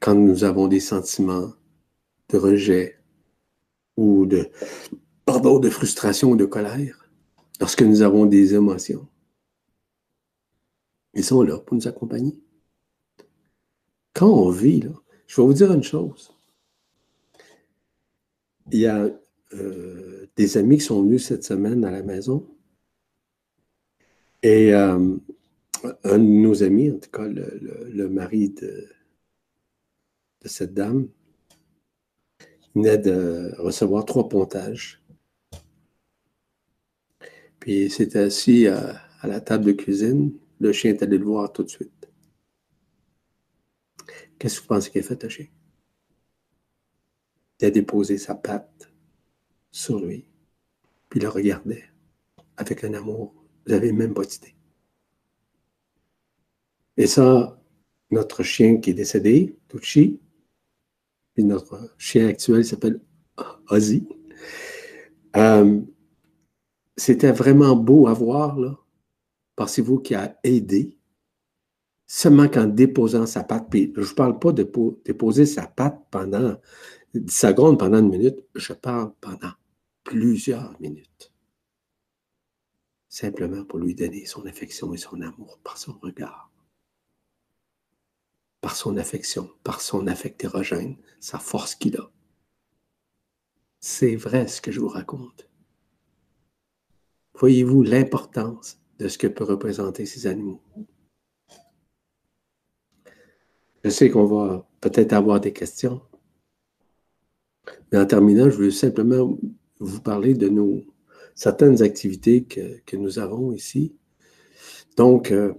quand 0.00 0.14
nous 0.14 0.44
avons 0.44 0.68
des 0.68 0.80
sentiments 0.80 1.54
de 2.28 2.36
rejet 2.36 2.98
ou 3.96 4.26
de, 4.26 4.50
pardon, 5.24 5.58
de 5.58 5.70
frustration 5.70 6.32
ou 6.32 6.36
de 6.36 6.44
colère, 6.44 7.08
lorsque 7.58 7.80
nous 7.80 8.02
avons 8.02 8.26
des 8.26 8.52
émotions. 8.54 9.08
Ils 11.14 11.24
sont 11.24 11.42
là 11.42 11.58
pour 11.58 11.74
nous 11.74 11.88
accompagner. 11.88 12.38
Quand 14.12 14.28
on 14.28 14.50
vit, 14.50 14.82
là, 14.82 14.92
je 15.26 15.40
vais 15.40 15.46
vous 15.46 15.54
dire 15.54 15.72
une 15.72 15.82
chose. 15.82 16.34
Il 18.70 18.80
y 18.80 18.86
a 18.86 19.08
euh, 19.54 20.26
des 20.36 20.58
amis 20.58 20.76
qui 20.76 20.84
sont 20.84 21.02
venus 21.02 21.24
cette 21.24 21.44
semaine 21.44 21.82
à 21.86 21.90
la 21.90 22.02
maison. 22.02 22.46
Et 24.42 24.74
euh, 24.74 25.16
un 26.04 26.18
de 26.18 26.24
nos 26.24 26.62
amis, 26.62 26.90
en 26.90 26.98
tout 26.98 27.10
cas 27.10 27.26
le, 27.26 28.08
mari 28.08 28.50
de, 28.50 28.88
cette 30.44 30.74
dame, 30.74 31.08
venait 32.74 32.98
de 32.98 33.54
recevoir 33.58 34.04
trois 34.04 34.28
pontages. 34.28 35.02
Puis 37.60 37.84
il 37.84 37.90
s'est 37.90 38.16
assis 38.16 38.66
à, 38.66 39.00
à 39.20 39.28
la 39.28 39.40
table 39.40 39.64
de 39.66 39.72
cuisine. 39.72 40.32
Le 40.58 40.72
chien 40.72 40.90
est 40.90 41.02
allé 41.02 41.18
le 41.18 41.24
voir 41.24 41.52
tout 41.52 41.62
de 41.62 41.68
suite. 41.68 42.08
Qu'est-ce 44.38 44.56
que 44.56 44.62
vous 44.62 44.68
pensez 44.68 44.90
qu'il 44.90 45.00
a 45.00 45.04
fait, 45.04 45.22
le 45.22 45.28
chien? 45.28 45.46
Il 47.60 47.66
a 47.66 47.70
déposé 47.70 48.18
sa 48.18 48.34
patte 48.34 48.92
sur 49.70 50.00
lui, 50.00 50.26
puis 51.08 51.20
il 51.20 51.22
le 51.22 51.28
regardait 51.28 51.84
avec 52.56 52.82
un 52.82 52.94
amour. 52.94 53.41
Vous 53.64 53.72
n'avez 53.72 53.92
même 53.92 54.14
pas 54.14 54.24
d'idée. 54.24 54.54
Et 56.96 57.06
ça, 57.06 57.60
notre 58.10 58.42
chien 58.42 58.78
qui 58.78 58.90
est 58.90 58.94
décédé, 58.94 59.56
Tucci, 59.68 60.20
puis 61.34 61.44
notre 61.44 61.94
chien 61.96 62.28
actuel 62.28 62.64
s'appelle 62.64 63.00
Ozzy. 63.68 64.06
Euh, 65.36 65.80
c'était 66.96 67.32
vraiment 67.32 67.74
beau 67.74 68.06
à 68.06 68.12
voir, 68.12 68.58
là. 68.58 68.78
Pensez-vous 69.56 69.98
qui 70.00 70.14
a 70.14 70.38
aidé 70.44 70.98
seulement 72.06 72.48
qu'en 72.48 72.66
déposant 72.66 73.26
sa 73.26 73.42
patte, 73.42 73.70
puis 73.70 73.92
je 73.96 74.10
ne 74.10 74.14
parle 74.14 74.38
pas 74.38 74.52
de 74.52 74.70
déposer 75.04 75.46
sa 75.46 75.66
patte 75.66 75.98
pendant 76.10 76.56
10 77.14 77.34
secondes, 77.34 77.78
pendant 77.78 78.00
une 78.00 78.10
minute, 78.10 78.38
je 78.54 78.74
parle 78.74 79.12
pendant 79.20 79.52
plusieurs 80.04 80.78
minutes. 80.80 81.31
Simplement 83.12 83.62
pour 83.66 83.78
lui 83.78 83.94
donner 83.94 84.24
son 84.24 84.46
affection 84.46 84.94
et 84.94 84.96
son 84.96 85.20
amour 85.20 85.58
par 85.62 85.76
son 85.76 85.92
regard, 86.00 86.50
par 88.62 88.74
son 88.74 88.96
affection, 88.96 89.50
par 89.64 89.82
son 89.82 90.06
affect 90.06 90.42
érogène, 90.42 90.96
sa 91.20 91.38
force 91.38 91.74
qu'il 91.74 91.98
a. 91.98 92.10
C'est 93.80 94.16
vrai 94.16 94.48
ce 94.48 94.62
que 94.62 94.72
je 94.72 94.80
vous 94.80 94.88
raconte. 94.88 95.46
Voyez-vous 97.34 97.82
l'importance 97.82 98.80
de 98.98 99.08
ce 99.08 99.18
que 99.18 99.26
peut 99.26 99.44
représenter 99.44 100.06
ces 100.06 100.26
animaux? 100.26 100.62
Je 103.84 103.90
sais 103.90 104.08
qu'on 104.08 104.24
va 104.24 104.66
peut-être 104.80 105.12
avoir 105.12 105.38
des 105.38 105.52
questions. 105.52 106.00
Mais 107.92 107.98
en 107.98 108.06
terminant, 108.06 108.48
je 108.48 108.56
veux 108.56 108.70
simplement 108.70 109.38
vous 109.80 110.00
parler 110.00 110.32
de 110.32 110.48
nos 110.48 110.82
certaines 111.34 111.82
activités 111.82 112.44
que, 112.44 112.96
nous 112.96 113.18
avons 113.18 113.52
ici. 113.52 113.94
Donc, 114.96 115.30
euh, 115.30 115.52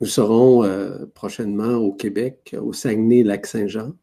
nous 0.00 0.06
serons 0.06 0.64
euh, 0.64 1.06
prochainement 1.14 1.76
au 1.76 1.92
Québec, 1.92 2.56
au 2.60 2.72
Saguenay-Lac-Saint-Jean, 2.72 3.94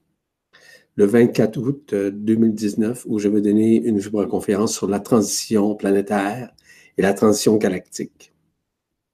le 0.95 1.05
24 1.05 1.57
août 1.57 1.93
2019, 1.93 3.05
euh, 3.05 3.09
où 3.09 3.19
je 3.19 3.29
vais 3.29 3.41
donner 3.41 3.77
une 3.77 4.01
conférence 4.27 4.73
sur 4.73 4.87
la 4.87 4.99
transition 4.99 5.75
planétaire 5.75 6.51
et 6.97 7.01
la 7.01 7.13
transition 7.13 7.57
galactique. 7.57 8.33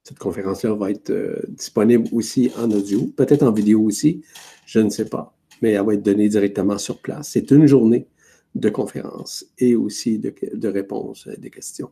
Cette 0.03 0.18
conférence-là 0.18 0.73
va 0.73 0.89
être 0.89 1.14
disponible 1.49 2.07
aussi 2.11 2.52
en 2.57 2.72
audio, 2.72 3.06
peut-être 3.15 3.43
en 3.43 3.52
vidéo 3.52 3.81
aussi, 3.84 4.23
je 4.65 4.80
ne 4.80 4.89
sais 4.89 5.06
pas, 5.06 5.35
mais 5.61 5.73
elle 5.73 5.85
va 5.85 5.93
être 5.93 6.02
donnée 6.02 6.27
directement 6.27 6.80
sur 6.80 6.99
place. 6.99 7.30
C'est 7.30 7.52
une 7.52 7.68
journée 7.68 8.07
de 8.56 8.69
conférences 8.69 9.45
et 9.57 9.76
aussi 9.76 10.19
de, 10.19 10.68
réponses 10.68 11.28
à 11.28 11.36
des 11.36 11.49
questions. 11.49 11.90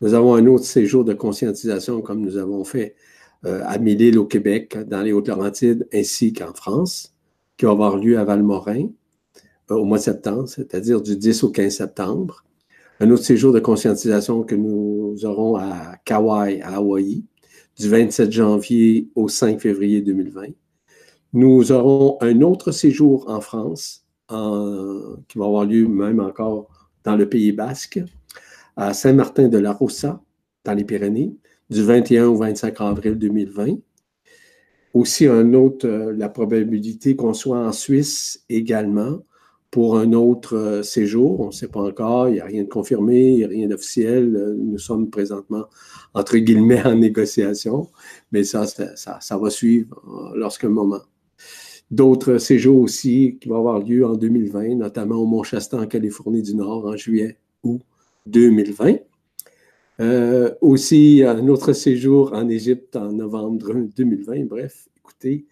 Nous 0.00 0.14
avons 0.14 0.34
un 0.34 0.46
autre 0.46 0.64
séjour 0.64 1.04
de 1.04 1.14
conscientisation 1.14 2.00
comme 2.00 2.20
nous 2.20 2.36
avons 2.36 2.64
fait 2.64 2.94
euh, 3.44 3.62
à 3.64 3.78
Mille-Îles 3.78 4.18
au 4.18 4.26
Québec, 4.26 4.76
dans 4.86 5.02
les 5.02 5.12
Hautes-Laurentides, 5.12 5.88
ainsi 5.92 6.32
qu'en 6.32 6.52
France, 6.54 7.14
qui 7.56 7.64
va 7.64 7.72
avoir 7.72 7.96
lieu 7.96 8.18
à 8.18 8.24
Valmorin 8.24 8.88
euh, 9.70 9.74
au 9.74 9.84
mois 9.84 9.98
de 9.98 10.02
septembre, 10.04 10.48
c'est-à-dire 10.48 11.00
du 11.00 11.16
10 11.16 11.44
au 11.44 11.50
15 11.50 11.74
septembre. 11.74 12.44
Un 13.00 13.10
autre 13.10 13.24
séjour 13.24 13.52
de 13.52 13.60
conscientisation 13.60 14.42
que 14.42 14.54
nous 14.54 15.24
aurons 15.24 15.56
à 15.56 15.96
Kauai, 16.04 16.60
à 16.62 16.76
Hawaï, 16.76 17.24
du 17.78 17.88
27 17.88 18.32
janvier 18.32 19.08
au 19.14 19.28
5 19.28 19.60
février 19.60 20.00
2020. 20.00 20.48
Nous 21.32 21.70
aurons 21.70 22.18
un 22.20 22.40
autre 22.42 22.72
séjour 22.72 23.28
en 23.28 23.40
France 23.40 24.07
qui 24.28 25.38
va 25.38 25.44
avoir 25.44 25.64
lieu 25.64 25.86
même 25.88 26.20
encore 26.20 26.68
dans 27.04 27.16
le 27.16 27.28
Pays 27.28 27.52
basque, 27.52 28.00
à 28.76 28.92
Saint-Martin 28.92 29.48
de 29.48 29.58
la 29.58 29.72
Rossa, 29.72 30.22
dans 30.64 30.74
les 30.74 30.84
Pyrénées, 30.84 31.34
du 31.70 31.82
21 31.82 32.26
au 32.26 32.36
25 32.36 32.80
avril 32.80 33.14
2020. 33.18 33.78
Aussi, 34.94 35.26
un 35.26 35.52
autre, 35.54 35.86
euh, 35.86 36.12
la 36.16 36.28
probabilité 36.28 37.14
qu'on 37.14 37.34
soit 37.34 37.58
en 37.58 37.72
Suisse 37.72 38.44
également 38.48 39.18
pour 39.70 39.98
un 39.98 40.12
autre 40.12 40.56
euh, 40.56 40.82
séjour. 40.82 41.40
On 41.40 41.48
ne 41.48 41.52
sait 41.52 41.68
pas 41.68 41.82
encore, 41.82 42.28
il 42.28 42.34
n'y 42.34 42.40
a 42.40 42.46
rien 42.46 42.62
de 42.62 42.68
confirmé, 42.68 43.32
il 43.32 43.36
n'y 43.36 43.44
a 43.44 43.48
rien 43.48 43.68
d'officiel. 43.68 44.34
Euh, 44.34 44.54
nous 44.58 44.78
sommes 44.78 45.10
présentement, 45.10 45.66
entre 46.14 46.38
guillemets, 46.38 46.82
en 46.86 46.94
négociation, 46.94 47.88
mais 48.32 48.44
ça, 48.44 48.66
ça, 48.66 49.20
ça 49.20 49.38
va 49.38 49.50
suivre 49.50 50.32
lorsqu'un 50.34 50.70
moment 50.70 51.02
d'autres 51.90 52.38
séjours 52.38 52.80
aussi 52.80 53.38
qui 53.40 53.48
vont 53.48 53.58
avoir 53.58 53.80
lieu 53.80 54.06
en 54.06 54.14
2020, 54.14 54.76
notamment 54.76 55.16
au 55.16 55.26
Mont 55.26 55.42
Shasta 55.42 55.78
en 55.78 55.86
Californie 55.86 56.42
du 56.42 56.54
Nord 56.54 56.86
en 56.86 56.96
juillet 56.96 57.36
ou 57.62 57.80
2020. 58.26 58.96
Euh, 60.00 60.54
aussi, 60.60 61.24
un 61.24 61.48
autre 61.48 61.72
séjour 61.72 62.32
en 62.32 62.48
Égypte 62.48 62.94
en 62.96 63.12
novembre 63.12 63.74
2020. 63.96 64.44
Bref, 64.44 64.88
écoutez, 64.98 65.46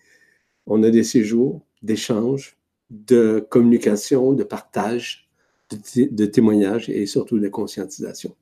on 0.67 0.83
a 0.83 0.91
des 0.91 1.03
séjours 1.03 1.63
d'échange, 1.83 2.57
de 2.91 3.45
communication, 3.49 4.35
de 4.35 4.45
partage, 4.45 5.29
de, 5.71 6.15
de 6.15 6.27
témoignage 6.27 6.89
et 6.89 7.07
surtout 7.07 7.39
de 7.39 7.49
conscientisation. 7.49 8.35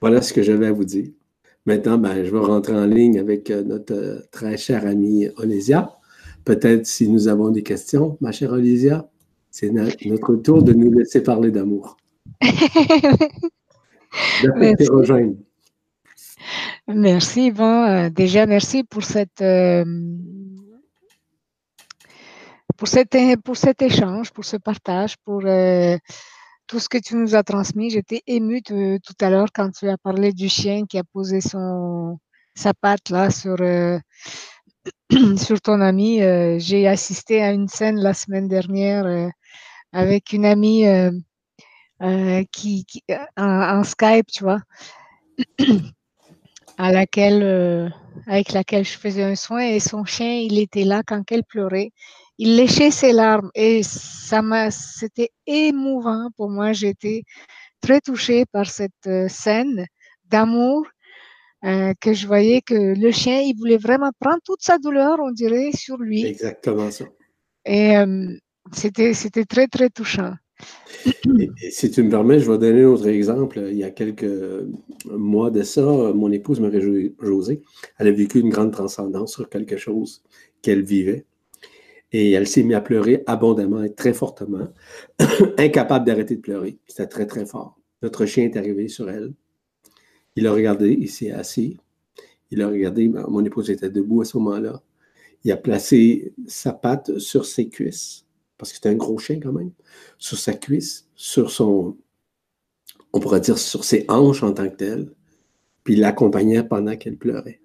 Voilà 0.00 0.22
ce 0.22 0.32
que 0.32 0.42
j'avais 0.42 0.66
à 0.66 0.72
vous 0.72 0.84
dire. 0.84 1.10
Maintenant, 1.66 1.98
ben, 1.98 2.24
je 2.24 2.30
vais 2.30 2.38
rentrer 2.38 2.74
en 2.74 2.86
ligne 2.86 3.18
avec 3.18 3.50
euh, 3.50 3.62
notre 3.62 3.92
euh, 3.94 4.20
très 4.30 4.56
chère 4.56 4.86
amie 4.86 5.28
Olésia. 5.36 5.97
Peut-être 6.48 6.86
si 6.86 7.10
nous 7.10 7.28
avons 7.28 7.50
des 7.50 7.62
questions, 7.62 8.16
ma 8.22 8.32
chère 8.32 8.52
Olésia, 8.52 9.06
c'est 9.50 9.70
notre 9.70 10.36
tour 10.36 10.62
de 10.62 10.72
nous 10.72 10.90
laisser 10.90 11.22
parler 11.22 11.50
d'amour. 11.50 11.98
merci. 14.56 14.86
merci, 16.86 17.50
bon, 17.50 17.84
euh, 17.84 18.08
déjà 18.08 18.46
merci 18.46 18.82
pour 18.82 19.04
cette 19.04 19.44
pour, 22.78 22.88
cet, 22.88 23.14
pour 23.44 23.58
cet 23.58 23.82
échange, 23.82 24.30
pour 24.30 24.46
ce 24.46 24.56
partage, 24.56 25.18
pour 25.18 25.42
tout 25.42 26.78
ce 26.78 26.88
que 26.88 26.96
tu 26.96 27.14
nous 27.16 27.34
as 27.34 27.42
transmis. 27.42 27.90
J'étais 27.90 28.22
émue 28.26 28.62
tout 28.62 29.18
à 29.20 29.28
l'heure 29.28 29.48
quand 29.54 29.70
tu 29.70 29.86
as 29.86 29.98
parlé 29.98 30.32
du 30.32 30.48
chien 30.48 30.86
qui 30.86 30.96
a 30.96 31.04
posé 31.04 31.42
son, 31.42 32.18
sa 32.54 32.72
patte 32.72 33.10
là 33.10 33.30
sur, 33.30 33.56
euh, 33.60 33.98
sur 35.36 35.60
ton 35.60 35.80
ami. 35.80 36.22
Euh, 36.22 36.58
j'ai 36.58 36.86
assisté 36.86 37.42
à 37.42 37.52
une 37.52 37.68
scène 37.68 37.96
la 37.96 38.14
semaine 38.14 38.48
dernière 38.48 39.06
euh, 39.06 39.28
avec 39.92 40.32
une 40.32 40.44
amie 40.44 40.84
qui, 42.52 42.86
en, 43.36 43.84
Skype, 43.84 44.26
tu 44.26 44.44
vois, 44.44 44.60
à 46.78 46.92
laquelle, 46.92 47.92
avec 48.26 48.52
laquelle 48.52 48.84
je 48.84 48.98
faisais 48.98 49.24
un 49.24 49.34
soin 49.34 49.60
et 49.60 49.80
son 49.80 50.04
chien, 50.04 50.32
il 50.32 50.58
était 50.58 50.84
là 50.84 51.02
quand 51.06 51.22
elle 51.32 51.44
pleurait 51.44 51.90
il 52.38 52.56
léchait 52.56 52.92
ses 52.92 53.12
larmes 53.12 53.50
et 53.54 53.82
ça 53.82 54.42
m'a, 54.42 54.70
c'était 54.70 55.30
émouvant 55.46 56.28
pour 56.36 56.48
moi. 56.48 56.72
J'étais 56.72 57.24
très 57.80 58.00
touchée 58.00 58.44
par 58.46 58.66
cette 58.66 58.92
euh, 59.06 59.28
scène 59.28 59.86
d'amour 60.26 60.86
euh, 61.64 61.92
que 62.00 62.12
je 62.12 62.26
voyais 62.26 62.60
que 62.60 62.74
le 62.74 63.10
chien, 63.10 63.40
il 63.40 63.54
voulait 63.56 63.78
vraiment 63.78 64.10
prendre 64.20 64.38
toute 64.44 64.62
sa 64.62 64.78
douleur, 64.78 65.18
on 65.20 65.32
dirait, 65.32 65.70
sur 65.74 65.96
lui. 65.96 66.24
Exactement 66.24 66.90
ça. 66.90 67.06
Et 67.64 67.96
euh, 67.96 68.28
c'était, 68.72 69.12
c'était 69.12 69.44
très, 69.44 69.66
très 69.66 69.90
touchant. 69.90 70.32
Et, 71.62 71.70
si 71.70 71.90
tu 71.90 72.02
me 72.02 72.10
permets, 72.10 72.38
je 72.38 72.50
vais 72.50 72.58
donner 72.58 72.82
un 72.82 72.88
autre 72.88 73.06
exemple. 73.08 73.60
Il 73.70 73.76
y 73.76 73.84
a 73.84 73.90
quelques 73.90 74.30
mois 75.06 75.50
de 75.50 75.62
ça, 75.62 75.82
mon 75.82 76.30
épouse 76.30 76.60
Marie-Josée, 76.60 77.62
elle 77.98 78.08
a 78.08 78.12
vécu 78.12 78.40
une 78.40 78.50
grande 78.50 78.72
transcendance 78.72 79.32
sur 79.32 79.48
quelque 79.48 79.76
chose 79.76 80.22
qu'elle 80.62 80.82
vivait. 80.82 81.26
Et 82.12 82.32
elle 82.32 82.46
s'est 82.46 82.62
mise 82.62 82.76
à 82.76 82.80
pleurer 82.80 83.22
abondamment 83.26 83.84
et 83.84 83.92
très 83.92 84.14
fortement, 84.14 84.68
incapable 85.58 86.06
d'arrêter 86.06 86.36
de 86.36 86.40
pleurer. 86.40 86.78
C'était 86.86 87.06
très, 87.06 87.26
très 87.26 87.44
fort. 87.44 87.78
Notre 88.02 88.26
chien 88.26 88.44
est 88.44 88.56
arrivé 88.56 88.88
sur 88.88 89.10
elle. 89.10 89.34
Il 90.38 90.46
a 90.46 90.52
regardé, 90.52 90.96
il 91.00 91.10
s'est 91.10 91.32
assis. 91.32 91.78
Il 92.52 92.62
a 92.62 92.68
regardé, 92.68 93.08
ben, 93.08 93.26
mon 93.28 93.44
épouse 93.44 93.70
était 93.70 93.90
debout 93.90 94.20
à 94.20 94.24
ce 94.24 94.38
moment-là. 94.38 94.80
Il 95.42 95.50
a 95.50 95.56
placé 95.56 96.32
sa 96.46 96.72
patte 96.72 97.18
sur 97.18 97.44
ses 97.44 97.68
cuisses, 97.68 98.24
parce 98.56 98.70
que 98.70 98.76
c'était 98.76 98.90
un 98.90 98.94
gros 98.94 99.18
chien 99.18 99.40
quand 99.40 99.52
même, 99.52 99.72
sur 100.16 100.38
sa 100.38 100.52
cuisse, 100.52 101.08
sur 101.16 101.50
son, 101.50 101.96
on 103.12 103.18
pourrait 103.18 103.40
dire 103.40 103.58
sur 103.58 103.82
ses 103.82 104.04
hanches 104.08 104.44
en 104.44 104.52
tant 104.52 104.68
que 104.68 104.76
tel, 104.76 105.10
puis 105.82 105.94
il 105.94 106.00
l'accompagnait 106.00 106.62
pendant 106.62 106.96
qu'elle 106.96 107.16
pleurait. 107.16 107.60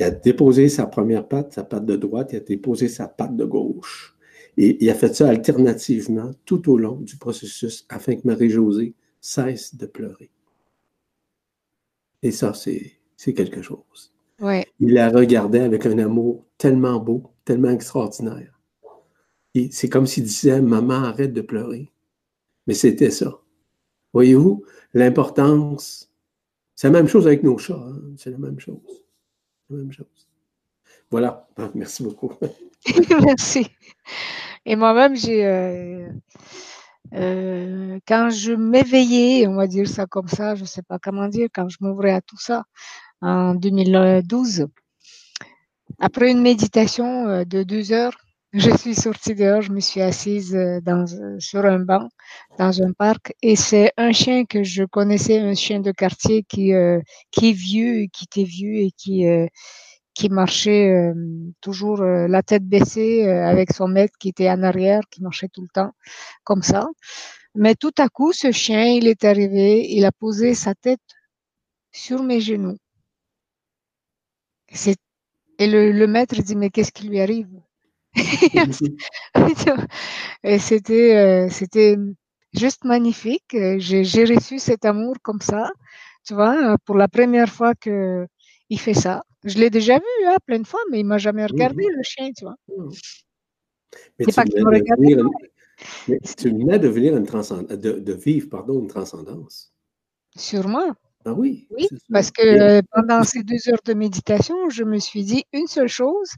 Il 0.00 0.02
a 0.02 0.10
déposé 0.10 0.68
sa 0.68 0.86
première 0.86 1.28
patte, 1.28 1.52
sa 1.52 1.62
patte 1.62 1.86
de 1.86 1.94
droite, 1.94 2.30
il 2.32 2.38
a 2.38 2.40
déposé 2.40 2.88
sa 2.88 3.06
patte 3.06 3.36
de 3.36 3.44
gauche. 3.44 4.16
Et 4.56 4.76
il 4.82 4.90
a 4.90 4.94
fait 4.94 5.14
ça 5.14 5.28
alternativement 5.28 6.32
tout 6.44 6.68
au 6.68 6.78
long 6.78 6.96
du 6.96 7.16
processus 7.16 7.86
afin 7.88 8.16
que 8.16 8.22
Marie-Josée 8.24 8.94
cesse 9.20 9.76
de 9.76 9.86
pleurer. 9.86 10.32
Et 12.22 12.30
ça, 12.30 12.52
c'est 12.54 13.34
quelque 13.34 13.62
chose. 13.62 14.12
Il 14.78 14.94
la 14.94 15.10
regardait 15.10 15.60
avec 15.60 15.84
un 15.86 15.98
amour 15.98 16.44
tellement 16.56 16.98
beau, 16.98 17.32
tellement 17.44 17.70
extraordinaire. 17.70 18.58
C'est 19.70 19.88
comme 19.88 20.06
s'il 20.06 20.24
disait 20.24 20.60
Maman, 20.60 21.04
arrête 21.04 21.32
de 21.32 21.40
pleurer. 21.42 21.90
Mais 22.66 22.74
c'était 22.74 23.10
ça. 23.10 23.40
Voyez-vous, 24.12 24.64
l'importance, 24.94 26.10
c'est 26.74 26.88
la 26.88 26.92
même 26.92 27.08
chose 27.08 27.26
avec 27.26 27.42
nos 27.42 27.58
chats, 27.58 27.74
hein. 27.74 28.00
c'est 28.16 28.30
la 28.30 28.38
même 28.38 28.58
chose 28.60 29.00
même 29.74 29.92
chose. 29.92 30.06
Voilà, 31.10 31.48
ah, 31.56 31.70
merci 31.74 32.02
beaucoup. 32.02 32.32
merci. 33.24 33.66
Et 34.64 34.76
moi-même, 34.76 35.16
j'ai. 35.16 35.44
Euh, 35.44 36.08
euh, 37.14 37.98
quand 38.06 38.30
je 38.30 38.52
m'éveillais, 38.52 39.46
on 39.46 39.54
va 39.54 39.66
dire 39.66 39.88
ça 39.88 40.06
comme 40.06 40.28
ça, 40.28 40.54
je 40.54 40.62
ne 40.62 40.66
sais 40.66 40.82
pas 40.82 40.98
comment 40.98 41.28
dire, 41.28 41.48
quand 41.52 41.68
je 41.68 41.78
m'ouvrais 41.80 42.12
à 42.12 42.20
tout 42.20 42.38
ça 42.38 42.64
en 43.20 43.54
2012, 43.54 44.66
après 45.98 46.30
une 46.30 46.40
méditation 46.40 47.26
euh, 47.28 47.44
de 47.44 47.62
deux 47.62 47.92
heures, 47.92 48.16
je 48.52 48.76
suis 48.76 48.94
sortie 48.94 49.34
dehors, 49.34 49.62
je 49.62 49.72
me 49.72 49.80
suis 49.80 50.00
assise 50.00 50.52
dans, 50.82 51.04
sur 51.38 51.64
un 51.64 51.78
banc 51.78 52.08
dans 52.58 52.82
un 52.82 52.92
parc 52.92 53.32
et 53.42 53.54
c'est 53.54 53.92
un 53.96 54.10
chien 54.10 54.44
que 54.44 54.64
je 54.64 54.82
connaissais, 54.82 55.38
un 55.38 55.54
chien 55.54 55.78
de 55.78 55.92
quartier 55.92 56.42
qui, 56.42 56.72
qui 57.30 57.50
est 57.50 57.52
vieux, 57.52 58.06
qui 58.12 58.24
était 58.24 58.42
vieux 58.42 58.78
et 58.78 58.90
qui, 58.90 59.24
qui 60.20 60.28
marchait 60.28 61.14
toujours 61.62 62.02
la 62.02 62.42
tête 62.42 62.64
baissée 62.64 63.26
avec 63.26 63.72
son 63.72 63.88
maître 63.88 64.12
qui 64.18 64.28
était 64.28 64.50
en 64.50 64.62
arrière, 64.62 65.00
qui 65.10 65.22
marchait 65.22 65.48
tout 65.48 65.62
le 65.62 65.68
temps 65.72 65.92
comme 66.44 66.62
ça. 66.62 66.88
Mais 67.54 67.74
tout 67.74 67.94
à 67.96 68.10
coup, 68.10 68.34
ce 68.34 68.52
chien, 68.52 68.84
il 68.84 69.08
est 69.08 69.24
arrivé, 69.24 69.86
il 69.90 70.04
a 70.04 70.12
posé 70.12 70.54
sa 70.54 70.74
tête 70.74 71.00
sur 71.90 72.22
mes 72.22 72.42
genoux. 72.42 72.76
Et 75.58 75.66
le, 75.66 75.90
le 75.90 76.06
maître 76.06 76.36
dit, 76.42 76.54
mais 76.54 76.68
qu'est-ce 76.68 76.92
qui 76.92 77.08
lui 77.08 77.20
arrive? 77.20 77.48
Et 80.44 80.58
c'était, 80.58 81.48
c'était 81.48 81.96
juste 82.52 82.84
magnifique. 82.84 83.56
J'ai 83.78 84.24
reçu 84.24 84.58
cet 84.58 84.84
amour 84.84 85.16
comme 85.22 85.40
ça, 85.40 85.70
tu 86.26 86.34
vois, 86.34 86.76
pour 86.84 86.96
la 86.96 87.08
première 87.08 87.48
fois 87.48 87.74
que 87.74 88.26
il 88.68 88.78
fait 88.78 88.94
ça. 88.94 89.22
Je 89.44 89.58
l'ai 89.58 89.70
déjà 89.70 89.98
vu 89.98 90.26
hein, 90.26 90.36
plein 90.46 90.58
de 90.58 90.66
fois, 90.66 90.80
mais 90.90 91.00
il 91.00 91.06
m'a 91.06 91.18
jamais 91.18 91.46
regardé, 91.46 91.84
le 91.84 92.02
chien, 92.02 92.30
tu 92.36 92.44
vois. 92.44 92.56
Mais 94.18 94.26
tu, 94.26 94.32
pas 94.32 94.44
venais 94.44 94.80
de 94.80 95.24
mais 96.08 96.18
tu 96.20 96.50
venais 96.50 96.78
de, 96.78 96.88
une 96.88 97.76
de, 97.76 97.92
de, 97.98 98.12
vivre 98.12 98.48
pardon, 98.50 98.80
une 98.80 98.86
transcendance. 98.86 99.72
Sûrement. 100.36 100.94
Ah 101.24 101.32
oui. 101.32 101.66
Oui, 101.70 101.88
parce 102.10 102.30
que 102.30 102.42
euh, 102.42 102.82
pendant 102.92 103.24
ces 103.24 103.42
deux 103.42 103.68
heures 103.68 103.82
de 103.84 103.94
méditation, 103.94 104.68
je 104.70 104.84
me 104.84 104.98
suis 104.98 105.24
dit 105.24 105.44
une 105.52 105.66
seule 105.66 105.88
chose, 105.88 106.30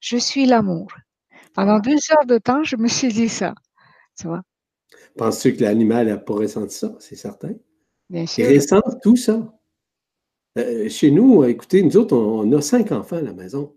je 0.00 0.16
suis 0.16 0.46
l'amour. 0.46 0.88
Pendant 1.54 1.76
ah. 1.76 1.80
deux 1.80 1.98
heures 2.12 2.26
de 2.26 2.38
temps, 2.38 2.62
je 2.64 2.76
me 2.76 2.88
suis 2.88 3.12
dit 3.12 3.28
ça. 3.28 3.54
Tu 4.18 4.26
vois. 4.26 4.42
Penses-tu 5.16 5.56
que 5.56 5.62
l'animal 5.62 6.06
n'a 6.06 6.16
pas 6.16 6.34
ressenti 6.34 6.76
ça? 6.76 6.94
C'est 6.98 7.16
certain? 7.16 7.54
Bien 8.08 8.26
sûr. 8.26 8.50
Il 8.50 8.56
ressent 8.56 8.80
tout 9.02 9.16
ça. 9.16 9.52
Euh, 10.58 10.88
chez 10.88 11.10
nous, 11.10 11.44
écoutez, 11.44 11.82
nous 11.82 11.96
autres, 11.96 12.16
on, 12.16 12.50
a 12.52 12.60
cinq 12.60 12.92
enfants 12.92 13.16
à 13.16 13.22
la 13.22 13.32
maison. 13.32 13.74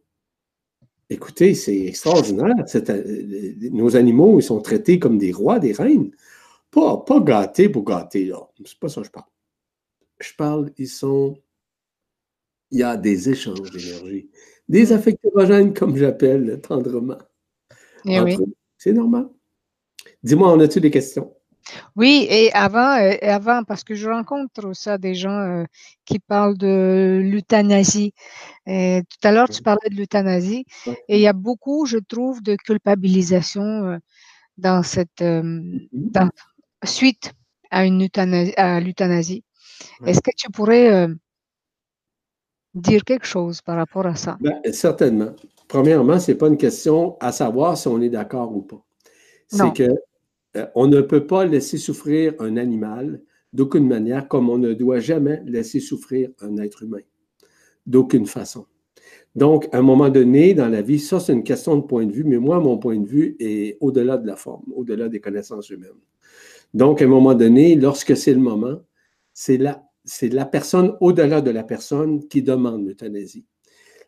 Écoutez, 1.10 1.53
c'est 1.53 1.85
extraordinaire. 1.85 2.53
Euh, 2.76 3.53
nos 3.72 3.95
animaux, 3.95 4.39
ils 4.39 4.43
sont 4.43 4.61
traités 4.61 4.99
comme 4.99 5.18
des 5.18 5.31
rois, 5.31 5.60
des 5.60 5.72
reines. 5.72 6.11
Pas, 6.72 6.97
pas 6.97 7.19
gâtés 7.22 7.69
pour 7.69 7.85
gâter, 7.85 8.26
là. 8.26 8.49
C'est 8.65 8.80
pas 8.80 8.89
ça 8.89 9.02
que 9.02 9.07
je 9.07 9.11
parle. 9.11 9.26
Je 10.19 10.34
parle, 10.35 10.72
ils 10.77 10.89
sont. 10.89 11.38
Il 12.72 12.80
y 12.80 12.84
a 12.84 12.97
des 12.97 13.30
échanges 13.30 13.72
d'énergie. 13.72 14.30
Des 14.68 14.91
affectérogènes, 14.91 15.73
comme 15.73 15.95
j'appelle 15.95 16.60
tendrement. 16.61 17.19
Eh 18.06 18.19
oui. 18.19 18.38
C'est 18.77 18.93
normal. 18.93 19.30
Dis-moi, 20.23 20.52
on 20.52 20.60
a-tu 20.60 20.81
des 20.81 20.91
questions? 20.91 21.35
Oui, 21.96 22.28
et 22.30 22.54
avant, 22.54 22.98
euh, 22.98 23.16
avant, 23.22 23.64
parce 23.64 23.84
que 23.84 23.96
je 23.96 24.10
rencontre 24.10 24.74
ça 24.74 24.98
des 24.98 25.16
gens 25.16 25.40
euh, 25.40 25.64
qui 26.06 26.20
parlent 26.20 26.58
de 26.58 27.22
l'euthanasie. 27.24 28.14
Tout 28.66 29.22
à 29.24 29.32
l'heure, 29.32 29.50
tu 29.50 29.62
parlais 29.62 29.90
de 29.90 29.96
l'euthanasie, 29.96 30.66
et 31.08 31.18
il 31.18 31.22
y 31.22 31.28
a 31.28 31.34
beaucoup, 31.34 31.86
je 31.86 31.98
trouve, 31.98 32.42
de 32.42 32.56
culpabilisation 32.56 33.64
euh, 33.64 33.98
dans 34.58 34.84
cette 34.84 35.22
mm-hmm. 35.22 36.30
suite 36.84 37.34
à 37.72 37.86
une 37.86 38.04
euthanasie, 38.04 38.54
à 38.58 38.80
l'euthanasie. 38.80 39.44
Est-ce 40.06 40.22
que 40.22 40.32
tu 40.36 40.50
pourrais 40.50 41.08
dire 42.74 43.04
quelque 43.04 43.26
chose 43.26 43.62
par 43.62 43.78
rapport 43.78 44.06
à 44.06 44.16
ça? 44.16 44.38
Ben, 44.40 44.60
certainement. 44.72 45.34
Premièrement, 45.68 46.20
ce 46.20 46.32
n'est 46.32 46.38
pas 46.38 46.48
une 46.48 46.58
question 46.58 47.18
à 47.20 47.32
savoir 47.32 47.78
si 47.78 47.88
on 47.88 48.02
est 48.02 48.10
d'accord 48.10 48.56
ou 48.56 48.62
pas. 48.62 48.84
C'est 49.48 49.74
que 49.74 49.84
euh, 49.84 49.96
on 50.76 50.88
ne 50.88 51.02
peut 51.02 51.27
pas 51.27 51.45
laisser 51.45 51.77
souffrir 51.77 52.34
un 52.40 52.57
animal 52.57 53.22
d'aucune 53.53 53.88
manière, 53.88 54.27
comme 54.27 54.49
on 54.49 54.57
ne 54.57 54.73
doit 54.73 54.99
jamais 54.99 55.41
laisser 55.45 55.80
souffrir 55.80 56.30
un 56.41 56.57
être 56.57 56.84
humain, 56.84 57.02
d'aucune 57.86 58.26
façon. 58.26 58.65
Donc, 59.36 59.68
à 59.73 59.80
un 59.80 59.82
moment 59.82 60.10
donné 60.10 60.53
dans 60.53 60.69
la 60.69 60.82
vie, 60.82 60.99
ça, 60.99 61.19
c'est 61.19 61.34
une 61.34 61.44
question 61.44 61.76
de 61.77 61.82
point 61.82 62.06
de 62.06 62.11
vue, 62.11 62.23
mais 62.23 62.38
moi, 62.38 62.60
mon 62.60 62.77
point 62.77 62.98
de 62.98 63.07
vue 63.07 63.36
est 63.40 63.77
au-delà 63.82 64.18
de 64.18 64.27
la 64.27 64.36
forme, 64.36 64.64
au-delà 64.73 65.10
des 65.10 65.19
connaissances 65.19 65.69
humaines. 65.69 65.90
Donc, 66.73 67.02
à 67.02 67.06
un 67.06 67.10
moment 67.10 67.34
donné, 67.34 67.76
lorsque 67.76 68.15
c'est 68.15 68.34
le 68.34 68.40
moment, 68.40 68.82
c'est 69.34 69.60
c'est 70.07 70.30
la 70.30 70.45
personne 70.45 70.95
au-delà 71.02 71.41
de 71.41 71.49
la 71.52 71.64
personne 71.64 72.27
qui 72.27 72.44
demande 72.44 72.86
l'euthanasie. 72.86 73.45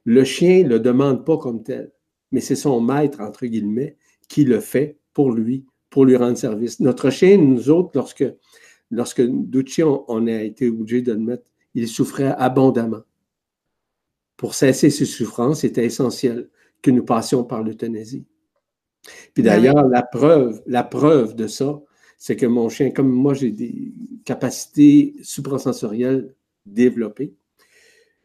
Le 0.05 0.23
chien 0.23 0.63
ne 0.63 0.69
le 0.69 0.79
demande 0.79 1.25
pas 1.25 1.37
comme 1.37 1.63
tel, 1.63 1.91
mais 2.31 2.39
c'est 2.39 2.55
son 2.55 2.79
maître, 2.79 3.19
entre 3.19 3.45
guillemets, 3.45 3.97
qui 4.29 4.45
le 4.45 4.59
fait 4.59 4.99
pour 5.13 5.31
lui, 5.31 5.65
pour 5.89 6.05
lui 6.05 6.15
rendre 6.15 6.37
service. 6.37 6.79
Notre 6.79 7.09
chien, 7.09 7.37
nous 7.37 7.69
autres, 7.69 7.91
lorsque, 7.95 8.25
lorsque 8.91 9.21
Ducci, 9.21 9.83
on, 9.83 10.27
a 10.27 10.41
été 10.41 10.69
obligé 10.69 11.01
de 11.01 11.13
le 11.13 11.19
mettre, 11.19 11.43
il 11.73 11.87
souffrait 11.87 12.33
abondamment. 12.37 13.03
Pour 14.35 14.53
cesser 14.53 14.89
ses 14.89 15.05
souffrances, 15.05 15.61
c'était 15.61 15.85
essentiel 15.85 16.49
que 16.81 16.91
nous 16.91 17.03
passions 17.03 17.43
par 17.43 17.63
l'euthanasie. 17.63 18.25
Puis 19.33 19.43
ben 19.43 19.45
d'ailleurs, 19.45 19.87
la 19.87 20.03
preuve, 20.03 20.61
la 20.67 20.83
preuve 20.83 21.35
de 21.35 21.47
ça, 21.47 21.81
c'est 22.17 22.35
que 22.35 22.45
mon 22.45 22.69
chien, 22.69 22.91
comme 22.91 23.09
moi, 23.09 23.33
j'ai 23.33 23.51
des 23.51 23.93
capacités 24.25 25.15
suprasensorielles 25.21 26.35
développées. 26.65 27.33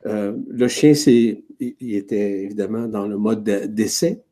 Euh, 0.06 0.36
le 0.48 0.68
chien, 0.68 0.93
il, 1.06 1.44
il 1.60 1.94
était 1.94 2.43
évidemment 2.43 2.89
dans 2.89 3.06
le 3.06 3.16
mode 3.16 3.44
d'essai. 3.44 4.22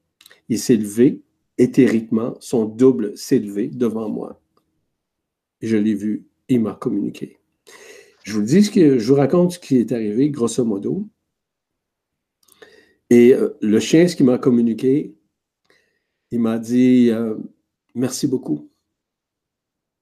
Il 0.48 0.58
s'est 0.58 0.76
levé 0.76 1.22
éthériquement, 1.60 2.36
son 2.40 2.64
double 2.64 3.16
s'est 3.16 3.38
levé 3.38 3.68
devant 3.68 4.08
moi. 4.08 4.40
Je 5.60 5.76
l'ai 5.76 5.94
vu, 5.94 6.26
il 6.48 6.62
m'a 6.62 6.74
communiqué. 6.74 7.38
Je 8.24 8.32
vous 8.34 8.42
dis 8.42 8.64
ce 8.64 8.70
que 8.70 8.98
je 8.98 9.06
vous 9.06 9.14
raconte 9.14 9.52
ce 9.52 9.58
qui 9.58 9.76
est 9.76 9.92
arrivé, 9.92 10.30
grosso 10.30 10.64
modo. 10.64 11.06
Et 13.10 13.34
euh, 13.34 13.50
le 13.60 13.78
chien, 13.78 14.08
ce 14.08 14.16
qui 14.16 14.24
m'a 14.24 14.38
communiqué, 14.38 15.14
il 16.30 16.40
m'a 16.40 16.58
dit 16.58 17.10
euh, 17.10 17.36
merci 17.94 18.26
beaucoup 18.26 18.70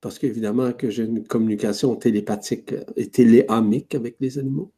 parce 0.01 0.19
qu'évidemment 0.19 0.73
que 0.73 0.91
j'ai 0.91 1.05
une 1.05 1.27
communication 1.27 1.97
télépathique 1.97 2.75
et 2.97 3.09
téléamique 3.09 3.95
avec 3.95 4.17
les 4.21 4.39
animaux. 4.39 4.73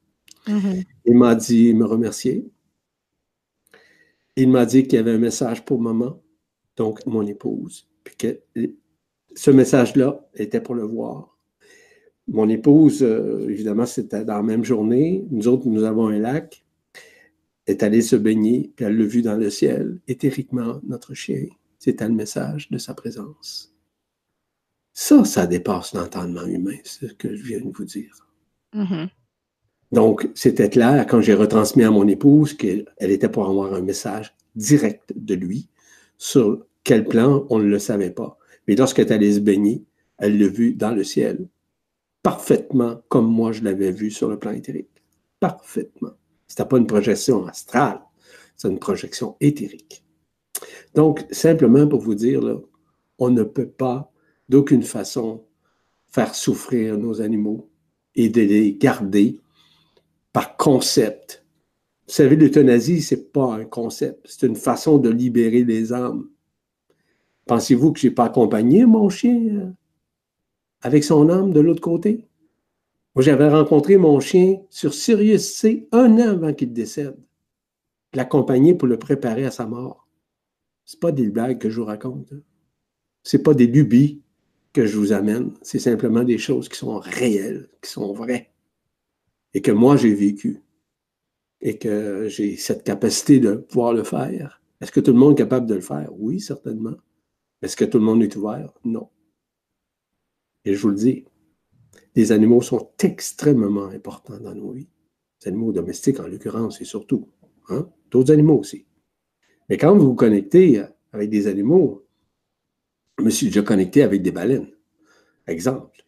Mm-hmm. 0.47 0.85
Il 1.05 1.19
m'a 1.19 1.35
dit, 1.35 1.75
me 1.75 1.85
remercier. 1.85 2.51
Il 4.37 4.49
m'a 4.49 4.65
dit 4.65 4.85
qu'il 4.85 4.95
y 4.95 4.99
avait 4.99 5.13
un 5.13 5.19
message 5.19 5.65
pour 5.65 5.81
maman, 5.81 6.23
donc 6.77 7.05
mon 7.07 7.27
épouse, 7.27 7.89
puis 8.05 8.17
que 8.17 8.41
ce 9.35 9.51
message-là 9.51 10.29
était 10.35 10.61
pour 10.61 10.75
le 10.75 10.83
voir. 10.83 11.37
Mon 12.29 12.49
épouse, 12.49 13.03
euh, 13.03 13.49
évidemment, 13.49 13.87
c'était 13.87 14.25
dans 14.25 14.37
la 14.37 14.43
même 14.43 14.65
journée. 14.65 15.25
Nous 15.31 15.49
autres, 15.49 15.67
nous 15.67 15.85
avons 15.85 16.09
un 16.09 16.19
lac. 16.19 16.65
est 17.67 17.83
allée 17.83 18.03
se 18.03 18.17
baigner, 18.17 18.73
puis 18.75 18.85
elle 18.85 18.97
l'a 18.97 19.05
vu 19.05 19.23
dans 19.23 19.37
le 19.37 19.51
ciel, 19.51 20.01
éthériquement, 20.09 20.81
notre 20.85 21.15
chien. 21.15 21.47
C'était 21.79 22.09
le 22.09 22.15
message 22.15 22.69
de 22.71 22.79
sa 22.79 22.95
présence. 22.95 23.73
Ça, 24.93 25.25
ça 25.25 25.47
dépasse 25.47 25.95
l'entendement 25.95 26.45
humain, 26.45 26.77
c'est 26.85 27.09
ce 27.09 27.15
que 27.15 27.35
je 27.35 27.43
viens 27.43 27.61
de 27.61 27.71
vous 27.73 27.85
dire. 27.85 28.15
Mm-hmm. 28.75 29.09
Donc, 29.93 30.29
c'était 30.35 30.71
clair 30.71 31.07
quand 31.09 31.21
j'ai 31.21 31.35
retransmis 31.35 31.85
à 31.85 31.91
mon 31.91 32.07
épouse 32.07 32.55
qu'elle 32.55 32.87
était 32.99 33.29
pour 33.29 33.49
avoir 33.49 33.75
un 33.75 33.83
message 33.83 34.35
direct 34.55 35.13
de 35.17 35.35
lui. 35.35 35.69
Sur 36.23 36.67
quel 36.85 37.09
plan, 37.09 37.47
on 37.49 37.59
ne 37.59 37.65
le 37.65 37.79
savait 37.79 38.11
pas. 38.11 38.37
Mais 38.69 38.77
lorsqu'elle 38.77 39.09
est 39.09 39.13
allée 39.13 39.33
se 39.33 39.41
baigner, 39.41 39.87
elle 40.19 40.39
l'a 40.39 40.49
vu 40.49 40.75
dans 40.75 40.91
le 40.91 41.03
ciel, 41.03 41.49
parfaitement 42.23 43.01
comme 43.09 43.27
moi 43.27 43.53
je 43.53 43.65
l'avais 43.65 43.91
vu 43.91 44.11
sur 44.11 44.29
le 44.29 44.39
plan 44.39 44.51
éthérique. 44.51 45.03
Parfaitement. 45.41 46.13
Ce 46.47 46.53
n'était 46.53 46.69
pas 46.69 46.77
une 46.77 46.87
projection 46.87 47.47
astrale, 47.47 48.03
c'est 48.55 48.69
une 48.69 48.79
projection 48.79 49.39
éthérique. 49.41 50.05
Donc, 50.95 51.25
simplement 51.31 51.89
pour 51.89 52.03
vous 52.03 52.15
dire, 52.15 52.43
on 53.19 53.31
ne 53.31 53.43
peut 53.43 53.71
pas 53.71 54.13
d'aucune 54.51 54.83
façon 54.83 55.47
faire 56.11 56.35
souffrir 56.35 56.99
nos 56.99 57.23
animaux 57.23 57.71
et 58.15 58.29
de 58.29 58.43
les 58.43 58.75
garder 58.75 59.41
par 60.35 60.59
concept. 60.59 61.40
Vous 62.11 62.17
savez, 62.17 62.35
l'euthanasie, 62.35 63.03
ce 63.03 63.15
n'est 63.15 63.21
pas 63.21 63.55
un 63.55 63.65
concept, 63.65 64.27
c'est 64.29 64.45
une 64.45 64.57
façon 64.57 64.99
de 64.99 65.09
libérer 65.09 65.63
les 65.63 65.93
âmes. 65.93 66.29
Pensez-vous 67.47 67.93
que 67.93 68.01
je 68.01 68.09
n'ai 68.09 68.13
pas 68.13 68.25
accompagné 68.25 68.85
mon 68.85 69.09
chien 69.09 69.61
euh, 69.61 69.71
avec 70.83 71.05
son 71.05 71.29
âme 71.29 71.53
de 71.53 71.61
l'autre 71.61 71.81
côté? 71.81 72.27
Moi, 73.15 73.23
j'avais 73.23 73.49
rencontré 73.49 73.97
mon 73.97 74.19
chien 74.19 74.57
sur 74.71 74.93
Sirius 74.93 75.55
C 75.55 75.87
un 75.93 76.15
an 76.15 76.31
avant 76.31 76.53
qu'il 76.53 76.73
décède. 76.73 77.17
L'accompagner 78.13 78.75
pour 78.75 78.89
le 78.89 78.99
préparer 78.99 79.45
à 79.45 79.53
sa 79.53 79.67
mort. 79.67 80.09
Ce 80.87 80.97
pas 80.97 81.13
des 81.13 81.31
blagues 81.31 81.61
que 81.61 81.71
je 81.71 81.81
vous 81.81 81.87
raconte. 81.87 82.33
Hein. 82.33 82.43
Ce 83.23 83.37
n'est 83.37 83.43
pas 83.45 83.55
des 83.55 83.69
lubies 83.69 84.21
que 84.73 84.85
je 84.85 84.99
vous 84.99 85.13
amène, 85.13 85.53
c'est 85.63 85.79
simplement 85.79 86.25
des 86.25 86.39
choses 86.39 86.69
qui 86.69 86.77
sont 86.77 86.99
réelles, 86.99 87.69
qui 87.81 87.89
sont 87.89 88.13
vraies, 88.13 88.51
et 89.55 89.63
que 89.63 89.71
moi 89.71 89.97
j'ai 89.97 90.13
vécu, 90.13 90.61
et 91.61 91.79
que 91.79 92.29
j'ai 92.29 92.57
cette 92.57 92.85
capacité 92.85 93.41
de 93.41 93.55
pouvoir 93.57 93.93
le 93.93 94.05
faire. 94.05 94.63
Est-ce 94.81 94.93
que 94.93 95.01
tout 95.01 95.13
le 95.13 95.19
monde 95.19 95.33
est 95.33 95.43
capable 95.43 95.67
de 95.67 95.75
le 95.75 95.81
faire? 95.81 96.11
Oui, 96.19 96.41
certainement. 96.41 96.97
Est-ce 97.63 97.77
que 97.77 97.85
tout 97.85 97.99
le 97.99 98.05
monde 98.05 98.23
est 98.23 98.35
ouvert? 98.37 98.73
Non. 98.85 99.09
Et 100.65 100.75
je 100.75 100.81
vous 100.81 100.89
le 100.89 100.95
dis, 100.95 101.25
les 102.15 102.33
animaux 102.33 102.63
sont 102.63 102.91
extrêmement 103.03 103.87
importants 103.87 104.41
dans 104.41 104.55
nos 104.55 104.73
vies. 104.73 104.89
Les 105.43 105.49
animaux 105.49 105.73
domestiques, 105.73 106.21
en 106.21 106.27
l'occurrence, 106.27 106.81
et 106.81 106.85
surtout. 106.85 107.29
Hein? 107.69 107.89
D'autres 108.11 108.33
animaux 108.33 108.59
aussi. 108.59 108.87
Mais 109.69 109.77
quand 109.77 109.97
vous 109.97 110.07
vous 110.07 110.15
connectez 110.15 110.83
avec 111.13 111.31
des 111.31 111.47
animaux, 111.47 112.07
je 113.19 113.25
me 113.25 113.31
suis 113.31 113.47
déjà 113.47 113.63
connecté 113.63 114.03
avec 114.03 114.23
des 114.23 114.33
baleines. 114.33 114.71
Exemple. 115.47 116.05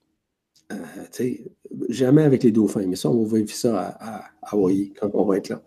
Euh, 0.72 1.46
jamais 1.88 2.22
avec 2.22 2.42
les 2.42 2.50
dauphins, 2.50 2.86
mais 2.86 2.96
ça, 2.96 3.10
on 3.10 3.24
va 3.24 3.38
vivre 3.38 3.50
ça 3.50 3.96
à, 4.00 4.24
Hawaii 4.42 4.92
quand 4.98 5.10
on 5.14 5.24
va 5.24 5.36
être 5.36 5.48
là. 5.48 5.62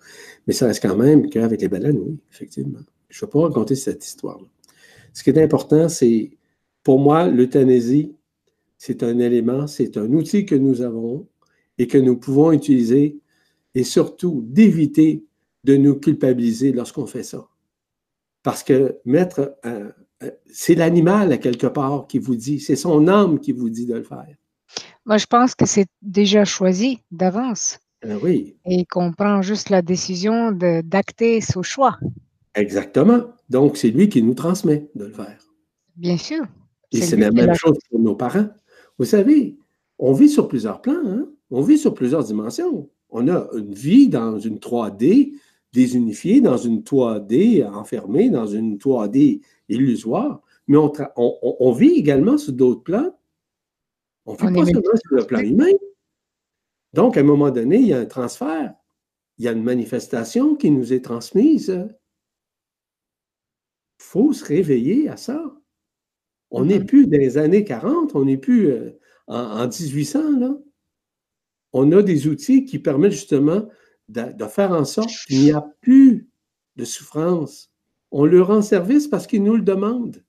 Mais 0.47 0.53
ça 0.53 0.67
reste 0.67 0.81
quand 0.81 0.95
même 0.95 1.29
qu'avec 1.29 1.61
les 1.61 1.69
baleines, 1.69 1.99
oui, 1.99 2.17
effectivement. 2.31 2.79
Je 3.09 3.23
ne 3.23 3.27
vais 3.27 3.31
pas 3.31 3.41
raconter 3.41 3.75
cette 3.75 4.05
histoire-là. 4.05 4.45
Ce 5.13 5.23
qui 5.23 5.29
est 5.29 5.41
important, 5.41 5.87
c'est, 5.87 6.31
pour 6.83 6.99
moi, 6.99 7.27
l'euthanasie, 7.27 8.13
c'est 8.77 9.03
un 9.03 9.19
élément, 9.19 9.67
c'est 9.67 9.97
un 9.97 10.11
outil 10.11 10.45
que 10.45 10.55
nous 10.55 10.81
avons 10.81 11.25
et 11.77 11.87
que 11.87 11.97
nous 11.97 12.17
pouvons 12.17 12.51
utiliser 12.51 13.19
et 13.73 13.83
surtout 13.83 14.43
d'éviter 14.47 15.23
de 15.63 15.77
nous 15.77 15.95
culpabiliser 15.95 16.71
lorsqu'on 16.71 17.05
fait 17.05 17.23
ça. 17.23 17.47
Parce 18.43 18.63
que 18.63 18.97
mettre 19.05 19.57
c'est 20.51 20.75
l'animal, 20.75 21.31
à 21.31 21.37
quelque 21.37 21.67
part, 21.67 22.07
qui 22.07 22.19
vous 22.19 22.35
dit, 22.35 22.59
c'est 22.59 22.75
son 22.75 23.07
âme 23.07 23.39
qui 23.39 23.51
vous 23.51 23.69
dit 23.69 23.85
de 23.85 23.95
le 23.95 24.03
faire. 24.03 24.35
Moi, 25.05 25.17
je 25.17 25.25
pense 25.25 25.55
que 25.55 25.65
c'est 25.65 25.87
déjà 26.01 26.45
choisi 26.45 26.99
d'avance. 27.11 27.79
Euh, 28.05 28.17
oui. 28.21 28.55
Et 28.65 28.85
qu'on 28.85 29.13
prend 29.13 29.41
juste 29.41 29.69
la 29.69 29.81
décision 29.81 30.51
d'acter 30.51 31.41
ce 31.41 31.61
choix. 31.61 31.97
Exactement. 32.55 33.23
Donc, 33.49 33.77
c'est 33.77 33.89
lui 33.89 34.09
qui 34.09 34.23
nous 34.23 34.33
transmet 34.33 34.89
de 34.95 35.05
le 35.05 35.11
faire. 35.11 35.37
Bien 35.95 36.17
sûr. 36.17 36.45
Et 36.91 37.01
c'est 37.01 37.17
la 37.17 37.31
même 37.31 37.53
chose 37.55 37.77
pour 37.89 37.99
nos 37.99 38.15
parents. 38.15 38.47
Vous 38.97 39.05
savez, 39.05 39.57
on 39.99 40.13
vit 40.13 40.29
sur 40.29 40.47
plusieurs 40.47 40.81
plans, 40.81 41.05
hein? 41.05 41.27
on 41.51 41.61
vit 41.61 41.77
sur 41.77 41.93
plusieurs 41.93 42.23
dimensions. 42.23 42.89
On 43.09 43.27
a 43.27 43.47
une 43.55 43.73
vie 43.73 44.07
dans 44.07 44.39
une 44.39 44.57
3D 44.57 45.33
désunifiée, 45.73 46.41
dans 46.41 46.57
une 46.57 46.81
3D 46.81 47.65
enfermée, 47.65 48.29
dans 48.29 48.47
une 48.47 48.77
3D 48.77 49.41
illusoire, 49.69 50.41
mais 50.67 50.77
on, 50.77 51.71
vit 51.73 51.91
également 51.91 52.37
sur 52.37 52.53
d'autres 52.53 52.83
plans. 52.83 53.13
On 54.25 54.33
ne 54.33 54.37
vit 54.37 54.53
pas 54.53 54.65
seulement 54.65 54.95
sur 54.95 55.15
le 55.15 55.25
plan 55.25 55.39
humain. 55.39 55.71
Donc, 56.93 57.17
à 57.17 57.19
un 57.19 57.23
moment 57.23 57.51
donné, 57.51 57.77
il 57.77 57.87
y 57.87 57.93
a 57.93 57.99
un 57.99 58.05
transfert, 58.05 58.73
il 59.37 59.45
y 59.45 59.47
a 59.47 59.51
une 59.51 59.63
manifestation 59.63 60.55
qui 60.55 60.71
nous 60.71 60.93
est 60.93 61.03
transmise. 61.03 61.87
Il 63.99 64.03
faut 64.03 64.33
se 64.33 64.45
réveiller 64.45 65.09
à 65.09 65.17
ça. 65.17 65.43
On 66.51 66.65
n'est 66.65 66.79
mm-hmm. 66.79 66.85
plus 66.85 67.07
dans 67.07 67.17
les 67.17 67.37
années 67.37 67.63
40, 67.63 68.15
on 68.15 68.25
n'est 68.25 68.37
plus 68.37 68.67
euh, 68.67 68.97
en, 69.27 69.67
1800. 69.67 70.39
Là. 70.39 70.57
On 71.73 71.91
a 71.91 72.01
des 72.01 72.27
outils 72.27 72.65
qui 72.65 72.79
permettent 72.79 73.11
justement 73.11 73.67
de 74.07 74.45
faire 74.45 74.71
en 74.71 74.85
sorte 74.85 75.09
qu'il 75.27 75.41
n'y 75.41 75.51
a 75.51 75.61
plus 75.81 76.29
de 76.75 76.85
souffrance, 76.85 77.71
on 78.11 78.25
leur 78.25 78.47
rend 78.47 78.61
service 78.61 79.07
parce 79.07 79.27
qu'ils 79.27 79.43
nous 79.43 79.55
le 79.55 79.61
demandent. 79.61 80.23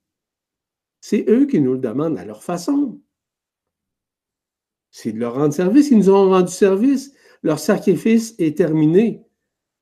C'est 1.01 1.29
eux 1.29 1.47
qui 1.47 1.61
nous 1.61 1.75
le 1.75 1.79
demandent 1.79 2.19
à 2.19 2.25
leur 2.25 2.43
façon. 2.43 3.01
C'est 4.99 5.13
de 5.13 5.19
leur 5.19 5.35
rendre 5.35 5.53
service. 5.53 5.91
Ils 5.91 5.99
nous 5.99 6.09
ont 6.09 6.31
rendu 6.31 6.51
service. 6.51 7.13
Leur 7.43 7.59
sacrifice 7.59 8.35
est 8.39 8.57
terminé. 8.57 9.21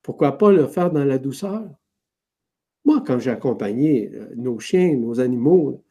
Pourquoi 0.01 0.37
pas 0.37 0.51
le 0.51 0.67
faire 0.67 0.91
dans 0.91 1.05
la 1.05 1.17
douceur? 1.17 1.63
Moi, 2.83 3.01
quand 3.07 3.17
j'ai 3.19 3.29
accompagné 3.29 4.11
euh, 4.13 4.33
nos 4.35 4.59
chiens, 4.59 4.93
nos 4.97 5.21
animaux 5.21 5.85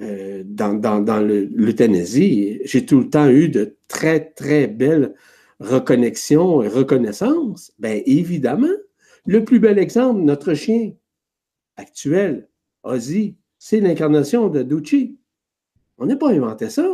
euh, 0.00 0.42
dans, 0.44 1.24
l'euthanasie, 1.24 2.58
j'ai 2.64 2.84
tout 2.84 2.98
le 2.98 3.08
temps 3.08 3.28
eu 3.28 3.48
de 3.48 3.76
très, 3.86 4.30
très 4.30 4.66
belles 4.66 5.14
reconnexions 5.60 6.60
et 6.60 6.66
reconnaissances. 6.66 7.70
Bien, 7.78 8.02
évidemment, 8.06 8.66
le 9.24 9.44
plus 9.44 9.60
bel 9.60 9.78
exemple, 9.78 10.22
notre 10.22 10.54
chien, 10.54 10.94
actuel, 11.76 12.48
Ozzy, 12.82 13.36
c'est 13.56 13.78
l'incarnation 13.78 14.48
de 14.48 14.64
Ducci. 14.64 15.16
On 15.96 16.06
n'a 16.06 16.16
pas 16.16 16.30
inventé 16.30 16.70
ça. 16.70 16.88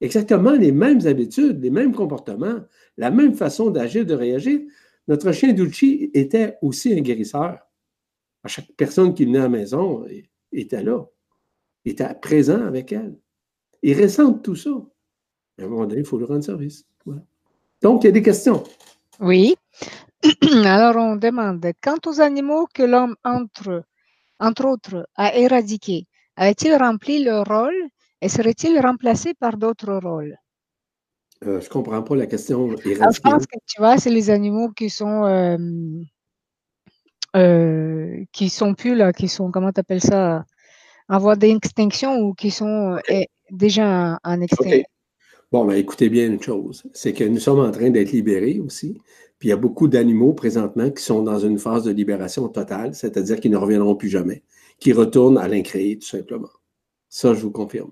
Exactement 0.00 0.52
les 0.52 0.72
mêmes 0.72 1.06
habitudes, 1.06 1.62
les 1.62 1.70
mêmes 1.70 1.94
comportements, 1.94 2.60
la 2.96 3.10
même 3.10 3.34
façon 3.34 3.70
d'agir, 3.70 4.06
de 4.06 4.14
réagir. 4.14 4.60
Notre 5.08 5.32
chien 5.32 5.52
Dulci 5.52 6.10
était 6.14 6.56
aussi 6.62 6.92
un 6.92 7.00
guérisseur. 7.00 7.58
À 8.42 8.48
chaque 8.48 8.72
personne 8.76 9.14
qui 9.14 9.24
venait 9.26 9.38
à 9.38 9.42
la 9.42 9.48
maison 9.48 10.06
était 10.52 10.82
là, 10.82 11.04
était 11.84 12.14
présent 12.14 12.64
avec 12.64 12.92
elle. 12.92 13.18
Il 13.82 14.00
ressent 14.00 14.34
tout 14.34 14.56
ça. 14.56 14.70
À 15.58 15.64
un 15.64 15.68
moment 15.68 15.86
donné, 15.86 16.00
il 16.00 16.06
faut 16.06 16.18
lui 16.18 16.24
rendre 16.24 16.44
service. 16.44 16.86
Donc, 17.82 18.04
il 18.04 18.06
y 18.06 18.10
a 18.10 18.12
des 18.12 18.22
questions. 18.22 18.62
Oui. 19.20 19.54
Alors, 20.64 20.96
on 20.96 21.16
demande, 21.16 21.66
quant 21.82 21.98
aux 22.06 22.20
animaux 22.20 22.66
que 22.72 22.82
l'homme, 22.82 23.16
entre, 23.24 23.84
entre 24.38 24.66
autres, 24.66 25.08
a 25.16 25.34
éradiqués, 25.36 26.06
a-t-il 26.36 26.74
rempli 26.74 27.24
leur 27.24 27.46
rôle 27.46 27.88
et 28.22 28.28
serait-il 28.28 28.78
remplacé 28.80 29.34
par 29.34 29.56
d'autres 29.56 29.94
rôles? 29.94 30.36
Euh, 31.46 31.60
je 31.60 31.66
ne 31.66 31.70
comprends 31.70 32.02
pas 32.02 32.16
la 32.16 32.26
question. 32.26 32.70
Ah, 33.00 33.10
je 33.10 33.20
pense 33.20 33.46
que 33.46 33.58
tu 33.66 33.80
vois, 33.80 33.96
c'est 33.96 34.10
les 34.10 34.28
animaux 34.28 34.70
qui 34.70 34.90
sont 34.90 35.24
euh, 35.24 35.56
euh, 37.36 38.24
qui 38.32 38.50
sont 38.50 38.74
plus 38.74 38.94
là, 38.94 39.12
qui 39.12 39.28
sont, 39.28 39.50
comment 39.50 39.72
tu 39.72 39.80
appelles 39.80 40.02
ça, 40.02 40.44
en 41.08 41.18
voie 41.18 41.36
d'extinction 41.36 42.18
ou 42.18 42.34
qui 42.34 42.50
sont 42.50 42.98
déjà 43.50 44.18
en, 44.22 44.40
extinction. 44.42 44.82
Bon, 45.50 45.64
ben, 45.64 45.74
écoutez 45.74 46.10
bien 46.10 46.26
une 46.26 46.42
chose, 46.42 46.84
c'est 46.92 47.12
que 47.12 47.24
nous 47.24 47.40
sommes 47.40 47.60
en 47.60 47.70
train 47.70 47.90
d'être 47.90 48.12
libérés 48.12 48.60
aussi. 48.60 48.98
Puis 49.38 49.48
il 49.48 49.50
y 49.50 49.54
a 49.54 49.56
beaucoup 49.56 49.88
d'animaux 49.88 50.34
présentement 50.34 50.90
qui 50.90 51.02
sont 51.02 51.22
dans 51.22 51.38
une 51.38 51.58
phase 51.58 51.84
de 51.84 51.90
libération 51.90 52.46
totale, 52.48 52.94
c'est-à-dire 52.94 53.40
qu'ils 53.40 53.50
ne 53.50 53.56
reviendront 53.56 53.96
plus 53.96 54.10
jamais, 54.10 54.42
qui 54.78 54.92
retournent 54.92 55.38
à 55.38 55.48
l'incréé, 55.48 55.98
tout 55.98 56.06
simplement. 56.06 56.50
Ça, 57.08 57.32
je 57.32 57.40
vous 57.40 57.50
confirme. 57.50 57.90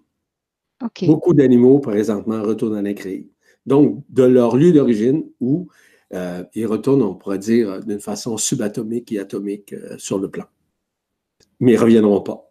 Beaucoup 1.07 1.35
d'animaux, 1.35 1.81
présentement, 1.81 2.43
retournent 2.43 2.77
à 2.77 2.83
l'incréé. 2.83 3.29
Donc, 3.67 4.05
de 4.09 4.23
leur 4.23 4.57
lieu 4.57 4.73
d'origine 4.73 5.25
où 5.41 5.69
euh, 6.15 6.45
ils 6.55 6.67
retournent, 6.67 7.03
on 7.03 7.15
pourrait 7.15 7.39
dire, 7.39 7.85
d'une 7.85 8.01
façon 8.01 8.37
subatomique 8.37 9.13
et 9.13 9.19
atomique 9.19 9.73
euh, 9.73 9.99
sur 9.99 10.19
le 10.19 10.31
plan. 10.31 10.45
Mais 11.61 11.73
ils 11.73 11.77
ne 11.77 11.81
reviendront 11.81 12.21
pas. 12.21 12.49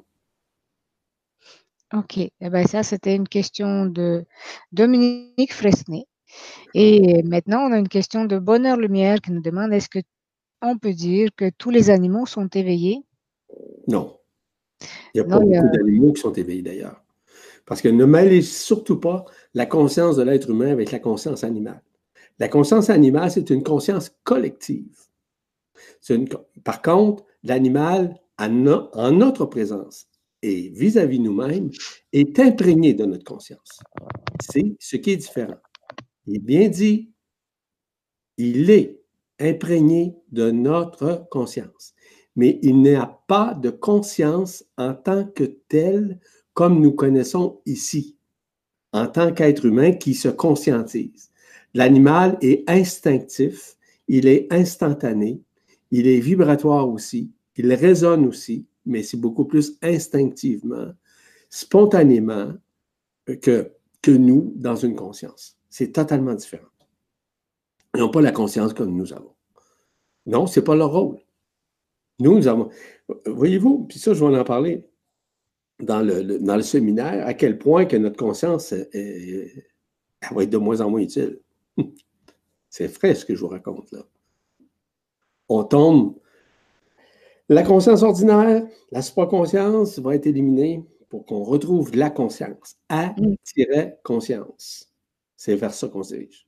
OK. 1.93 2.17
Eh 2.17 2.49
bien, 2.49 2.65
ça, 2.65 2.83
c'était 2.83 3.15
une 3.15 3.27
question 3.27 3.85
de 3.85 4.25
Dominique 4.71 5.53
Fresnay. 5.53 6.05
Et 6.73 7.23
maintenant, 7.23 7.61
on 7.67 7.71
a 7.71 7.77
une 7.79 7.87
question 7.87 8.25
de 8.25 8.37
Bonheur 8.37 8.77
Lumière 8.77 9.21
qui 9.21 9.31
nous 9.31 9.41
demande 9.41 9.71
est-ce 9.71 9.89
que 9.89 9.99
on 10.61 10.77
peut 10.77 10.93
dire 10.93 11.29
que 11.35 11.49
tous 11.57 11.69
les 11.69 11.89
animaux 11.89 12.25
sont 12.25 12.47
éveillés? 12.47 13.03
Non. 13.87 14.17
Il 15.13 15.21
n'y 15.21 15.21
a 15.21 15.23
pas 15.23 15.39
beaucoup 15.39 15.53
d'animaux 15.53 16.13
qui 16.13 16.21
sont 16.21 16.33
éveillés 16.33 16.63
d'ailleurs. 16.63 17.01
Parce 17.67 17.81
que 17.81 17.89
ne 17.89 18.05
mêlez 18.05 18.41
surtout 18.41 18.99
pas 18.99 19.25
la 19.53 19.65
conscience 19.65 20.15
de 20.15 20.23
l'être 20.23 20.49
humain 20.49 20.71
avec 20.71 20.91
la 20.91 20.99
conscience 20.99 21.43
animale. 21.43 21.83
La 22.39 22.47
conscience 22.47 22.89
animale, 22.89 23.29
c'est 23.29 23.49
une 23.49 23.61
conscience 23.61 24.09
collective. 24.23 24.97
par 26.63 26.81
contre, 26.81 27.25
l'animal, 27.43 28.15
en 28.37 29.11
notre 29.11 29.45
présence 29.45 30.07
et 30.41 30.69
vis-à-vis 30.69 31.19
nous-mêmes, 31.19 31.69
est 32.13 32.39
imprégné 32.39 32.93
de 32.93 33.05
notre 33.05 33.25
conscience. 33.25 33.79
C'est 34.39 34.77
ce 34.79 34.95
qui 34.95 35.11
est 35.11 35.17
différent. 35.17 35.57
Il 36.25 36.37
est 36.37 36.39
bien 36.39 36.69
dit, 36.69 37.11
il 38.37 38.69
est 38.69 39.01
imprégné 39.39 40.15
de 40.31 40.51
notre 40.51 41.27
conscience. 41.29 41.93
Mais 42.35 42.59
il 42.61 42.81
n'a 42.81 43.23
pas 43.27 43.55
de 43.55 43.71
conscience 43.71 44.63
en 44.77 44.93
tant 44.93 45.25
que 45.25 45.43
tel 45.43 46.19
comme 46.57 46.81
nous 46.81 46.91
connaissons 46.91 47.61
ici, 47.67 48.17
en 48.91 49.05
tant 49.05 49.31
qu'être 49.31 49.65
humain 49.65 49.91
qui 49.91 50.15
se 50.15 50.27
conscientise. 50.27 51.29
L'animal 51.75 52.35
est 52.41 52.67
instinctif, 52.67 53.77
il 54.07 54.25
est 54.25 54.51
instantané, 54.51 55.39
il 55.91 56.07
est 56.07 56.19
vibratoire 56.19 56.89
aussi, 56.89 57.31
il 57.57 57.71
résonne 57.71 58.25
aussi, 58.25 58.65
mais 58.87 59.03
c'est 59.03 59.17
beaucoup 59.17 59.45
plus 59.45 59.77
instinctivement, 59.83 60.93
spontanément 61.51 62.53
que, 63.43 63.71
que 64.01 64.11
nous 64.11 64.51
dans 64.55 64.77
une 64.77 64.95
conscience. 64.95 65.59
C'est 65.69 65.91
totalement 65.91 66.33
différent. 66.33 66.71
Ils 67.93 67.99
n'ont 67.99 68.09
pas 68.09 68.21
la 68.21 68.31
conscience 68.31 68.73
comme 68.73 68.97
nous 68.97 69.13
avons. 69.13 69.35
Non, 70.25 70.47
ce 70.47 70.59
n'est 70.59 70.63
pas 70.63 70.75
leur 70.75 70.91
rôle. 70.91 71.19
Nous, 72.19 72.35
nous 72.35 72.47
avons. 72.47 72.69
Voyez-vous, 73.27 73.83
puis 73.83 73.99
ça, 73.99 74.15
je 74.15 74.25
vais 74.25 74.35
en 74.35 74.43
parler 74.43 74.86
dans 75.79 76.01
le, 76.01 76.39
dans 76.39 76.55
le 76.55 76.61
séminaire, 76.61 77.25
à 77.25 77.33
quel 77.33 77.57
point 77.57 77.85
que 77.85 77.97
notre 77.97 78.17
conscience 78.17 78.73
va 78.73 80.43
être 80.43 80.49
de 80.49 80.57
moins 80.57 80.81
en 80.81 80.89
moins 80.89 81.01
utile. 81.01 81.39
C'est 82.69 82.87
vrai 82.87 83.15
ce 83.15 83.25
que 83.25 83.35
je 83.35 83.41
vous 83.41 83.47
raconte 83.47 83.91
là. 83.91 84.03
On 85.49 85.63
tombe. 85.63 86.15
La 87.49 87.63
conscience 87.63 88.03
ordinaire, 88.03 88.67
la 88.91 89.01
supraconscience 89.01 89.99
va 89.99 90.15
être 90.15 90.27
éliminée 90.27 90.83
pour 91.09 91.25
qu'on 91.25 91.43
retrouve 91.43 91.95
la 91.95 92.09
conscience. 92.09 92.75
A-conscience. 92.89 93.31
C'est 95.37 95.55
vers 95.55 95.73
ça 95.73 95.87
qu'on 95.87 96.03
se 96.03 96.15
dirige. 96.15 96.45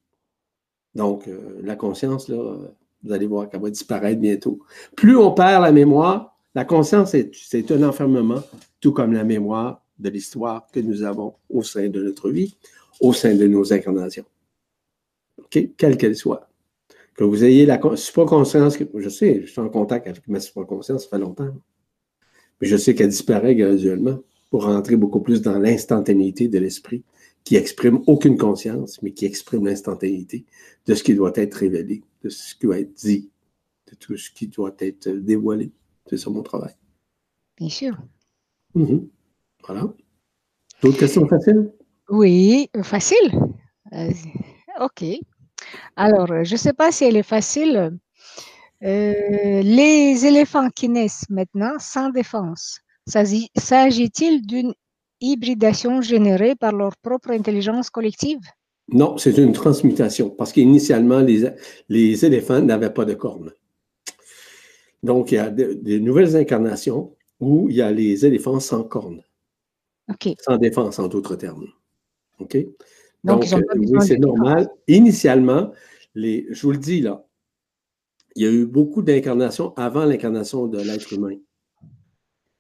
Donc, 0.96 1.28
euh, 1.28 1.62
la 1.64 1.76
conscience, 1.78 2.28
là, 2.28 2.58
vous 3.04 3.12
allez 3.12 3.28
voir 3.28 3.48
qu'elle 3.50 3.62
va 3.62 3.70
disparaître 3.70 4.20
bientôt. 4.20 4.60
Plus 4.98 5.16
on 5.16 5.32
perd 5.32 5.64
la 5.64 5.72
mémoire, 5.72 6.29
la 6.56 6.66
conscience, 6.66 7.16
c'est 7.32 7.72
un 7.72 7.84
enfermement, 7.84 8.42
tout 8.82 8.92
comme 8.92 9.14
la 9.14 9.24
mémoire 9.24 9.86
de 10.00 10.10
l'histoire 10.10 10.68
que 10.72 10.80
nous 10.80 11.04
avons 11.04 11.36
au 11.50 11.62
sein 11.62 11.90
de 11.90 12.02
notre 12.02 12.30
vie, 12.30 12.58
au 13.02 13.14
sein 13.14 13.36
de 13.36 13.48
nos 13.48 13.72
incarnations. 13.72 14.26
Quelle 15.50 15.98
qu'elle 15.98 16.16
soit. 16.16 16.50
Que 17.16 17.24
vous 17.24 17.44
ayez 17.44 17.66
la 17.66 17.80
supraconscience, 17.96 18.78
je 18.96 19.10
sais, 19.10 19.42
je 19.42 19.52
suis 19.52 19.62
en 19.62 19.70
contact 19.70 20.08
avec 20.08 20.28
ma 20.28 20.40
supraconscience, 20.40 21.04
ça 21.04 21.10
fait 21.10 21.20
longtemps. 21.20 21.54
Mais 22.62 22.68
je 22.68 22.78
sais 22.78 22.96
qu'elle 22.96 23.10
disparaît 23.10 23.56
graduellement 23.56 24.20
pour 24.50 24.66
rentrer 24.66 24.96
beaucoup 24.96 25.20
plus 25.20 25.42
dans 25.42 25.60
l'instantanéité 25.60 26.48
de 26.48 26.58
l'esprit, 26.60 27.04
qui 27.44 27.56
exprime 27.56 28.02
aucune 28.08 28.38
conscience, 28.38 29.02
mais 29.02 29.12
qui 29.12 29.26
exprime 29.26 29.66
l'instantanéité 29.66 30.46
de 30.86 30.96
ce 30.96 31.04
qui 31.04 31.14
doit 31.14 31.34
être 31.36 31.56
révélé, 31.56 32.04
de 32.24 32.30
ce 32.30 32.56
qui 32.56 32.66
doit 32.66 32.80
être 32.80 32.94
dit, 32.94 33.30
de 33.90 33.96
tout 33.96 34.18
ce 34.18 34.32
qui 34.32 34.48
doit 34.48 34.76
être 34.80 35.10
dévoilé. 35.10 35.72
C'est 36.10 36.18
ça 36.18 36.30
mon 36.30 36.42
travail. 36.42 36.74
Bien 37.58 37.70
sûr. 37.70 37.96
Mhm. 38.74 39.08
Voilà. 39.66 39.94
D'autres 40.82 40.98
questions 40.98 41.28
faciles? 41.28 41.72
Oui, 42.10 42.70
facile. 42.84 43.32
Euh, 43.94 44.12
OK. 44.82 45.04
Alors, 45.96 46.44
je 46.44 46.54
ne 46.54 46.58
sais 46.58 46.74
pas 46.74 46.92
si 46.92 47.04
elle 47.04 47.18
est 47.18 47.24
facile. 47.24 47.98
Euh, 48.82 49.62
les 49.62 50.26
éléphants 50.26 50.70
qui 50.70 50.90
naissent 50.90 51.30
maintenant 51.30 51.74
sans 51.80 52.10
défense, 52.10 52.80
s'agit-il 53.06 54.48
d'une 54.48 54.74
hybridation 55.20 56.02
générée 56.02 56.56
par 56.56 56.72
leur 56.72 56.96
propre 56.98 57.32
intelligence 57.32 57.90
collective? 57.90 58.40
Non, 58.88 59.18
c'est 59.18 59.38
une 59.38 59.52
transmutation 59.52 60.30
parce 60.30 60.54
qu'initialement, 60.54 61.20
les, 61.20 61.48
les 61.90 62.26
éléphants 62.26 62.62
n'avaient 62.62 62.94
pas 62.94 63.06
de 63.06 63.14
cornes. 63.14 63.52
Donc, 65.04 65.32
il 65.32 65.36
y 65.36 65.38
a 65.38 65.50
des 65.50 66.00
nouvelles 66.00 66.36
incarnations 66.36 67.16
où 67.40 67.70
il 67.70 67.78
y 67.78 67.82
a 67.82 67.92
les 67.92 68.26
éléphants 68.26 68.60
sans 68.60 68.84
cornes. 68.84 69.24
Sans 70.42 70.58
défense, 70.58 71.00
en 71.00 71.08
d'autres 71.08 71.36
termes. 71.36 71.68
OK? 72.40 72.58
Donc, 73.24 73.52
euh, 73.52 73.62
oui, 73.76 74.00
c'est 74.02 74.18
normal. 74.18 74.70
Initialement, 74.88 75.72
les, 76.16 76.48
je 76.50 76.62
vous 76.62 76.72
le 76.72 76.78
dis 76.78 77.02
là, 77.02 77.26
il 78.36 78.44
y 78.44 78.48
a 78.48 78.52
eu 78.52 78.66
beaucoup 78.66 79.02
d'incarnations 79.02 79.74
avant 79.76 80.06
l'incarnation 80.06 80.68
de 80.68 80.80
l'être 80.80 81.12
humain. 81.14 81.36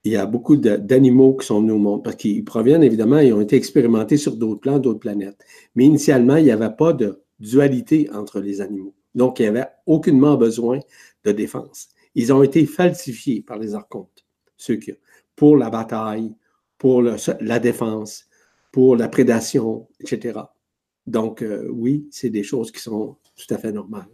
Il 0.03 0.13
y 0.13 0.15
a 0.15 0.25
beaucoup 0.25 0.55
d'animaux 0.57 1.35
qui 1.35 1.47
sont 1.47 1.61
venus 1.61 1.73
au 1.73 1.77
monde 1.77 2.03
parce 2.03 2.15
qu'ils 2.15 2.43
proviennent 2.45 2.83
évidemment, 2.83 3.19
ils 3.19 3.33
ont 3.33 3.41
été 3.41 3.55
expérimentés 3.55 4.17
sur 4.17 4.35
d'autres 4.35 4.61
plans, 4.61 4.79
d'autres 4.79 4.99
planètes. 4.99 5.43
Mais 5.75 5.85
initialement, 5.85 6.37
il 6.37 6.45
n'y 6.45 6.51
avait 6.51 6.75
pas 6.75 6.93
de 6.93 7.21
dualité 7.39 8.09
entre 8.13 8.39
les 8.39 8.61
animaux. 8.61 8.95
Donc, 9.15 9.39
il 9.39 9.43
n'y 9.43 9.49
avait 9.49 9.67
aucunement 9.85 10.35
besoin 10.35 10.79
de 11.25 11.31
défense 11.31 11.89
ils 12.15 12.33
ont 12.33 12.43
été 12.43 12.65
falsifiés 12.65 13.41
par 13.41 13.57
les 13.57 13.75
archontes, 13.75 14.25
ceux 14.57 14.75
qui, 14.75 14.91
pour 15.35 15.57
la 15.57 15.69
bataille, 15.69 16.33
pour 16.77 17.01
la 17.01 17.59
défense, 17.59 18.25
pour 18.71 18.95
la 18.95 19.07
prédation, 19.07 19.87
etc. 19.99 20.39
Donc, 21.07 21.41
euh, 21.41 21.67
oui, 21.71 22.07
c'est 22.11 22.29
des 22.29 22.43
choses 22.43 22.71
qui 22.71 22.81
sont 22.81 23.17
tout 23.35 23.53
à 23.53 23.57
fait 23.57 23.71
normales. 23.71 24.07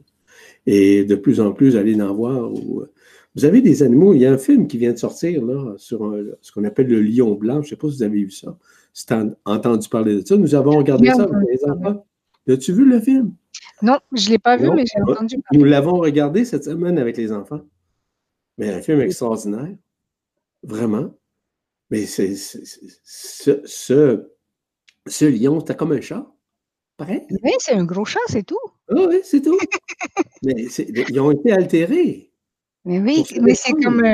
Et 0.66 1.06
de 1.06 1.16
plus 1.16 1.40
en 1.40 1.52
plus, 1.52 1.76
allez 1.78 2.00
en 2.02 2.14
voir. 2.14 2.50
vous 2.50 3.46
avez 3.46 3.62
des 3.62 3.84
animaux. 3.84 4.14
Il 4.14 4.22
y 4.22 4.26
a 4.26 4.32
un 4.32 4.38
film 4.38 4.68
qui 4.68 4.78
vient 4.78 4.94
de 4.94 4.98
sortir 4.98 5.44
là, 5.46 5.74
sur 5.78 6.16
ce 6.42 6.52
qu'on 6.52 6.64
appelle 6.64 6.88
le 6.88 7.02
lion 7.02 7.36
blanc. 7.36 7.62
Je 7.62 7.68
ne 7.68 7.70
sais 7.70 7.76
pas 7.76 7.90
si 7.90 7.98
vous 7.98 8.04
avez 8.04 8.24
vu 8.24 8.32
ça. 8.32 8.58
Si 8.94 9.06
tu 9.06 9.14
as 9.14 9.26
entendu 9.46 9.90
parler 9.90 10.16
de 10.16 10.26
ça. 10.26 10.38
Nous 10.38 10.56
avons 10.56 10.78
regardé 10.78 11.10
ça 11.10 11.24
avec 11.24 11.48
les 11.50 11.70
enfants. 11.70 12.06
As-tu 12.48 12.74
vu 12.74 12.86
le 12.86 13.00
film? 13.00 13.34
Non, 13.82 13.98
je 14.14 14.28
ne 14.28 14.32
l'ai 14.32 14.40
pas 14.40 14.58
vu, 14.58 14.70
mais 14.72 14.86
j'ai 14.86 15.02
entendu 15.02 15.38
parler. 15.38 15.60
Nous 15.60 15.66
l'avons 15.66 15.98
regardé 15.98 16.46
cette 16.46 16.64
semaine 16.64 16.98
avec 16.98 17.18
les 17.18 17.32
enfants. 17.32 17.62
Mais 18.58 18.74
un 18.74 18.82
film 18.82 19.02
extraordinaire, 19.02 19.76
vraiment. 20.64 21.14
Mais 21.90 22.06
c'est 22.06 22.36
ce, 22.36 22.72
Ce 25.08 25.26
lion, 25.26 25.60
c'était 25.60 25.76
comme 25.76 25.92
un 25.92 26.02
chat. 26.02 26.26
Pareil. 26.98 27.26
Oui, 27.30 27.52
c'est 27.60 27.74
un 27.74 27.84
gros 27.84 28.06
chat, 28.06 28.20
c'est 28.28 28.46
tout. 28.46 28.58
Ah 28.90 28.94
oui, 29.10 29.20
c'est 29.24 29.42
tout. 29.42 29.58
mais 30.44 30.54
ils 30.56 31.20
ont 31.20 31.32
été 31.32 31.52
altérés. 31.52 32.32
Mais 32.86 33.00
oui, 33.00 33.26
mais 33.42 33.56
c'est 33.56 33.74
comme. 33.74 34.04
Euh, 34.04 34.14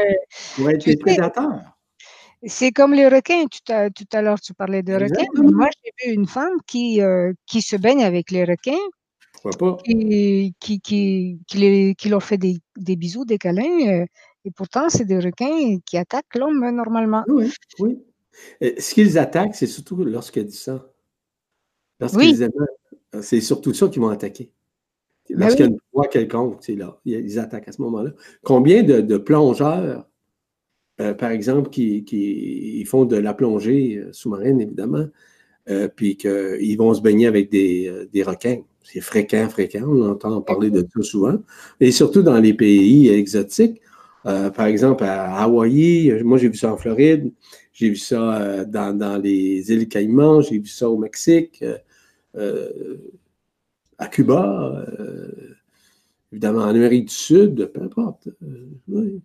pour 0.56 0.70
être 0.70 0.86
des 0.86 0.98
prédateurs. 0.98 1.60
C'est 2.44 2.72
comme 2.72 2.94
les 2.94 3.08
requins. 3.08 3.46
Tout 3.46 3.72
à, 3.72 3.90
tout 3.90 4.08
à 4.14 4.22
l'heure, 4.22 4.40
tu 4.40 4.54
parlais 4.54 4.82
de 4.82 4.94
requins. 4.94 5.28
Moi, 5.36 5.68
j'ai 5.84 6.10
vu 6.10 6.16
une 6.16 6.28
femme 6.28 6.58
qui, 6.66 7.02
euh, 7.02 7.34
qui 7.46 7.62
se 7.62 7.76
baigne 7.76 8.04
avec 8.04 8.32
les 8.32 8.46
requins. 8.46 8.72
Pas. 9.44 9.78
Qui, 9.86 10.56
qui, 10.60 10.80
qui, 10.82 11.40
qui, 11.48 12.10
leur 12.10 12.24
fait 12.24 12.38
des, 12.38 12.60
des 12.78 12.96
bisous, 12.96 13.26
des 13.26 13.38
câlins. 13.38 13.88
Euh, 13.88 14.06
et 14.46 14.52
pourtant, 14.52 14.90
c'est 14.90 15.06
des 15.06 15.20
requins 15.20 15.78
qui 15.86 15.98
attaquent 15.98 16.36
l'homme 16.36 16.68
normalement. 16.72 17.24
Oui, 17.28 17.52
oui. 17.80 18.00
Ce 18.62 18.94
qu'ils 18.94 19.18
attaquent, 19.20 19.56
c'est 19.56 19.68
surtout 19.68 20.04
lorsqu'il 20.04 20.44
y 20.44 20.46
a 20.46 20.50
du 20.50 20.56
sang. 20.56 20.80
Oui. 22.14 22.36
c'est 23.22 23.42
surtout 23.42 23.74
ça 23.74 23.88
qu'ils 23.88 24.02
vont 24.02 24.10
attaquer. 24.10 24.52
Ben 25.30 25.42
lorsqu'il 25.42 25.66
y 25.66 25.68
a 25.68 25.72
une 25.72 25.80
proie 25.92 26.08
quelconque, 26.08 26.58
c'est 26.62 26.76
là, 26.76 27.00
ils 27.06 27.40
attaquent 27.40 27.68
à 27.68 27.72
ce 27.72 27.82
moment-là. 27.84 28.12
Combien 28.44 28.82
de, 28.84 29.18
plongeurs, 29.18 30.08
euh, 31.00 31.14
par 31.14 31.30
exemple, 31.30 31.70
qui, 31.70 32.84
font 32.88 33.06
de 33.06 33.18
la 33.18 33.34
plongée 33.34 33.98
euh, 33.98 34.12
sous-marine, 34.12 34.60
évidemment, 34.60 35.06
euh, 35.70 35.88
puis 35.88 36.18
qu'ils 36.18 36.78
vont 36.78 36.94
se 36.94 37.02
baigner 37.02 37.28
avec 37.28 37.52
des, 37.52 38.08
des 38.12 38.24
requins. 38.24 38.62
C'est 38.84 39.02
fréquent, 39.02 39.48
fréquent, 39.48 39.84
on 39.86 40.10
entend 40.10 40.42
parler 40.42 40.72
de 40.72 40.86
ça 40.94 41.04
souvent. 41.04 41.38
Et 41.80 41.92
surtout 41.92 42.24
dans 42.24 42.40
les 42.40 42.56
pays 42.56 43.10
exotiques, 43.10 43.80
par 44.23 44.65
exemple 44.65 45.03
à 45.03 45.41
Hawaï, 45.43 46.22
moi 46.23 46.38
j'ai 46.38 46.49
vu 46.49 46.57
ça 46.57 46.73
en 46.73 46.77
Floride, 46.77 47.31
j'ai 47.73 47.89
vu 47.89 47.95
ça 47.95 48.65
dans, 48.65 49.22
les 49.22 49.72
îles 49.72 49.88
Caïmans, 49.88 50.41
j'ai 50.41 50.60
vu 50.60 50.68
ça 50.68 50.89
au 50.89 50.98
Mexique, 50.98 51.64
à 54.02 54.07
Cuba, 54.07 54.84
euh, 54.99 55.56
évidemment 56.31 56.61
en 56.61 56.69
Amérique 56.69 57.10
du 57.10 57.14
Sud, 57.14 57.72
peu 57.72 57.84
importe. 57.84 58.30
Euh, 58.41 59.19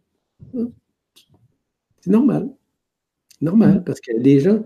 c'est 2.00 2.10
normal. 2.10 2.50
Normal, 3.40 3.82
parce 3.84 4.00
qu'il 4.00 4.16
y 4.16 4.18
a 4.18 4.22
des 4.22 4.38
gens 4.38 4.64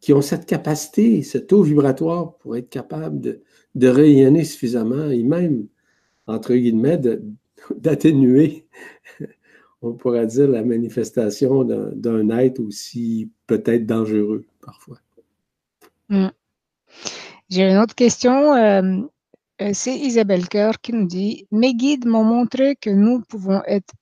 qui 0.00 0.14
ont 0.14 0.22
cette 0.22 0.46
capacité, 0.46 1.22
ce 1.22 1.36
taux 1.36 1.62
vibratoire 1.62 2.36
pour 2.38 2.56
être 2.56 2.70
capable 2.70 3.20
de, 3.20 3.88
rayonner 3.88 4.44
suffisamment 4.44 5.10
et 5.10 5.22
même, 5.22 5.66
entre 6.26 6.54
guillemets, 6.54 7.00
d'atténuer, 7.76 8.66
on 9.82 9.92
pourrait 9.92 10.26
dire, 10.26 10.48
la 10.48 10.62
manifestation 10.62 11.64
d'un 11.64 12.28
être 12.38 12.60
aussi 12.60 13.30
peut-être 13.46 13.84
dangereux 13.84 14.44
parfois. 14.60 14.98
Hmm. 16.08 16.28
J'ai 17.50 17.70
une 17.70 17.78
autre 17.78 17.94
question. 17.94 18.54
Euh, 18.54 19.00
euh, 19.60 19.70
c'est 19.74 19.96
Isabelle 19.96 20.48
Coeur 20.48 20.80
qui 20.80 20.92
nous 20.92 21.06
dit 21.06 21.46
Mes 21.50 21.74
guides 21.74 22.06
m'ont 22.06 22.24
montré 22.24 22.76
que 22.76 22.90
nous 22.90 23.20
pouvons 23.20 23.60
être 23.66 23.92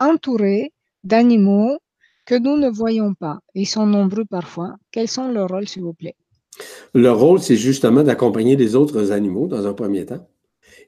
entourés 0.00 0.72
d'animaux 1.04 1.78
que 2.26 2.34
nous 2.34 2.56
ne 2.56 2.68
voyons 2.68 3.14
pas. 3.14 3.40
Ils 3.54 3.66
sont 3.66 3.86
nombreux 3.86 4.24
parfois. 4.24 4.76
Quels 4.90 5.08
sont 5.08 5.28
leurs 5.28 5.48
rôles, 5.48 5.68
s'il 5.68 5.82
vous 5.82 5.94
plaît 5.94 6.16
Leur 6.94 7.18
rôle, 7.18 7.40
c'est 7.40 7.56
justement 7.56 8.02
d'accompagner 8.02 8.56
les 8.56 8.74
autres 8.74 9.12
animaux 9.12 9.46
dans 9.46 9.66
un 9.66 9.74
premier 9.74 10.06
temps. 10.06 10.26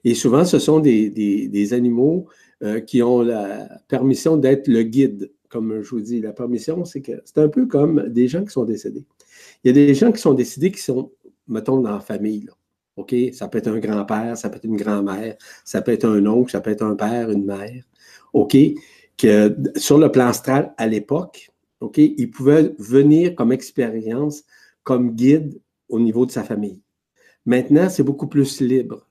Et 0.03 0.15
souvent, 0.15 0.45
ce 0.45 0.59
sont 0.59 0.79
des, 0.79 1.73
animaux 1.73 2.27
euh, 2.63 2.79
qui 2.79 3.01
ont 3.03 3.21
la 3.21 3.67
permission 3.87 4.37
d'être 4.37 4.67
le 4.67 4.83
guide. 4.83 5.31
Comme 5.49 5.81
je 5.81 5.89
vous 5.89 6.01
dis, 6.01 6.21
la 6.21 6.33
permission, 6.33 6.85
c'est 6.85 7.01
que 7.01 7.21
c'est 7.25 7.37
un 7.39 7.49
peu 7.49 7.67
comme 7.67 8.09
des 8.09 8.27
gens 8.27 8.43
qui 8.43 8.51
sont 8.51 8.65
décédés. 8.65 9.05
Il 9.63 9.67
y 9.67 9.69
a 9.69 9.73
des 9.73 9.93
gens 9.93 10.11
qui 10.11 10.21
sont 10.21 10.33
décédés 10.33 10.71
qui 10.71 10.81
sont, 10.81 11.11
mettons, 11.47 11.79
dans 11.79 11.91
la 11.91 11.99
famille. 11.99 12.45
Là. 12.45 12.53
OK? 12.95 13.13
Ça 13.33 13.47
peut 13.47 13.57
être 13.59 13.67
un 13.67 13.79
grand-père, 13.79 14.37
ça 14.37 14.49
peut 14.49 14.57
être 14.57 14.65
une 14.65 14.77
grand-mère, 14.77 15.35
ça 15.63 15.81
peut 15.81 15.91
être 15.91 16.05
un 16.05 16.25
oncle, 16.25 16.51
ça 16.51 16.61
peut 16.61 16.71
être 16.71 16.83
un 16.83 16.95
père, 16.95 17.29
une 17.29 17.45
mère. 17.45 17.83
OK? 18.33 18.57
Que 19.17 19.55
sur 19.75 19.97
le 19.97 20.11
plan 20.11 20.27
astral, 20.27 20.73
à 20.77 20.87
l'époque, 20.87 21.51
OK, 21.83 21.97
il 21.97 22.31
pouvait 22.31 22.73
venir 22.79 23.35
comme 23.35 23.51
expérience, 23.51 24.43
comme 24.83 25.11
guide 25.11 25.59
au 25.89 25.99
niveau 25.99 26.25
de 26.25 26.31
sa 26.31 26.43
famille. 26.43 26.81
Maintenant, 27.45 27.89
c'est 27.89 28.03
beaucoup 28.03 28.27
plus 28.27 28.61
libre. 28.61 29.05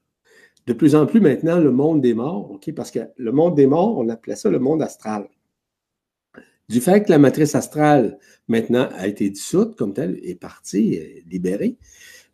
De 0.67 0.73
plus 0.73 0.95
en 0.95 1.07
plus 1.07 1.21
maintenant, 1.21 1.59
le 1.59 1.73
monde 1.73 2.01
des 2.01 2.15
morts, 2.15 2.59
parce 2.77 2.91
que 2.91 3.01
le 3.17 3.33
monde 3.33 3.57
des 3.57 3.67
morts, 3.67 3.99
on 3.99 4.09
appelait 4.09 4.37
ça 4.37 4.51
le 4.51 4.59
monde 4.59 4.83
astral. 4.83 5.29
Du 6.69 6.81
fait 6.81 7.03
que 7.03 7.11
la 7.11 7.19
matrice 7.19 7.55
astrale, 7.55 8.19
maintenant, 8.49 8.89
a 8.95 9.09
été 9.09 9.29
dissoute 9.29 9.77
comme 9.77 9.93
telle, 9.93 10.19
est 10.23 10.37
partie, 10.37 11.23
libérée, 11.29 11.77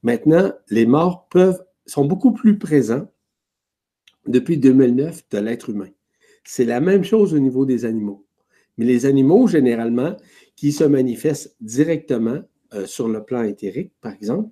Maintenant, 0.02 0.52
les 0.70 0.86
morts 0.86 1.28
peuvent, 1.28 1.62
sont 1.86 2.04
beaucoup 2.04 2.32
plus 2.32 2.58
présents 2.58 3.10
depuis 4.26 4.58
2009 4.58 5.28
de 5.30 5.38
l'être 5.38 5.70
humain. 5.70 5.88
C'est 6.44 6.64
la 6.64 6.80
même 6.80 7.04
chose 7.04 7.34
au 7.34 7.38
niveau 7.38 7.66
des 7.66 7.84
animaux. 7.84 8.26
Mais 8.76 8.84
les 8.84 9.06
animaux, 9.06 9.48
généralement, 9.48 10.16
qui 10.54 10.72
se 10.72 10.84
manifestent 10.84 11.56
directement 11.60 12.40
euh, 12.74 12.86
sur 12.86 13.08
le 13.08 13.24
plan 13.24 13.42
éthérique, 13.42 13.92
par 14.00 14.12
exemple, 14.12 14.50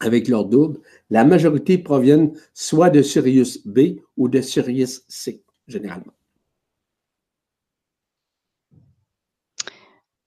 avec 0.00 0.28
leur 0.28 0.44
double, 0.44 0.80
la 1.10 1.24
majorité 1.24 1.78
proviennent 1.78 2.32
soit 2.52 2.90
de 2.90 3.02
Sirius 3.02 3.66
B 3.66 4.00
ou 4.16 4.28
de 4.28 4.40
Sirius 4.40 5.04
C, 5.08 5.42
généralement. 5.66 6.12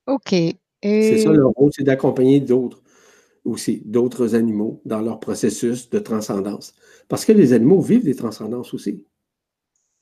OK. 0.07 0.33
C'est 0.81 1.19
ça 1.19 1.31
leur 1.31 1.51
rôle, 1.51 1.71
c'est 1.73 1.83
d'accompagner 1.83 2.39
d'autres 2.39 2.81
aussi 3.45 3.81
d'autres 3.85 4.35
animaux 4.35 4.81
dans 4.85 5.01
leur 5.01 5.19
processus 5.19 5.89
de 5.89 5.99
transcendance. 5.99 6.73
Parce 7.07 7.25
que 7.25 7.31
les 7.31 7.53
animaux 7.53 7.81
vivent 7.81 8.03
des 8.03 8.15
transcendances 8.15 8.73
aussi. 8.73 9.03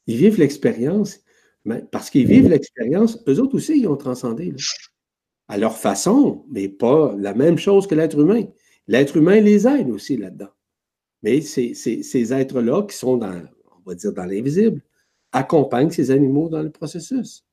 Ils 0.07 0.17
vivent 0.17 0.39
l'expérience, 0.39 1.19
mais 1.65 1.83
parce 1.91 2.09
qu'ils 2.09 2.27
vivent 2.27 2.49
l'expérience, 2.49 3.23
eux 3.27 3.39
autres 3.39 3.55
aussi, 3.55 3.79
ils 3.79 3.87
ont 3.87 3.97
transcendé. 3.97 4.53
À 5.47 5.57
leur 5.57 5.77
façon, 5.77 6.45
mais 6.49 6.67
pas 6.67 7.15
la 7.17 7.33
même 7.33 7.57
chose 7.57 7.87
que 7.87 7.95
l'être 7.95 8.19
humain. 8.19 8.45
L'être 8.87 9.17
humain 9.17 9.39
les 9.41 9.67
aide 9.67 9.89
aussi 9.89 10.17
là-dedans. 10.17 10.51
Mais 11.23 11.41
ces 11.41 12.33
êtres-là 12.33 12.83
qui 12.83 12.95
sont 12.95 13.17
dans, 13.17 13.41
on 13.77 13.89
va 13.89 13.95
dire, 13.95 14.13
dans 14.13 14.25
l'invisible, 14.25 14.81
accompagnent 15.31 15.89
ces 15.89 16.11
animaux 16.11 16.49
dans 16.49 16.61
le 16.61 16.71
processus. 16.71 17.43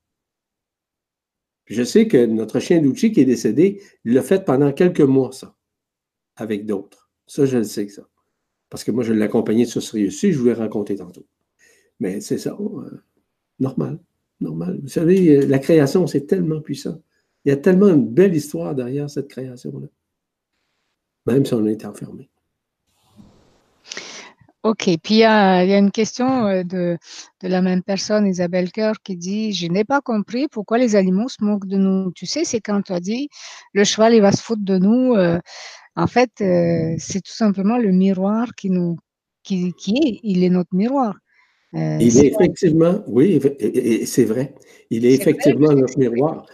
je 1.67 1.83
sais 1.83 2.07
que 2.07 2.27
notre 2.27 2.61
chien 2.61 2.81
Ducci 2.81 3.11
qui 3.11 3.21
est 3.21 3.25
décédé, 3.25 3.83
il 4.05 4.13
l'a 4.13 4.23
fait 4.23 4.45
pendant 4.45 4.73
quelques 4.73 5.01
mois, 5.01 5.33
ça 5.33 5.57
avec 6.37 6.67
d'autres. 6.67 7.11
Ça, 7.27 7.47
je 7.47 7.59
le 7.59 7.65
sais 7.65 7.89
ça. 7.89 8.09
Parce 8.71 8.85
que 8.85 8.91
moi, 8.91 9.05
je 9.05 9.13
l'ai 9.13 9.25
accompagné 9.25 9.65
sur 9.65 9.83
Sirius. 9.83 10.19
Si 10.19 10.33
je 10.33 10.39
voulais 10.39 10.53
raconter 10.53 10.97
tantôt. 10.97 11.27
Mais 12.01 12.21
c'est 12.21 12.39
ça, 12.39 12.57
euh, 12.61 13.03
normal, 13.61 14.01
normal. 14.41 14.81
Vous 14.83 14.89
savez, 14.89 15.37
euh, 15.37 15.47
la 15.47 15.59
création, 15.59 16.07
c'est 16.07 16.27
tellement 16.27 16.61
puissant. 16.61 17.01
Il 17.45 17.51
y 17.51 17.53
a 17.53 17.57
tellement 17.57 17.89
une 17.89 18.09
belle 18.09 18.35
histoire 18.35 18.75
derrière 18.75 19.09
cette 19.09 19.29
création-là. 19.29 19.87
Même 21.27 21.45
si 21.45 21.55
on 21.55 21.67
est 21.67 21.85
enfermé. 21.85 22.29
OK. 24.63 24.85
Puis 25.03 25.15
il 25.15 25.19
y, 25.19 25.25
a, 25.25 25.79
une 25.79 25.91
question 25.91 26.47
euh, 26.47 26.63
de, 26.63 26.97
la 27.43 27.61
même 27.61 27.83
personne, 27.83 28.27
Isabelle 28.27 28.73
Coeur, 28.73 28.95
qui 29.03 29.17
dit 29.17 29.53
Je 29.53 29.67
n'ai 29.67 29.85
pas 29.85 30.01
compris 30.01 30.49
pourquoi 30.49 30.79
les 30.79 30.97
animaux 30.97 31.29
se 31.29 31.45
moquent 31.45 31.67
de 31.67 31.77
nous. 31.77 32.13
Tu 32.13 32.25
sais, 32.25 32.45
c'est 32.45 32.61
quand 32.61 32.81
tu 32.83 32.93
as 32.93 33.01
dit 33.01 33.29
le 33.75 33.85
cheval, 33.85 34.15
il 34.15 34.23
va 34.23 34.33
se 34.33 34.43
foutre 34.43 34.65
de 34.65 34.79
nous. 34.79 35.15
En 35.97 36.07
fait, 36.07 36.31
euh, 36.41 36.95
c'est 36.99 37.21
tout 37.21 37.33
simplement 37.33 37.79
le 37.79 37.93
miroir 37.93 38.55
qui 38.57 38.71
nous, 38.71 38.97
qui, 39.43 39.69
est, 39.69 40.21
il 40.23 40.43
est 40.43 40.51
notre 40.51 40.75
miroir. 40.75 41.15
Euh, 41.75 41.99
il 42.01 42.19
est, 42.19 42.27
effectivement, 42.27 43.03
oui, 43.07 43.41
c'est 44.07 44.25
vrai. 44.25 44.55
Il 44.91 45.07
est, 45.07 45.15
effectivement 45.15 45.73
notre 45.73 45.99
miroir. 45.99 46.47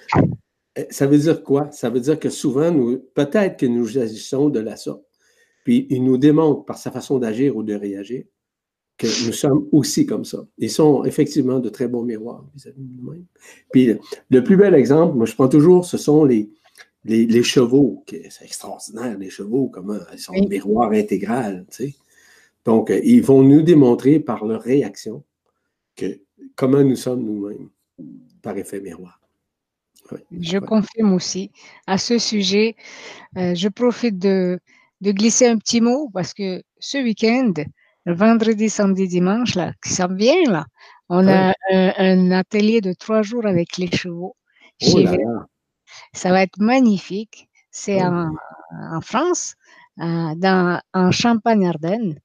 Euh, 0.81 0.85
ça 0.91 1.07
veut 1.07 1.19
dire 1.19 1.43
quoi? 1.43 1.71
Ça 1.71 1.91
veut 1.91 2.01
dire 2.01 2.19
que 2.19 2.31
souvent, 2.31 2.71
nous, 2.71 2.99
peut-être 3.15 3.59
que 3.59 3.67
nous 3.67 3.99
agissons 3.99 4.49
de 4.49 4.61
la 4.61 4.77
sorte. 4.77 5.05
Puis 5.65 5.87
il 5.91 6.05
nous 6.05 6.19
démontre 6.19 6.65
par 6.65 6.79
sa 6.79 6.91
façon 6.91 7.19
d'agir 7.19 7.57
ou 7.57 7.63
de 7.63 7.75
réagir 7.75 8.25
que 8.97 9.07
nous 9.27 9.33
sommes 9.33 9.67
aussi 9.73 10.05
comme 10.05 10.25
ça. 10.25 10.47
Ils 10.59 10.71
sont 10.71 11.05
effectivement 11.05 11.59
de 11.59 11.71
très 11.71 11.89
bons 11.89 12.03
miroirs 12.03 12.45
vis-à-vis 12.55 12.83
de 12.83 12.97
nous-mêmes. 12.97 13.25
Puis 13.73 13.97
le 14.29 14.45
plus 14.45 14.57
bel 14.57 14.75
exemple, 14.75 15.17
moi 15.17 15.27
je 15.27 15.35
prends 15.35 15.49
toujours, 15.49 15.87
ce 15.87 15.97
sont 15.97 16.25
les, 16.25 16.51
les, 17.05 17.43
chevaux, 17.43 18.05
c'est 18.09 18.45
extraordinaire, 18.45 19.17
les 19.19 19.31
chevaux, 19.31 19.69
comment 19.69 19.99
ils 20.13 20.19
sont 20.19 20.35
oui. 20.35 20.47
miroir 20.49 20.93
intégral, 20.93 21.67
tu 21.71 21.85
sais. 21.85 21.95
Donc, 22.67 22.91
euh, 22.91 23.01
ils 23.03 23.23
vont 23.23 23.43
nous 23.43 23.63
démontrer 23.63 24.21
par 24.21 24.45
leur 24.45 24.61
réaction 24.61 25.25
que 25.97 26.21
comment 26.57 26.83
nous 26.83 26.97
sommes 26.97 27.23
nous-mêmes 27.23 27.71
par 28.43 28.57
effet 28.59 28.81
miroir. 28.81 29.20
Je 30.41 30.59
confirme 30.59 31.15
aussi. 31.15 31.51
À 31.87 31.99
ce 31.99 32.19
sujet, 32.19 32.77
euh, 33.37 33.55
je 33.55 33.69
profite 33.69 34.19
de, 34.19 34.61
glisser 35.03 35.47
un 35.47 35.59
petit 35.59 35.81
mot 35.81 36.11
parce 36.13 36.35
que 36.35 36.63
ce 36.79 36.99
week-end, 36.99 37.53
le 38.05 38.15
vendredi, 38.15 38.69
samedi, 38.69 39.09
dimanche, 39.09 39.55
là, 39.55 39.73
qui 39.83 39.93
s'en 39.93 40.09
vient, 40.09 40.43
là, 40.47 40.67
on 41.09 41.27
a 41.29 41.53
un, 41.71 42.31
atelier 42.31 42.81
de 42.81 42.93
trois 42.93 43.23
jours 43.23 43.47
avec 43.47 43.77
les 43.79 43.91
chevaux. 43.91 44.37
Oh 44.83 45.01
ça 46.13 46.31
va 46.31 46.43
être 46.43 46.59
magnifique. 46.59 47.49
c'est 47.71 48.01
en, 48.03 48.31
France, 49.03 49.55
dans, 49.97 50.81
en 50.95 51.11
Champagne-Ardenne. 51.11 52.19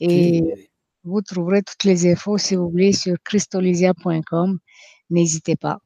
Et 0.00 0.68
vous 1.04 1.20
trouverez 1.20 1.62
toutes 1.62 1.84
les 1.84 2.10
infos, 2.10 2.38
si 2.38 2.56
vous 2.56 2.68
voulez, 2.68 2.92
sur 2.92 3.16
crystolisia.com. 3.24 4.58
N'hésitez 5.10 5.56
pas. 5.56 5.78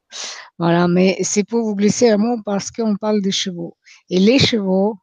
Voilà, 0.57 0.87
mais 0.87 1.17
c'est 1.23 1.43
pour 1.43 1.63
vous 1.63 1.75
glisser 1.75 2.09
un 2.09 2.17
mot 2.17 2.41
parce 2.43 2.71
qu'on 2.71 2.95
parle 2.95 3.21
des 3.21 3.31
chevaux. 3.31 3.77
Et 4.09 4.19
les 4.19 4.39
chevaux, 4.39 4.97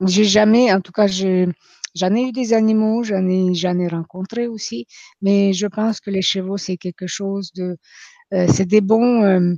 j'ai 0.00 0.24
jamais, 0.24 0.72
en 0.72 0.80
tout 0.80 0.92
cas, 0.92 1.06
j'en 1.06 2.14
ai 2.14 2.22
eu 2.22 2.32
des 2.32 2.52
animaux, 2.52 3.02
j'en 3.02 3.26
ai, 3.28 3.54
j'en 3.54 3.78
ai 3.78 3.88
rencontré 3.88 4.46
aussi, 4.46 4.86
mais 5.22 5.52
je 5.52 5.66
pense 5.66 6.00
que 6.00 6.10
les 6.10 6.22
chevaux, 6.22 6.56
c'est 6.56 6.76
quelque 6.76 7.06
chose 7.06 7.52
de, 7.54 7.76
euh, 8.34 8.46
c'est 8.52 8.66
des 8.66 8.80
bons, 8.80 9.22
euh, 9.22 9.54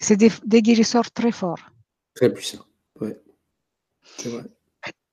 c'est 0.00 0.16
des, 0.16 0.30
des, 0.44 0.62
guérisseurs 0.62 1.10
très 1.10 1.32
forts. 1.32 1.70
Très 2.14 2.32
puissants, 2.32 2.66
oui. 3.00 3.10
C'est 4.18 4.28
vrai. 4.28 4.44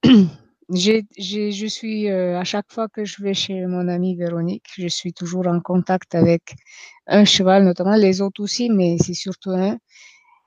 je 0.75 1.67
suis, 1.67 2.09
euh, 2.09 2.39
à 2.39 2.43
chaque 2.43 2.71
fois 2.71 2.87
que 2.89 3.05
je 3.05 3.21
vais 3.23 3.33
chez 3.33 3.65
mon 3.65 3.87
amie 3.87 4.15
Véronique, 4.15 4.67
je 4.77 4.87
suis 4.87 5.13
toujours 5.13 5.47
en 5.47 5.59
contact 5.61 6.15
avec 6.15 6.55
un 7.07 7.25
cheval, 7.25 7.63
notamment 7.63 7.95
les 7.95 8.21
autres 8.21 8.41
aussi, 8.43 8.69
mais 8.69 8.97
c'est 8.99 9.13
surtout 9.15 9.51
un. 9.51 9.77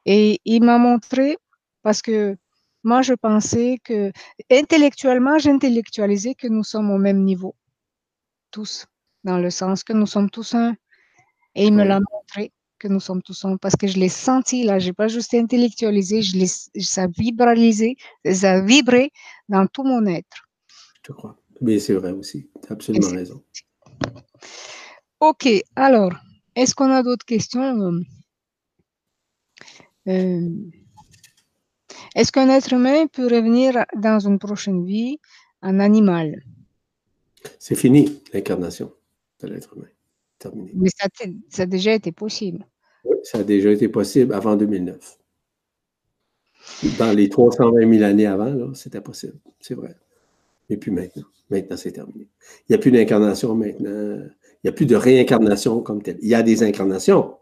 Et 0.07 0.41
il 0.45 0.63
m'a 0.63 0.79
montré, 0.79 1.37
parce 1.83 2.03
que 2.03 2.37
moi, 2.85 3.03
je 3.03 3.15
pensais 3.15 3.79
que, 3.85 4.13
intellectuellement, 4.51 5.39
j'intellectualisais 5.39 6.35
que 6.35 6.49
nous 6.49 6.65
sommes 6.65 6.91
au 6.91 6.99
même 6.99 7.25
niveau, 7.25 7.57
tous, 8.51 8.87
dans 9.25 9.39
le 9.39 9.51
sens 9.51 9.85
que 9.85 9.93
nous 9.93 10.07
sommes 10.07 10.31
tous 10.31 10.55
un. 10.55 10.75
Et 11.55 11.67
il 11.67 11.75
me 11.75 11.85
l'a 11.85 12.01
montré 12.01 12.53
que 12.83 12.89
nous 12.89 13.01
sommes 13.01 13.23
tous 13.23 13.45
un, 13.45 13.57
parce 13.57 13.77
que 13.77 13.87
je 13.87 13.97
l'ai 13.97 14.09
senti 14.09 14.65
là, 14.65 14.81
j'ai 14.81 14.93
pas 14.93 15.07
juste 15.07 15.35
intellectualisé, 15.35 16.21
je 16.21 16.37
l'ai, 16.37 16.49
ça 16.83 17.07
vibralisé, 17.07 17.97
ça 18.31 18.55
a 18.55 18.61
vibré 18.61 19.13
dans 19.49 19.67
tout 19.69 19.85
mon 19.85 20.05
être. 20.07 20.49
Je 21.07 21.13
crois. 21.13 21.37
Mais 21.61 21.79
c'est 21.79 21.95
vrai 21.95 22.11
aussi, 22.11 22.51
tu 22.61 22.69
as 22.69 22.73
absolument 22.73 23.11
raison. 23.11 23.41
Ok, 25.21 25.49
alors, 25.77 26.13
est-ce 26.57 26.75
qu'on 26.75 26.91
a 26.91 27.05
d'autres 27.05 27.25
questions 27.25 28.03
euh, 30.09 30.51
Est-ce 32.17 32.33
qu'un 32.33 32.49
être 32.49 32.73
humain 32.73 33.07
peut 33.07 33.27
revenir 33.27 33.85
dans 33.97 34.19
une 34.27 34.41
prochaine 34.41 34.85
vie 34.85 35.19
en 35.63 35.79
animal? 35.79 36.43
C'est 37.61 37.77
fini, 37.77 38.21
l'incarnation 38.33 38.93
de 39.41 39.47
l'être 39.47 39.77
humain. 39.77 39.87
Terminé. 40.41 40.73
Mais 40.75 40.91
ça, 40.91 41.07
ça, 41.49 41.63
a 41.63 41.67
déjà 41.67 41.93
été 41.95 42.11
possible. 42.11 42.67
Oui, 43.05 43.17
ça 43.23 43.39
a 43.39 43.43
déjà 43.43 43.71
été 43.71 43.89
possible 43.89 44.35
avant 44.35 44.57
2009. 44.57 45.19
Dans 46.99 47.13
les 47.13 47.29
320 47.29 47.93
000 47.93 48.05
années 48.05 48.27
avant, 48.27 48.75
c'était 48.75 49.01
possible. 49.01 49.35
C'est 49.61 49.75
vrai. 49.75 49.95
Mais 50.71 50.77
puis 50.77 50.91
maintenant. 50.91 51.25
Maintenant, 51.51 51.77
c'est 51.77 51.93
terminé. 51.93 52.29
Il 52.61 52.73
n'y 52.73 52.77
a 52.77 52.79
plus 52.79 52.91
d'incarnation 52.91 53.55
maintenant. 53.55 53.91
Il 53.91 54.31
n'y 54.65 54.71
a 54.71 54.73
plus 54.73 54.87
de 54.87 54.97
réincarnation 54.97 55.83
comme 55.83 56.03
telle. 56.03 56.19
Il 56.23 56.29
y 56.29 56.35
a 56.35 56.43
des 56.43 56.63
incarnations. 56.63 57.35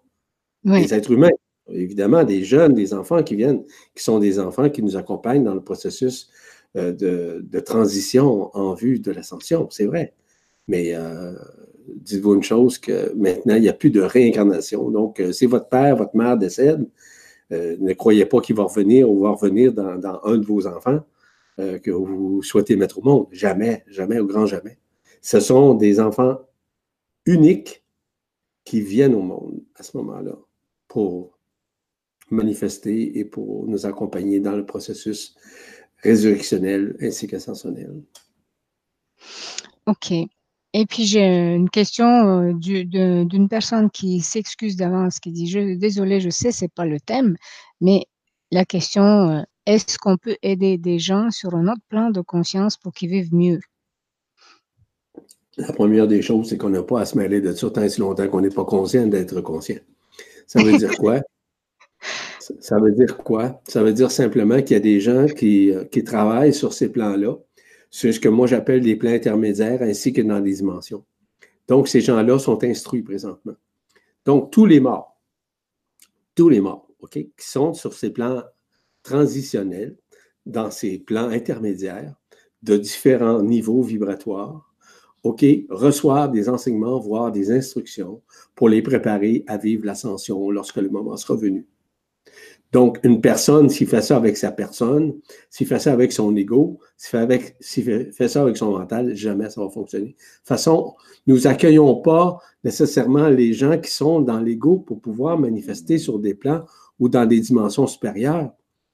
Des 0.65 0.93
êtres 0.93 1.13
humains, 1.13 1.31
évidemment, 1.71 2.25
des 2.25 2.43
jeunes, 2.45 2.75
des 2.75 2.93
enfants 2.93 3.23
qui 3.23 3.37
viennent, 3.37 3.65
qui 3.95 4.03
sont 4.03 4.19
des 4.19 4.39
enfants 4.39 4.69
qui 4.69 4.83
nous 4.83 4.97
accompagnent 4.97 5.45
dans 5.45 5.55
le 5.55 5.63
processus 5.63 6.29
euh, 6.77 6.93
de, 6.93 7.61
transition 7.61 8.55
en 8.57 8.75
vue 8.75 8.99
de 8.99 9.13
l'ascension. 9.13 9.69
C'est 9.71 9.87
vrai. 9.87 10.13
Mais 10.69 10.95
euh, 10.95 11.35
dites-vous 11.97 12.35
une 12.35 12.43
chose 12.43 12.79
que 12.79 13.13
maintenant, 13.15 13.55
il 13.57 13.63
n'y 13.63 13.69
a 13.69 13.75
plus 13.75 13.91
de 13.91 14.01
réincarnation. 14.01 14.91
Donc, 14.91 15.21
euh, 15.21 15.33
si 15.33 15.47
votre 15.47 15.69
père, 15.69 15.97
votre 15.97 16.17
mère 16.17 16.37
décède, 16.37 16.87
ne 17.51 17.93
croyez 17.95 18.27
pas 18.27 18.41
qu'il 18.41 18.55
va 18.55 18.63
revenir 18.63 19.11
ou 19.11 19.23
va 19.23 19.31
revenir 19.31 19.73
dans, 19.73 19.97
dans 19.97 20.21
un 20.23 20.39
de 20.39 20.47
vos 20.47 20.69
enfants. 20.69 21.01
Euh, 21.61 21.79
que 21.79 21.91
vous 21.91 22.43
souhaitez 22.43 22.77
mettre 22.77 22.99
au 22.99 23.03
monde. 23.03 23.27
Jamais, 23.33 23.85
jamais, 23.87 24.19
au 24.19 24.27
grand 24.27 24.47
jamais. 24.47 24.79
Ce 25.21 25.41
sont 25.41 25.75
des 25.75 26.01
enfants 26.01 26.39
uniques 27.27 27.85
qui 28.65 28.81
viennent 28.81 29.15
au 29.15 29.21
monde 29.21 29.61
à 29.75 29.83
ce 29.83 29.97
moment-là 29.99 30.39
pour 30.89 31.39
manifester 32.31 33.19
et 33.19 33.25
pour 33.27 33.67
nous 33.67 33.85
accompagner 33.85 34.41
dans 34.41 34.57
le 34.57 34.65
processus 34.65 35.35
résurrectionnel 35.99 36.97
ainsi 37.01 37.27
qu'ascensionnel. 37.27 38.01
OK. 39.87 40.15
Et 40.73 40.87
puis 40.87 41.05
j'ai 41.05 41.55
une 41.55 41.69
question 41.69 42.51
euh, 42.51 42.53
d'une 42.55 43.49
personne 43.49 43.91
qui 43.91 44.21
s'excuse 44.21 44.77
d'avance, 44.77 45.19
qui 45.19 45.33
dit 45.33 45.77
Désolé, 45.77 46.21
je 46.21 46.31
sais, 46.31 46.53
ce 46.53 46.65
n'est 46.65 46.69
pas 46.69 46.85
le 46.85 47.01
thème, 47.01 47.37
mais 47.81 48.07
la 48.53 48.65
question 48.65 49.03
euh, 49.03 49.43
est-ce 49.67 49.99
qu'on 49.99 50.17
peut 50.17 50.37
aider 50.43 50.79
des 50.79 50.99
gens 50.99 51.31
sur 51.31 51.55
un 51.55 51.69
autre 51.69 51.83
plan 51.89 52.11
de 52.11 52.21
conscience 52.21 52.77
pour 52.77 52.93
qu'ils 52.93 53.11
vivent 53.11 53.35
mieux? 53.35 53.61
La 55.57 55.73
première 55.73 56.09
des 56.09 56.23
choses, 56.23 56.49
c'est 56.49 56.57
qu'on 56.57 56.71
n'a 56.71 56.83
pas 56.83 57.01
à 57.01 57.05
se 57.05 57.19
mêler 57.19 57.41
de 57.41 57.53
ça 57.53 57.71
tant 57.71 57.89
si 57.89 58.01
longtemps 58.01 58.29
qu'on 58.29 58.41
n'est 58.41 58.49
pas 58.49 58.65
conscient 58.65 59.07
d'être 59.07 59.41
conscient. 59.41 59.81
Ça 60.47 60.63
veut 60.63 60.79
dire 60.79 60.97
quoi? 60.97 61.21
ça 62.59 62.79
veut 62.79 62.93
dire 62.93 63.17
quoi? 63.19 63.61
Ça 63.69 63.83
veut 63.83 63.93
dire 63.93 64.11
simplement 64.11 64.61
qu'il 64.63 64.73
y 64.73 64.77
a 64.77 64.81
des 64.81 65.01
gens 65.01 65.27
qui, 65.27 65.73
euh, 65.73 65.85
qui 65.85 66.03
travaillent 66.03 66.55
sur 66.55 66.73
ces 66.73 66.91
plans-là, 66.91 67.37
sur 67.91 68.15
ce 68.15 68.21
que 68.21 68.29
moi 68.29 68.47
j'appelle 68.47 68.81
des 68.81 68.97
plans 68.97 69.11
intermédiaires 69.11 69.83
ainsi 69.83 70.13
que 70.13 70.23
dans 70.23 70.39
les 70.39 70.55
dimensions. 70.55 71.05
Donc, 71.69 71.89
ces 71.89 72.01
gens-là 72.01 72.39
sont 72.39 72.63
instruits 72.65 73.03
présentement. 73.03 73.55
Donc, 74.25 74.51
tous 74.51 74.67
les 74.67 74.81
morts, 74.81 75.21
tous 76.35 76.49
les 76.49 76.61
morts, 76.61 76.89
OK, 77.01 77.13
qui 77.13 77.31
sont 77.39 77.75
sur 77.75 77.93
ces 77.93 78.11
plans 78.11 78.43
transitionnel 79.03 79.97
dans 80.47 80.71
ces 80.71 80.99
plans 80.99 81.29
intermédiaires 81.29 82.15
de 82.63 82.77
différents 82.77 83.43
niveaux 83.43 83.83
vibratoires, 83.83 84.75
OK, 85.23 85.45
reçoivent 85.69 86.33
des 86.33 86.49
enseignements, 86.49 86.99
voire 86.99 87.31
des 87.31 87.51
instructions 87.51 88.23
pour 88.55 88.69
les 88.69 88.83
préparer 88.83 89.45
à 89.47 89.59
vivre 89.59 89.85
l'ascension 89.85 90.51
lorsque 90.51 90.77
le 90.77 90.89
moment 90.89 91.17
sera 91.17 91.37
venu. 91.37 91.67
Donc, 92.73 93.01
une 93.03 93.21
personne, 93.21 93.69
s'il 93.69 93.89
fait 93.89 94.01
ça 94.01 94.17
avec 94.17 94.37
sa 94.37 94.53
personne, 94.53 95.15
s'il 95.49 95.67
fait 95.67 95.81
ça 95.81 95.93
avec 95.93 96.13
son 96.13 96.37
ego, 96.37 96.79
s'il 96.97 97.83
fait, 98.13 98.29
ça 98.29 98.43
avec 98.43 98.57
son 98.57 98.71
mental, 98.71 99.15
jamais 99.17 99.51
ça 99.51 99.61
va 99.61 99.69
fonctionner. 99.69 100.07
De 100.07 100.13
toute 100.13 100.47
façon, 100.47 100.95
nous 101.27 101.49
accueillons 101.49 101.97
pas 101.97 102.39
nécessairement 102.63 103.29
les 103.29 103.53
gens 103.55 103.79
qui 103.79 103.91
sont 103.91 104.21
dans 104.21 104.39
l'ego 104.39 104.77
pour 104.77 105.01
pouvoir 105.01 105.37
manifester 105.39 105.99
sur 105.99 106.21
des 106.21 106.35
plans 106.35 106.65
ou 107.01 107.09
dans 107.09 107.27
des 107.27 107.41
dimensions 107.41 107.89
supérieures. 107.89 108.53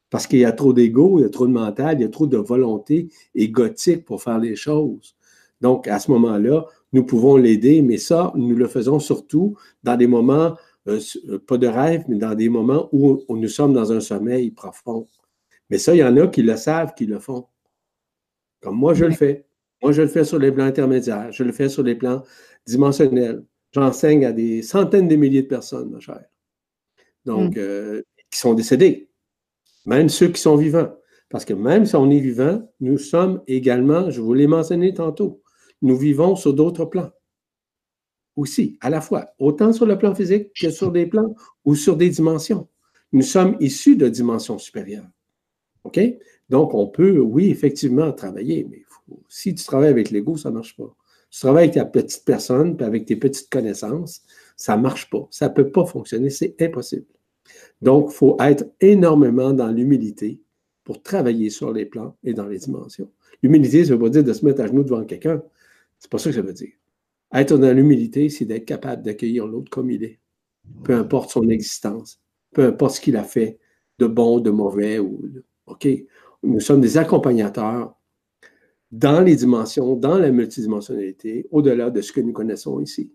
Parce 0.09 0.27
qu'il 0.27 0.39
y 0.39 0.45
a 0.45 0.53
trop 0.53 0.73
d'ego, 0.73 1.19
il 1.19 1.23
y 1.23 1.25
a 1.27 1.29
trop 1.29 1.47
de 1.47 1.53
mental, 1.53 1.99
il 1.99 2.03
y 2.03 2.07
a 2.07 2.09
trop 2.09 2.27
de 2.27 2.39
volonté 2.39 3.09
égotique 3.35 4.05
pour 4.05 4.23
faire 4.23 4.39
les 4.39 4.57
choses. 4.57 5.17
Donc, 5.61 5.89
à 5.89 5.99
ce 5.99 6.11
moment-là, 6.13 6.65
nous 6.93 7.05
pouvons 7.05 7.37
l'aider, 7.37 7.83
mais 7.83 7.99
ça, 7.99 8.33
nous 8.37 8.55
le 8.55 8.69
faisons 8.69 9.01
surtout 9.01 9.57
dans 9.83 9.97
des 9.97 10.07
moments, 10.07 10.55
pas 11.47 11.59
de 11.59 11.67
rêve, 11.67 12.05
mais 12.09 12.17
dans 12.17 12.35
des 12.35 12.49
moments 12.49 12.89
où, 12.93 13.25
nous 13.29 13.49
sommes 13.49 13.73
dans 13.73 13.93
un 13.93 14.01
sommeil 14.01 14.51
profond. 14.51 15.07
Mais 15.71 15.79
ça, 15.79 15.95
il 15.95 15.99
y 15.99 16.05
en 16.05 16.17
a 16.17 16.27
qui 16.29 16.43
le 16.43 16.57
savent, 16.57 16.95
qui 16.95 17.07
le 17.07 17.19
font. 17.19 17.47
Comme 18.61 18.77
moi, 18.77 18.95
je 18.95 19.05
le 19.05 19.13
fais. 19.13 19.47
Moi, 19.83 19.93
je 19.93 20.03
le 20.03 20.09
fais 20.09 20.25
sur 20.25 20.39
les 20.39 20.53
plans 20.53 20.65
intermédiaires, 20.65 21.31
je 21.33 21.43
le 21.43 21.53
fais 21.53 21.69
sur 21.69 21.83
les 21.83 21.95
plans 21.95 22.23
dimensionnels. 22.67 23.45
J'enseigne 23.73 24.25
à 24.25 24.33
des 24.33 24.63
centaines 24.63 25.09
de 25.09 25.17
milliers 25.17 25.43
de 25.43 25.49
personnes, 25.49 25.91
ma 25.91 26.01
chère. 26.01 26.25
Donc, 27.25 27.57
mm. 27.57 27.59
euh, 27.59 28.03
qui 28.31 28.39
sont 28.39 28.55
décédés 28.55 29.07
même 29.87 30.09
ceux 30.09 30.29
qui 30.29 30.41
sont 30.41 30.57
vivants. 30.57 30.93
Parce 31.31 31.45
que 31.45 31.55
même 31.55 31.87
si 31.87 31.97
on 31.97 32.11
est 32.11 32.21
vivant, 32.21 32.69
nous 32.81 32.99
sommes 32.99 33.43
également, 33.47 34.11
je 34.11 34.21
vous 34.21 34.35
l'ai 34.35 34.47
mentionné 34.47 34.93
tantôt, 34.93 35.43
nous 35.83 35.97
vivons 35.97 36.37
sur 36.37 36.53
d'autres 36.53 36.85
plans. 36.85 37.11
Aussi, 38.37 38.77
à 38.81 38.91
la 38.91 39.01
fois, 39.01 39.31
autant 39.39 39.73
sur 39.73 39.87
le 39.87 39.99
plan 39.99 40.15
physique 40.15 40.53
que 40.53 40.71
sur 40.71 40.93
des 40.93 41.07
plans 41.07 41.35
ou 41.65 41.75
sur 41.75 41.97
des 41.97 42.11
dimensions. 42.11 42.69
Nous 43.13 43.23
sommes 43.23 43.57
issus 43.61 43.97
de 43.97 44.09
dimensions 44.09 44.59
supérieures. 44.59 45.09
OK? 45.85 45.99
Donc, 46.51 46.75
on 46.75 46.87
peut, 46.87 47.19
oui, 47.19 47.51
effectivement, 47.51 48.13
travailler, 48.13 48.67
mais 48.71 48.83
si 49.29 49.55
tu 49.55 49.65
travailles 49.65 49.91
avec 49.91 50.11
l'ego, 50.11 50.37
ça 50.37 50.51
ne 50.51 50.55
marche 50.55 50.77
pas. 50.77 50.95
Si 51.31 51.41
tu 51.41 51.47
travailles 51.47 51.65
avec 51.65 51.75
ta 51.75 51.85
petite 51.85 52.25
personne, 52.25 52.77
puis 52.77 52.87
avec 52.87 53.07
tes 53.07 53.17
petites 53.17 53.49
connaissances, 53.49 54.23
ça 54.57 54.77
ne 54.77 54.83
marche 54.83 55.11
pas. 55.11 55.27
Ça 55.31 55.49
ne 55.49 55.55
peut 55.55 55.71
pas 55.71 55.87
fonctionner, 55.87 56.31
c'est 56.31 56.61
impossible. 56.61 57.07
Donc, 57.83 58.09
il 58.11 58.15
faut 58.15 58.37
être 58.41 58.65
énormément 58.81 59.53
dans 59.53 59.69
l'humilité 59.69 60.41
pour 60.85 61.03
travailler 61.03 61.51
sur 61.51 61.73
les 61.73 61.85
plans 61.85 62.17
et 62.23 62.33
dans 62.33 62.47
les 62.47 62.59
dimensions. 62.59 63.11
L'humilité, 63.43 63.85
ça 63.85 63.91
ne 63.91 63.97
veut 63.97 64.05
pas 64.05 64.11
dire 64.11 64.25
de 64.25 64.33
se 64.33 64.45
mettre 64.45 64.61
à 64.63 64.67
genoux 64.67 64.85
devant 64.85 65.05
quelqu'un. 65.05 65.43
C'est 65.99 66.11
pas 66.11 66.19
ça 66.19 66.31
que 66.31 66.37
ça 66.37 66.43
veut 66.43 66.53
dire. 66.53 66.73
Être 67.33 67.59
dans 67.59 67.75
l'humilité, 67.75 68.29
c'est 68.29 68.45
d'être 68.45 68.65
capable 68.65 69.03
d'accueillir 69.03 69.47
l'autre 69.47 69.71
comme 69.71 69.91
il 69.91 70.05
est, 70.05 70.21
peu 70.85 70.95
importe 70.95 71.31
son 71.31 71.49
existence, 71.49 72.21
peu 72.53 72.65
importe 72.65 72.97
ce 72.97 73.01
qu'il 73.01 73.17
a 73.17 73.25
fait, 73.25 73.59
de 73.99 74.07
bon, 74.07 74.41
de 74.41 74.51
mauvais. 74.51 74.99
Ou, 74.99 75.21
OK, 75.67 75.89
nous 76.43 76.61
sommes 76.61 76.81
des 76.81 76.99
accompagnateurs 76.99 77.97
dans 78.93 79.21
les 79.21 79.37
dimensions, 79.37 79.97
dans 79.97 80.19
la 80.19 80.31
multidimensionnalité, 80.31 81.47
au-delà 81.51 81.91
de 81.91 82.01
ce 82.01 82.13
que 82.13 82.21
nous 82.21 82.33
connaissons 82.33 82.81
ici. 82.81 83.13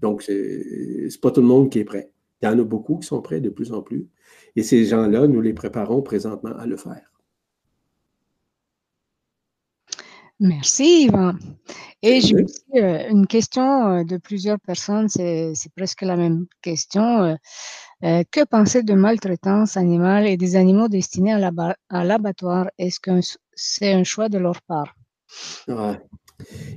Donc, 0.00 0.22
ce 0.22 0.32
n'est 0.32 1.18
pas 1.20 1.30
tout 1.30 1.40
le 1.40 1.46
monde 1.46 1.70
qui 1.70 1.80
est 1.80 1.84
prêt. 1.84 2.12
Il 2.40 2.46
y 2.46 2.48
en 2.48 2.58
a 2.58 2.64
beaucoup 2.64 2.98
qui 2.98 3.06
sont 3.06 3.22
prêts 3.22 3.40
de 3.40 3.50
plus 3.50 3.72
en 3.72 3.82
plus. 3.82 4.08
Et 4.54 4.62
ces 4.62 4.84
gens-là, 4.84 5.26
nous 5.26 5.40
les 5.40 5.54
préparons 5.54 6.02
présentement 6.02 6.54
à 6.56 6.66
le 6.66 6.76
faire. 6.76 7.15
Merci, 10.38 11.04
Yvan. 11.04 11.34
Et 12.02 12.20
j'ai 12.20 12.34
aussi 12.34 12.62
euh, 12.74 13.08
une 13.08 13.26
question 13.26 13.88
euh, 13.88 14.04
de 14.04 14.18
plusieurs 14.18 14.60
personnes, 14.60 15.08
c'est 15.08 15.54
presque 15.74 16.02
la 16.02 16.16
même 16.16 16.46
question. 16.60 17.36
Euh, 18.02 18.22
que 18.30 18.44
penser 18.44 18.82
de 18.82 18.92
maltraitance 18.92 19.78
animale 19.78 20.26
et 20.26 20.36
des 20.36 20.56
animaux 20.56 20.88
destinés 20.88 21.32
à 21.32 22.04
l'abattoir? 22.04 22.68
Est-ce 22.76 23.00
que 23.00 23.20
c'est 23.54 23.92
un 23.92 24.04
choix 24.04 24.28
de 24.28 24.36
leur 24.36 24.60
part? 24.62 24.94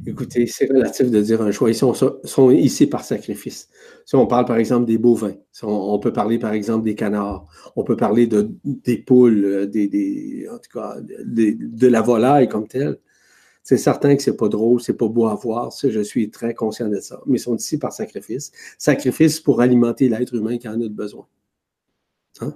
Écoutez, 0.08 0.48
c'est 0.48 0.68
relatif 0.68 1.12
de 1.12 1.22
dire 1.22 1.42
un 1.42 1.52
choix. 1.52 1.70
Ils 1.70 1.76
sont, 1.76 1.94
sont, 1.94 2.52
ici 2.52 2.88
par 2.88 3.04
sacrifice. 3.04 3.68
Si 4.06 4.16
on 4.16 4.26
parle 4.26 4.46
par 4.46 4.56
exemple 4.56 4.86
des 4.86 4.98
bovins, 4.98 5.36
on, 5.64 6.00
peut 6.00 6.14
parler 6.14 6.40
par 6.40 6.54
exemple 6.54 6.86
des 6.86 6.96
canards, 6.96 7.46
on 7.76 7.84
peut 7.84 7.98
parler 7.98 8.26
de, 8.26 8.52
des 8.64 8.98
poules, 9.00 9.70
des, 9.70 10.48
en 10.50 10.58
tout 10.58 10.80
cas 10.80 10.96
de 11.02 11.88
la 11.88 12.02
volaille 12.02 12.48
comme 12.48 12.70
telle. 12.70 13.00
C'est 13.70 13.78
certain 13.78 14.16
que 14.16 14.24
c'est 14.24 14.36
pas 14.36 14.50
drôle, 14.50 14.82
c'est 14.82 14.98
pas 14.98 15.08
beau 15.08 15.28
à 15.28 15.36
voir, 15.36 15.72
je 15.80 16.00
suis 16.00 16.32
très 16.32 16.56
conscient 16.56 16.90
de 16.90 17.00
ça. 17.00 17.22
Mais 17.28 17.38
ils 17.38 17.40
sont 17.40 17.56
ici 17.56 17.78
par 17.78 17.94
sacrifice. 17.94 18.52
Sacrifice 18.80 19.40
pour 19.40 19.62
alimenter 19.62 20.10
l'être 20.10 20.34
humain 20.34 20.58
qui 20.58 20.68
en 20.68 20.82
a 20.82 20.90
besoin. 20.90 21.28
Hein? 22.42 22.56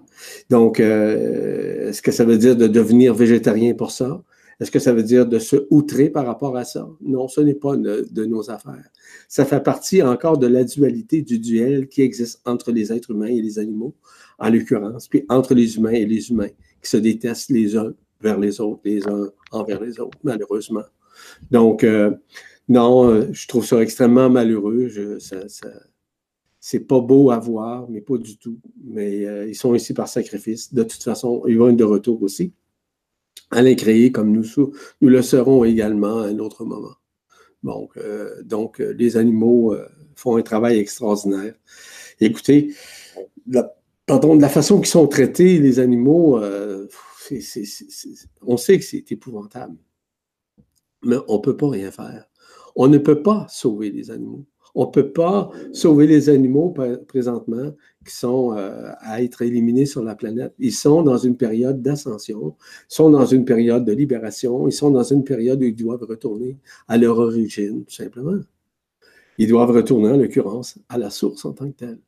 Donc, 0.49 0.79
euh, 0.79 1.89
est-ce 1.89 2.01
que 2.01 2.11
ça 2.11 2.25
veut 2.25 2.39
dire 2.39 2.55
de 2.55 2.65
devenir 2.65 3.13
végétarien 3.13 3.75
pour 3.75 3.91
ça? 3.91 4.23
Est-ce 4.59 4.71
que 4.71 4.79
ça 4.79 4.91
veut 4.91 5.03
dire 5.03 5.27
de 5.27 5.37
se 5.37 5.67
outrer 5.69 6.09
par 6.09 6.25
rapport 6.25 6.57
à 6.57 6.65
ça? 6.65 6.89
Non, 6.99 7.27
ce 7.27 7.41
n'est 7.41 7.53
pas 7.53 7.77
de, 7.77 8.25
nos 8.25 8.49
affaires. 8.49 8.89
Ça 9.27 9.45
fait 9.45 9.61
partie 9.61 10.01
encore 10.01 10.39
de 10.39 10.47
la 10.47 10.63
dualité 10.63 11.21
du 11.21 11.37
duel 11.37 11.89
qui 11.89 12.01
existe 12.01 12.41
entre 12.43 12.71
les 12.71 12.91
êtres 12.91 13.11
humains 13.11 13.27
et 13.27 13.39
les 13.39 13.59
animaux, 13.59 13.93
en 14.39 14.49
l'occurrence, 14.49 15.07
puis 15.07 15.25
entre 15.29 15.53
les 15.53 15.75
humains 15.75 15.91
et 15.91 16.07
les 16.07 16.31
humains, 16.31 16.49
qui 16.81 16.89
se 16.89 16.97
détestent 16.97 17.51
les 17.51 17.77
uns 17.77 17.93
vers 18.19 18.39
les 18.39 18.59
autres, 18.59 18.81
les 18.83 19.07
uns 19.07 19.29
envers 19.51 19.79
les 19.79 19.99
autres, 19.99 20.17
malheureusement. 20.23 20.81
Donc, 21.51 21.83
euh, 21.83 22.11
non, 22.67 23.09
euh, 23.09 23.27
je 23.31 23.47
trouve 23.47 23.65
ça 23.65 23.81
extrêmement 23.81 24.29
malheureux. 24.29 24.89
Ça, 25.19 25.37
c'est 26.59 26.79
pas 26.79 26.99
beau 26.99 27.31
à 27.31 27.39
voir, 27.39 27.89
mais 27.89 28.01
pas 28.01 28.17
du 28.17 28.37
tout. 28.37 28.59
Mais 28.83 29.25
euh, 29.25 29.47
ils 29.47 29.55
sont 29.55 29.75
ici 29.75 29.93
par 29.93 30.07
sacrifice. 30.07 30.73
De 30.73 30.83
toute 30.83 31.03
façon, 31.03 31.43
ils 31.47 31.57
vont 31.57 31.69
être 31.69 31.75
de 31.75 31.83
retour 31.83 32.21
aussi. 32.23 32.53
À 33.51 33.63
créer 33.75 34.11
comme 34.11 34.31
nous, 34.31 34.45
nous 35.01 35.09
le 35.09 35.21
serons 35.21 35.63
également 35.63 36.21
à 36.21 36.27
un 36.27 36.39
autre 36.39 36.65
moment. 36.65 36.95
Donc, 37.61 37.99
donc 38.43 38.79
les 38.79 39.15
animaux 39.15 39.75
font 40.15 40.37
un 40.37 40.41
travail 40.41 40.79
extraordinaire. 40.79 41.53
Écoutez, 42.19 42.73
pardon, 44.07 44.35
de 44.35 44.41
la 44.41 44.49
façon 44.49 44.77
qu'ils 44.79 44.87
sont 44.87 45.07
traités, 45.07 45.59
les 45.59 45.77
animaux, 45.79 46.41
on 48.41 48.57
sait 48.57 48.79
que 48.79 48.85
c'est 48.85 49.11
épouvantable, 49.11 49.77
mais 51.03 51.17
on 51.27 51.35
ne 51.35 51.41
peut 51.41 51.57
pas 51.57 51.69
rien 51.69 51.91
faire. 51.91 52.25
On 52.75 52.87
ne 52.87 52.97
peut 52.97 53.21
pas 53.21 53.45
sauver 53.49 53.91
les 53.91 54.11
animaux. 54.11 54.45
On 54.75 54.87
ne 54.87 54.91
peut 54.91 55.11
pas 55.11 55.51
sauver 55.71 56.07
les 56.07 56.29
animaux 56.29 56.73
présentement 57.07 57.73
qui 58.05 58.15
sont 58.15 58.53
euh, 58.57 58.91
à 59.01 59.21
être 59.21 59.43
éliminés 59.43 59.85
sur 59.85 60.03
la 60.03 60.15
planète. 60.15 60.53
Ils 60.57 60.73
sont 60.73 61.03
dans 61.03 61.17
une 61.17 61.37
période 61.37 61.81
d'ascension, 61.81 62.55
sont 62.87 63.11
dans 63.11 63.25
une 63.25 63.45
période 63.45 63.85
de 63.85 63.93
libération, 63.93 64.67
ils 64.67 64.73
sont 64.73 64.89
dans 64.89 65.03
une 65.03 65.23
période 65.23 65.61
où 65.61 65.65
ils 65.65 65.75
doivent 65.75 66.03
retourner 66.03 66.57
à 66.87 66.97
leur 66.97 67.19
origine, 67.19 67.83
tout 67.85 67.93
simplement. 67.93 68.39
Ils 69.37 69.47
doivent 69.47 69.71
retourner, 69.71 70.09
en 70.09 70.17
l'occurrence, 70.17 70.79
à 70.89 70.97
la 70.97 71.11
source 71.11 71.45
en 71.45 71.53
tant 71.53 71.69
que 71.69 71.77
telle. 71.77 71.99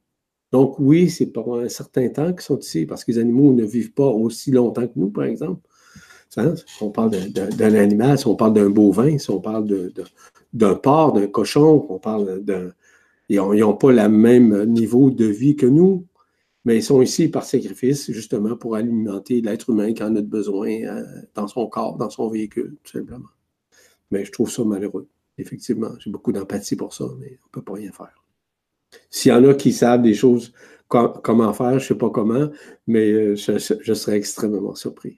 Donc 0.52 0.80
oui, 0.80 1.10
c'est 1.10 1.28
pendant 1.28 1.60
un 1.60 1.70
certain 1.70 2.08
temps 2.10 2.32
qu'ils 2.32 2.42
sont 2.42 2.60
ici, 2.60 2.86
parce 2.86 3.04
que 3.04 3.12
les 3.12 3.20
animaux 3.20 3.54
ne 3.54 3.64
vivent 3.64 3.94
pas 3.94 4.08
aussi 4.08 4.52
longtemps 4.52 4.88
que 4.88 4.94
nous, 4.96 5.10
par 5.10 5.26
exemple. 5.26 5.62
Hein? 6.38 6.56
Si 6.56 6.84
on 6.84 6.90
parle 6.90 7.12
d'un 7.12 7.76
animal, 7.76 8.18
si 8.18 8.28
on 8.28 8.36
parle 8.36 8.53
d'un 8.53 8.70
bovin, 8.70 9.18
si 9.18 9.30
on 9.30 9.40
parle 9.40 9.91
d'un 10.53 10.76
porc, 10.76 11.14
d'un 11.14 11.28
cochon, 11.28 11.86
on 11.90 11.99
parle 11.99 12.44
d'un... 12.44 12.72
Ils 13.30 13.38
n'ont 13.38 13.74
pas 13.74 13.91
le 13.91 14.07
même 14.07 14.66
niveau 14.66 15.10
de 15.10 15.26
vie 15.26 15.56
que 15.56 15.66
nous, 15.66 16.06
mais 16.66 16.78
ils 16.78 16.84
sont 16.84 17.02
ici 17.02 17.28
par 17.28 17.44
sacrifice, 17.44 18.12
justement, 18.12 18.56
pour 18.56 18.76
alimenter 18.76 19.41
l'être 19.41 19.70
humain 19.70 19.94
qui 19.94 20.03
en 20.03 20.16
a 20.16 20.22
besoin 20.22 20.70
euh, 20.70 21.03
dans 21.36 21.48
son 21.48 21.68
corps, 21.68 21.95
dans 21.95 22.10
son 22.10 22.28
véhicule, 22.28 22.76
tout 22.84 22.91
simplement. 22.91 23.30
Mais 24.12 24.26
je 24.26 24.32
trouve 24.32 24.52
ça 24.52 24.64
malheureux, 24.64 25.07
effectivement. 25.38 25.91
J'ai 25.99 26.10
beaucoup 26.10 26.32
d'empathie 26.32 26.76
pour 26.76 26.94
ça, 26.94 27.06
mais 27.20 27.38
on 27.44 27.48
ne 27.48 27.52
peut 27.52 27.62
pas 27.62 27.74
rien 27.74 27.91
faire. 27.91 28.24
S'il 29.10 29.32
y 29.32 29.36
en 29.36 29.44
a 29.48 29.53
qui 29.53 29.74
savent 29.74 30.02
des 30.02 30.14
choses, 30.14 30.53
comment 30.88 31.53
faire, 31.53 31.72
je 31.72 31.76
ne 31.76 31.80
sais 31.80 31.95
pas 31.95 32.10
comment, 32.10 32.49
mais 32.88 33.12
euh, 33.12 33.36
je, 33.36 33.94
serais 33.94 34.18
extrêmement 34.18 34.76
surpris. 34.76 35.18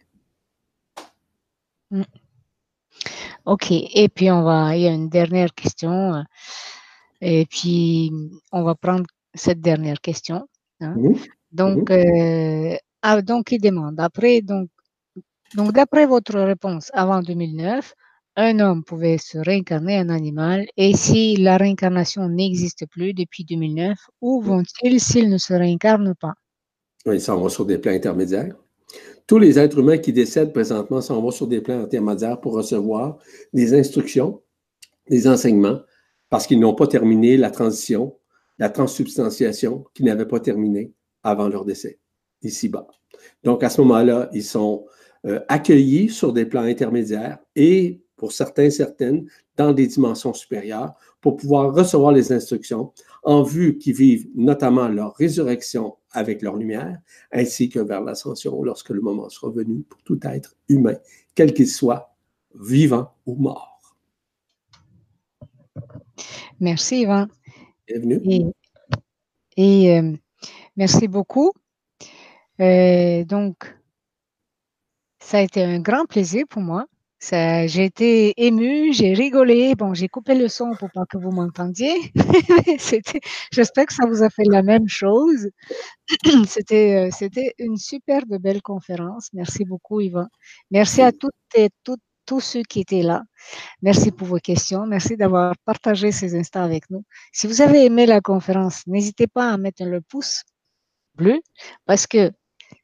Mm. 1.92 2.04
OK. 3.46 3.72
Et 3.72 4.10
puis, 4.10 4.32
on 4.32 4.44
va, 4.44 4.76
il 4.76 4.84
y 4.84 4.88
a 4.88 4.92
une 4.92 5.10
dernière 5.10 5.54
question. 5.54 6.16
Euh, 6.16 6.24
et 7.22 7.46
puis, 7.46 8.12
on 8.52 8.64
va 8.64 8.76
prendre 8.76 9.06
cette 9.34 9.62
dernière 9.62 10.02
question. 10.02 10.48
Hein. 10.82 10.96
Donc, 11.52 11.90
euh, 11.92 12.76
ah, 13.02 13.22
donc, 13.22 13.52
il 13.52 13.62
demande, 13.62 14.00
après, 14.00 14.42
donc, 14.42 14.70
donc 15.56 15.72
d'après 15.72 16.06
votre 16.06 16.38
réponse 16.40 16.92
avant 16.94 17.22
2009, 17.22 17.94
un 18.36 18.60
homme 18.60 18.84
pouvait 18.84 19.18
se 19.18 19.38
réincarner 19.40 20.00
en 20.00 20.10
animal 20.10 20.68
et 20.78 20.96
si 20.96 21.38
la 21.38 21.58
réincarnation 21.58 22.30
n'existe 22.30 22.86
plus 22.88 23.14
depuis 23.14 23.44
2009, 23.46 23.98
où 24.22 24.42
vont-ils 24.42 25.00
s'ils 25.00 25.30
ne 25.30 25.40
se 25.40 25.54
réincarnent 25.54 26.14
pas? 26.16 26.34
Ils 27.08 27.22
s'en 27.22 27.38
vont 27.38 27.50
sur 27.50 27.66
des 27.66 27.80
plans 27.80 27.94
intermédiaires. 27.94 28.56
Tous 29.28 29.40
les 29.40 29.60
êtres 29.60 29.80
humains 29.80 29.98
qui 29.98 30.14
décèdent 30.14 30.54
présentement 30.54 31.02
s'en 31.02 31.22
vont 31.22 31.32
sur 31.32 31.48
des 31.48 31.60
plans 31.60 31.82
intermédiaires 31.82 32.40
pour 32.40 32.54
recevoir 32.54 33.18
des 33.52 33.74
instructions, 33.74 34.42
des 35.10 35.28
enseignements, 35.28 35.82
parce 36.30 36.48
qu'ils 36.48 36.62
n'ont 36.62 36.76
pas 36.76 36.88
terminé 36.88 37.36
la 37.36 37.52
transition, 37.52 38.18
la 38.58 38.70
transsubstantiation, 38.70 39.84
qu'ils 39.94 40.06
n'avaient 40.06 40.28
pas 40.28 40.40
terminé 40.40 40.94
avant 41.24 41.50
leur 41.50 41.66
décès, 41.66 42.00
ici-bas. 42.42 42.88
Donc, 43.44 43.64
à 43.64 43.70
ce 43.70 43.82
moment-là, 43.82 44.30
ils 44.32 44.46
sont 44.46 44.86
euh, 45.26 45.42
accueillis 45.50 46.08
sur 46.08 46.32
des 46.32 46.46
plans 46.46 46.62
intermédiaires 46.62 47.40
et 47.54 48.02
pour 48.16 48.32
certains, 48.32 48.70
certaines, 48.70 49.28
dans 49.58 49.74
des 49.74 49.88
dimensions 49.88 50.34
supérieures, 50.34 50.94
pour 51.20 51.36
pouvoir 51.36 51.74
recevoir 51.74 52.14
les 52.14 52.32
instructions 52.32 52.94
en 53.24 53.44
vue 53.44 53.78
qu'ils 53.78 53.94
vivent 53.94 54.30
notamment 54.36 54.88
leur 54.88 55.16
résurrection 55.16 55.97
avec 56.12 56.42
leur 56.42 56.56
lumière, 56.56 57.00
ainsi 57.32 57.70
que 57.70 57.80
vers 57.80 58.02
l'ascension 58.02 58.64
lorsque 58.64 58.90
le 58.90 59.02
moment 59.02 59.30
sera 59.30 59.52
venu 59.52 59.84
pour 59.84 60.02
tout 60.04 60.20
être 60.24 60.56
humain, 60.70 60.96
quel 61.36 61.54
qu'il 61.54 61.68
soit, 61.68 62.16
vivant 62.56 63.14
ou 63.26 63.36
mort. 63.36 63.96
Merci, 66.60 67.02
Yvan. 67.02 67.28
Bienvenue. 67.88 68.52
Et, 69.56 69.98
euh, 69.98 70.14
merci 70.76 71.08
beaucoup. 71.08 71.52
Euh, 72.60 73.24
donc, 73.26 73.76
ça 75.20 75.38
a 75.38 75.42
été 75.42 75.64
un 75.64 75.80
grand 75.80 76.06
plaisir 76.06 76.46
pour 76.50 76.62
moi 76.62 76.88
j'ai 77.20 77.86
été 77.86 78.34
émue, 78.38 78.94
j'ai 78.94 79.14
rigolé. 79.14 79.76
Bon, 79.76 79.94
j'ai 79.94 80.08
coupé 80.08 80.36
le 80.36 80.48
son 80.48 80.72
pour 80.76 80.90
pas 80.92 81.06
que 81.06 81.18
vous 81.18 81.32
m'entendiez. 81.32 81.96
j'espère 83.52 83.86
que 83.86 83.94
ça 83.94 84.06
vous 84.08 84.24
a 84.24 84.30
fait 84.30 84.44
la 84.46 84.62
même 84.64 84.88
chose. 84.88 85.50
c'était, 86.48 87.08
euh, 87.08 87.10
c'était 87.12 87.54
une 87.58 87.78
super 87.78 88.22
belle 88.28 88.62
conférence. 88.62 89.30
Merci 89.34 89.66
beaucoup, 89.66 90.00
Yvan. 90.02 90.28
Merci 90.72 91.02
à 91.02 91.12
toutes 91.12 91.34
et 91.56 91.70
tous 92.26 92.40
ceux 92.40 92.64
qui 92.64 92.82
étaient 92.82 93.04
là. 93.04 93.24
Merci 93.82 94.12
pour 94.12 94.28
vos 94.28 94.40
questions. 94.40 94.86
Merci 94.86 95.18
d'avoir 95.18 95.56
partagé 95.66 96.12
ces 96.12 96.36
instants 96.36 96.64
avec 96.64 96.90
nous. 96.90 97.04
Si 97.32 97.48
vous 97.48 97.62
avez 97.62 97.86
aimé 97.86 98.06
la 98.06 98.22
conférence, 98.22 98.86
n'hésitez 98.86 99.28
pas 99.28 99.52
à 99.52 99.58
mettre 99.58 99.84
le 99.86 100.02
pouce 100.02 100.44
bleu 101.16 101.42
parce 101.86 102.06
que 102.08 102.32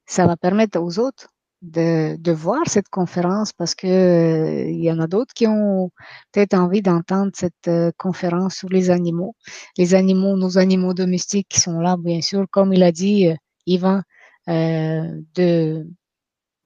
ça 0.05 0.25
va 0.27 0.37
permettre 0.37 0.79
aux 0.79 0.99
autres 0.99 1.32
de, 1.63 2.31
voir 2.31 2.61
cette 2.67 2.89
conférence 2.89 3.53
parce 3.53 3.73
que 3.73 3.87
euh, 3.87 4.69
il 4.69 4.83
y 4.83 4.91
en 4.91 4.99
a 4.99 5.07
d'autres 5.07 5.33
qui 5.33 5.47
ont 5.47 5.91
peut-être 6.31 6.53
envie 6.53 6.81
d'entendre 6.81 7.31
cette 7.33 7.67
euh, 7.67 7.91
conférence 7.97 8.55
sur 8.55 8.69
les 8.69 8.89
animaux. 8.89 9.35
Les 9.77 9.95
animaux, 9.95 10.35
nos 10.35 10.57
animaux 10.57 10.93
domestiques 10.93 11.47
qui 11.49 11.59
sont 11.61 11.79
là, 11.79 11.95
bien 11.97 12.21
sûr, 12.21 12.45
comme 12.51 12.73
il 12.73 12.83
a 12.83 12.91
dit 12.91 13.29
euh, 13.29 13.35
Yvan, 13.65 14.01
de 14.47 15.87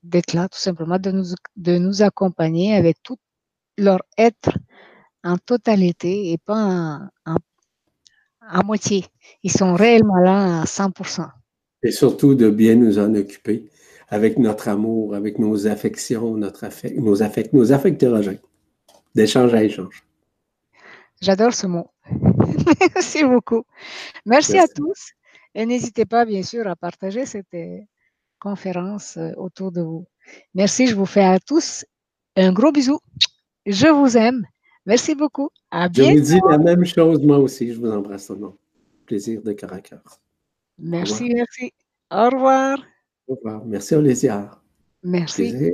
d'être 0.03 0.33
là 0.33 0.47
tout 0.47 0.59
simplement, 0.59 0.99
de 0.99 1.11
nous, 1.11 1.25
de 1.57 1.77
nous 1.77 2.01
accompagner 2.01 2.75
avec 2.75 2.97
tout 3.03 3.17
leur 3.77 3.99
être 4.17 4.57
en 5.23 5.37
totalité 5.37 6.31
et 6.31 6.37
pas 6.37 7.01
en, 7.25 7.35
en 8.49 8.65
moitié. 8.65 9.05
Ils 9.43 9.51
sont 9.51 9.75
réellement 9.75 10.17
là 10.17 10.61
à 10.61 10.63
100%. 10.63 11.29
Et 11.83 11.91
surtout 11.91 12.35
de 12.35 12.49
bien 12.49 12.75
nous 12.75 12.99
en 12.99 13.13
occuper 13.15 13.69
avec 14.09 14.37
notre 14.37 14.67
amour, 14.69 15.15
avec 15.15 15.39
nos 15.39 15.67
affections, 15.67 16.35
notre 16.35 16.63
affect, 16.63 16.97
nos 16.97 17.21
affects, 17.21 17.53
nos 17.53 17.71
affectérogènes, 17.71 18.39
d'échange 19.15 19.53
à 19.53 19.63
échange. 19.63 20.03
J'adore 21.21 21.53
ce 21.53 21.67
mot. 21.67 21.87
Merci 22.95 23.23
beaucoup. 23.23 23.63
Merci, 24.25 24.57
à 24.57 24.67
tous 24.67 25.11
Et 25.55 25.65
n'hésitez 25.65 26.05
pas, 26.05 26.25
bien 26.25 26.43
sûr, 26.43 26.67
à 26.67 26.75
partager 26.75 27.25
cette 27.25 27.53
euh, 27.53 27.79
conférence 28.39 29.17
euh, 29.17 29.31
autour 29.37 29.71
de 29.71 29.81
vous. 29.81 30.05
Merci, 30.53 30.87
je 30.87 30.95
vous 30.95 31.05
fais 31.05 31.23
à 31.23 31.39
tous 31.39 31.85
un 32.35 32.53
gros 32.53 32.71
bisou. 32.71 32.99
Je 33.65 33.87
vous 33.87 34.15
aime. 34.15 34.45
Merci 34.85 35.15
beaucoup. 35.15 35.49
À 35.71 35.89
bientôt. 35.89 36.11
Je 36.11 36.19
vous 36.19 36.25
dis 36.25 36.39
la 36.49 36.57
même 36.57 36.85
chose, 36.85 37.21
moi 37.23 37.39
aussi. 37.39 37.73
Je 37.73 37.79
vous 37.79 37.91
embrasse 37.91 38.29
au 38.29 38.35
nom. 38.35 38.55
Plaisir 39.05 39.41
de 39.41 39.53
cœur 39.53 39.71
Merci, 40.77 41.31
merci. 41.33 41.73
Au 42.11 42.29
revoir. 42.29 42.77
Au 43.27 43.35
revoir. 43.35 43.65
Merci, 43.65 43.95
Olésia. 43.95 44.49
Merci. 45.03 45.73